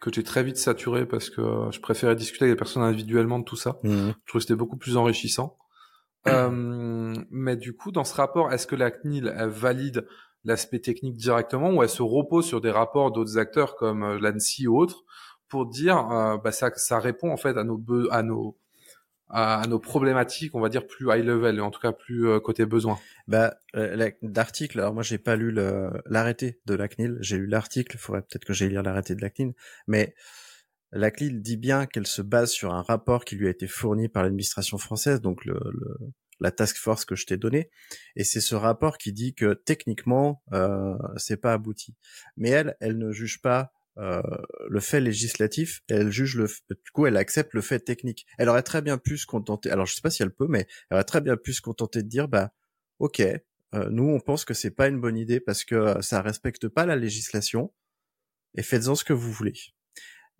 que 0.00 0.10
j'ai 0.12 0.24
très 0.24 0.42
vite 0.42 0.56
saturé 0.56 1.06
parce 1.06 1.30
que 1.30 1.40
euh, 1.40 1.70
je 1.70 1.80
préférais 1.80 2.16
discuter 2.16 2.44
avec 2.44 2.54
les 2.54 2.58
personnes 2.58 2.82
individuellement 2.82 3.38
de 3.38 3.44
tout 3.44 3.56
ça. 3.56 3.78
Mmh. 3.82 3.90
Je 3.90 4.28
trouve 4.28 4.40
que 4.40 4.40
c'était 4.40 4.56
beaucoup 4.56 4.76
plus 4.76 4.96
enrichissant. 4.96 5.56
euh, 6.28 7.14
mais 7.30 7.56
du 7.56 7.76
coup, 7.76 7.92
dans 7.92 8.04
ce 8.04 8.14
rapport, 8.14 8.52
est-ce 8.52 8.66
que 8.66 8.76
la 8.76 8.90
CNIL 8.90 9.32
elle 9.36 9.48
valide 9.48 10.06
l'aspect 10.44 10.80
technique 10.80 11.16
directement 11.16 11.70
ou 11.70 11.82
elle 11.82 11.88
se 11.88 12.02
repose 12.02 12.46
sur 12.46 12.60
des 12.60 12.70
rapports 12.70 13.12
d'autres 13.12 13.38
acteurs 13.38 13.76
comme 13.76 14.02
euh, 14.02 14.18
l'ANSI 14.20 14.66
ou 14.66 14.78
autres? 14.78 15.04
Pour 15.48 15.66
dire 15.66 15.98
euh, 16.10 16.36
bah, 16.38 16.52
ça, 16.52 16.70
ça 16.76 16.98
répond 16.98 17.30
en 17.30 17.36
fait 17.36 17.56
à 17.56 17.64
nos 17.64 17.80
à 18.10 18.22
nos 18.22 18.56
à, 19.30 19.62
nos 19.68 19.78
problématiques, 19.78 20.54
on 20.54 20.60
va 20.60 20.70
dire 20.70 20.86
plus 20.86 21.06
high 21.10 21.22
level, 21.22 21.60
en 21.60 21.70
tout 21.70 21.80
cas 21.80 21.92
plus 21.92 22.28
euh, 22.28 22.40
côté 22.40 22.64
besoin. 22.64 22.98
Bah, 23.26 23.58
l'article. 24.22 24.80
Alors 24.80 24.94
moi, 24.94 25.02
j'ai 25.02 25.18
pas 25.18 25.36
lu 25.36 25.52
l'arrêté 26.06 26.60
de 26.64 26.74
la 26.74 26.88
CNIL. 26.88 27.18
J'ai 27.20 27.36
lu 27.36 27.46
l'article. 27.46 27.96
Il 27.96 27.98
faudrait 27.98 28.22
peut-être 28.22 28.46
que 28.46 28.54
j'aille 28.54 28.70
lire 28.70 28.82
l'arrêté 28.82 29.14
de 29.14 29.20
la 29.20 29.28
CNIL. 29.28 29.52
Mais 29.86 30.14
la 30.92 31.10
CNIL 31.10 31.42
dit 31.42 31.58
bien 31.58 31.84
qu'elle 31.84 32.06
se 32.06 32.22
base 32.22 32.50
sur 32.50 32.72
un 32.72 32.80
rapport 32.80 33.24
qui 33.26 33.36
lui 33.36 33.48
a 33.48 33.50
été 33.50 33.66
fourni 33.66 34.08
par 34.08 34.22
l'administration 34.22 34.78
française, 34.78 35.20
donc 35.20 35.44
le, 35.44 35.60
le, 35.72 35.98
la 36.40 36.50
task 36.50 36.76
force 36.76 37.04
que 37.04 37.14
je 37.14 37.26
t'ai 37.26 37.36
donnée, 37.36 37.70
et 38.16 38.24
c'est 38.24 38.40
ce 38.40 38.54
rapport 38.54 38.98
qui 38.98 39.12
dit 39.12 39.34
que 39.34 39.54
techniquement 39.54 40.42
euh, 40.52 40.94
c'est 41.16 41.36
pas 41.36 41.52
abouti. 41.52 41.94
Mais 42.36 42.50
elle, 42.50 42.76
elle 42.80 42.98
ne 42.98 43.12
juge 43.12 43.42
pas 43.42 43.72
euh, 43.98 44.22
le 44.68 44.80
fait 44.80 45.00
législatif, 45.00 45.82
elle 45.88 46.10
juge 46.10 46.36
le, 46.36 46.46
du 46.70 46.90
coup 46.92 47.06
elle 47.06 47.16
accepte 47.16 47.54
le 47.54 47.60
fait 47.60 47.80
technique. 47.80 48.26
Elle 48.38 48.48
aurait 48.48 48.62
très 48.62 48.82
bien 48.82 48.98
pu 48.98 49.18
se 49.18 49.26
contenter, 49.26 49.70
alors 49.70 49.86
je 49.86 49.94
sais 49.94 50.00
pas 50.00 50.10
si 50.10 50.22
elle 50.22 50.32
peut, 50.32 50.46
mais 50.48 50.66
elle 50.90 50.96
aurait 50.96 51.04
très 51.04 51.20
bien 51.20 51.36
pu 51.36 51.52
se 51.52 51.60
contenter 51.60 52.02
de 52.02 52.08
dire 52.08 52.28
bah 52.28 52.52
ok, 52.98 53.20
euh, 53.20 53.40
nous 53.90 54.08
on 54.08 54.20
pense 54.20 54.44
que 54.44 54.54
c'est 54.54 54.70
pas 54.70 54.88
une 54.88 55.00
bonne 55.00 55.16
idée 55.18 55.40
parce 55.40 55.64
que 55.64 56.00
ça 56.02 56.22
respecte 56.22 56.68
pas 56.68 56.86
la 56.86 56.96
législation 56.96 57.72
et 58.56 58.62
faites-en 58.62 58.94
ce 58.94 59.04
que 59.04 59.12
vous 59.12 59.32
voulez. 59.32 59.54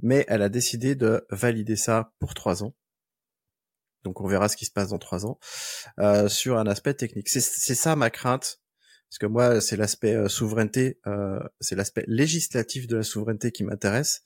Mais 0.00 0.24
elle 0.28 0.42
a 0.42 0.48
décidé 0.48 0.94
de 0.94 1.26
valider 1.30 1.76
ça 1.76 2.12
pour 2.20 2.34
trois 2.34 2.62
ans 2.64 2.74
donc 4.04 4.20
on 4.20 4.26
verra 4.26 4.48
ce 4.48 4.56
qui 4.56 4.64
se 4.64 4.70
passe 4.70 4.88
dans 4.88 4.98
trois 4.98 5.26
ans, 5.26 5.38
euh, 5.98 6.28
sur 6.28 6.58
un 6.58 6.66
aspect 6.66 6.94
technique. 6.94 7.28
C'est 7.28 7.40
ça 7.40 7.96
ma 7.96 8.10
crainte, 8.10 8.60
parce 9.08 9.18
que 9.18 9.26
moi 9.26 9.60
c'est 9.60 9.76
l'aspect 9.76 10.14
euh, 10.14 10.28
souveraineté, 10.28 10.98
euh, 11.06 11.38
c'est 11.60 11.76
l'aspect 11.76 12.04
législatif 12.06 12.86
de 12.86 12.96
la 12.96 13.02
souveraineté 13.02 13.52
qui 13.52 13.64
m'intéresse, 13.64 14.24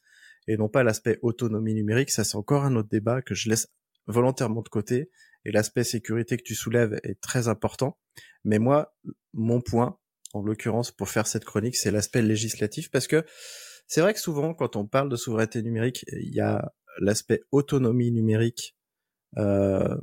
et 0.49 0.57
non 0.57 0.69
pas 0.69 0.83
l'aspect 0.83 1.19
autonomie 1.23 1.75
numérique. 1.75 2.11
Ça 2.11 2.25
c'est 2.25 2.37
encore 2.37 2.65
un 2.65 2.75
autre 2.75 2.89
débat 2.89 3.23
que 3.23 3.35
je 3.35 3.49
laisse 3.49 3.69
volontairement 4.07 4.63
de 4.63 4.69
côté, 4.69 5.11
et 5.45 5.53
l'aspect 5.53 5.85
sécurité 5.85 6.37
que 6.37 6.43
tu 6.43 6.55
soulèves 6.55 6.99
est 7.05 7.21
très 7.21 7.49
important. 7.49 7.99
Mais 8.45 8.59
moi, 8.59 8.95
mon 9.33 9.61
point, 9.61 9.99
en 10.35 10.43
l'occurrence 10.43 10.91
pour 10.91 11.09
faire 11.09 11.27
cette 11.27 11.45
chronique, 11.45 11.77
c'est 11.77 11.91
l'aspect 11.91 12.23
législatif, 12.23 12.91
parce 12.91 13.07
que 13.07 13.25
c'est 13.87 14.01
vrai 14.01 14.15
que 14.15 14.21
souvent 14.21 14.55
quand 14.55 14.77
on 14.77 14.87
parle 14.87 15.09
de 15.09 15.17
souveraineté 15.17 15.63
numérique, 15.63 16.05
il 16.09 16.35
y 16.35 16.41
a 16.41 16.73
l'aspect 16.99 17.43
autonomie 17.53 18.11
numérique 18.11 18.77
euh, 19.39 19.97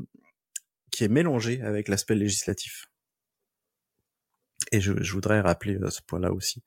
qui 0.92 1.04
est 1.04 1.10
mélangé 1.10 1.62
avec 1.62 1.88
l'aspect 1.88 2.16
législatif. 2.16 2.89
Et 4.72 4.82
je, 4.82 4.92
voudrais 5.12 5.42
rappeler 5.42 5.76
euh, 5.76 5.90
ce 5.90 6.02
point-là 6.02 6.32
aussi. 6.32 6.64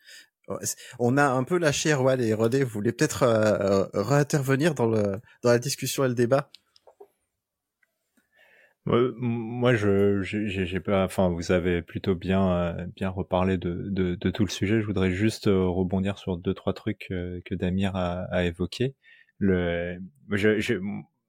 On 0.98 1.16
a 1.16 1.24
un 1.24 1.44
peu 1.44 1.56
lâché 1.56 1.92
Erwan 1.92 2.20
et 2.20 2.34
Rodé, 2.34 2.64
vous 2.64 2.70
voulez 2.70 2.92
peut-être 2.92 3.22
euh, 3.22 3.86
réintervenir 3.94 4.74
dans, 4.74 4.88
dans 4.88 5.20
la 5.44 5.58
discussion 5.58 6.04
et 6.04 6.08
le 6.08 6.14
débat? 6.14 6.50
Moi, 8.84 9.76
je, 9.76 10.22
j'ai 10.22 10.80
pas, 10.80 11.04
enfin, 11.04 11.28
vous 11.28 11.52
avez 11.52 11.82
plutôt 11.82 12.16
bien, 12.16 12.76
bien 12.96 13.08
reparlé 13.08 13.56
de, 13.56 13.86
de, 13.90 14.16
de, 14.16 14.30
tout 14.30 14.44
le 14.44 14.50
sujet. 14.50 14.80
Je 14.80 14.86
voudrais 14.86 15.12
juste 15.12 15.44
rebondir 15.46 16.18
sur 16.18 16.36
deux, 16.36 16.52
trois 16.52 16.72
trucs 16.72 17.06
que 17.08 17.54
Damir 17.54 17.94
a, 17.94 18.24
a 18.32 18.42
évoqués. 18.42 18.96
Le, 19.38 19.98
je, 20.30 20.58
je, 20.58 20.74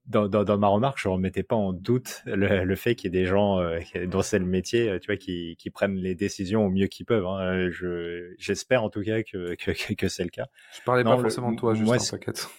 dans, 0.06 0.28
dans, 0.28 0.44
dans, 0.44 0.58
ma 0.58 0.68
remarque, 0.68 1.00
je 1.00 1.08
remettais 1.08 1.44
pas 1.44 1.56
en 1.56 1.74
doute 1.74 2.22
le, 2.26 2.64
le 2.64 2.76
fait 2.76 2.96
qu'il 2.96 3.14
y 3.14 3.18
ait 3.18 3.22
des 3.22 3.26
gens 3.26 3.60
euh, 3.60 3.80
dont 4.08 4.22
c'est 4.22 4.40
le 4.40 4.46
métier, 4.46 4.90
euh, 4.90 5.00
tu 5.00 5.08
vois, 5.08 5.18
qui, 5.18 5.56
qui 5.58 5.70
prennent 5.70 5.96
les 5.96 6.16
décisions 6.16 6.66
au 6.66 6.70
mieux 6.70 6.88
qu'ils 6.88 7.06
peuvent. 7.06 7.26
Hein. 7.26 7.70
Je, 7.70 8.34
j'espère 8.38 8.84
en 8.84 8.90
tout 8.90 9.02
cas 9.02 9.24
que, 9.24 9.56
que, 9.56 9.94
que 9.94 10.08
c'est 10.08 10.24
le 10.24 10.30
cas. 10.30 10.48
Je 10.76 10.82
parlais 10.84 11.04
pas 11.04 11.18
forcément 11.18 11.52
de 11.52 11.58
toi, 11.58 11.74
juste 11.74 11.86
moi, 11.86 11.98
t'inquiète. 11.98 12.50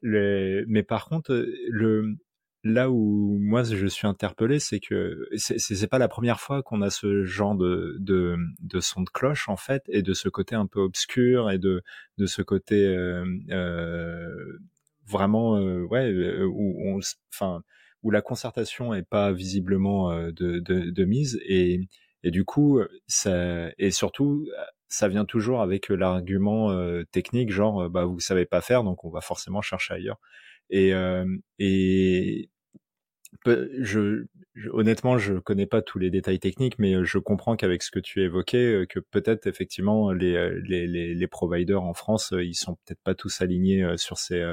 le, 0.00 0.64
mais 0.68 0.82
par 0.82 1.06
contre, 1.06 1.46
le, 1.68 2.16
là 2.64 2.90
où 2.90 3.38
moi 3.40 3.62
je 3.62 3.86
suis 3.86 4.06
interpellé, 4.06 4.58
c'est 4.58 4.80
que 4.80 5.28
c'est, 5.36 5.58
c'est 5.58 5.86
pas 5.86 5.98
la 5.98 6.08
première 6.08 6.40
fois 6.40 6.62
qu'on 6.62 6.82
a 6.82 6.90
ce 6.90 7.24
genre 7.24 7.54
de, 7.54 7.96
de, 8.00 8.36
de 8.60 8.80
son 8.80 9.02
de 9.02 9.10
cloche 9.10 9.48
en 9.48 9.56
fait, 9.56 9.82
et 9.88 10.02
de 10.02 10.12
ce 10.12 10.28
côté 10.28 10.54
un 10.54 10.66
peu 10.66 10.80
obscur 10.80 11.50
et 11.50 11.58
de, 11.58 11.82
de 12.18 12.26
ce 12.26 12.42
côté 12.42 12.86
euh, 12.86 13.24
euh, 13.50 14.58
vraiment 15.10 15.56
euh, 15.58 15.82
ouais 15.82 16.10
euh, 16.10 16.46
où 16.46 16.76
on 16.86 17.00
enfin 17.32 17.62
où 18.02 18.10
la 18.10 18.22
concertation 18.22 18.94
est 18.94 19.02
pas 19.02 19.32
visiblement 19.32 20.10
euh, 20.10 20.30
de, 20.32 20.58
de, 20.60 20.90
de, 20.90 21.04
mise 21.04 21.40
et 21.44 21.80
et 22.22 22.30
du 22.30 22.44
coup 22.44 22.80
ça 23.06 23.70
et 23.78 23.90
surtout 23.90 24.46
ça 24.88 25.08
vient 25.08 25.24
toujours 25.24 25.62
avec 25.62 25.88
l'argument 25.88 26.74
technique 27.12 27.50
genre 27.50 27.88
bah 27.90 28.04
vous 28.04 28.20
savez 28.20 28.46
pas 28.46 28.60
faire 28.60 28.84
donc 28.84 29.04
on 29.04 29.10
va 29.10 29.20
forcément 29.20 29.62
chercher 29.62 29.94
ailleurs. 29.94 30.18
Et 30.70 30.92
et 31.58 32.50
je, 33.46 34.24
honnêtement, 34.72 35.18
je 35.18 35.34
connais 35.34 35.66
pas 35.66 35.82
tous 35.82 35.98
les 35.98 36.10
détails 36.10 36.38
techniques, 36.38 36.78
mais 36.78 36.94
euh, 36.94 37.04
je 37.04 37.18
comprends 37.18 37.56
qu'avec 37.56 37.82
ce 37.82 37.90
que 37.90 37.98
tu 37.98 38.22
évoquais, 38.22 38.82
euh, 38.82 38.86
que 38.86 39.00
peut-être 39.00 39.46
effectivement 39.46 40.12
les, 40.12 40.34
euh, 40.34 40.60
les, 40.64 40.86
les, 40.86 41.14
les, 41.14 41.26
providers 41.26 41.82
en 41.82 41.94
France, 41.94 42.32
ils 42.36 42.54
sont 42.54 42.76
peut-être 42.84 43.02
pas 43.02 43.14
tous 43.14 43.40
alignés 43.40 43.86
sur 43.96 44.18
ces 44.18 44.44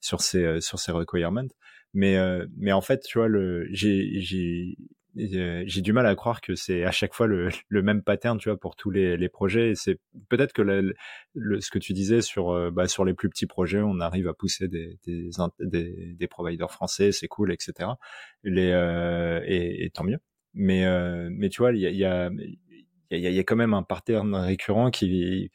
sur 0.00 0.20
ces 0.20 0.60
sur 0.60 0.78
ces 0.78 0.92
requirements. 0.92 1.48
Mais 1.94 2.16
mais 2.56 2.72
en 2.72 2.80
fait, 2.80 3.00
tu 3.02 3.18
vois, 3.18 3.28
le 3.28 3.66
j'ai 3.70 4.76
j'ai 5.16 5.64
j'ai 5.66 5.80
du 5.82 5.92
mal 5.92 6.06
à 6.06 6.14
croire 6.14 6.40
que 6.40 6.54
c'est 6.54 6.84
à 6.84 6.90
chaque 6.90 7.14
fois 7.14 7.26
le, 7.26 7.50
le, 7.68 7.82
même 7.82 8.02
pattern, 8.02 8.38
tu 8.38 8.48
vois, 8.48 8.58
pour 8.58 8.76
tous 8.76 8.90
les, 8.90 9.28
projets. 9.28 9.70
Et 9.70 9.74
c'est 9.74 9.98
peut-être 10.28 10.52
que 10.52 10.62
le, 10.62 11.60
ce 11.60 11.70
que 11.70 11.78
tu 11.78 11.92
disais 11.92 12.22
sur 12.22 12.50
euh, 12.50 12.70
bah, 12.70 12.88
sur 12.88 13.04
les 13.04 13.14
plus 13.14 13.28
petits 13.28 13.46
projets, 13.46 13.80
on 13.80 14.00
arrive 14.00 14.28
à 14.28 14.34
pousser 14.34 14.68
des 14.68 14.98
des, 15.06 15.30
des, 15.60 16.14
des 16.14 16.26
providers 16.28 16.70
français, 16.70 17.12
c'est 17.12 17.28
cool, 17.28 17.52
etc. 17.52 17.90
Les 18.44 18.70
euh, 18.72 19.40
et, 19.44 19.84
et, 19.84 19.90
tant 19.90 20.04
mieux. 20.04 20.18
Mais 20.54 20.84
euh, 20.86 21.28
mais 21.30 21.48
tu 21.48 21.62
vois, 21.62 21.72
il 21.72 21.80
y 21.80 21.86
a 21.86 21.90
y 21.90 22.04
a 22.04 22.30
y 23.10 23.26
a, 23.26 23.30
y 23.30 23.38
a 23.38 23.44
quand 23.44 23.56
même 23.56 23.74
un 23.74 23.82
pattern 23.82 24.34
récurrent 24.34 24.90
qui 24.90 25.50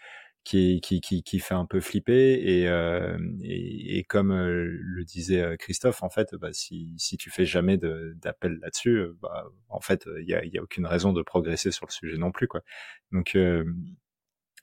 qui, 0.48 0.80
qui, 0.80 1.02
qui, 1.02 1.24
qui, 1.24 1.40
fait 1.40 1.54
un 1.54 1.66
peu 1.66 1.82
flipper 1.82 2.40
et, 2.42 2.70
euh, 2.70 3.18
et, 3.42 3.98
et, 3.98 4.04
comme 4.06 4.32
euh, 4.32 4.66
le 4.80 5.04
disait 5.04 5.42
euh, 5.42 5.58
Christophe, 5.58 6.04
en 6.04 6.10
fait, 6.10 6.36
bah, 6.36 6.54
si, 6.54 6.94
si 6.98 7.18
tu 7.18 7.30
fais 7.30 7.44
jamais 7.44 7.78
d'appel 7.78 8.58
là-dessus, 8.62 8.98
euh, 8.98 9.18
bah, 9.22 9.46
en 9.68 9.82
fait, 9.82 10.08
il 10.22 10.30
y 10.30 10.34
a, 10.34 10.46
y 10.46 10.58
a 10.58 10.64
aucune 10.64 10.86
raison 10.86 11.12
de 11.12 11.22
progresser 11.22 11.72
sur 11.72 11.86
le 11.86 11.92
sujet 11.92 12.18
non 12.18 12.32
plus, 12.32 12.48
quoi. 12.48 12.62
Donc 13.12 13.36
euh, 13.36 13.66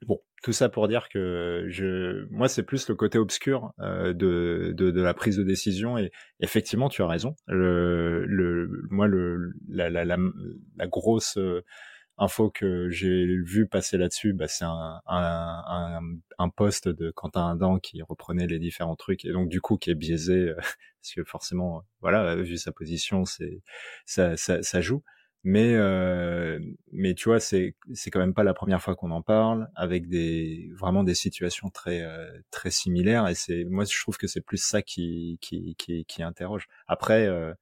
bon, 0.06 0.20
tout 0.43 0.52
ça 0.52 0.70
pour 0.70 0.89
dire 0.89 1.11
que 1.11 1.66
je, 1.69 2.24
moi, 2.31 2.48
c'est 2.48 2.62
plus 2.62 2.89
le 2.89 2.94
côté 2.94 3.19
obscur 3.19 3.74
euh, 3.81 4.15
de, 4.15 4.73
de, 4.74 4.90
de, 4.90 5.02
la 5.02 5.12
prise 5.12 5.36
de 5.36 5.43
décision. 5.43 5.98
Et 5.98 6.12
effectivement, 6.40 6.89
tu 6.89 7.02
as 7.02 7.06
raison. 7.06 7.36
Le, 7.47 8.24
le, 8.24 8.70
moi, 8.89 9.06
le, 9.06 9.52
la, 9.69 9.90
la, 9.90 10.06
la, 10.06 10.16
la 10.77 10.86
grosse 10.86 11.39
info 12.19 12.51
que 12.51 12.89
j'ai 12.91 13.27
vu 13.27 13.66
passer 13.66 13.99
là-dessus, 13.99 14.32
bah, 14.32 14.49
c'est 14.49 14.65
un, 14.65 15.01
un, 15.07 16.01
un, 16.39 16.49
post 16.49 16.89
de 16.89 17.11
Quentin 17.11 17.51
Adam 17.51 17.78
qui 17.78 18.03
reprenait 18.03 18.47
les 18.47 18.59
différents 18.59 18.97
trucs 18.97 19.24
et 19.24 19.32
donc 19.32 19.49
du 19.49 19.61
coup 19.61 19.77
qui 19.77 19.91
est 19.91 19.95
biaisé 19.95 20.51
euh, 20.51 20.57
parce 21.03 21.15
que 21.15 21.24
forcément, 21.24 21.82
voilà, 22.01 22.36
vu 22.36 22.57
sa 22.57 22.73
position, 22.73 23.24
c'est 23.24 23.62
ça, 24.07 24.36
ça, 24.36 24.62
ça, 24.62 24.81
joue. 24.81 25.03
Mais 25.47 25.74
euh, 25.74 26.59
mais 26.91 27.15
tu 27.15 27.28
vois, 27.28 27.39
c'est 27.39 27.77
c'est 27.93 28.11
quand 28.11 28.20
même 28.20 28.32
pas 28.32 28.45
la 28.45 28.55
première 28.55 28.81
fois 28.81 28.97
qu'on 28.97 29.11
en 29.11 29.20
parle 29.20 29.69
avec 29.74 30.09
des 30.09 30.70
vraiment 30.74 31.05
des 31.05 31.15
situations 31.15 31.69
très 31.69 32.01
euh, 32.01 32.31
très 32.51 32.70
similaires 32.70 33.28
et 33.28 33.35
c'est 33.35 33.65
moi 33.65 33.85
je 33.85 34.01
trouve 34.01 34.16
que 34.16 34.27
c'est 34.27 34.41
plus 34.41 34.57
ça 34.57 34.81
qui 34.81 35.39
qui 35.43 35.74
qui, 35.77 36.07
qui 36.07 36.23
interroge. 36.23 36.66
Après 36.89 37.27
euh, 37.27 37.53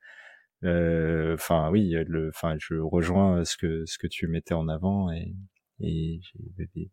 enfin 0.65 1.71
oui, 1.71 1.95
le, 2.07 2.29
enfin 2.29 2.57
je 2.59 2.75
rejoins 2.75 3.45
ce 3.45 3.57
que 3.57 3.85
ce 3.87 3.99
que 3.99 4.07
tu 4.07 4.27
mettais 4.29 4.55
en 4.55 4.69
avant 4.69 5.11
et, 5.11 5.35
et 5.81 6.21
j'ai 6.23 6.91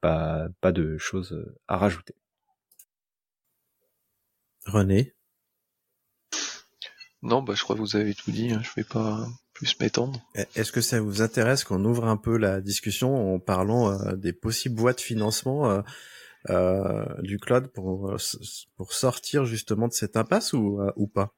pas 0.00 0.48
pas 0.60 0.72
de 0.72 0.98
choses 0.98 1.44
à 1.68 1.76
rajouter. 1.76 2.14
René? 4.66 5.14
Non, 7.22 7.42
bah 7.42 7.54
je 7.54 7.62
crois 7.62 7.76
que 7.76 7.80
vous 7.80 7.96
avez 7.96 8.14
tout 8.14 8.30
dit. 8.30 8.50
Hein. 8.50 8.62
Je 8.62 8.70
vais 8.76 8.84
pas 8.84 9.26
plus 9.52 9.78
m'étendre. 9.78 10.20
Est-ce 10.54 10.72
que 10.72 10.80
ça 10.80 11.00
vous 11.00 11.20
intéresse 11.20 11.64
qu'on 11.64 11.84
ouvre 11.84 12.06
un 12.06 12.16
peu 12.16 12.38
la 12.38 12.60
discussion 12.60 13.34
en 13.34 13.38
parlant 13.38 13.90
euh, 13.90 14.16
des 14.16 14.32
possibles 14.32 14.80
voies 14.80 14.94
de 14.94 15.00
financement 15.00 15.70
euh, 15.70 15.82
euh, 16.48 17.04
du 17.20 17.38
cloud 17.38 17.66
pour 17.68 18.16
pour 18.76 18.92
sortir 18.92 19.44
justement 19.44 19.88
de 19.88 19.92
cette 19.92 20.16
impasse 20.16 20.54
ou 20.54 20.80
ou 20.96 21.06
pas? 21.06 21.34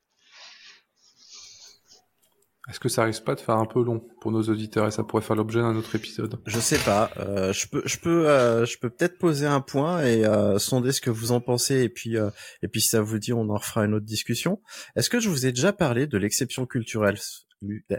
Est-ce 2.72 2.80
que 2.80 2.88
ça 2.88 3.04
risque 3.04 3.24
pas 3.24 3.34
de 3.34 3.40
faire 3.40 3.56
un 3.56 3.66
peu 3.66 3.84
long 3.84 4.00
pour 4.22 4.32
nos 4.32 4.44
auditeurs 4.44 4.86
et 4.86 4.90
ça 4.90 5.04
pourrait 5.04 5.20
faire 5.20 5.36
l'objet 5.36 5.60
d'un 5.60 5.76
autre 5.76 5.94
épisode? 5.94 6.40
Je 6.46 6.58
sais 6.58 6.78
pas. 6.78 7.10
Euh, 7.18 7.52
je 7.52 7.68
peux, 7.68 7.82
je 7.84 7.98
peux, 7.98 8.30
euh, 8.30 8.64
je 8.64 8.78
peux 8.78 8.88
peut-être 8.88 9.18
poser 9.18 9.44
un 9.44 9.60
point 9.60 10.02
et 10.02 10.24
euh, 10.24 10.58
sonder 10.58 10.92
ce 10.92 11.02
que 11.02 11.10
vous 11.10 11.32
en 11.32 11.42
pensez 11.42 11.82
et 11.82 11.90
puis 11.90 12.16
euh, 12.16 12.30
et 12.62 12.68
puis 12.68 12.80
si 12.80 12.88
ça 12.88 13.02
vous 13.02 13.18
dit, 13.18 13.34
on 13.34 13.50
en 13.50 13.56
refera 13.56 13.84
une 13.84 13.92
autre 13.92 14.06
discussion. 14.06 14.62
Est-ce 14.96 15.10
que 15.10 15.20
je 15.20 15.28
vous 15.28 15.44
ai 15.44 15.52
déjà 15.52 15.74
parlé 15.74 16.06
de 16.06 16.16
l'exception 16.16 16.64
culturelle 16.64 17.18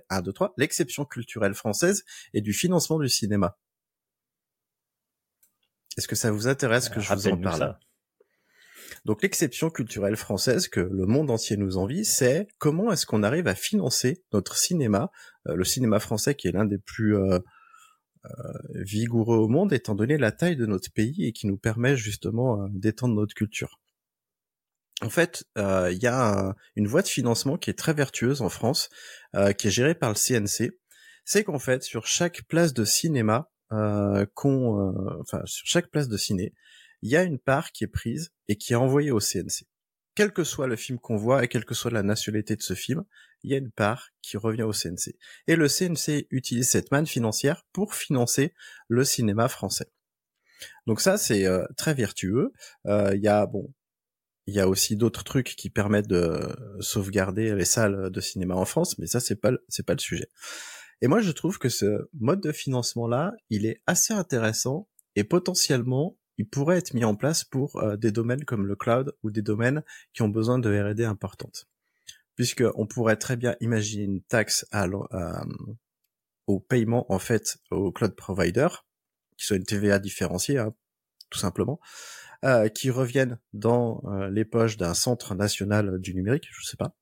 1, 0.10 0.22
2, 0.24 0.34
3, 0.34 0.56
l'exception 0.58 1.06
culturelle 1.06 1.54
française 1.54 2.04
et 2.34 2.42
du 2.42 2.52
financement 2.52 2.98
du 2.98 3.10
cinéma? 3.10 3.60
Est-ce 6.00 6.08
que 6.08 6.16
ça 6.16 6.32
vous 6.32 6.48
intéresse 6.48 6.90
que 6.90 7.00
je 7.00 7.14
vous 7.14 7.28
en 7.28 7.38
parle? 7.38 7.78
Donc 9.06 9.22
l'exception 9.22 9.70
culturelle 9.70 10.16
française 10.16 10.68
que 10.68 10.80
le 10.80 11.06
monde 11.06 11.30
entier 11.30 11.58
nous 11.58 11.78
envie, 11.78 12.06
c'est 12.06 12.48
comment 12.58 12.92
est-ce 12.92 13.06
qu'on 13.06 13.24
arrive 13.24 13.48
à 13.48 13.56
financer 13.56 14.24
notre 14.32 14.56
cinéma, 14.56 15.12
euh, 15.48 15.56
le 15.56 15.66
cinéma 15.66 16.00
français 16.00 16.36
qui 16.36 16.48
est 16.48 16.54
l'un 16.54 16.66
des 16.66 16.78
plus 16.78 17.18
euh, 17.18 17.40
euh, 18.26 18.30
vigoureux 18.76 19.38
au 19.38 19.50
monde 19.50 19.74
étant 19.74 19.96
donné 19.96 20.18
la 20.18 20.32
taille 20.32 20.56
de 20.56 20.66
notre 20.66 20.92
pays 20.92 21.26
et 21.26 21.34
qui 21.34 21.48
nous 21.48 21.58
permet 21.58 21.98
justement 21.98 22.68
d'étendre 22.70 23.16
notre 23.16 23.36
culture. 23.36 23.82
En 25.02 25.10
fait, 25.10 25.44
il 25.58 26.00
y 26.02 26.08
a 26.08 26.56
une 26.78 26.88
voie 26.88 27.02
de 27.02 27.08
financement 27.08 27.58
qui 27.58 27.70
est 27.70 27.78
très 27.78 27.94
vertueuse 27.94 28.42
en 28.42 28.48
France, 28.48 28.90
qui 29.58 29.68
est 29.68 29.72
gérée 29.72 29.96
par 29.96 30.10
le 30.10 30.16
CNC. 30.16 30.72
C'est 31.26 31.44
qu'en 31.44 31.60
fait, 31.60 31.84
sur 31.84 32.08
chaque 32.08 32.44
place 32.44 32.74
de 32.74 32.86
cinéma, 32.86 33.52
euh, 33.74 34.28
qu'on, 34.36 34.92
euh, 34.92 35.18
enfin 35.22 35.42
sur 35.46 35.66
chaque 35.66 35.90
place 35.90 36.08
de 36.08 36.16
ciné, 36.16 36.54
il 37.04 37.12
y 37.12 37.18
a 37.18 37.24
une 37.24 37.38
part 37.38 37.72
qui 37.74 37.84
est 37.84 37.88
prise 37.88 38.32
et 38.48 38.56
qui 38.56 38.74
est 38.74 38.78
envoyée 38.78 39.12
au 39.12 39.20
CNC. 39.20 39.68
Quel 40.16 40.32
que 40.32 40.44
soit 40.44 40.68
le 40.68 40.78
film 40.78 41.00
qu'on 41.00 41.18
voit 41.18 41.44
et 41.44 41.48
quelle 41.48 41.66
que 41.66 41.74
soit 41.74 41.92
la 41.92 42.02
nationalité 42.02 42.56
de 42.56 42.62
ce 42.62 42.76
film, 42.76 43.04
il 43.44 43.52
y 43.52 43.56
a 43.56 43.58
une 43.58 43.72
part 43.72 44.10
qui 44.22 44.38
revient 44.38 44.64
au 44.64 44.72
CNC. 44.72 45.16
Et 45.48 45.58
le 45.58 45.68
CNC 45.68 46.28
utilise 46.32 46.70
cette 46.70 46.92
manne 46.92 47.06
financière 47.06 47.66
pour 47.74 47.94
financer 47.94 48.54
le 48.88 49.04
cinéma 49.04 49.50
français. 49.50 49.92
Donc 50.88 51.02
ça, 51.02 51.18
c'est 51.18 51.46
euh, 51.46 51.66
très 51.76 51.94
vertueux. 51.94 52.54
Il 52.86 53.20
y 53.22 53.28
a 53.28 53.46
bon, 53.48 53.74
il 54.48 54.54
y 54.54 54.62
a 54.62 54.70
aussi 54.70 54.96
d'autres 54.96 55.26
trucs 55.26 55.56
qui 55.58 55.70
permettent 55.70 56.08
de 56.08 56.40
sauvegarder 56.80 57.54
les 57.54 57.66
salles 57.66 58.12
de 58.12 58.22
cinéma 58.22 58.56
en 58.56 58.66
France, 58.66 58.98
mais 58.98 59.08
ça 59.08 59.20
c'est 59.20 59.36
pas 59.36 59.52
c'est 59.68 59.86
pas 59.86 59.94
le 59.94 60.00
sujet. 60.00 60.30
Et 61.02 61.08
moi, 61.08 61.20
je 61.20 61.32
trouve 61.32 61.60
que 61.60 61.68
ce 61.68 62.08
mode 62.14 62.40
de 62.40 62.54
financement-là, 62.54 63.34
il 63.50 63.66
est 63.66 63.82
assez 63.88 64.14
intéressant 64.14 64.88
et 65.16 65.26
potentiellement, 65.26 66.18
il 66.38 66.48
pourrait 66.48 66.78
être 66.78 66.94
mis 66.94 67.06
en 67.06 67.16
place 67.16 67.44
pour 67.44 67.78
euh, 67.78 67.96
des 67.96 68.12
domaines 68.12 68.46
comme 68.46 68.66
le 68.66 68.76
cloud 68.76 69.16
ou 69.24 69.32
des 69.32 69.42
domaines 69.42 69.84
qui 70.14 70.22
ont 70.22 70.30
besoin 70.30 70.60
de 70.60 70.70
R&D 70.70 71.04
importante. 71.06 71.68
Puisque 72.36 72.64
on 72.76 72.88
pourrait 72.88 73.18
très 73.18 73.36
bien 73.36 73.56
imaginer 73.60 74.04
une 74.04 74.22
taxe 74.22 74.66
à, 74.72 74.88
au 76.48 76.60
paiement 76.60 77.12
en 77.12 77.20
fait 77.20 77.58
au 77.70 77.92
cloud 77.92 78.16
provider, 78.16 78.68
qui 79.38 79.46
soit 79.46 79.58
une 79.58 79.66
TVA 79.66 80.00
différenciée, 80.00 80.58
hein, 80.58 80.74
tout 81.30 81.40
simplement, 81.40 81.80
euh, 82.44 82.70
qui 82.70 82.90
reviennent 82.90 83.40
dans 83.54 84.04
euh, 84.06 84.30
les 84.30 84.46
poches 84.46 84.78
d'un 84.78 84.94
centre 84.94 85.36
national 85.36 86.00
du 86.00 86.16
numérique, 86.16 86.48
je 86.52 86.66
sais 86.66 86.78
pas, 86.78 86.96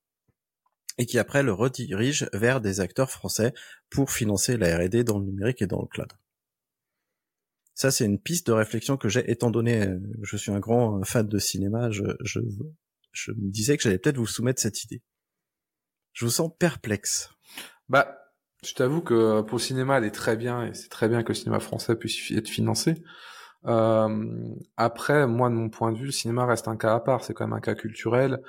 et 0.98 1.06
qui 1.06 1.18
après 1.18 1.42
le 1.42 1.52
redirige 1.52 2.28
vers 2.32 2.60
des 2.60 2.80
acteurs 2.80 3.10
français 3.10 3.54
pour 3.90 4.10
financer 4.10 4.56
la 4.56 4.76
R&D 4.76 5.04
dans 5.04 5.18
le 5.18 5.24
numérique 5.24 5.62
et 5.62 5.66
dans 5.66 5.80
le 5.80 5.88
cloud. 5.88 6.12
Ça, 7.74 7.90
c'est 7.90 8.04
une 8.04 8.18
piste 8.18 8.48
de 8.48 8.52
réflexion 8.52 8.96
que 8.96 9.08
j'ai, 9.08 9.30
étant 9.30 9.50
donné, 9.50 9.86
euh, 9.86 9.98
je 10.22 10.36
suis 10.36 10.50
un 10.50 10.60
grand 10.60 11.02
fan 11.04 11.26
de 11.26 11.38
cinéma, 11.38 11.90
je, 11.90 12.02
me 12.02 13.50
disais 13.50 13.76
que 13.76 13.82
j'allais 13.82 13.98
peut-être 13.98 14.18
vous 14.18 14.26
soumettre 14.26 14.60
cette 14.60 14.84
idée. 14.84 15.02
Je 16.12 16.24
vous 16.24 16.30
sens 16.30 16.50
perplexe. 16.58 17.30
Bah, 17.88 18.18
je 18.64 18.74
t'avoue 18.74 19.00
que 19.00 19.40
pour 19.42 19.58
le 19.58 19.62
cinéma, 19.62 19.98
elle 19.98 20.04
est 20.04 20.10
très 20.10 20.36
bien, 20.36 20.66
et 20.66 20.74
c'est 20.74 20.90
très 20.90 21.08
bien 21.08 21.22
que 21.22 21.28
le 21.28 21.34
cinéma 21.34 21.60
français 21.60 21.96
puisse 21.96 22.30
être 22.30 22.48
financé. 22.48 23.02
Euh, 23.64 24.54
après, 24.76 25.26
moi, 25.26 25.48
de 25.48 25.54
mon 25.54 25.70
point 25.70 25.92
de 25.92 25.98
vue, 25.98 26.06
le 26.06 26.12
cinéma 26.12 26.44
reste 26.46 26.68
un 26.68 26.76
cas 26.76 26.94
à 26.94 27.00
part, 27.00 27.24
c'est 27.24 27.32
quand 27.32 27.46
même 27.46 27.56
un 27.56 27.60
cas 27.60 27.74
culturel 27.74 28.42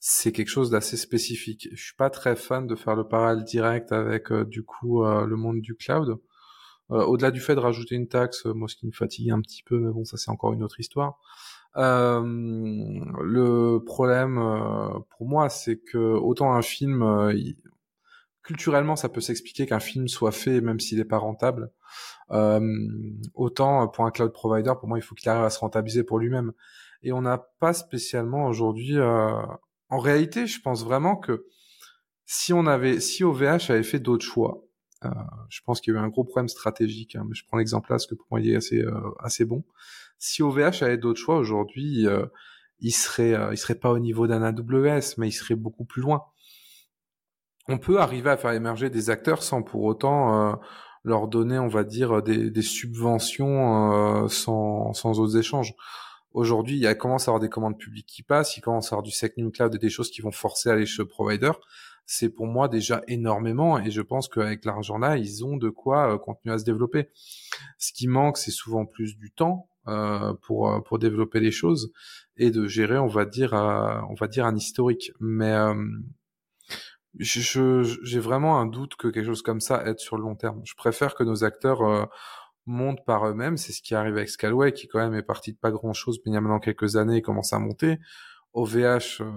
c'est 0.00 0.32
quelque 0.32 0.48
chose 0.48 0.70
d'assez 0.70 0.96
spécifique. 0.96 1.68
Je 1.72 1.82
suis 1.82 1.94
pas 1.94 2.08
très 2.10 2.34
fan 2.34 2.66
de 2.66 2.74
faire 2.74 2.96
le 2.96 3.06
parallèle 3.06 3.44
direct 3.44 3.92
avec 3.92 4.32
euh, 4.32 4.44
du 4.44 4.64
coup 4.64 5.04
euh, 5.04 5.26
le 5.26 5.36
monde 5.36 5.60
du 5.60 5.76
cloud. 5.76 6.18
Euh, 6.90 7.04
au-delà 7.04 7.30
du 7.30 7.40
fait 7.40 7.54
de 7.54 7.60
rajouter 7.60 7.94
une 7.94 8.08
taxe, 8.08 8.44
moi 8.46 8.68
ce 8.68 8.76
qui 8.76 8.86
me 8.86 8.92
fatigue 8.92 9.30
un 9.30 9.40
petit 9.40 9.62
peu, 9.62 9.78
mais 9.78 9.92
bon 9.92 10.04
ça 10.04 10.16
c'est 10.16 10.30
encore 10.30 10.52
une 10.52 10.62
autre 10.62 10.80
histoire. 10.80 11.18
le 11.74 13.78
problème 13.78 14.36
pour 15.10 15.28
moi, 15.28 15.48
c'est 15.48 15.78
que 15.78 15.98
autant 15.98 16.52
un 16.52 16.62
film, 16.62 17.32
culturellement, 18.42 18.96
ça 18.96 19.08
peut 19.08 19.20
s'expliquer 19.20 19.66
qu'un 19.66 19.80
film 19.80 20.08
soit 20.08 20.32
fait 20.32 20.60
même 20.60 20.80
s'il 20.80 20.98
n'est 20.98 21.04
pas 21.04 21.18
rentable. 21.18 21.70
autant 23.34 23.88
pour 23.88 24.04
un 24.04 24.10
cloud 24.10 24.32
provider, 24.32 24.72
pour 24.78 24.88
moi, 24.88 24.98
il 24.98 25.02
faut 25.02 25.14
qu'il 25.14 25.28
arrive 25.28 25.44
à 25.44 25.50
se 25.50 25.60
rentabiliser 25.60 26.04
pour 26.04 26.18
lui-même. 26.18 26.52
Et 27.02 27.12
on 27.12 27.22
n'a 27.22 27.38
pas 27.60 27.72
spécialement 27.72 28.46
aujourd'hui 28.46 28.98
en 29.90 29.98
réalité, 29.98 30.46
je 30.46 30.60
pense 30.60 30.84
vraiment 30.84 31.16
que 31.16 31.46
si 32.24 32.52
on 32.52 32.66
avait, 32.66 33.00
si 33.00 33.24
OVH 33.24 33.70
avait 33.70 33.82
fait 33.82 33.98
d'autres 33.98 34.24
choix, 34.24 34.52
euh, 34.52 34.69
je 35.48 35.60
pense 35.64 35.80
qu'il 35.80 35.94
y 35.94 35.96
a 35.96 36.00
eu 36.00 36.02
un 36.02 36.08
gros 36.08 36.24
problème 36.24 36.48
stratégique. 36.48 37.16
Hein, 37.16 37.24
mais 37.28 37.34
je 37.34 37.44
prends 37.46 37.58
l'exemple 37.58 37.90
là 37.90 37.94
parce 37.94 38.06
que 38.06 38.14
pour 38.14 38.26
moi 38.30 38.40
il 38.40 38.50
est 38.50 38.56
assez 38.56 38.82
euh, 38.82 39.00
assez 39.20 39.44
bon. 39.44 39.64
Si 40.18 40.42
OVH 40.42 40.82
avait 40.82 40.98
d'autres 40.98 41.20
choix 41.20 41.36
aujourd'hui, 41.36 42.06
euh, 42.06 42.26
il 42.80 42.92
serait 42.92 43.34
il 43.52 43.56
serait 43.56 43.74
pas 43.74 43.90
au 43.90 43.98
niveau 43.98 44.26
d'un 44.26 44.42
AWS, 44.42 45.14
mais 45.18 45.28
il 45.28 45.32
serait 45.32 45.54
beaucoup 45.54 45.84
plus 45.84 46.02
loin. 46.02 46.24
On 47.68 47.78
peut 47.78 48.00
arriver 48.00 48.30
à 48.30 48.36
faire 48.36 48.52
émerger 48.52 48.90
des 48.90 49.10
acteurs 49.10 49.42
sans 49.42 49.62
pour 49.62 49.84
autant 49.84 50.58
leur 51.04 51.28
donner, 51.28 51.58
on 51.58 51.68
va 51.68 51.84
dire, 51.84 52.22
des, 52.22 52.50
des 52.50 52.62
subventions 52.62 54.28
sans 54.28 54.92
sans 54.92 55.20
autres 55.20 55.36
échanges. 55.36 55.74
Aujourd'hui, 56.32 56.78
il 56.78 56.86
a 56.86 56.94
commence 56.94 57.26
à 57.26 57.32
avoir 57.32 57.40
des 57.40 57.48
commandes 57.48 57.78
publiques 57.78 58.06
qui 58.06 58.22
passent, 58.22 58.56
il 58.56 58.60
commence 58.60 58.92
à 58.92 58.96
avoir 58.96 59.02
du 59.02 59.12
New 59.38 59.50
Cloud 59.50 59.74
et 59.74 59.78
des 59.78 59.90
choses 59.90 60.10
qui 60.10 60.20
vont 60.20 60.30
forcer 60.30 60.70
à 60.70 60.74
aller 60.74 60.86
chez 60.86 61.02
le 61.02 61.08
provider. 61.08 61.50
C'est 62.12 62.28
pour 62.28 62.48
moi 62.48 62.66
déjà 62.66 63.04
énormément 63.06 63.78
et 63.78 63.92
je 63.92 64.02
pense 64.02 64.26
qu'avec 64.26 64.64
l'argent 64.64 64.98
là, 64.98 65.16
ils 65.16 65.44
ont 65.44 65.56
de 65.56 65.68
quoi 65.68 66.14
euh, 66.14 66.18
continuer 66.18 66.52
à 66.52 66.58
se 66.58 66.64
développer. 66.64 67.08
Ce 67.78 67.92
qui 67.92 68.08
manque, 68.08 68.36
c'est 68.36 68.50
souvent 68.50 68.84
plus 68.84 69.16
du 69.16 69.30
temps 69.30 69.68
euh, 69.86 70.34
pour 70.42 70.72
euh, 70.72 70.80
pour 70.80 70.98
développer 70.98 71.38
les 71.38 71.52
choses 71.52 71.92
et 72.36 72.50
de 72.50 72.66
gérer, 72.66 72.98
on 72.98 73.06
va 73.06 73.26
dire, 73.26 73.52
on 73.52 74.14
va 74.14 74.26
dire 74.26 74.44
un 74.44 74.56
historique. 74.56 75.12
Mais 75.20 75.54
j'ai 77.16 78.18
vraiment 78.18 78.58
un 78.58 78.66
doute 78.66 78.96
que 78.96 79.06
quelque 79.06 79.26
chose 79.26 79.42
comme 79.42 79.60
ça 79.60 79.86
aide 79.86 80.00
sur 80.00 80.16
le 80.16 80.24
long 80.24 80.34
terme. 80.34 80.62
Je 80.64 80.74
préfère 80.74 81.14
que 81.14 81.22
nos 81.22 81.44
acteurs 81.44 82.08
montent 82.66 83.04
par 83.04 83.24
eux-mêmes. 83.28 83.56
C'est 83.56 83.72
ce 83.72 83.82
qui 83.82 83.94
arrive 83.94 84.16
avec 84.16 84.30
Scalway, 84.30 84.72
qui 84.72 84.88
quand 84.88 84.98
même 84.98 85.14
est 85.14 85.22
parti 85.22 85.52
de 85.52 85.58
pas 85.58 85.70
grand-chose, 85.70 86.18
mais 86.26 86.32
il 86.32 86.34
y 86.34 86.38
a 86.38 86.40
maintenant 86.40 86.58
quelques 86.58 86.96
années, 86.96 87.18
il 87.18 87.22
commence 87.22 87.52
à 87.52 87.60
monter. 87.60 87.98
OVH 88.52 89.20
euh, 89.20 89.30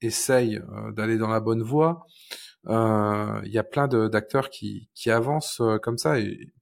essaye 0.00 0.56
euh, 0.56 0.92
d'aller 0.92 1.18
dans 1.18 1.28
la 1.28 1.40
bonne 1.40 1.62
voie. 1.62 2.06
Euh, 2.68 3.40
il 3.44 3.52
y 3.52 3.58
a 3.58 3.64
plein 3.64 3.88
d'acteurs 3.88 4.50
qui, 4.50 4.90
qui 4.94 5.10
avancent 5.10 5.62
comme 5.82 5.98
ça 5.98 6.18
et 6.18 6.52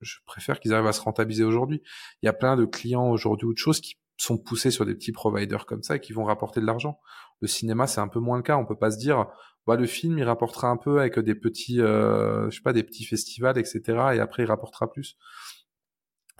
je 0.00 0.18
préfère 0.26 0.60
qu'ils 0.60 0.72
arrivent 0.72 0.86
à 0.86 0.92
se 0.92 1.00
rentabiliser 1.00 1.44
aujourd'hui. 1.44 1.82
Il 2.22 2.26
y 2.26 2.28
a 2.28 2.32
plein 2.32 2.56
de 2.56 2.64
clients 2.64 3.10
aujourd'hui 3.10 3.46
ou 3.46 3.52
de 3.52 3.58
choses 3.58 3.80
qui 3.80 3.96
sont 4.16 4.38
poussés 4.38 4.70
sur 4.70 4.84
des 4.86 4.94
petits 4.94 5.12
providers 5.12 5.66
comme 5.66 5.82
ça 5.82 5.96
et 5.96 6.00
qui 6.00 6.12
vont 6.12 6.24
rapporter 6.24 6.60
de 6.60 6.66
l'argent. 6.66 7.00
Le 7.40 7.48
cinéma, 7.48 7.86
c'est 7.86 8.00
un 8.00 8.08
peu 8.08 8.20
moins 8.20 8.36
le 8.36 8.42
cas. 8.42 8.56
On 8.56 8.66
peut 8.66 8.78
pas 8.78 8.90
se 8.90 8.98
dire, 8.98 9.26
bah, 9.66 9.76
le 9.76 9.86
film, 9.86 10.18
il 10.18 10.24
rapportera 10.24 10.68
un 10.68 10.76
peu 10.76 11.00
avec 11.00 11.18
des 11.18 11.34
petits, 11.34 11.80
euh, 11.80 12.50
je 12.50 12.56
sais 12.56 12.62
pas, 12.62 12.72
des 12.72 12.82
petits 12.82 13.04
festivals, 13.04 13.58
etc. 13.58 13.80
Et 14.14 14.20
après, 14.20 14.42
il 14.44 14.46
rapportera 14.46 14.90
plus 14.90 15.16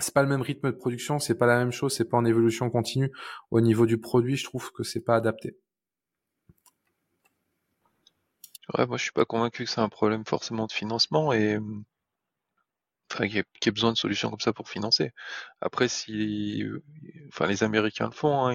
c'est 0.00 0.14
pas 0.14 0.22
le 0.22 0.28
même 0.28 0.42
rythme 0.42 0.70
de 0.70 0.76
production, 0.76 1.18
c'est 1.18 1.34
pas 1.34 1.46
la 1.46 1.58
même 1.58 1.72
chose, 1.72 1.92
c'est 1.92 2.08
pas 2.08 2.16
en 2.16 2.24
évolution 2.24 2.70
continue. 2.70 3.10
Au 3.50 3.60
niveau 3.60 3.86
du 3.86 3.98
produit, 3.98 4.36
je 4.36 4.44
trouve 4.44 4.70
que 4.72 4.84
c'est 4.84 5.00
pas 5.00 5.16
adapté. 5.16 5.58
Ouais, 8.74 8.86
moi 8.86 8.96
je 8.96 9.02
suis 9.02 9.12
pas 9.12 9.24
convaincu 9.26 9.64
que 9.64 9.70
c'est 9.70 9.80
un 9.82 9.88
problème 9.90 10.24
forcément 10.24 10.66
de 10.66 10.72
financement 10.72 11.32
et 11.34 11.58
enfin 13.10 13.26
qu'il 13.26 13.36
y, 13.36 13.68
ait 13.68 13.70
besoin 13.72 13.92
de 13.92 13.96
solutions 13.96 14.30
comme 14.30 14.40
ça 14.40 14.52
pour 14.52 14.68
financer. 14.68 15.12
Après, 15.60 15.88
si 15.88 16.64
enfin 17.28 17.46
les 17.46 17.62
Américains 17.64 18.06
le 18.06 18.12
font, 18.12 18.46
hein, 18.46 18.54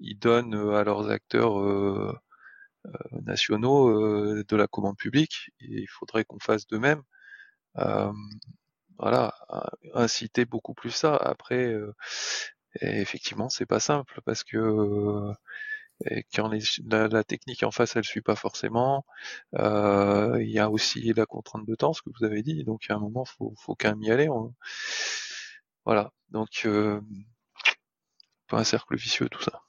ils, 0.00 0.18
donnent 0.18 0.54
à 0.74 0.84
leurs 0.84 1.10
acteurs 1.10 1.58
euh, 1.60 2.16
euh, 2.86 2.90
nationaux 3.24 3.88
euh, 3.90 4.44
de 4.48 4.56
la 4.56 4.68
commande 4.68 4.96
publique 4.98 5.50
et 5.60 5.82
il 5.82 5.88
faudrait 5.88 6.24
qu'on 6.24 6.40
fasse 6.40 6.66
de 6.66 6.78
même 6.78 7.02
voilà, 8.98 9.34
inciter 9.94 10.44
beaucoup 10.46 10.74
plus 10.74 10.90
ça. 10.90 11.16
Après, 11.16 11.66
euh, 11.66 11.92
effectivement, 12.80 13.48
c'est 13.48 13.66
pas 13.66 13.80
simple 13.80 14.20
parce 14.24 14.44
que 14.44 14.56
euh, 16.10 16.20
quand 16.34 16.50
la, 16.86 17.24
technique 17.24 17.62
en 17.62 17.70
face, 17.70 17.96
elle 17.96 18.04
suit 18.04 18.20
pas 18.22 18.36
forcément. 18.36 19.04
Euh, 19.54 20.38
il 20.42 20.50
y 20.50 20.58
a 20.58 20.70
aussi 20.70 21.12
la 21.14 21.26
contrainte 21.26 21.66
de 21.66 21.74
temps, 21.74 21.92
ce 21.92 22.02
que 22.02 22.10
vous 22.18 22.24
avez 22.24 22.42
dit. 22.42 22.64
Donc, 22.64 22.82
à 22.90 22.94
un 22.94 22.98
moment, 22.98 23.24
faut, 23.24 23.54
faut 23.58 23.74
quand 23.74 23.90
même 23.90 24.02
y 24.02 24.10
aller. 24.10 24.28
Voilà. 25.84 26.12
Donc, 26.30 26.62
euh, 26.66 27.00
pas 28.48 28.58
un 28.58 28.64
cercle 28.64 28.96
vicieux 28.96 29.28
tout 29.28 29.42
ça. 29.42 29.62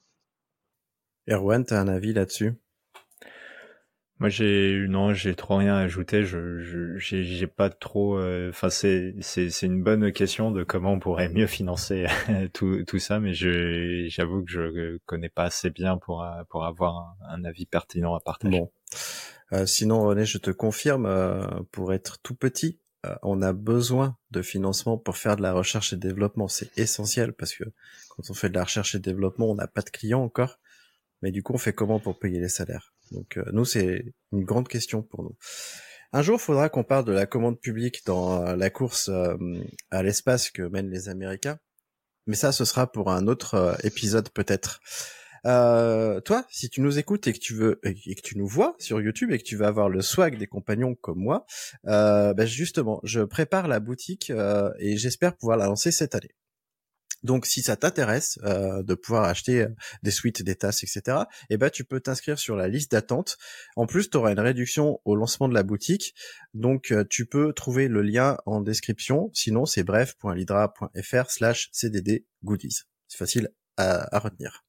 Erwan, 1.30 1.66
t'as 1.66 1.80
un 1.80 1.88
avis 1.88 2.14
là-dessus? 2.14 2.56
Moi, 4.20 4.30
j'ai 4.30 4.86
non, 4.88 5.14
j'ai 5.14 5.36
trop 5.36 5.58
rien 5.58 5.76
à 5.76 5.82
ajouter. 5.82 6.24
Je, 6.24 6.96
j'ai 6.98 7.48
pas 7.48 7.70
trop. 7.70 8.18
Euh, 8.18 8.50
enfin, 8.50 8.70
c'est 8.70 9.16
c'est 9.22 9.50
c'est 9.50 9.66
une 9.68 9.84
bonne 9.84 10.12
question 10.12 10.52
de 10.52 10.64
comment 10.64 10.94
on 10.94 11.00
pourrait 11.00 11.30
mieux 11.30 11.48
financer 11.48 12.08
tout 12.54 12.84
tout 12.86 13.00
ça, 13.00 13.20
mais 13.20 13.34
je 13.34 14.08
j'avoue 14.10 14.44
que 14.44 14.52
je 14.52 14.98
connais 15.06 15.30
pas 15.30 15.44
assez 15.44 15.70
bien 15.70 15.98
pour 15.98 16.26
pour 16.50 16.66
avoir 16.66 17.16
un, 17.30 17.44
avis 17.46 17.66
pertinent 17.66 18.16
à 18.16 18.20
partager. 18.20 18.60
Bon. 18.60 18.72
Euh, 19.54 19.66
sinon, 19.66 20.02
René, 20.02 20.26
je 20.26 20.38
te 20.38 20.52
confirme, 20.52 21.06
euh, 21.06 21.46
pour 21.72 21.94
être 21.94 22.20
tout 22.22 22.36
petit, 22.36 22.80
euh, 23.06 23.16
on 23.24 23.42
a 23.42 23.54
besoin 23.54 24.18
de 24.32 24.42
financement 24.42 24.98
pour 24.98 25.18
faire 25.18 25.38
de 25.38 25.42
la 25.42 25.54
recherche 25.54 25.94
et 25.94 25.98
développement. 25.98 26.48
C'est 26.48 26.78
essentiel 26.78 27.34
parce 27.34 27.54
que 27.54 27.64
quand 28.10 28.30
on 28.30 28.34
fait 28.34 28.50
de 28.50 28.56
la 28.56 28.64
recherche 28.64 28.96
et 28.96 29.00
développement, 29.00 29.50
on 29.50 29.56
n'a 29.56 29.68
pas 29.68 29.82
de 29.82 29.90
clients 29.90 30.24
encore. 30.24 30.60
Mais 31.22 31.32
du 31.32 31.44
coup, 31.44 31.54
on 31.54 31.58
fait 31.58 31.74
comment 31.74 32.00
pour 32.00 32.20
payer 32.20 32.40
les 32.40 32.50
salaires? 32.50 32.94
Donc, 33.12 33.40
nous, 33.52 33.66
c'est 33.66 34.14
une 34.32 34.44
grande 34.44 34.68
question 34.68 35.02
pour 35.02 35.24
nous. 35.24 35.36
Un 36.14 36.22
jour, 36.22 36.40
faudra 36.40 36.70
qu'on 36.70 36.84
parle 36.84 37.06
de 37.06 37.12
la 37.12 37.26
commande 37.26 37.60
publique 37.60 38.06
dans 38.06 38.56
la 38.56 38.70
course 38.70 39.10
à 39.92 40.04
l'espace 40.04 40.50
que 40.50 40.62
mènent 40.62 40.90
les 40.90 41.10
Américains. 41.10 41.60
Mais 42.28 42.36
ça, 42.36 42.52
ce 42.52 42.66
sera 42.66 42.92
pour 42.92 43.12
un 43.12 43.28
autre 43.28 43.78
épisode 43.84 44.30
peut-être. 44.30 44.80
Euh, 45.46 46.20
toi, 46.22 46.46
si 46.50 46.70
tu 46.70 46.82
nous 46.82 47.00
écoutes 47.00 47.28
et 47.28 47.34
que 47.34 47.40
tu 47.40 47.54
veux 47.54 47.80
et 47.84 48.16
que 48.16 48.22
tu 48.22 48.38
nous 48.38 48.48
vois 48.48 48.76
sur 48.80 49.00
YouTube 49.02 49.32
et 49.32 49.38
que 49.38 49.44
tu 49.44 49.56
veux 49.56 49.66
avoir 49.66 49.90
le 49.90 50.02
swag 50.02 50.38
des 50.38 50.48
compagnons 50.48 50.96
comme 50.96 51.20
moi, 51.20 51.46
euh, 51.88 52.34
ben 52.34 52.46
justement, 52.46 53.00
je 53.04 53.22
prépare 53.22 53.68
la 53.68 53.80
boutique 53.80 54.30
euh, 54.30 54.72
et 54.80 54.98
j'espère 54.98 55.36
pouvoir 55.36 55.58
la 55.58 55.68
lancer 55.68 55.92
cette 55.92 56.16
année. 56.16 56.36
Donc, 57.28 57.46
si 57.46 57.62
ça 57.62 57.76
t'intéresse 57.76 58.40
euh, 58.46 58.82
de 58.84 58.94
pouvoir 58.94 59.26
acheter 59.26 59.64
euh, 59.64 59.68
des 60.02 60.12
suites, 60.12 60.42
des 60.44 60.56
tasses, 60.56 60.84
etc., 60.84 61.18
eh 61.50 61.58
ben, 61.58 61.70
tu 61.70 61.84
peux 61.84 62.00
t'inscrire 62.00 62.40
sur 62.40 62.56
la 62.56 62.70
liste 62.70 62.94
d'attente. 62.94 63.38
En 63.76 63.86
plus, 63.86 64.10
tu 64.10 64.16
auras 64.16 64.32
une 64.32 64.40
réduction 64.40 65.02
au 65.04 65.14
lancement 65.14 65.50
de 65.50 65.54
la 65.54 65.64
boutique. 65.64 66.16
Donc, 66.54 66.92
euh, 66.92 67.04
tu 67.10 67.26
peux 67.26 67.52
trouver 67.52 67.90
le 67.90 68.02
lien 68.02 68.38
en 68.46 68.62
description. 68.62 69.30
Sinon, 69.34 69.66
c'est 69.66 69.84
bref.lidra.fr 69.84 71.30
slash 71.30 71.70
cdd 71.74 72.26
goodies. 72.46 72.84
C'est 73.10 73.18
facile 73.18 73.50
à, 73.76 74.20
retenir. 74.20 74.64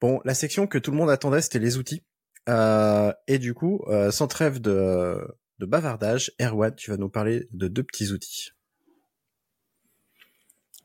Bon, 0.00 0.20
la 0.26 0.34
section 0.34 0.66
que 0.66 0.76
tout 0.76 0.90
le 0.90 0.98
monde 0.98 1.10
attendait, 1.10 1.40
c'était 1.40 1.58
les 1.58 1.78
outils. 1.78 2.04
Et 2.46 3.38
du 3.38 3.54
coup, 3.54 3.84
sans 4.10 4.28
trêve 4.28 4.60
de, 4.60 5.18
de 5.58 5.66
bavardage, 5.66 6.30
Erwan, 6.40 6.74
tu 6.74 6.90
vas 6.90 6.96
nous 6.96 7.08
parler 7.08 7.48
de 7.52 7.66
deux 7.66 7.82
petits 7.82 8.12
outils. 8.12 8.50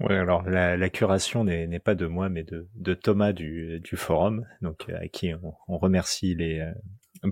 Oui, 0.04 0.16
alors 0.16 0.44
la, 0.44 0.78
la 0.78 0.90
curation 0.90 1.44
n'est 1.44 1.80
pas 1.80 1.96
de 1.96 2.08
moi, 2.08 2.30
mais 2.30 2.44
de, 2.44 2.68
de 2.76 2.94
Thomas 2.94 3.34
du, 3.34 3.80
du 3.82 3.96
forum, 3.96 4.46
donc 4.62 4.90
à 4.90 5.08
qui 5.08 5.34
on, 5.34 5.54
on 5.68 5.78
remercie 5.78 6.34
les, 6.34 6.66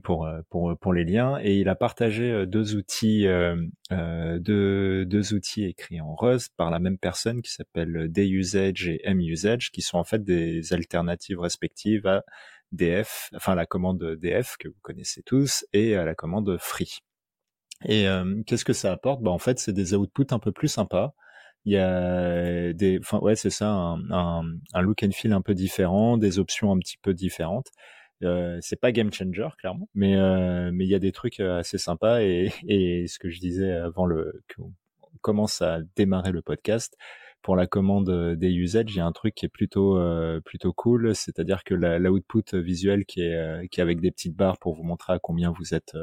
pour, 0.03 0.25
euh, 0.27 0.41
pour, 0.49 0.77
pour 0.77 0.93
les 0.93 1.03
liens 1.03 1.39
et 1.41 1.57
il 1.57 1.69
a 1.69 1.75
partagé 1.75 2.31
euh, 2.31 2.45
deux 2.45 2.75
outils, 2.75 3.25
euh, 3.27 3.55
deux, 4.39 5.05
deux 5.05 5.33
outils 5.33 5.65
écrits 5.65 5.99
en 5.99 6.15
Rust 6.15 6.53
par 6.57 6.69
la 6.69 6.79
même 6.79 6.97
personne 6.99 7.41
qui 7.41 7.51
s'appelle 7.51 8.07
DUsage 8.11 8.87
et 8.87 9.13
MUsage 9.13 9.71
qui 9.71 9.81
sont 9.81 9.97
en 9.97 10.03
fait 10.03 10.23
des 10.23 10.73
alternatives 10.73 11.39
respectives 11.39 12.05
à 12.05 12.23
DF, 12.71 13.29
enfin 13.35 13.55
la 13.55 13.65
commande 13.65 14.15
DF 14.21 14.57
que 14.59 14.67
vous 14.67 14.79
connaissez 14.81 15.23
tous 15.23 15.65
et 15.73 15.95
à 15.95 16.05
la 16.05 16.13
commande 16.13 16.55
free. 16.59 16.99
Et 17.85 18.07
qu'est-ce 18.45 18.65
que 18.65 18.73
ça 18.73 18.91
apporte? 18.91 19.23
Bah, 19.23 19.31
En 19.31 19.37
fait, 19.39 19.57
c'est 19.57 19.71
des 19.71 19.95
outputs 19.95 20.27
un 20.31 20.39
peu 20.39 20.51
plus 20.51 20.67
sympas. 20.67 21.13
Il 21.65 21.73
y 21.73 21.77
a 21.77 22.73
des, 22.73 22.99
enfin 22.99 23.19
ouais, 23.19 23.35
c'est 23.35 23.49
ça, 23.49 23.69
un, 23.69 23.99
un, 24.11 24.43
un, 24.73 24.81
look 24.81 25.03
and 25.03 25.11
feel 25.11 25.33
un 25.33 25.41
peu 25.41 25.53
différent, 25.53 26.17
des 26.17 26.39
options 26.39 26.71
un 26.71 26.79
petit 26.79 26.97
peu 27.01 27.13
différentes. 27.13 27.67
Euh, 28.23 28.57
c'est 28.61 28.79
pas 28.79 28.91
game 28.91 29.13
changer 29.13 29.47
clairement, 29.57 29.87
mais 29.93 30.17
euh, 30.17 30.71
mais 30.73 30.85
il 30.85 30.89
y 30.89 30.95
a 30.95 30.99
des 30.99 31.13
trucs 31.13 31.39
euh, 31.39 31.59
assez 31.59 31.77
sympas 31.77 32.21
et, 32.21 32.51
et 32.67 33.07
ce 33.07 33.17
que 33.19 33.29
je 33.29 33.39
disais 33.39 33.71
avant 33.71 34.05
le 34.05 34.43
qu'on 34.55 34.73
commence 35.21 35.61
à 35.61 35.79
démarrer 35.95 36.31
le 36.31 36.41
podcast 36.41 36.97
pour 37.41 37.55
la 37.55 37.67
commande 37.67 38.35
des 38.35 38.51
usages, 38.51 38.85
il 38.89 38.97
y 38.97 38.99
a 38.99 39.05
un 39.05 39.13
truc 39.13 39.35
qui 39.35 39.45
est 39.45 39.49
plutôt 39.49 39.97
euh, 39.97 40.41
plutôt 40.41 40.73
cool, 40.73 41.15
c'est-à-dire 41.15 41.63
que 41.63 41.73
l'output 41.73 42.55
visuel 42.55 43.05
qui 43.05 43.21
est 43.21 43.69
qui 43.69 43.79
est 43.79 43.83
avec 43.83 44.01
des 44.01 44.11
petites 44.11 44.35
barres 44.35 44.57
pour 44.59 44.75
vous 44.75 44.83
montrer 44.83 45.13
à 45.13 45.19
combien 45.19 45.51
vous 45.51 45.73
êtes 45.73 45.95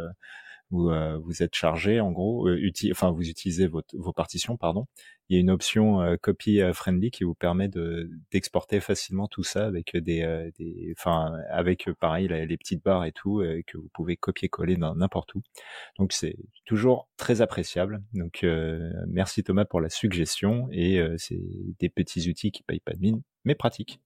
vous, 0.71 0.91
vous 1.23 1.43
êtes 1.43 1.55
chargé 1.55 2.01
en 2.01 2.13
gros, 2.13 2.49
enfin 2.91 3.11
vous 3.11 3.29
utilisez 3.29 3.67
votre, 3.67 3.97
vos 3.97 4.13
partitions 4.13 4.57
pardon, 4.57 4.87
il 5.29 5.35
y 5.35 5.39
a 5.39 5.41
une 5.41 5.51
option 5.51 6.01
euh, 6.03 6.17
copy 6.21 6.61
euh, 6.61 6.73
friendly 6.73 7.11
qui 7.11 7.25
vous 7.25 7.35
permet 7.35 7.69
de 7.69 8.11
d'exporter 8.31 8.81
facilement 8.81 9.27
tout 9.27 9.43
ça 9.43 9.67
avec 9.67 9.97
des, 9.97 10.23
euh, 10.23 10.51
des 10.59 10.95
enfin 10.97 11.33
avec 11.51 11.91
pareil 11.99 12.29
les 12.29 12.57
petites 12.57 12.85
barres 12.85 13.05
et 13.05 13.13
tout 13.13 13.43
que 13.67 13.77
vous 13.77 13.89
pouvez 13.93 14.17
copier-coller 14.17 14.77
n'importe 14.77 15.35
où. 15.35 15.43
Donc 15.99 16.13
c'est 16.13 16.37
toujours 16.65 17.09
très 17.17 17.41
appréciable. 17.41 18.03
Donc 18.15 18.45
merci 19.09 19.43
Thomas 19.43 19.65
pour 19.65 19.81
la 19.81 19.89
suggestion 19.89 20.69
et 20.71 21.01
c'est 21.19 21.41
des 21.79 21.89
petits 21.89 22.29
outils 22.29 22.53
qui 22.53 22.63
payent 22.63 22.81
pas 22.81 22.93
de 22.93 23.01
mine 23.01 23.23
mais 23.45 23.55
pratiques. 23.55 24.01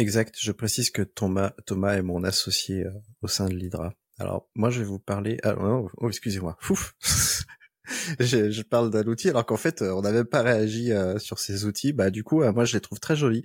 Exact. 0.00 0.34
Je 0.40 0.52
précise 0.52 0.90
que 0.90 1.02
Thomas, 1.02 1.52
est 1.58 2.02
mon 2.02 2.24
associé 2.24 2.86
au 3.20 3.28
sein 3.28 3.48
de 3.48 3.54
l'Hydra. 3.54 3.92
Alors 4.18 4.48
moi 4.54 4.70
je 4.70 4.80
vais 4.80 4.86
vous 4.86 4.98
parler. 4.98 5.38
Ah, 5.42 5.54
oh, 5.60 5.90
oh 5.98 6.08
excusez-moi. 6.08 6.56
Je, 8.20 8.62
parle 8.62 8.90
d'un 8.90 9.04
outil 9.08 9.30
alors 9.30 9.44
qu'en 9.44 9.56
fait 9.56 9.82
on 9.82 10.02
n'avait 10.02 10.24
pas 10.24 10.42
réagi 10.42 10.92
euh, 10.92 11.18
sur 11.18 11.38
ces 11.40 11.64
outils. 11.64 11.92
Bah 11.92 12.10
du 12.10 12.22
coup 12.22 12.42
euh, 12.42 12.52
moi 12.52 12.64
je 12.64 12.74
les 12.74 12.80
trouve 12.80 13.00
très 13.00 13.16
jolis. 13.16 13.42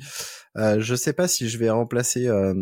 Euh, 0.55 0.79
je 0.79 0.95
sais 0.95 1.13
pas 1.13 1.27
si 1.27 1.49
je 1.49 1.57
vais 1.57 1.69
remplacer 1.69 2.27
euh, 2.27 2.53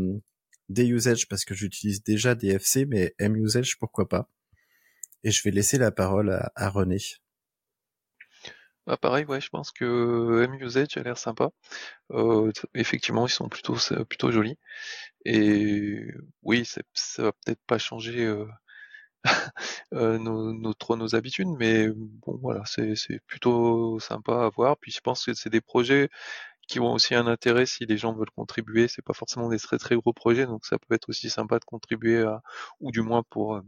des 0.69 0.85
usage 0.85 1.27
parce 1.27 1.43
que 1.43 1.53
j'utilise 1.53 2.01
déjà 2.01 2.35
des 2.35 2.51
FC, 2.51 2.85
mais 2.85 3.13
M 3.19 3.35
usage 3.35 3.77
pourquoi 3.79 4.07
pas. 4.07 4.29
Et 5.23 5.31
je 5.31 5.43
vais 5.43 5.51
laisser 5.51 5.77
la 5.77 5.91
parole 5.91 6.41
à 6.55 6.69
René. 6.69 6.99
Bah 8.85 8.97
pareil, 8.97 9.25
ouais, 9.25 9.39
je 9.41 9.49
pense 9.49 9.71
que 9.71 10.43
M 10.43 10.53
usage 10.55 10.97
a 10.97 11.03
l'air 11.03 11.17
sympa. 11.17 11.49
Euh, 12.11 12.51
effectivement, 12.75 13.27
ils 13.27 13.31
sont 13.31 13.49
plutôt 13.49 13.75
plutôt 14.09 14.31
jolis. 14.31 14.57
Et 15.25 16.05
oui, 16.43 16.65
ça 16.65 17.23
va 17.23 17.31
peut-être 17.33 17.61
pas 17.67 17.79
changer 17.79 18.25
euh, 19.93 20.17
nos, 20.17 20.53
nos, 20.53 20.73
trop 20.73 20.95
nos 20.95 21.15
habitudes, 21.15 21.47
mais 21.59 21.89
bon 21.89 22.37
voilà, 22.41 22.63
c'est 22.65 22.95
plutôt 23.27 23.99
sympa 23.99 24.45
à 24.45 24.49
voir. 24.49 24.77
Puis 24.77 24.91
je 24.91 24.99
pense 25.01 25.25
que 25.25 25.33
c'est 25.33 25.49
des 25.49 25.61
projets 25.61 26.09
qui 26.67 26.79
ont 26.81 26.93
aussi 26.93 27.15
un 27.15 27.27
intérêt 27.27 27.65
si 27.67 27.85
les 27.85 27.97
gens 27.97 28.13
veulent 28.13 28.31
contribuer. 28.35 28.87
C'est 28.89 29.03
pas 29.03 29.13
forcément 29.13 29.49
des 29.49 29.59
très 29.59 29.77
très 29.79 29.95
gros 29.97 30.13
projets, 30.13 30.45
donc 30.47 30.65
ça 30.65 30.77
peut 30.79 30.95
être 30.95 31.09
aussi 31.09 31.29
sympa 31.29 31.59
de 31.59 31.65
contribuer 31.65 32.21
à, 32.23 32.41
ou 32.81 32.91
du 32.91 33.01
moins 33.01 33.23
pour 33.29 33.55
euh, 33.57 33.61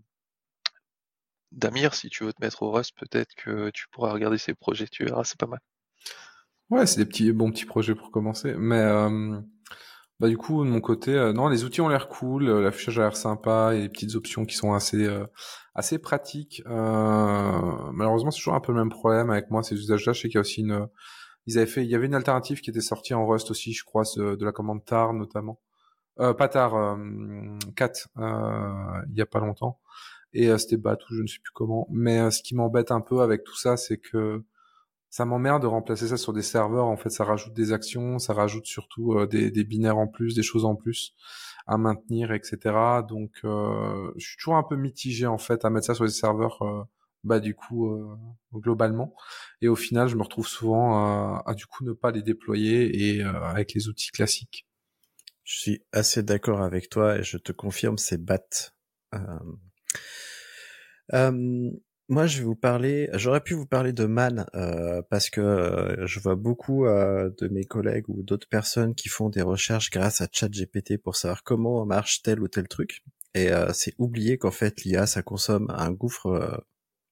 Damir, 1.56 1.96
si 1.96 2.10
tu 2.10 2.26
veux 2.26 2.34
te 2.34 2.42
mettre 2.42 2.64
au 2.64 2.72
Rust, 2.72 2.92
peut-être 2.98 3.34
que 3.36 3.70
tu 3.72 3.86
pourras 3.92 4.12
regarder 4.12 4.38
ces 4.38 4.54
projets, 4.54 4.88
tu 4.88 5.06
verras, 5.06 5.24
c'est 5.24 5.40
pas 5.40 5.48
mal. 5.48 5.60
Ouais, 6.70 6.86
c'est 6.86 6.98
des 6.98 7.06
petits 7.06 7.32
bons 7.32 7.52
petits 7.52 7.66
projets 7.66 7.94
pour 7.94 8.12
commencer, 8.12 8.56
mais 8.58 8.80
euh, 8.80 9.40
bah 10.20 10.28
du 10.28 10.38
coup 10.38 10.66
de 10.66 10.70
mon 10.70 10.82
côté, 10.82 11.14
euh, 11.14 11.32
non, 11.32 11.48
les 11.48 11.64
outils 11.64 11.80
ont 11.82 11.90
l'air 11.90 12.10
cool, 12.10 12.50
euh, 12.50 12.62
l'affichage 12.62 12.98
a 13.00 13.04
l'air 13.04 13.16
sympa, 13.16 13.76
et 13.76 13.82
des 13.82 13.90
petites 13.90 14.16
options 14.16 14.46
qui 14.46 14.56
sont 14.56 14.74
assez 14.74 16.00
pratiques. 16.00 16.64
malheureusement, 16.66 18.32
c'est 18.32 18.40
toujours 18.40 18.56
un 18.56 18.62
peu 18.62 18.72
le 18.72 18.80
même 18.80 18.90
problème 18.90 19.30
avec 19.30 19.52
moi 19.52 19.62
ces 19.62 19.76
usages-là. 19.76 20.14
Je 20.14 20.22
sais 20.22 20.28
qu'il 20.28 20.36
y 20.36 20.38
a 20.40 20.42
aussi 20.42 20.62
une, 20.62 20.88
fait, 21.68 21.84
il 21.84 21.90
y 21.90 21.96
avait 21.96 22.08
une 22.08 22.16
alternative 22.16 22.62
qui 22.62 22.72
était 22.72 22.82
sortie 22.82 23.14
en 23.14 23.28
Rust 23.28 23.52
aussi, 23.52 23.74
je 23.74 23.84
crois, 23.84 24.04
de 24.18 24.44
la 24.44 24.52
commande 24.52 24.84
tar 24.86 25.14
notamment, 25.14 25.60
pas 26.18 26.48
tar, 26.50 26.98
cat, 27.76 27.94
il 28.18 29.16
y 29.16 29.22
a 29.22 29.26
pas 29.28 29.40
longtemps, 29.40 29.80
et 30.36 30.58
c'était 30.58 30.78
Bat 30.78 30.98
ou 31.10 31.16
je 31.16 31.22
ne 31.22 31.28
sais 31.28 31.40
plus 31.42 31.54
comment. 31.54 31.88
Mais 31.90 32.30
ce 32.32 32.44
qui 32.44 32.56
m'embête 32.56 32.92
un 32.92 33.02
peu 33.02 33.22
avec 33.22 33.44
tout 33.44 33.58
ça, 33.58 33.78
c'est 33.78 33.98
que 33.98 34.44
ça 35.16 35.24
m'emmerde 35.24 35.62
de 35.62 35.68
remplacer 35.68 36.10
ça 36.10 36.18
sur 36.18 36.34
des 36.34 36.42
serveurs. 36.42 36.88
En 36.88 36.98
fait, 36.98 37.10
ça 37.10 37.24
rajoute 37.24 37.54
des 37.54 37.72
actions, 37.72 38.20
ça 38.20 38.34
rajoute 38.34 38.66
surtout 38.66 39.14
euh, 39.14 39.26
des, 39.26 39.50
des, 39.50 39.64
binaires 39.64 39.98
en 39.98 40.08
plus, 40.08 40.36
des 40.36 40.44
choses 40.44 40.66
en 40.66 40.76
plus 40.76 41.14
à 41.68 41.78
maintenir, 41.78 42.34
etc. 42.34 42.58
Donc, 43.08 43.32
euh, 43.46 44.12
je 44.18 44.28
suis 44.28 44.36
toujours 44.36 44.58
un 44.58 44.64
peu 44.64 44.76
mitigé 44.76 45.26
en 45.26 45.38
fait 45.38 45.64
à 45.64 45.70
mettre 45.70 45.86
ça 45.86 45.96
sur 45.96 46.04
des 46.04 46.12
serveurs. 46.12 46.62
Euh, 46.64 46.84
bah 47.24 47.40
du 47.40 47.56
coup 47.56 47.90
globalement 48.54 49.16
et 49.60 49.68
au 49.68 49.76
final 49.76 50.08
je 50.08 50.16
me 50.16 50.22
retrouve 50.22 50.48
souvent 50.48 51.40
à 51.44 51.56
du 51.56 51.66
coup 51.66 51.84
ne 51.84 51.92
pas 51.94 52.12
les 52.12 52.22
déployer 52.22 53.16
et 53.16 53.24
avec 53.24 53.74
les 53.74 53.88
outils 53.88 54.12
classiques 54.12 54.68
je 55.44 55.58
suis 55.58 55.84
assez 55.92 56.22
d'accord 56.22 56.62
avec 56.62 56.88
toi 56.88 57.18
et 57.18 57.24
je 57.24 57.38
te 57.38 57.52
confirme 57.52 57.98
c'est 57.98 58.24
bat 58.24 58.38
moi, 62.08 62.28
je 62.28 62.38
vais 62.38 62.44
vous 62.44 62.56
parler. 62.56 63.10
J'aurais 63.14 63.42
pu 63.42 63.56
vous 63.56 63.66
parler 63.66 63.92
de 63.92 64.06
Man 64.06 64.46
euh, 64.54 65.02
parce 65.10 65.32
que 65.32 65.42
euh, 65.42 66.06
je 66.06 66.20
vois 66.20 66.36
beaucoup 66.36 66.86
euh, 66.86 67.32
de 67.40 67.48
mes 67.48 67.64
collègues 67.64 68.08
ou 68.10 68.22
d'autres 68.22 68.48
personnes 68.48 68.94
qui 68.94 69.10
font 69.10 69.30
des 69.30 69.42
recherches 69.42 69.90
grâce 69.90 70.22
à 70.22 70.28
ChatGPT 70.32 70.98
pour 70.98 71.16
savoir 71.16 71.44
comment 71.44 71.84
marche 71.86 72.22
tel 72.22 72.42
ou 72.42 72.48
tel 72.48 72.68
truc. 72.68 73.04
Et 73.34 73.52
euh, 73.52 73.74
c'est 73.74 73.96
oublié 73.98 74.38
qu'en 74.38 74.52
fait 74.52 74.84
l'IA 74.84 75.08
ça 75.08 75.24
consomme 75.24 75.74
un 75.76 75.92
gouffre. 75.92 76.64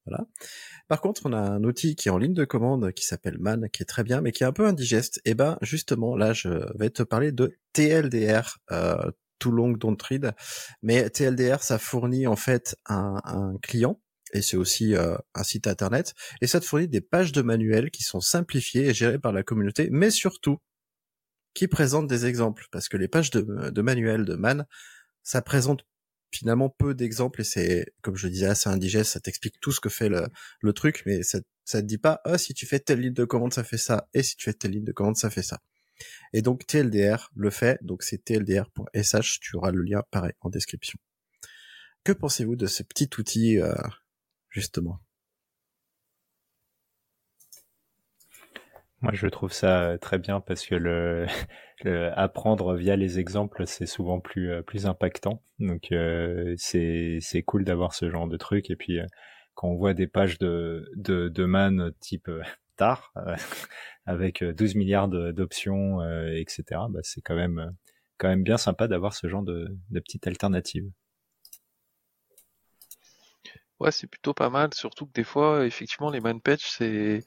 Voilà. 0.06 0.28
Par 0.90 1.02
contre, 1.02 1.22
on 1.26 1.34
a 1.34 1.40
un 1.40 1.64
outil 1.64 1.96
qui 1.96 2.10
est 2.10 2.12
en 2.12 2.18
ligne 2.18 2.34
de 2.34 2.46
commande 2.46 2.92
qui 2.92 3.06
s'appelle 3.06 3.38
Man, 3.40 3.70
qui 3.72 3.84
est 3.84 3.86
très 3.88 4.04
bien, 4.04 4.22
mais 4.22 4.32
qui 4.32 4.44
est 4.44 4.46
un 4.46 4.52
peu 4.52 4.68
indigeste. 4.68 5.22
Et 5.26 5.34
ben 5.34 5.58
justement, 5.62 6.16
là, 6.16 6.34
je 6.34 6.50
vais 6.78 6.92
te 6.92 7.02
parler 7.04 7.32
de 7.32 7.58
TLDR. 7.74 8.60
Too 9.44 9.52
long 9.52 9.72
don't 9.72 9.98
read. 10.10 10.34
Mais 10.82 11.10
TLDR, 11.10 11.62
ça 11.62 11.78
fournit 11.78 12.28
en 12.28 12.38
fait 12.38 12.78
un, 12.86 13.58
client 13.62 14.00
et 14.34 14.42
c'est 14.42 14.56
aussi 14.58 14.96
euh, 14.96 15.16
un 15.36 15.44
site 15.44 15.68
internet, 15.68 16.16
et 16.42 16.48
ça 16.48 16.60
te 16.60 16.66
fournit 16.66 16.88
des 16.88 17.02
pages 17.02 17.32
de 17.34 17.44
manuels 17.44 17.92
qui 17.92 18.02
sont 18.02 18.20
simplifiées 18.20 18.88
et 18.88 18.94
gérées 18.94 19.20
par 19.20 19.32
la 19.32 19.44
communauté, 19.44 19.90
mais 19.92 20.10
surtout 20.10 20.58
qui 21.54 21.68
présentent 21.68 22.08
des 22.08 22.26
exemples, 22.26 22.68
parce 22.72 22.90
que 22.90 22.98
les 22.98 23.08
pages 23.08 23.30
de, 23.30 23.70
de 23.70 23.82
manuels 23.84 24.26
de 24.26 24.36
Man, 24.36 24.66
ça 25.22 25.42
présente 25.44 25.86
finalement 26.32 26.70
peu 26.70 26.96
d'exemples 26.96 27.42
et 27.42 27.44
c'est, 27.44 27.94
comme 28.02 28.16
je 28.16 28.28
disais, 28.28 28.48
assez 28.48 28.70
indigeste. 28.70 29.12
Ça 29.12 29.20
t'explique 29.20 29.60
tout 29.60 29.72
ce 29.72 29.80
que 29.80 29.90
fait 29.90 30.10
le, 30.10 30.28
le 30.62 30.74
truc, 30.74 31.04
mais 31.06 31.22
ça, 31.22 31.40
ça 31.66 31.82
te 31.82 31.86
dit 31.86 32.00
pas, 32.00 32.22
ah, 32.26 32.38
si 32.38 32.54
tu 32.54 32.66
fais 32.66 32.80
telle 32.80 33.02
ligne 33.02 33.14
de 33.14 33.26
commande, 33.26 33.54
ça 33.54 33.64
fait 33.64 33.78
ça, 33.78 34.08
et 34.14 34.24
si 34.24 34.36
tu 34.36 34.46
fais 34.46 34.54
telle 34.54 34.72
ligne 34.72 34.86
de 34.86 34.94
commande, 34.94 35.18
ça 35.18 35.30
fait 35.30 35.44
ça. 35.44 35.60
Et 36.34 36.42
donc 36.42 36.66
TLDR 36.66 37.32
le 37.36 37.50
fait, 37.50 37.78
donc 37.84 38.04
c'est 38.04 38.24
tldr.sh, 38.24 39.40
tu 39.40 39.56
auras 39.56 39.72
le 39.72 39.82
lien 39.84 40.04
pareil 40.12 40.34
en 40.42 40.50
description. 40.50 40.98
Que 42.04 42.12
pensez-vous 42.12 42.56
de 42.56 42.68
ce 42.68 42.84
petit 42.84 43.10
outil, 43.18 43.60
euh, 43.60 43.74
justement? 44.50 45.00
Moi, 49.04 49.12
je 49.14 49.28
trouve 49.28 49.52
ça 49.52 49.98
très 50.00 50.18
bien 50.18 50.40
parce 50.40 50.66
que 50.66 51.26
apprendre 52.16 52.76
via 52.76 52.96
les 52.96 53.20
exemples, 53.20 53.68
c'est 53.68 53.86
souvent 53.86 54.22
plus 54.22 54.50
euh, 54.50 54.62
plus 54.62 54.86
impactant. 54.86 55.44
Donc 55.60 55.92
euh, 55.92 56.54
c'est 56.58 57.18
c'est 57.20 57.44
cool 57.44 57.66
d'avoir 57.66 57.94
ce 57.94 58.10
genre 58.10 58.28
de 58.30 58.38
truc. 58.38 58.70
Et 58.70 58.78
puis 58.78 59.00
euh, 59.00 59.06
quand 59.56 59.68
on 59.68 59.76
voit 59.76 59.94
des 59.94 60.08
pages 60.08 60.40
de 60.40 60.90
de, 60.96 61.28
de 61.28 61.46
man 61.46 61.92
type 62.00 62.32
tar 62.78 63.14
avec 64.06 64.44
12 64.44 64.76
milliards 64.76 65.08
d'options, 65.08 66.02
etc. 66.36 66.64
Bah, 66.90 67.00
c'est 67.04 67.22
quand 67.22 67.36
même 67.36 67.74
quand 68.18 68.28
même 68.28 68.44
bien 68.44 68.58
sympa 68.58 68.88
d'avoir 68.88 69.14
ce 69.14 69.28
genre 69.28 69.44
de, 69.44 69.76
de 69.90 70.00
petite 70.00 70.28
alternative. 70.28 70.90
Ouais, 73.80 73.92
c'est 73.92 74.08
plutôt 74.08 74.34
pas 74.34 74.50
mal, 74.50 74.74
surtout 74.74 75.08
que 75.08 75.14
des 75.14 75.24
fois, 75.24 75.66
effectivement, 75.66 76.10
les 76.10 76.22
man 76.22 76.40
pages, 76.40 76.62
c'est 76.62 77.26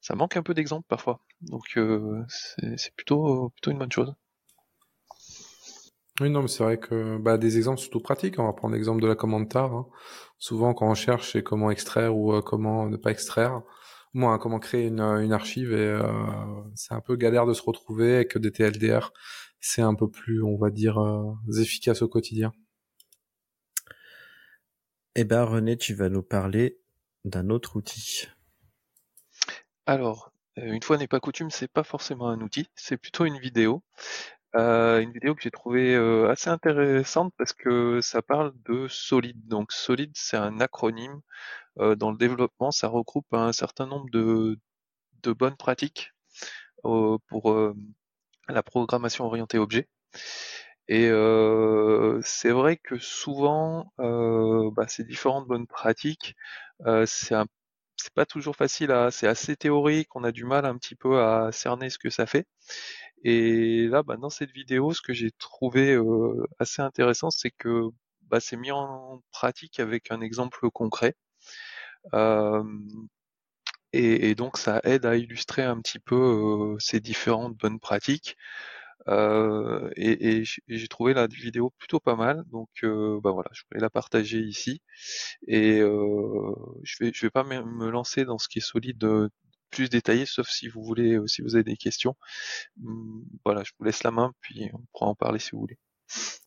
ça 0.00 0.14
manque 0.16 0.36
un 0.36 0.42
peu 0.42 0.54
d'exemples 0.54 0.86
parfois. 0.88 1.20
Donc 1.42 1.76
euh, 1.76 2.24
c'est 2.28 2.94
plutôt, 2.96 3.50
plutôt 3.50 3.70
une 3.70 3.78
bonne 3.78 3.92
chose. 3.92 4.14
Oui, 6.20 6.28
non, 6.30 6.42
mais 6.42 6.48
c'est 6.48 6.64
vrai 6.64 6.78
que 6.78 7.16
bah, 7.18 7.38
des 7.38 7.56
exemples 7.56 7.80
surtout 7.80 8.00
pratiques. 8.00 8.38
On 8.38 8.44
va 8.44 8.52
prendre 8.52 8.74
l'exemple 8.74 9.00
de 9.00 9.06
la 9.06 9.14
commande 9.14 9.48
tar. 9.48 9.72
Hein. 9.72 9.86
Souvent, 10.38 10.74
quand 10.74 10.90
on 10.90 10.94
cherche, 10.94 11.32
c'est 11.32 11.42
comment 11.42 11.70
extraire 11.70 12.16
ou 12.16 12.34
euh, 12.34 12.42
comment 12.42 12.88
ne 12.88 12.96
pas 12.96 13.10
extraire. 13.10 13.62
Moi, 14.12 14.38
comment 14.38 14.58
créer 14.58 14.86
une, 14.86 15.00
une 15.00 15.32
archive 15.32 15.72
et 15.72 15.76
euh, 15.76 16.02
c'est 16.74 16.94
un 16.94 17.00
peu 17.00 17.16
galère 17.16 17.46
de 17.46 17.54
se 17.54 17.62
retrouver 17.62 18.16
avec 18.16 18.36
des 18.38 18.50
TLDR. 18.50 19.12
C'est 19.60 19.82
un 19.82 19.94
peu 19.94 20.10
plus, 20.10 20.42
on 20.42 20.56
va 20.56 20.70
dire, 20.70 20.98
efficace 21.58 22.02
au 22.02 22.08
quotidien. 22.08 22.52
Eh 25.14 25.24
ben, 25.24 25.44
René, 25.44 25.76
tu 25.76 25.94
vas 25.94 26.08
nous 26.08 26.22
parler 26.22 26.80
d'un 27.24 27.50
autre 27.50 27.76
outil. 27.76 28.28
Alors, 29.86 30.32
euh, 30.58 30.72
une 30.72 30.82
fois 30.82 30.98
n'est 30.98 31.08
pas 31.08 31.20
coutume, 31.20 31.50
c'est 31.50 31.70
pas 31.70 31.84
forcément 31.84 32.28
un 32.28 32.40
outil, 32.40 32.68
c'est 32.74 32.96
plutôt 32.96 33.24
une 33.24 33.38
vidéo. 33.38 33.82
Euh, 34.56 35.00
une 35.00 35.12
vidéo 35.12 35.34
que 35.34 35.42
j'ai 35.42 35.50
trouvée 35.50 35.94
euh, 35.94 36.28
assez 36.28 36.50
intéressante 36.50 37.32
parce 37.38 37.52
que 37.52 38.00
ça 38.00 38.20
parle 38.22 38.52
de 38.64 38.88
Solid. 38.88 39.46
Donc 39.46 39.72
Solid, 39.72 40.10
c'est 40.14 40.36
un 40.36 40.60
acronyme. 40.60 41.20
dans 41.78 42.10
le 42.12 42.18
développement, 42.18 42.70
ça 42.72 42.88
regroupe 42.88 43.26
un 43.34 43.52
certain 43.52 43.86
nombre 43.86 44.10
de, 44.10 44.58
de 45.22 45.32
bonnes 45.32 45.56
pratiques 45.56 46.12
pour 46.82 47.74
la 48.48 48.62
programmation 48.62 49.24
orientée 49.26 49.58
objet. 49.58 49.88
Et 50.88 51.08
c'est 52.22 52.50
vrai 52.50 52.76
que 52.76 52.98
souvent, 52.98 53.92
bah, 53.98 54.88
ces 54.88 55.04
différentes 55.04 55.46
bonnes 55.46 55.66
pratiques, 55.66 56.34
c'est 57.06 57.34
un 57.34 57.46
c'est 58.02 58.14
pas 58.14 58.26
toujours 58.26 58.56
facile 58.56 58.92
à, 58.92 59.10
c'est 59.10 59.26
assez 59.26 59.56
théorique, 59.56 60.16
on 60.16 60.24
a 60.24 60.32
du 60.32 60.44
mal 60.44 60.64
un 60.64 60.76
petit 60.78 60.94
peu 60.94 61.20
à 61.22 61.52
cerner 61.52 61.90
ce 61.90 61.98
que 61.98 62.10
ça 62.10 62.26
fait. 62.26 62.46
Et 63.24 63.86
là, 63.88 64.02
bah, 64.02 64.16
dans 64.16 64.30
cette 64.30 64.50
vidéo, 64.52 64.92
ce 64.92 65.02
que 65.02 65.12
j'ai 65.12 65.30
trouvé 65.32 65.94
euh, 65.94 66.46
assez 66.58 66.82
intéressant, 66.82 67.30
c'est 67.30 67.50
que 67.50 67.82
bah, 68.22 68.40
c'est 68.40 68.56
mis 68.56 68.70
en 68.70 69.22
pratique 69.32 69.80
avec 69.80 70.10
un 70.10 70.20
exemple 70.20 70.70
concret. 70.70 71.14
Euh, 72.14 72.62
et, 73.92 74.34
donc 74.34 74.56
ça 74.56 74.80
aide 74.84 75.04
à 75.06 75.16
illustrer 75.16 75.62
un 75.62 75.80
petit 75.80 75.98
peu 75.98 76.16
euh, 76.16 76.78
ces 76.78 77.00
différentes 77.00 77.56
bonnes 77.56 77.80
pratiques. 77.80 78.36
Euh, 79.08 79.90
et, 79.96 80.44
j'ai 80.68 80.88
trouvé 80.88 81.14
la 81.14 81.26
vidéo 81.26 81.70
plutôt 81.78 82.00
pas 82.00 82.16
mal, 82.16 82.44
donc 82.52 82.68
euh, 82.84 83.20
bah 83.22 83.32
voilà, 83.32 83.50
je 83.52 83.62
voulais 83.70 83.80
la 83.80 83.90
partager 83.90 84.40
ici. 84.40 84.82
Et 85.48 85.80
euh, 85.80 86.54
je 86.84 87.04
vais 87.04 87.12
je 87.14 87.26
vais 87.26 87.30
pas 87.30 87.44
me 87.44 87.90
lancer 87.90 88.24
dans 88.24 88.38
ce 88.38 88.48
qui 88.48 88.58
est 88.58 88.62
solide 88.62 88.98
plus 89.70 89.88
détaillé, 89.88 90.26
sauf 90.26 90.48
si 90.48 90.68
vous 90.68 90.82
voulez, 90.82 91.18
si 91.26 91.42
vous 91.42 91.54
avez 91.54 91.64
des 91.64 91.76
questions. 91.76 92.16
Hum, 92.84 93.24
voilà, 93.44 93.62
je 93.64 93.72
vous 93.78 93.84
laisse 93.84 94.02
la 94.02 94.10
main, 94.10 94.32
puis 94.40 94.70
on 94.74 94.84
pourra 94.92 95.06
en 95.06 95.14
parler 95.14 95.38
si 95.38 95.52
vous 95.52 95.60
voulez. 95.60 95.78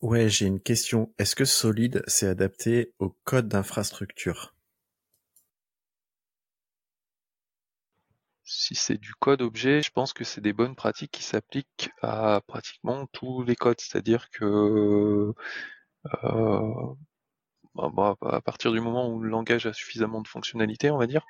Ouais, 0.02 0.28
j'ai 0.28 0.46
une 0.46 0.60
question. 0.60 1.12
Est-ce 1.18 1.34
que 1.34 1.44
Solid 1.44 2.02
s'est 2.06 2.26
adapté 2.26 2.92
au 2.98 3.10
code 3.24 3.48
d'infrastructure? 3.48 4.54
Si 8.46 8.74
c'est 8.74 8.98
du 8.98 9.14
code 9.14 9.40
objet, 9.40 9.82
je 9.82 9.90
pense 9.90 10.12
que 10.12 10.22
c'est 10.24 10.42
des 10.42 10.52
bonnes 10.52 10.76
pratiques 10.76 11.10
qui 11.12 11.22
s'appliquent 11.22 11.90
à 12.02 12.42
pratiquement 12.46 13.06
tous 13.06 13.42
les 13.42 13.56
codes. 13.56 13.80
C'est-à-dire 13.80 14.28
que 14.30 15.32
euh, 16.24 16.94
bah, 17.74 17.90
bah, 17.94 18.16
à 18.22 18.40
partir 18.40 18.72
du 18.72 18.80
moment 18.80 19.08
où 19.08 19.20
le 19.20 19.28
langage 19.30 19.66
a 19.66 19.72
suffisamment 19.72 20.20
de 20.22 20.28
fonctionnalités, 20.28 20.90
on 20.90 20.98
va 20.98 21.06
dire. 21.06 21.24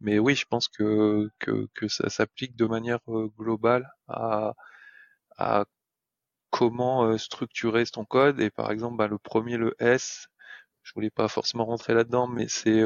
Mais 0.00 0.18
oui, 0.18 0.34
je 0.34 0.46
pense 0.46 0.68
que, 0.68 1.30
que, 1.38 1.88
ça 1.88 2.08
s'applique 2.10 2.56
de 2.56 2.66
manière 2.66 3.00
euh, 3.08 3.30
globale 3.38 3.90
à, 4.08 4.54
à 5.38 5.64
comment 6.50 7.04
euh, 7.04 7.18
structurer 7.18 7.86
ton 7.86 8.04
code. 8.04 8.40
Et 8.40 8.50
par 8.50 8.70
exemple, 8.72 8.96
bah, 8.96 9.08
le 9.08 9.18
premier, 9.18 9.56
le 9.56 9.74
S, 9.80 10.28
je 10.82 10.92
voulais 10.94 11.10
pas 11.10 11.28
forcément 11.28 11.66
rentrer 11.66 11.94
là-dedans, 11.94 12.28
mais 12.28 12.48
c'est 12.48 12.82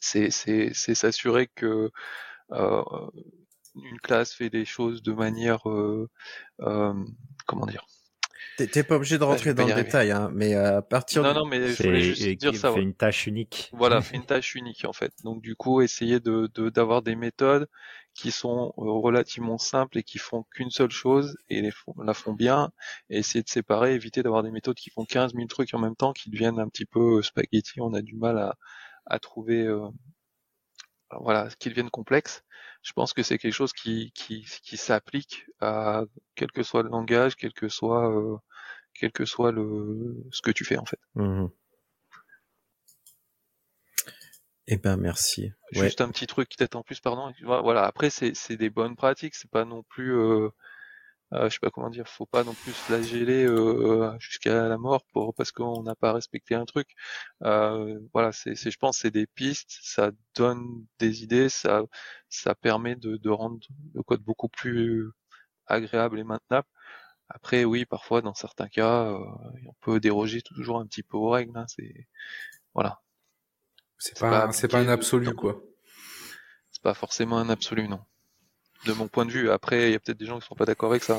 c'est 0.00 0.94
s'assurer 0.94 1.48
que 1.54 1.90
euh, 2.52 2.82
une 3.74 3.98
classe 4.00 4.34
fait 4.34 4.50
des 4.50 4.64
choses 4.64 5.02
de 5.02 5.12
manière, 5.12 5.68
euh, 5.68 6.08
euh, 6.60 6.94
comment 7.46 7.66
dire 7.66 7.86
T'es 8.56 8.82
pas 8.82 8.96
obligé 8.96 9.18
de 9.18 9.24
rentrer 9.24 9.54
dans 9.54 9.66
le 9.66 9.74
détail, 9.74 10.12
hein, 10.12 10.30
mais 10.32 10.54
à 10.54 10.80
partir 10.82 11.22
non, 11.22 11.34
non, 11.34 11.44
mais 11.44 11.68
je 11.68 11.82
voulais 11.82 12.00
juste 12.00 12.22
dire 12.38 12.54
ça. 12.54 12.72
Fait 12.72 12.82
une 12.82 12.94
tâche 12.94 13.26
unique. 13.26 13.70
Voilà, 13.72 14.00
fait 14.02 14.16
une 14.16 14.26
tâche 14.26 14.54
unique 14.54 14.84
en 14.84 14.92
fait. 14.92 15.12
Donc 15.24 15.42
du 15.42 15.56
coup, 15.56 15.80
essayer 15.80 16.20
de 16.20 16.48
d'avoir 16.70 17.02
des 17.02 17.16
méthodes 17.16 17.68
qui 18.14 18.30
sont 18.30 18.72
relativement 18.76 19.58
simples 19.58 19.98
et 19.98 20.02
qui 20.04 20.18
font 20.18 20.44
qu'une 20.54 20.70
seule 20.70 20.92
chose 20.92 21.36
et 21.48 21.60
les 21.62 21.72
font, 21.72 21.94
la 22.00 22.14
font 22.14 22.32
bien. 22.32 22.70
Et 23.10 23.18
essayer 23.18 23.42
de 23.42 23.48
séparer, 23.48 23.94
éviter 23.94 24.22
d'avoir 24.22 24.44
des 24.44 24.52
méthodes 24.52 24.76
qui 24.76 24.90
font 24.90 25.04
15 25.04 25.34
000 25.34 25.46
trucs 25.46 25.74
en 25.74 25.80
même 25.80 25.96
temps, 25.96 26.12
qui 26.12 26.30
deviennent 26.30 26.60
un 26.60 26.68
petit 26.68 26.86
peu 26.86 27.22
spaghetti. 27.22 27.80
On 27.80 27.92
a 27.92 28.02
du 28.02 28.14
mal 28.14 28.38
à 28.38 28.56
à 29.06 29.18
trouver, 29.18 29.62
euh, 29.66 29.88
voilà, 31.10 31.48
qu'ils 31.58 31.72
deviennent 31.72 31.90
complexes 31.90 32.44
je 32.84 32.92
pense 32.92 33.14
que 33.14 33.22
c'est 33.22 33.38
quelque 33.38 33.54
chose 33.54 33.72
qui, 33.72 34.12
qui, 34.14 34.46
qui 34.62 34.76
s'applique 34.76 35.46
à 35.60 36.04
quel 36.34 36.52
que 36.52 36.62
soit 36.62 36.82
le 36.82 36.90
langage, 36.90 37.34
quel 37.34 37.54
que 37.54 37.68
soit, 37.68 38.10
euh, 38.14 38.36
quel 38.92 39.10
que 39.10 39.24
soit 39.24 39.52
le, 39.52 40.22
ce 40.30 40.42
que 40.42 40.50
tu 40.50 40.64
fais 40.64 40.76
en 40.76 40.84
fait. 40.84 41.00
Mmh 41.14 41.46
Eh 44.66 44.76
ben 44.76 44.98
merci. 44.98 45.52
Juste 45.72 46.02
un 46.02 46.10
petit 46.10 46.26
truc 46.26 46.50
peut-être 46.56 46.76
en 46.76 46.82
plus, 46.82 47.00
pardon. 47.00 47.32
Voilà, 47.42 47.84
après 47.84 48.10
c'est, 48.10 48.34
c'est 48.34 48.56
des 48.58 48.70
bonnes 48.70 48.96
pratiques, 48.96 49.34
c'est 49.34 49.50
pas 49.50 49.64
non 49.64 49.82
plus 49.82 50.14
euh, 50.14 50.50
je 51.44 51.48
sais 51.48 51.58
pas 51.60 51.70
comment 51.70 51.90
dire, 51.90 52.06
faut 52.08 52.26
pas 52.26 52.44
non 52.44 52.54
plus 52.54 52.72
flageller 52.72 53.44
euh, 53.44 54.12
jusqu'à 54.18 54.68
la 54.68 54.78
mort 54.78 55.04
pour 55.12 55.34
parce 55.34 55.52
qu'on 55.52 55.82
n'a 55.82 55.94
pas 55.94 56.12
respecté 56.12 56.54
un 56.54 56.64
truc. 56.64 56.88
Euh, 57.42 57.98
voilà, 58.12 58.32
c'est, 58.32 58.54
je 58.54 58.78
pense, 58.78 58.98
c'est 58.98 59.10
des 59.10 59.26
pistes, 59.26 59.78
ça 59.82 60.10
donne 60.34 60.86
des 60.98 61.22
idées, 61.22 61.48
ça, 61.48 61.82
ça 62.28 62.54
permet 62.54 62.96
de, 62.96 63.16
de 63.16 63.30
rendre 63.30 63.58
le 63.94 64.02
code 64.02 64.22
beaucoup 64.22 64.48
plus 64.48 65.10
agréable 65.66 66.18
et 66.18 66.24
maintenable. 66.24 66.68
Après, 67.28 67.64
oui, 67.64 67.84
parfois, 67.86 68.20
dans 68.22 68.34
certains 68.34 68.68
cas, 68.68 69.06
euh, 69.06 69.18
on 69.66 69.72
peut 69.80 69.98
déroger 70.00 70.42
toujours 70.42 70.78
un 70.78 70.86
petit 70.86 71.02
peu 71.02 71.16
aux 71.16 71.30
règles. 71.30 71.56
Hein, 71.56 71.66
c'est 71.68 72.06
voilà. 72.74 73.00
C'est 73.98 74.18
pas, 74.18 74.52
c'est 74.52 74.68
pas 74.68 74.80
un 74.80 74.88
absolu, 74.88 75.34
quoi. 75.34 75.62
C'est 76.70 76.82
pas 76.82 76.94
forcément 76.94 77.38
un 77.38 77.48
absolu, 77.48 77.88
non 77.88 78.04
de 78.86 78.92
mon 78.92 79.08
point 79.08 79.26
de 79.26 79.30
vue. 79.30 79.50
Après, 79.50 79.88
il 79.88 79.92
y 79.92 79.94
a 79.94 79.98
peut-être 79.98 80.18
des 80.18 80.26
gens 80.26 80.38
qui 80.38 80.46
sont 80.46 80.54
pas 80.54 80.64
d'accord 80.64 80.90
avec 80.90 81.02
ça. 81.02 81.18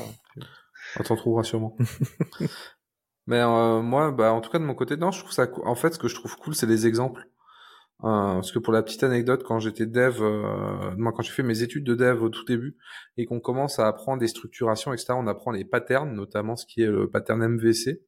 On 0.98 1.02
t'en 1.02 1.16
trouvera 1.16 1.44
sûrement. 1.44 1.76
Mais 3.26 3.40
euh, 3.40 3.82
moi, 3.82 4.12
bah, 4.12 4.32
en 4.32 4.40
tout 4.40 4.50
cas 4.50 4.58
de 4.58 4.64
mon 4.64 4.74
côté, 4.74 4.96
non, 4.96 5.10
je 5.10 5.20
trouve 5.20 5.32
ça. 5.32 5.48
En 5.64 5.74
fait, 5.74 5.94
ce 5.94 5.98
que 5.98 6.08
je 6.08 6.14
trouve 6.14 6.36
cool, 6.36 6.54
c'est 6.54 6.66
les 6.66 6.86
exemples. 6.86 7.28
Euh, 8.04 8.34
parce 8.34 8.52
que 8.52 8.58
pour 8.58 8.72
la 8.72 8.82
petite 8.82 9.02
anecdote, 9.02 9.42
quand 9.42 9.58
j'étais 9.58 9.86
dev, 9.86 10.18
euh, 10.20 10.94
moi 10.98 11.12
quand 11.12 11.22
j'ai 11.22 11.32
fait 11.32 11.42
mes 11.42 11.62
études 11.62 11.84
de 11.84 11.94
dev 11.94 12.22
au 12.22 12.28
tout 12.28 12.44
début 12.44 12.76
et 13.16 13.24
qu'on 13.24 13.40
commence 13.40 13.78
à 13.78 13.88
apprendre 13.88 14.20
des 14.20 14.28
structurations, 14.28 14.92
etc., 14.92 15.14
on 15.16 15.26
apprend 15.26 15.50
les 15.50 15.64
patterns, 15.64 16.14
notamment 16.14 16.56
ce 16.56 16.66
qui 16.66 16.82
est 16.82 16.86
le 16.88 17.08
pattern 17.08 17.42
MVC. 17.42 18.02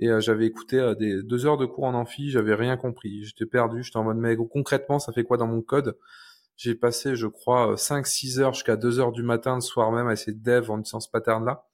Et 0.00 0.08
j'avais 0.18 0.46
écouté 0.46 0.94
des 0.98 1.22
deux 1.22 1.46
heures 1.46 1.56
de 1.56 1.66
cours 1.66 1.84
en 1.84 1.94
amphi, 1.94 2.30
j'avais 2.30 2.54
rien 2.54 2.76
compris, 2.76 3.22
j'étais 3.22 3.46
perdu, 3.46 3.84
j'étais 3.84 3.98
en 3.98 4.02
mode 4.02 4.16
mais 4.16 4.34
concrètement 4.36 4.98
ça 4.98 5.12
fait 5.12 5.22
quoi 5.22 5.36
dans 5.36 5.46
mon 5.46 5.62
code? 5.62 5.96
J'ai 6.56 6.74
passé, 6.74 7.16
je 7.16 7.26
crois, 7.26 7.76
5-6 7.76 8.40
heures 8.40 8.54
jusqu'à 8.54 8.76
2 8.76 9.00
heures 9.00 9.12
du 9.12 9.22
matin 9.22 9.54
le 9.56 9.60
soir 9.60 9.90
même 9.92 10.06
à 10.08 10.12
essayer 10.12 10.32
de 10.32 10.42
dev 10.42 10.70
en 10.70 10.78
utilisant 10.78 11.00
ce 11.00 11.10
pattern-là. 11.10 11.66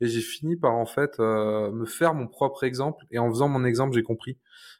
et 0.00 0.08
j'ai 0.08 0.20
fini 0.20 0.56
par 0.56 0.74
en 0.74 0.86
fait 0.86 1.18
euh, 1.20 1.72
me 1.72 1.86
faire 1.86 2.14
mon 2.14 2.28
propre 2.28 2.64
exemple. 2.64 3.06
Et 3.10 3.18
en 3.18 3.30
faisant 3.30 3.48
mon 3.48 3.64
exemple 3.64 3.94
j'ai 3.94 4.02
compris. 4.02 4.38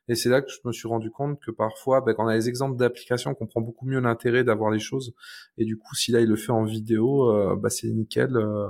Et 0.08 0.14
c'est 0.14 0.28
là 0.30 0.42
que 0.42 0.50
je 0.50 0.58
me 0.64 0.72
suis 0.72 0.88
rendu 0.88 1.10
compte 1.10 1.40
que 1.40 1.50
parfois 1.50 2.00
bah, 2.00 2.14
quand 2.14 2.24
on 2.24 2.28
a 2.28 2.34
les 2.36 2.48
exemples 2.48 2.76
d'applications 2.78 3.32
on 3.32 3.34
comprend 3.34 3.60
beaucoup 3.60 3.86
mieux 3.86 4.00
l'intérêt 4.00 4.44
d'avoir 4.44 4.70
les 4.70 4.78
choses. 4.80 5.14
Et 5.58 5.64
du 5.64 5.76
coup 5.78 5.94
si 5.94 6.12
là 6.12 6.20
il 6.20 6.28
le 6.28 6.36
fait 6.36 6.52
en 6.52 6.64
vidéo 6.64 7.30
euh, 7.30 7.56
bah 7.56 7.70
c'est 7.70 7.88
nickel 7.88 8.36
euh, 8.36 8.68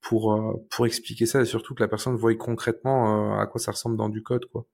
pour 0.00 0.38
pour 0.70 0.86
expliquer 0.86 1.26
ça. 1.26 1.40
Et 1.42 1.46
surtout 1.46 1.74
que 1.74 1.82
la 1.82 1.88
personne 1.88 2.16
voit 2.16 2.34
concrètement 2.36 3.38
à 3.40 3.46
quoi 3.46 3.60
ça 3.60 3.72
ressemble 3.72 3.96
dans 3.96 4.08
du 4.08 4.22
code 4.22 4.46
quoi. 4.46 4.66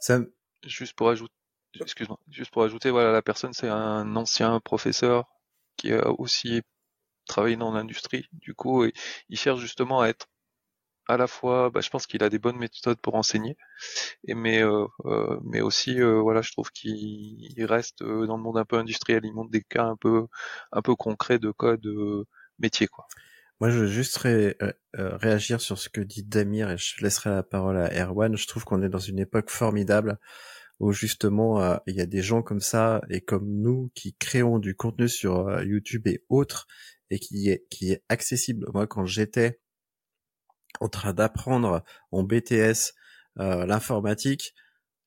Ça 0.00 0.20
juste 0.66 0.94
pour 0.94 1.08
ajouter 1.10 1.34
excuse-moi 1.80 2.18
juste 2.30 2.52
pour 2.52 2.62
ajouter 2.62 2.90
voilà 2.90 3.12
la 3.12 3.22
personne 3.22 3.52
c'est 3.52 3.68
un 3.68 4.16
ancien 4.16 4.60
professeur 4.60 5.24
qui 5.76 5.92
a 5.92 6.08
aussi 6.18 6.62
travaillé 7.26 7.56
dans 7.56 7.72
l'industrie. 7.72 8.28
Du 8.32 8.54
coup, 8.54 8.84
il 9.28 9.38
cherche 9.38 9.60
justement 9.60 10.00
à 10.00 10.08
être 10.08 10.26
à 11.08 11.16
la 11.18 11.26
fois, 11.26 11.70
bah, 11.70 11.80
je 11.82 11.90
pense 11.90 12.06
qu'il 12.06 12.22
a 12.24 12.30
des 12.30 12.38
bonnes 12.38 12.56
méthodes 12.56 12.98
pour 13.00 13.14
enseigner, 13.16 13.56
et 14.26 14.34
mais 14.34 14.62
euh, 14.62 14.86
euh, 15.06 15.38
mais 15.44 15.60
aussi, 15.60 16.00
euh, 16.00 16.20
voilà, 16.20 16.42
je 16.42 16.52
trouve 16.52 16.70
qu'il 16.72 17.64
reste 17.66 18.02
dans 18.02 18.36
le 18.36 18.42
monde 18.42 18.58
un 18.58 18.64
peu 18.64 18.78
industriel. 18.78 19.22
Il 19.24 19.34
montre 19.34 19.50
des 19.50 19.62
cas 19.62 19.84
un 19.84 19.96
peu 19.96 20.26
un 20.72 20.82
peu 20.82 20.96
concrets 20.96 21.38
de 21.38 21.50
code 21.52 21.86
métier, 22.58 22.86
quoi. 22.88 23.06
Moi, 23.60 23.70
je 23.70 23.78
veux 23.78 23.86
juste 23.86 24.18
réagir 24.92 25.60
sur 25.60 25.78
ce 25.78 25.88
que 25.88 26.00
dit 26.00 26.24
Damir 26.24 26.70
et 26.70 26.78
je 26.78 27.02
laisserai 27.02 27.30
la 27.30 27.42
parole 27.42 27.76
à 27.76 27.88
Erwan. 28.04 28.36
Je 28.36 28.46
trouve 28.46 28.64
qu'on 28.64 28.82
est 28.82 28.88
dans 28.88 28.98
une 28.98 29.18
époque 29.18 29.50
formidable 29.50 30.18
où 30.80 30.92
justement 30.92 31.60
euh, 31.60 31.76
il 31.86 31.96
y 31.96 32.00
a 32.00 32.06
des 32.06 32.22
gens 32.22 32.42
comme 32.42 32.60
ça 32.60 33.00
et 33.08 33.20
comme 33.20 33.48
nous 33.48 33.90
qui 33.94 34.14
créons 34.14 34.58
du 34.58 34.74
contenu 34.74 35.08
sur 35.08 35.48
euh, 35.48 35.64
YouTube 35.64 36.06
et 36.06 36.24
autres 36.28 36.66
et 37.10 37.18
qui 37.18 37.50
est 37.50 38.02
accessible. 38.08 38.66
Moi, 38.72 38.86
quand 38.86 39.06
j'étais 39.06 39.60
en 40.80 40.88
train 40.88 41.12
d'apprendre 41.12 41.84
en 42.10 42.24
BTS 42.24 42.94
euh, 43.38 43.66
l'informatique, 43.66 44.54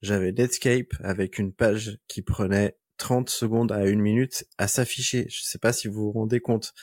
j'avais 0.02 0.32
Netscape 0.32 0.94
avec 1.02 1.38
une 1.38 1.54
page 1.54 2.00
qui 2.08 2.22
prenait 2.22 2.78
30 2.98 3.30
secondes 3.30 3.72
à 3.72 3.86
une 3.88 4.00
minute 4.00 4.46
à 4.58 4.68
s'afficher. 4.68 5.26
Je 5.30 5.42
sais 5.42 5.60
pas 5.60 5.74
si 5.74 5.88
vous 5.88 6.04
vous 6.04 6.12
rendez 6.12 6.40
compte. 6.40 6.74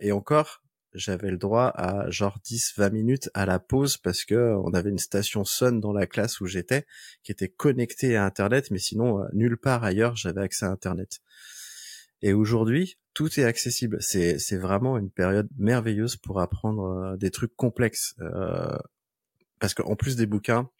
et 0.00 0.12
encore, 0.12 0.63
j'avais 0.94 1.30
le 1.30 1.36
droit 1.36 1.72
à 1.74 2.08
genre 2.10 2.38
10-20 2.44 2.90
minutes 2.92 3.30
à 3.34 3.46
la 3.46 3.58
pause 3.58 3.96
parce 3.96 4.24
que 4.24 4.54
on 4.64 4.72
avait 4.72 4.90
une 4.90 4.98
station 4.98 5.44
Sun 5.44 5.80
dans 5.80 5.92
la 5.92 6.06
classe 6.06 6.40
où 6.40 6.46
j'étais 6.46 6.86
qui 7.22 7.32
était 7.32 7.48
connectée 7.48 8.16
à 8.16 8.24
Internet, 8.24 8.70
mais 8.70 8.78
sinon 8.78 9.20
euh, 9.20 9.26
nulle 9.32 9.56
part 9.56 9.84
ailleurs 9.84 10.16
j'avais 10.16 10.42
accès 10.42 10.66
à 10.66 10.70
Internet. 10.70 11.20
Et 12.22 12.32
aujourd'hui, 12.32 12.96
tout 13.12 13.38
est 13.38 13.44
accessible. 13.44 13.98
C'est 14.00 14.56
vraiment 14.56 14.96
une 14.96 15.10
période 15.10 15.48
merveilleuse 15.58 16.16
pour 16.16 16.40
apprendre 16.40 16.84
euh, 16.84 17.16
des 17.16 17.30
trucs 17.30 17.54
complexes. 17.54 18.14
Euh, 18.20 18.78
parce 19.60 19.74
qu'en 19.74 19.94
plus 19.94 20.16
des 20.16 20.26
bouquins, 20.26 20.70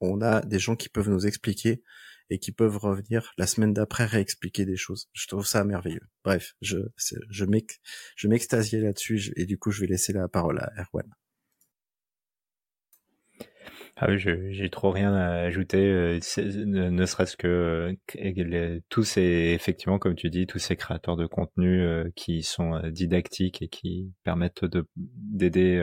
on 0.00 0.22
a 0.22 0.40
des 0.40 0.58
gens 0.58 0.76
qui 0.76 0.88
peuvent 0.88 1.10
nous 1.10 1.26
expliquer 1.26 1.82
et 2.30 2.38
qui 2.38 2.52
peuvent 2.52 2.76
revenir 2.76 3.32
la 3.38 3.46
semaine 3.46 3.72
d'après 3.72 4.04
réexpliquer 4.04 4.64
des 4.64 4.76
choses. 4.76 5.08
Je 5.12 5.26
trouve 5.26 5.46
ça 5.46 5.64
merveilleux. 5.64 6.08
Bref, 6.24 6.54
je 6.60 6.78
je 7.30 8.28
m'extasiais 8.28 8.80
là-dessus 8.80 9.32
et 9.36 9.46
du 9.46 9.58
coup 9.58 9.70
je 9.70 9.80
vais 9.80 9.86
laisser 9.86 10.12
la 10.12 10.28
parole 10.28 10.58
à 10.58 10.72
Erwan. 10.80 11.08
Ah 13.98 14.08
oui, 14.10 14.18
j'ai 14.18 14.68
trop 14.68 14.90
rien 14.90 15.14
à 15.14 15.36
ajouter, 15.44 15.78
euh, 15.78 16.20
ne, 16.66 17.06
serait-ce 17.06 17.34
que 17.34 17.96
tous 18.90 19.04
ces, 19.04 19.22
effectivement, 19.54 19.98
comme 19.98 20.14
tu 20.14 20.28
dis, 20.28 20.46
tous 20.46 20.58
ces 20.58 20.76
créateurs 20.76 21.16
de 21.16 21.24
contenu 21.24 21.80
euh, 21.80 22.10
qui 22.14 22.42
sont 22.42 22.74
euh, 22.74 22.90
didactiques 22.90 23.62
et 23.62 23.68
qui 23.68 24.12
permettent 24.22 24.66
de 24.66 24.86
d'aider 24.96 25.82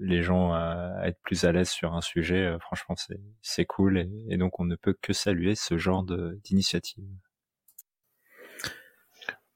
les 0.00 0.22
gens 0.24 0.52
à, 0.52 1.02
être 1.04 1.20
plus 1.22 1.44
à 1.44 1.52
l'aise 1.52 1.70
sur 1.70 1.94
un 1.94 2.00
sujet, 2.00 2.56
franchement, 2.58 2.96
c'est 3.40 3.66
cool 3.66 3.98
et, 3.98 4.10
et, 4.30 4.36
donc 4.36 4.58
on 4.58 4.64
ne 4.64 4.74
peut 4.74 4.96
que 5.00 5.12
saluer 5.12 5.54
ce 5.54 5.78
genre 5.78 6.04
d'initiative. 6.42 7.04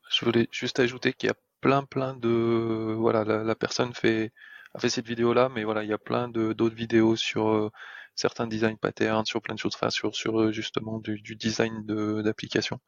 Je 0.08 0.24
voulais 0.24 0.46
juste 0.52 0.78
ajouter 0.78 1.12
qu'il 1.12 1.26
y 1.28 1.32
a 1.32 1.36
plein 1.60 1.82
plein 1.84 2.14
de 2.14 2.94
voilà 2.96 3.24
la, 3.24 3.42
la 3.42 3.54
personne 3.56 3.92
fait 3.92 4.32
fait 4.78 4.90
cette 4.90 5.06
vidéo 5.06 5.32
là, 5.32 5.48
mais 5.48 5.64
voilà, 5.64 5.84
il 5.84 5.90
y 5.90 5.92
a 5.92 5.98
plein 5.98 6.28
d'autres 6.28 6.74
vidéos 6.74 7.16
sur 7.16 7.48
euh, 7.48 7.70
certains 8.14 8.46
design 8.46 8.76
patterns, 8.78 9.26
sur 9.26 9.42
plein 9.42 9.54
de 9.54 9.60
choses, 9.60 9.74
enfin 9.74 9.90
sur 9.90 10.14
sur 10.14 10.40
euh, 10.40 10.52
justement 10.52 10.98
du, 10.98 11.20
du 11.20 11.36
design 11.36 11.84
d'application. 12.22 12.80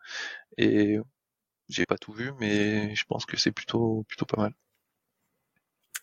Et 0.58 0.98
j'ai 1.68 1.86
pas 1.86 1.98
tout 1.98 2.12
vu, 2.12 2.32
mais 2.40 2.94
je 2.94 3.04
pense 3.04 3.26
que 3.26 3.36
c'est 3.36 3.52
plutôt 3.52 4.04
plutôt 4.08 4.26
pas 4.26 4.40
mal. 4.40 4.54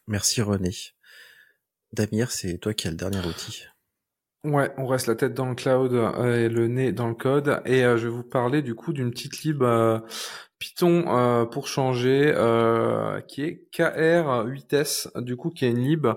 Merci 0.08 0.42
René. 0.42 0.72
Damir, 1.94 2.32
c'est 2.32 2.58
toi 2.58 2.74
qui 2.74 2.88
as 2.88 2.92
le 2.92 2.98
dernier 2.98 3.26
outil. 3.26 3.66
Ouais, 4.44 4.72
on 4.78 4.86
reste 4.86 5.08
la 5.08 5.16
tête 5.16 5.34
dans 5.34 5.50
le 5.50 5.56
cloud 5.56 5.94
euh, 5.94 6.46
et 6.46 6.48
le 6.48 6.68
nez 6.68 6.92
dans 6.92 7.08
le 7.08 7.16
code. 7.16 7.62
Et 7.66 7.82
je 7.82 8.08
vais 8.08 8.10
vous 8.10 8.24
parler 8.24 8.62
du 8.62 8.76
coup 8.76 8.94
d'une 8.94 9.12
petite 9.12 9.44
lib 9.44 9.64
Python 10.60 11.06
euh, 11.08 11.46
pour 11.46 11.68
changer, 11.68 12.34
euh, 12.36 13.22
qui 13.22 13.44
est 13.44 13.68
KR8S, 13.72 15.22
du 15.22 15.36
coup 15.36 15.52
qui 15.52 15.66
est 15.66 15.70
une 15.70 15.84
lib 15.84 16.08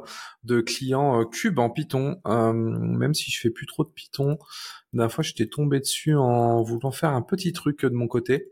de 0.45 0.61
client 0.61 1.21
euh, 1.21 1.25
Cube 1.25 1.59
en 1.59 1.69
Python. 1.69 2.21
même 2.25 3.15
si 3.15 3.31
je 3.31 3.41
fais 3.41 3.51
plus 3.51 3.67
trop 3.67 3.85
de 3.85 3.91
Python, 3.91 4.39
la 4.93 5.09
fois 5.09 5.23
j'étais 5.23 5.47
tombé 5.47 5.81
dessus 5.81 6.17
en 6.17 6.63
voulant 6.63 6.91
faire 6.91 7.11
un 7.11 7.23
petit 7.23 7.53
truc 7.53 7.85
de 7.85 7.95
mon 7.95 8.09
côté. 8.09 8.51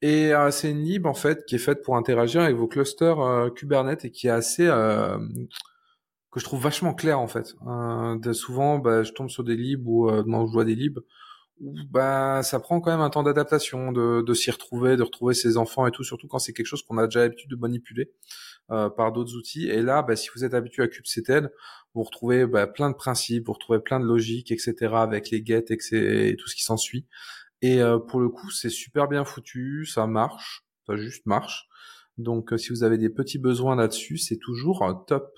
Et 0.00 0.32
c'est 0.52 0.70
une 0.70 0.82
lib 0.82 1.06
en 1.06 1.14
fait 1.14 1.44
qui 1.44 1.56
est 1.56 1.58
faite 1.58 1.82
pour 1.82 1.96
interagir 1.96 2.42
avec 2.42 2.56
vos 2.56 2.68
clusters 2.68 3.52
Kubernetes 3.54 4.04
et 4.04 4.10
qui 4.12 4.28
est 4.28 4.30
assez 4.30 4.68
que 6.30 6.40
je 6.40 6.44
trouve 6.44 6.62
vachement 6.62 6.94
clair 6.94 7.18
en 7.18 7.28
fait. 7.28 7.54
souvent, 8.32 8.78
bah, 8.78 9.02
je 9.02 9.12
tombe 9.12 9.30
sur 9.30 9.44
des 9.44 9.56
libs 9.56 9.86
ou 9.86 10.08
euh, 10.08 10.22
je 10.26 10.52
vois 10.52 10.64
des 10.64 10.74
libs 10.74 11.00
bah 11.60 12.42
ça 12.42 12.60
prend 12.60 12.80
quand 12.80 12.90
même 12.90 13.00
un 13.00 13.10
temps 13.10 13.22
d'adaptation, 13.22 13.92
de, 13.92 14.22
de 14.22 14.34
s'y 14.34 14.50
retrouver, 14.50 14.96
de 14.96 15.02
retrouver 15.02 15.34
ses 15.34 15.56
enfants 15.56 15.86
et 15.86 15.90
tout, 15.90 16.04
surtout 16.04 16.28
quand 16.28 16.38
c'est 16.38 16.52
quelque 16.52 16.66
chose 16.66 16.82
qu'on 16.82 16.98
a 16.98 17.06
déjà 17.06 17.20
l'habitude 17.20 17.50
de 17.50 17.56
manipuler 17.56 18.12
euh, 18.70 18.88
par 18.90 19.12
d'autres 19.12 19.34
outils. 19.34 19.68
Et 19.68 19.82
là, 19.82 20.02
bah, 20.02 20.16
si 20.16 20.28
vous 20.34 20.44
êtes 20.44 20.54
habitué 20.54 20.82
à 20.82 20.88
kubectl, 20.88 21.50
vous 21.94 22.02
retrouvez 22.02 22.46
bah, 22.46 22.66
plein 22.66 22.90
de 22.90 22.94
principes, 22.94 23.46
vous 23.46 23.52
retrouvez 23.54 23.80
plein 23.80 23.98
de 23.98 24.04
logiques, 24.04 24.52
etc. 24.52 24.74
avec 24.94 25.30
les 25.30 25.44
get 25.44 25.64
et, 25.70 26.36
tout 26.36 26.48
ce 26.48 26.54
qui 26.54 26.62
s'ensuit. 26.62 27.06
Et 27.60 27.82
euh, 27.82 27.98
pour 27.98 28.20
le 28.20 28.28
coup, 28.28 28.50
c'est 28.50 28.70
super 28.70 29.08
bien 29.08 29.24
foutu, 29.24 29.84
ça 29.84 30.06
marche, 30.06 30.64
ça 30.86 30.96
juste 30.96 31.26
marche. 31.26 31.66
Donc 32.18 32.52
euh, 32.52 32.58
si 32.58 32.70
vous 32.70 32.84
avez 32.84 32.98
des 32.98 33.10
petits 33.10 33.38
besoins 33.38 33.74
là-dessus, 33.74 34.18
c'est 34.18 34.38
toujours 34.38 35.04
top. 35.08 35.32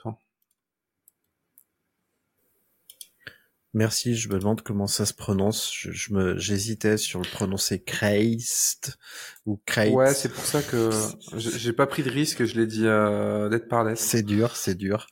Merci, 3.73 4.17
je 4.17 4.29
me 4.29 4.39
demande 4.39 4.63
comment 4.63 4.89
ça 4.89 5.07
se 5.07 5.15
prononce. 5.15 5.73
Je, 5.73 6.13
me, 6.13 6.37
j'hésitais 6.37 6.97
sur 6.97 7.21
le 7.21 7.29
prononcer 7.31 7.81
Christ 7.81 8.99
ou 9.47 9.61
Christ. 9.65 9.95
Ouais, 9.95 10.13
c'est 10.13 10.33
pour 10.33 10.45
ça 10.45 10.61
que 10.61 10.91
j'ai 11.37 11.73
pas 11.73 11.87
pris 11.87 12.03
de 12.03 12.11
risque, 12.11 12.45
je 12.45 12.59
l'ai 12.59 12.67
dit 12.67 12.87
euh, 12.87 13.49
d'être 13.49 13.69
par 13.69 13.87
C'est 13.97 14.25
dur, 14.25 14.57
c'est 14.57 14.75
dur. 14.75 15.07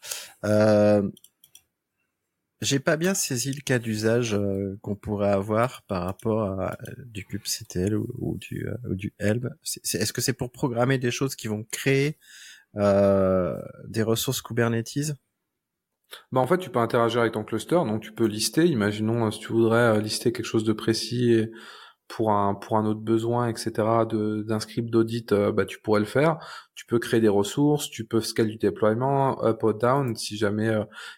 Euh, 0.44 1.08
j'ai 2.60 2.80
pas 2.80 2.96
bien 2.96 3.14
saisi 3.14 3.52
le 3.52 3.60
cas 3.60 3.78
d'usage 3.78 4.34
euh, 4.34 4.76
qu'on 4.82 4.96
pourrait 4.96 5.30
avoir 5.30 5.82
par 5.82 6.02
rapport 6.02 6.42
à 6.60 6.76
du 7.06 7.24
kubectl 7.24 7.94
ou, 7.94 8.08
ou 8.18 8.38
du 8.38 8.66
ou 8.90 8.96
du 8.96 9.14
Helm. 9.20 9.50
est-ce 9.62 10.12
que 10.12 10.20
c'est 10.20 10.32
pour 10.32 10.50
programmer 10.50 10.98
des 10.98 11.12
choses 11.12 11.36
qui 11.36 11.46
vont 11.46 11.64
créer 11.70 12.18
des 12.74 14.02
ressources 14.02 14.42
Kubernetes? 14.42 15.14
Bah 16.32 16.40
en 16.40 16.46
fait, 16.46 16.58
tu 16.58 16.70
peux 16.70 16.78
interagir 16.78 17.20
avec 17.20 17.34
ton 17.34 17.44
cluster, 17.44 17.76
donc 17.76 18.00
tu 18.02 18.12
peux 18.12 18.26
lister. 18.26 18.66
Imaginons 18.66 19.26
euh, 19.26 19.30
si 19.30 19.40
tu 19.40 19.52
voudrais 19.52 19.96
euh, 19.96 20.00
lister 20.00 20.32
quelque 20.32 20.46
chose 20.46 20.64
de 20.64 20.72
précis 20.72 21.46
pour 22.08 22.32
un 22.32 22.54
pour 22.54 22.78
un 22.78 22.86
autre 22.86 23.00
besoin, 23.00 23.48
etc. 23.48 23.70
d'un 24.10 24.60
script 24.60 24.90
d'audit, 24.90 25.32
euh, 25.32 25.52
bah 25.52 25.66
tu 25.66 25.78
pourrais 25.80 26.00
le 26.00 26.06
faire. 26.06 26.38
Tu 26.74 26.86
peux 26.86 26.98
créer 26.98 27.20
des 27.20 27.28
ressources, 27.28 27.90
tu 27.90 28.06
peux 28.06 28.20
scale 28.20 28.48
du 28.48 28.56
déploiement 28.56 29.44
up 29.44 29.62
ou 29.62 29.72
down. 29.72 30.16
Si 30.16 30.36
jamais, 30.36 30.70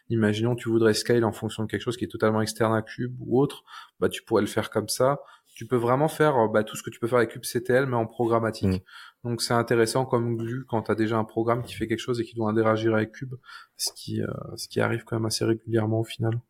imaginons 0.08 0.56
tu 0.56 0.68
voudrais 0.68 0.94
scale 0.94 1.24
en 1.24 1.32
fonction 1.32 1.64
de 1.64 1.68
quelque 1.68 1.82
chose 1.82 1.96
qui 1.96 2.04
est 2.04 2.08
totalement 2.08 2.40
externe 2.40 2.74
à 2.74 2.82
Cube 2.82 3.14
ou 3.20 3.40
autre, 3.40 3.62
bah 4.00 4.08
tu 4.08 4.22
pourrais 4.24 4.42
le 4.42 4.48
faire 4.48 4.70
comme 4.70 4.88
ça. 4.88 5.20
Tu 5.54 5.66
peux 5.66 5.76
vraiment 5.76 6.08
faire 6.08 6.48
bah, 6.48 6.64
tout 6.64 6.76
ce 6.76 6.82
que 6.82 6.90
tu 6.90 6.98
peux 6.98 7.06
faire 7.06 7.18
avec 7.18 7.30
kubectl 7.30 7.86
mais 7.86 7.96
en 7.96 8.06
programmatique. 8.06 8.68
Mmh. 8.68 8.80
Donc 9.24 9.42
c'est 9.42 9.54
intéressant 9.54 10.06
comme 10.06 10.36
glue 10.36 10.64
quand 10.66 10.82
tu 10.82 10.90
as 10.90 10.94
déjà 10.94 11.16
un 11.16 11.24
programme 11.24 11.62
qui 11.62 11.74
fait 11.74 11.86
quelque 11.86 12.00
chose 12.00 12.20
et 12.20 12.24
qui 12.24 12.34
doit 12.34 12.50
interagir 12.50 12.94
avec 12.94 13.12
Cube, 13.12 13.34
ce 13.76 13.90
qui, 13.94 14.22
euh, 14.22 14.26
ce 14.56 14.68
qui 14.68 14.80
arrive 14.80 15.04
quand 15.04 15.16
même 15.16 15.26
assez 15.26 15.44
régulièrement 15.44 16.00
au 16.00 16.04
final. 16.04 16.40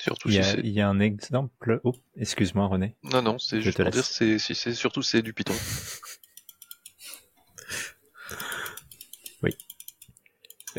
Surtout 0.00 0.28
il, 0.28 0.36
y 0.36 0.38
a, 0.38 0.56
il 0.58 0.68
y 0.68 0.80
a 0.80 0.88
un 0.88 1.00
exemple. 1.00 1.80
Oh, 1.82 1.92
excuse-moi 2.16 2.66
René. 2.66 2.96
Non 3.02 3.20
non, 3.20 3.38
c'est 3.38 3.60
juste 3.60 3.82
pour 3.82 3.90
dire 3.90 4.04
c'est 4.04 4.38
c'est 4.38 4.74
surtout 4.74 5.02
c'est 5.02 5.22
du 5.22 5.32
Python. 5.32 5.54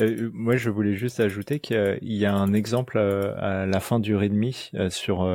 Euh, 0.00 0.30
moi, 0.32 0.56
je 0.56 0.70
voulais 0.70 0.94
juste 0.94 1.20
ajouter 1.20 1.60
qu'il 1.60 1.98
y 2.02 2.24
a 2.24 2.34
un 2.34 2.52
exemple 2.52 2.98
euh, 2.98 3.34
à 3.36 3.66
la 3.66 3.80
fin 3.80 4.00
du 4.00 4.14
readme 4.16 4.50
euh, 4.74 4.90
sur 4.90 5.28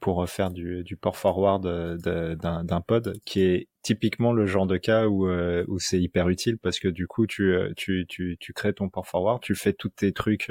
pour 0.00 0.28
faire 0.28 0.50
du, 0.50 0.84
du 0.84 0.96
port 0.96 1.16
forward 1.16 1.64
d'un 1.96 2.80
pod 2.80 3.18
qui 3.24 3.42
est 3.42 3.68
typiquement 3.82 4.32
le 4.32 4.46
genre 4.46 4.66
de 4.66 4.76
cas 4.76 5.06
où, 5.06 5.28
où 5.28 5.78
c'est 5.78 6.00
hyper 6.00 6.28
utile 6.28 6.58
parce 6.58 6.78
que 6.78 6.88
du 6.88 7.06
coup 7.06 7.26
tu, 7.26 7.56
tu, 7.76 8.06
tu, 8.08 8.36
tu 8.38 8.52
crées 8.52 8.72
ton 8.72 8.88
port 8.88 9.06
forward, 9.06 9.40
tu 9.42 9.54
fais 9.54 9.72
tous 9.72 9.90
tes 9.90 10.12
trucs 10.12 10.48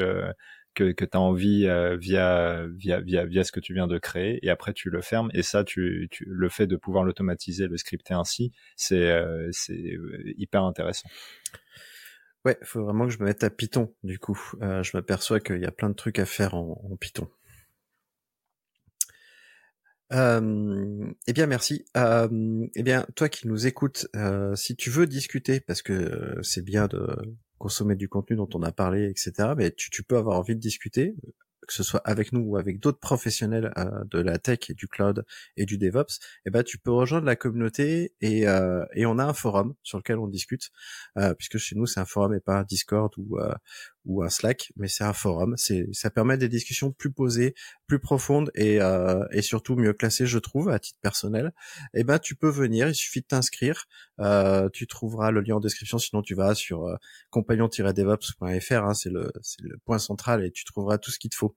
que, 0.76 0.91
que 0.91 1.06
tu 1.06 1.18
as 1.18 1.19
envie 1.19 1.68
via, 1.98 2.65
via, 2.68 2.99
via, 3.02 3.26
via 3.26 3.44
ce 3.44 3.52
que 3.52 3.60
tu 3.60 3.73
viens 3.73 3.88
de 3.88 3.98
créer 3.98 4.40
et 4.45 4.49
après 4.49 4.73
tu 4.73 4.90
le 4.90 5.02
fermes 5.02 5.30
et 5.34 5.44
ça 5.44 5.64
tu, 5.64 6.07
tu 6.11 6.26
le 6.27 6.49
fait 6.49 6.68
de 6.68 6.76
pouvoir 6.76 7.03
l'automatiser, 7.03 7.68
le 7.68 7.77
scripter 7.77 8.14
ainsi, 8.14 8.52
c'est 8.76 9.22
c'est 9.52 9.98
hyper 10.38 10.64
intéressant. 10.64 11.10
Ouais, 12.46 12.60
faut 12.62 12.84
vraiment 12.84 13.06
que 13.08 13.12
je 13.12 13.20
me 13.20 13.26
mette 13.26 13.44
à 13.44 13.50
Python, 13.50 13.92
du 14.04 14.20
coup. 14.20 14.40
Euh, 14.62 14.84
je 14.84 14.96
m'aperçois 14.96 15.40
qu'il 15.40 15.60
y 15.60 15.66
a 15.66 15.72
plein 15.72 15.90
de 15.90 15.96
trucs 15.96 16.20
à 16.20 16.26
faire 16.26 16.54
en, 16.54 16.96
Python. 17.00 17.28
Euh, 20.14 21.12
eh 21.26 21.34
bien, 21.34 21.48
merci. 21.48 21.86
Euh, 21.98 22.68
eh 22.76 22.84
bien, 22.84 23.08
toi 23.16 23.30
qui 23.30 23.48
nous 23.48 23.66
écoutes, 23.66 24.08
euh, 24.16 24.56
si 24.56 24.76
tu 24.76 24.92
veux 24.92 25.08
discuter, 25.08 25.60
parce 25.60 25.82
que 25.82 26.38
c'est 26.44 26.64
bien 26.64 26.88
de 26.88 27.08
consommer 27.58 27.96
du 27.96 28.08
contenu 28.10 28.36
dont 28.38 28.50
on 28.54 28.62
a 28.62 28.72
parlé, 28.72 29.10
etc., 29.10 29.54
mais 29.58 29.72
tu 29.72 30.04
peux 30.04 30.18
avoir 30.18 30.38
envie 30.38 30.56
de 30.56 30.62
discuter, 30.62 31.16
que 31.66 31.74
ce 31.74 31.84
soit 31.84 32.02
avec 32.06 32.32
nous 32.32 32.42
ou 32.42 32.58
avec 32.58 32.80
d'autres 32.80 33.00
professionnels 33.00 33.72
euh, 33.78 34.04
de 34.12 34.20
la 34.20 34.38
tech 34.38 34.70
et 34.70 34.74
du 34.74 34.88
cloud 34.88 35.26
et 35.58 35.66
du 35.66 35.78
DevOps, 35.78 36.20
eh 36.46 36.50
ben 36.50 36.64
tu 36.64 36.78
peux 36.78 36.92
rejoindre 36.92 37.26
la 37.26 37.36
communauté 37.36 38.14
et, 38.22 38.48
euh, 38.48 38.86
et 38.94 39.06
on 39.06 39.18
a 39.20 39.26
un 39.26 39.34
forum 39.34 39.74
sur 39.84 39.98
lequel 39.98 40.18
on 40.18 40.28
discute, 40.28 40.72
euh, 41.18 41.34
puisque 41.34 41.58
chez 41.58 41.76
nous 41.76 41.86
c'est 41.86 42.00
un 42.00 42.06
forum 42.06 42.34
et 42.34 42.40
pas 42.40 42.60
un 42.60 42.64
Discord 42.64 43.12
ou 43.18 43.38
ou 44.06 44.23
un 44.23 44.30
Slack, 44.30 44.72
mais 44.77 44.88
c'est 44.88 45.03
un 45.03 45.14
forum. 45.14 45.56
C'est 45.57 45.88
ça 45.94 46.10
permet 46.10 46.38
des 46.38 46.49
discussions 46.49 46.91
plus 46.91 47.11
posées, 47.11 47.56
plus 47.88 47.99
profondes 47.99 48.52
et 48.56 48.80
et 49.32 49.41
surtout 49.41 49.76
mieux 49.76 49.94
classées, 49.94 50.26
je 50.26 50.40
trouve, 50.40 50.69
à 50.69 50.80
titre 50.80 50.99
personnel. 51.02 51.53
Eh 51.94 52.03
ben 52.03 52.19
tu 52.19 52.36
peux 52.36 52.49
venir, 52.49 52.88
il 52.88 52.95
suffit 52.95 53.22
de 53.22 53.27
t'inscrire. 53.27 53.88
tu 54.73 54.88
trouveras 54.88 55.32
le 55.32 55.41
lien 55.41 55.56
en 55.56 55.60
description, 55.60 55.98
sinon 55.98 56.22
tu 56.22 56.36
vas 56.36 56.56
sur 56.56 56.88
compagnon-devops.fr, 57.30 58.84
hein, 58.84 58.94
c'est 58.94 59.10
le 59.10 59.32
c'est 59.41 59.61
le 59.64 59.77
point 59.86 59.99
central 59.99 60.44
et 60.45 60.52
tu 60.52 60.65
trouveras 60.65 60.98
tout 60.98 61.11
ce 61.11 61.19
qu'il 61.19 61.30
te 61.30 61.36
faut 61.36 61.56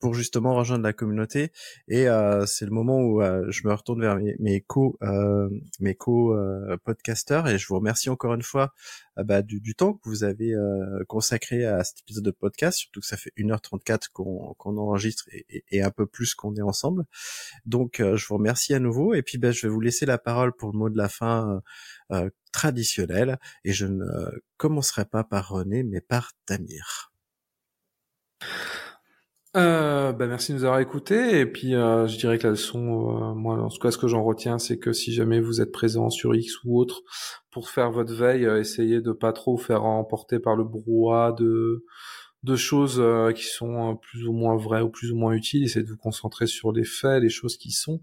pour 0.00 0.14
justement 0.14 0.54
rejoindre 0.54 0.82
la 0.82 0.92
communauté. 0.92 1.52
Et 1.86 2.08
euh, 2.08 2.46
c'est 2.46 2.64
le 2.64 2.70
moment 2.72 3.00
où 3.00 3.22
euh, 3.22 3.44
je 3.50 3.66
me 3.68 3.72
retourne 3.72 4.00
vers 4.00 4.16
mes, 4.16 4.60
co 4.62 4.98
euh, 5.02 5.48
mes 5.78 5.94
co 5.94 6.34
podcasters 6.84 7.46
et 7.48 7.58
je 7.58 7.66
vous 7.68 7.76
remercie 7.76 8.08
encore 8.08 8.34
une 8.34 8.42
fois 8.42 8.72
bah, 9.16 9.42
du, 9.42 9.60
du, 9.60 9.74
temps 9.74 9.92
que 9.92 10.08
vous 10.08 10.24
avez 10.24 10.54
consacré 11.06 11.66
à 11.66 11.84
cet 11.84 12.00
épisode 12.00 12.24
de 12.24 12.30
podcast, 12.30 12.78
surtout 12.78 13.00
que 13.00 13.06
ça 13.06 13.16
fait 13.16 13.32
1h34 13.36 14.08
qu'on 14.12 14.54
qu'on 14.54 14.78
enregistre 14.78 15.26
et, 15.30 15.64
et, 15.70 15.82
un 15.82 15.90
peu 15.90 16.06
plus 16.06 16.34
qu'on 16.34 16.54
est 16.56 16.62
ensemble. 16.62 17.04
Donc 17.66 17.96
je 17.98 18.26
vous 18.26 18.36
remercie 18.36 18.72
à 18.72 18.78
nouveau 18.78 19.12
et 19.14 19.22
puis 19.22 19.36
bah, 19.36 19.52
je 19.52 19.66
vais 19.66 19.72
vous 19.72 19.80
laisser 19.80 20.06
la 20.06 20.18
parole 20.18 20.54
pour 20.56 20.72
le 20.72 20.78
mot 20.78 20.88
de 20.88 20.96
la 20.96 21.08
fin 21.08 21.62
traditionnel 22.52 23.38
et 23.64 23.72
je 23.72 23.86
ne 23.86 24.06
commencerai 24.56 25.04
pas 25.04 25.24
par 25.24 25.50
René 25.50 25.82
mais 25.82 26.00
par 26.00 26.32
Tamir. 26.46 27.12
Euh, 29.56 30.12
bah 30.12 30.28
merci 30.28 30.52
de 30.52 30.58
nous 30.58 30.64
avoir 30.64 30.78
écoutés 30.78 31.40
et 31.40 31.46
puis 31.46 31.74
euh, 31.74 32.06
je 32.06 32.16
dirais 32.16 32.38
que 32.38 32.44
la 32.44 32.50
leçon, 32.50 33.32
euh, 33.32 33.34
moi 33.34 33.56
en 33.60 33.68
tout 33.68 33.80
cas 33.80 33.90
ce 33.90 33.98
que 33.98 34.06
j'en 34.06 34.22
retiens, 34.22 34.60
c'est 34.60 34.78
que 34.78 34.92
si 34.92 35.12
jamais 35.12 35.40
vous 35.40 35.60
êtes 35.60 35.72
présent 35.72 36.08
sur 36.08 36.36
X 36.36 36.62
ou 36.62 36.78
autre 36.78 37.02
pour 37.50 37.68
faire 37.68 37.90
votre 37.90 38.14
veille, 38.14 38.46
euh, 38.46 38.60
essayez 38.60 39.00
de 39.00 39.10
pas 39.10 39.32
trop 39.32 39.56
faire 39.58 39.82
emporter 39.84 40.38
par 40.38 40.54
le 40.54 40.62
brouhaha 40.62 41.32
de 41.32 41.84
de 42.44 42.56
choses 42.56 43.00
euh, 43.00 43.32
qui 43.32 43.44
sont 43.44 43.96
plus 43.96 44.26
ou 44.28 44.32
moins 44.32 44.56
vraies 44.56 44.82
ou 44.82 44.88
plus 44.90 45.10
ou 45.12 45.16
moins 45.16 45.32
utiles. 45.32 45.64
Essayez 45.64 45.84
de 45.84 45.90
vous 45.90 45.96
concentrer 45.96 46.46
sur 46.46 46.72
les 46.72 46.84
faits, 46.84 47.22
les 47.22 47.28
choses 47.28 47.56
qui 47.58 47.72
sont 47.72 48.00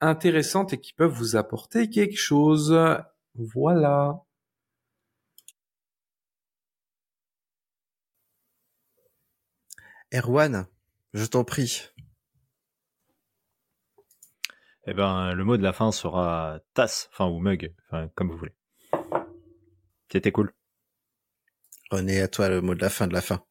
intéressantes 0.00 0.72
et 0.72 0.80
qui 0.80 0.92
peuvent 0.94 1.12
vous 1.12 1.36
apporter 1.36 1.90
quelque 1.90 2.18
chose. 2.18 2.76
Voilà. 3.36 4.22
Erwan, 10.12 10.66
je 11.18 11.26
t'en 11.26 11.44
prie. 11.44 11.82
Eh 14.86 14.94
ben, 14.94 15.34
le 15.34 15.44
mot 15.44 15.56
de 15.56 15.62
la 15.62 15.72
fin 15.72 15.92
sera 15.92 16.60
tasse, 16.72 17.10
enfin, 17.12 17.26
ou 17.26 17.40
mug, 17.40 17.74
enfin, 17.86 18.08
comme 18.14 18.30
vous 18.30 18.38
voulez. 18.38 18.54
C'était 20.10 20.32
cool. 20.32 20.54
René, 21.90 22.22
à 22.22 22.28
toi 22.28 22.48
le 22.48 22.62
mot 22.62 22.74
de 22.74 22.80
la 22.80 22.88
fin 22.88 23.06
de 23.06 23.12
la 23.12 23.20
fin. 23.20 23.44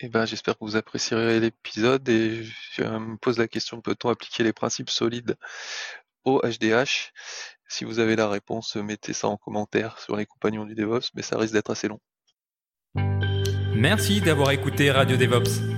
Eh 0.00 0.08
ben, 0.08 0.26
j'espère 0.26 0.54
que 0.54 0.64
vous 0.64 0.76
apprécierez 0.76 1.40
l'épisode 1.40 2.08
et 2.08 2.44
je 2.44 2.82
me 2.84 3.16
pose 3.16 3.38
la 3.38 3.48
question, 3.48 3.80
peut-on 3.80 4.10
appliquer 4.10 4.44
les 4.44 4.52
principes 4.52 4.90
solides 4.90 5.36
au 6.24 6.40
HDH 6.40 7.12
Si 7.66 7.84
vous 7.84 7.98
avez 7.98 8.14
la 8.14 8.28
réponse, 8.28 8.76
mettez 8.76 9.12
ça 9.12 9.26
en 9.26 9.36
commentaire 9.36 9.98
sur 9.98 10.14
les 10.14 10.26
compagnons 10.26 10.66
du 10.66 10.76
DevOps, 10.76 11.10
mais 11.14 11.22
ça 11.22 11.36
risque 11.36 11.54
d'être 11.54 11.70
assez 11.70 11.88
long. 11.88 12.00
Merci 13.74 14.20
d'avoir 14.20 14.52
écouté 14.52 14.90
Radio 14.92 15.16
DevOps. 15.16 15.77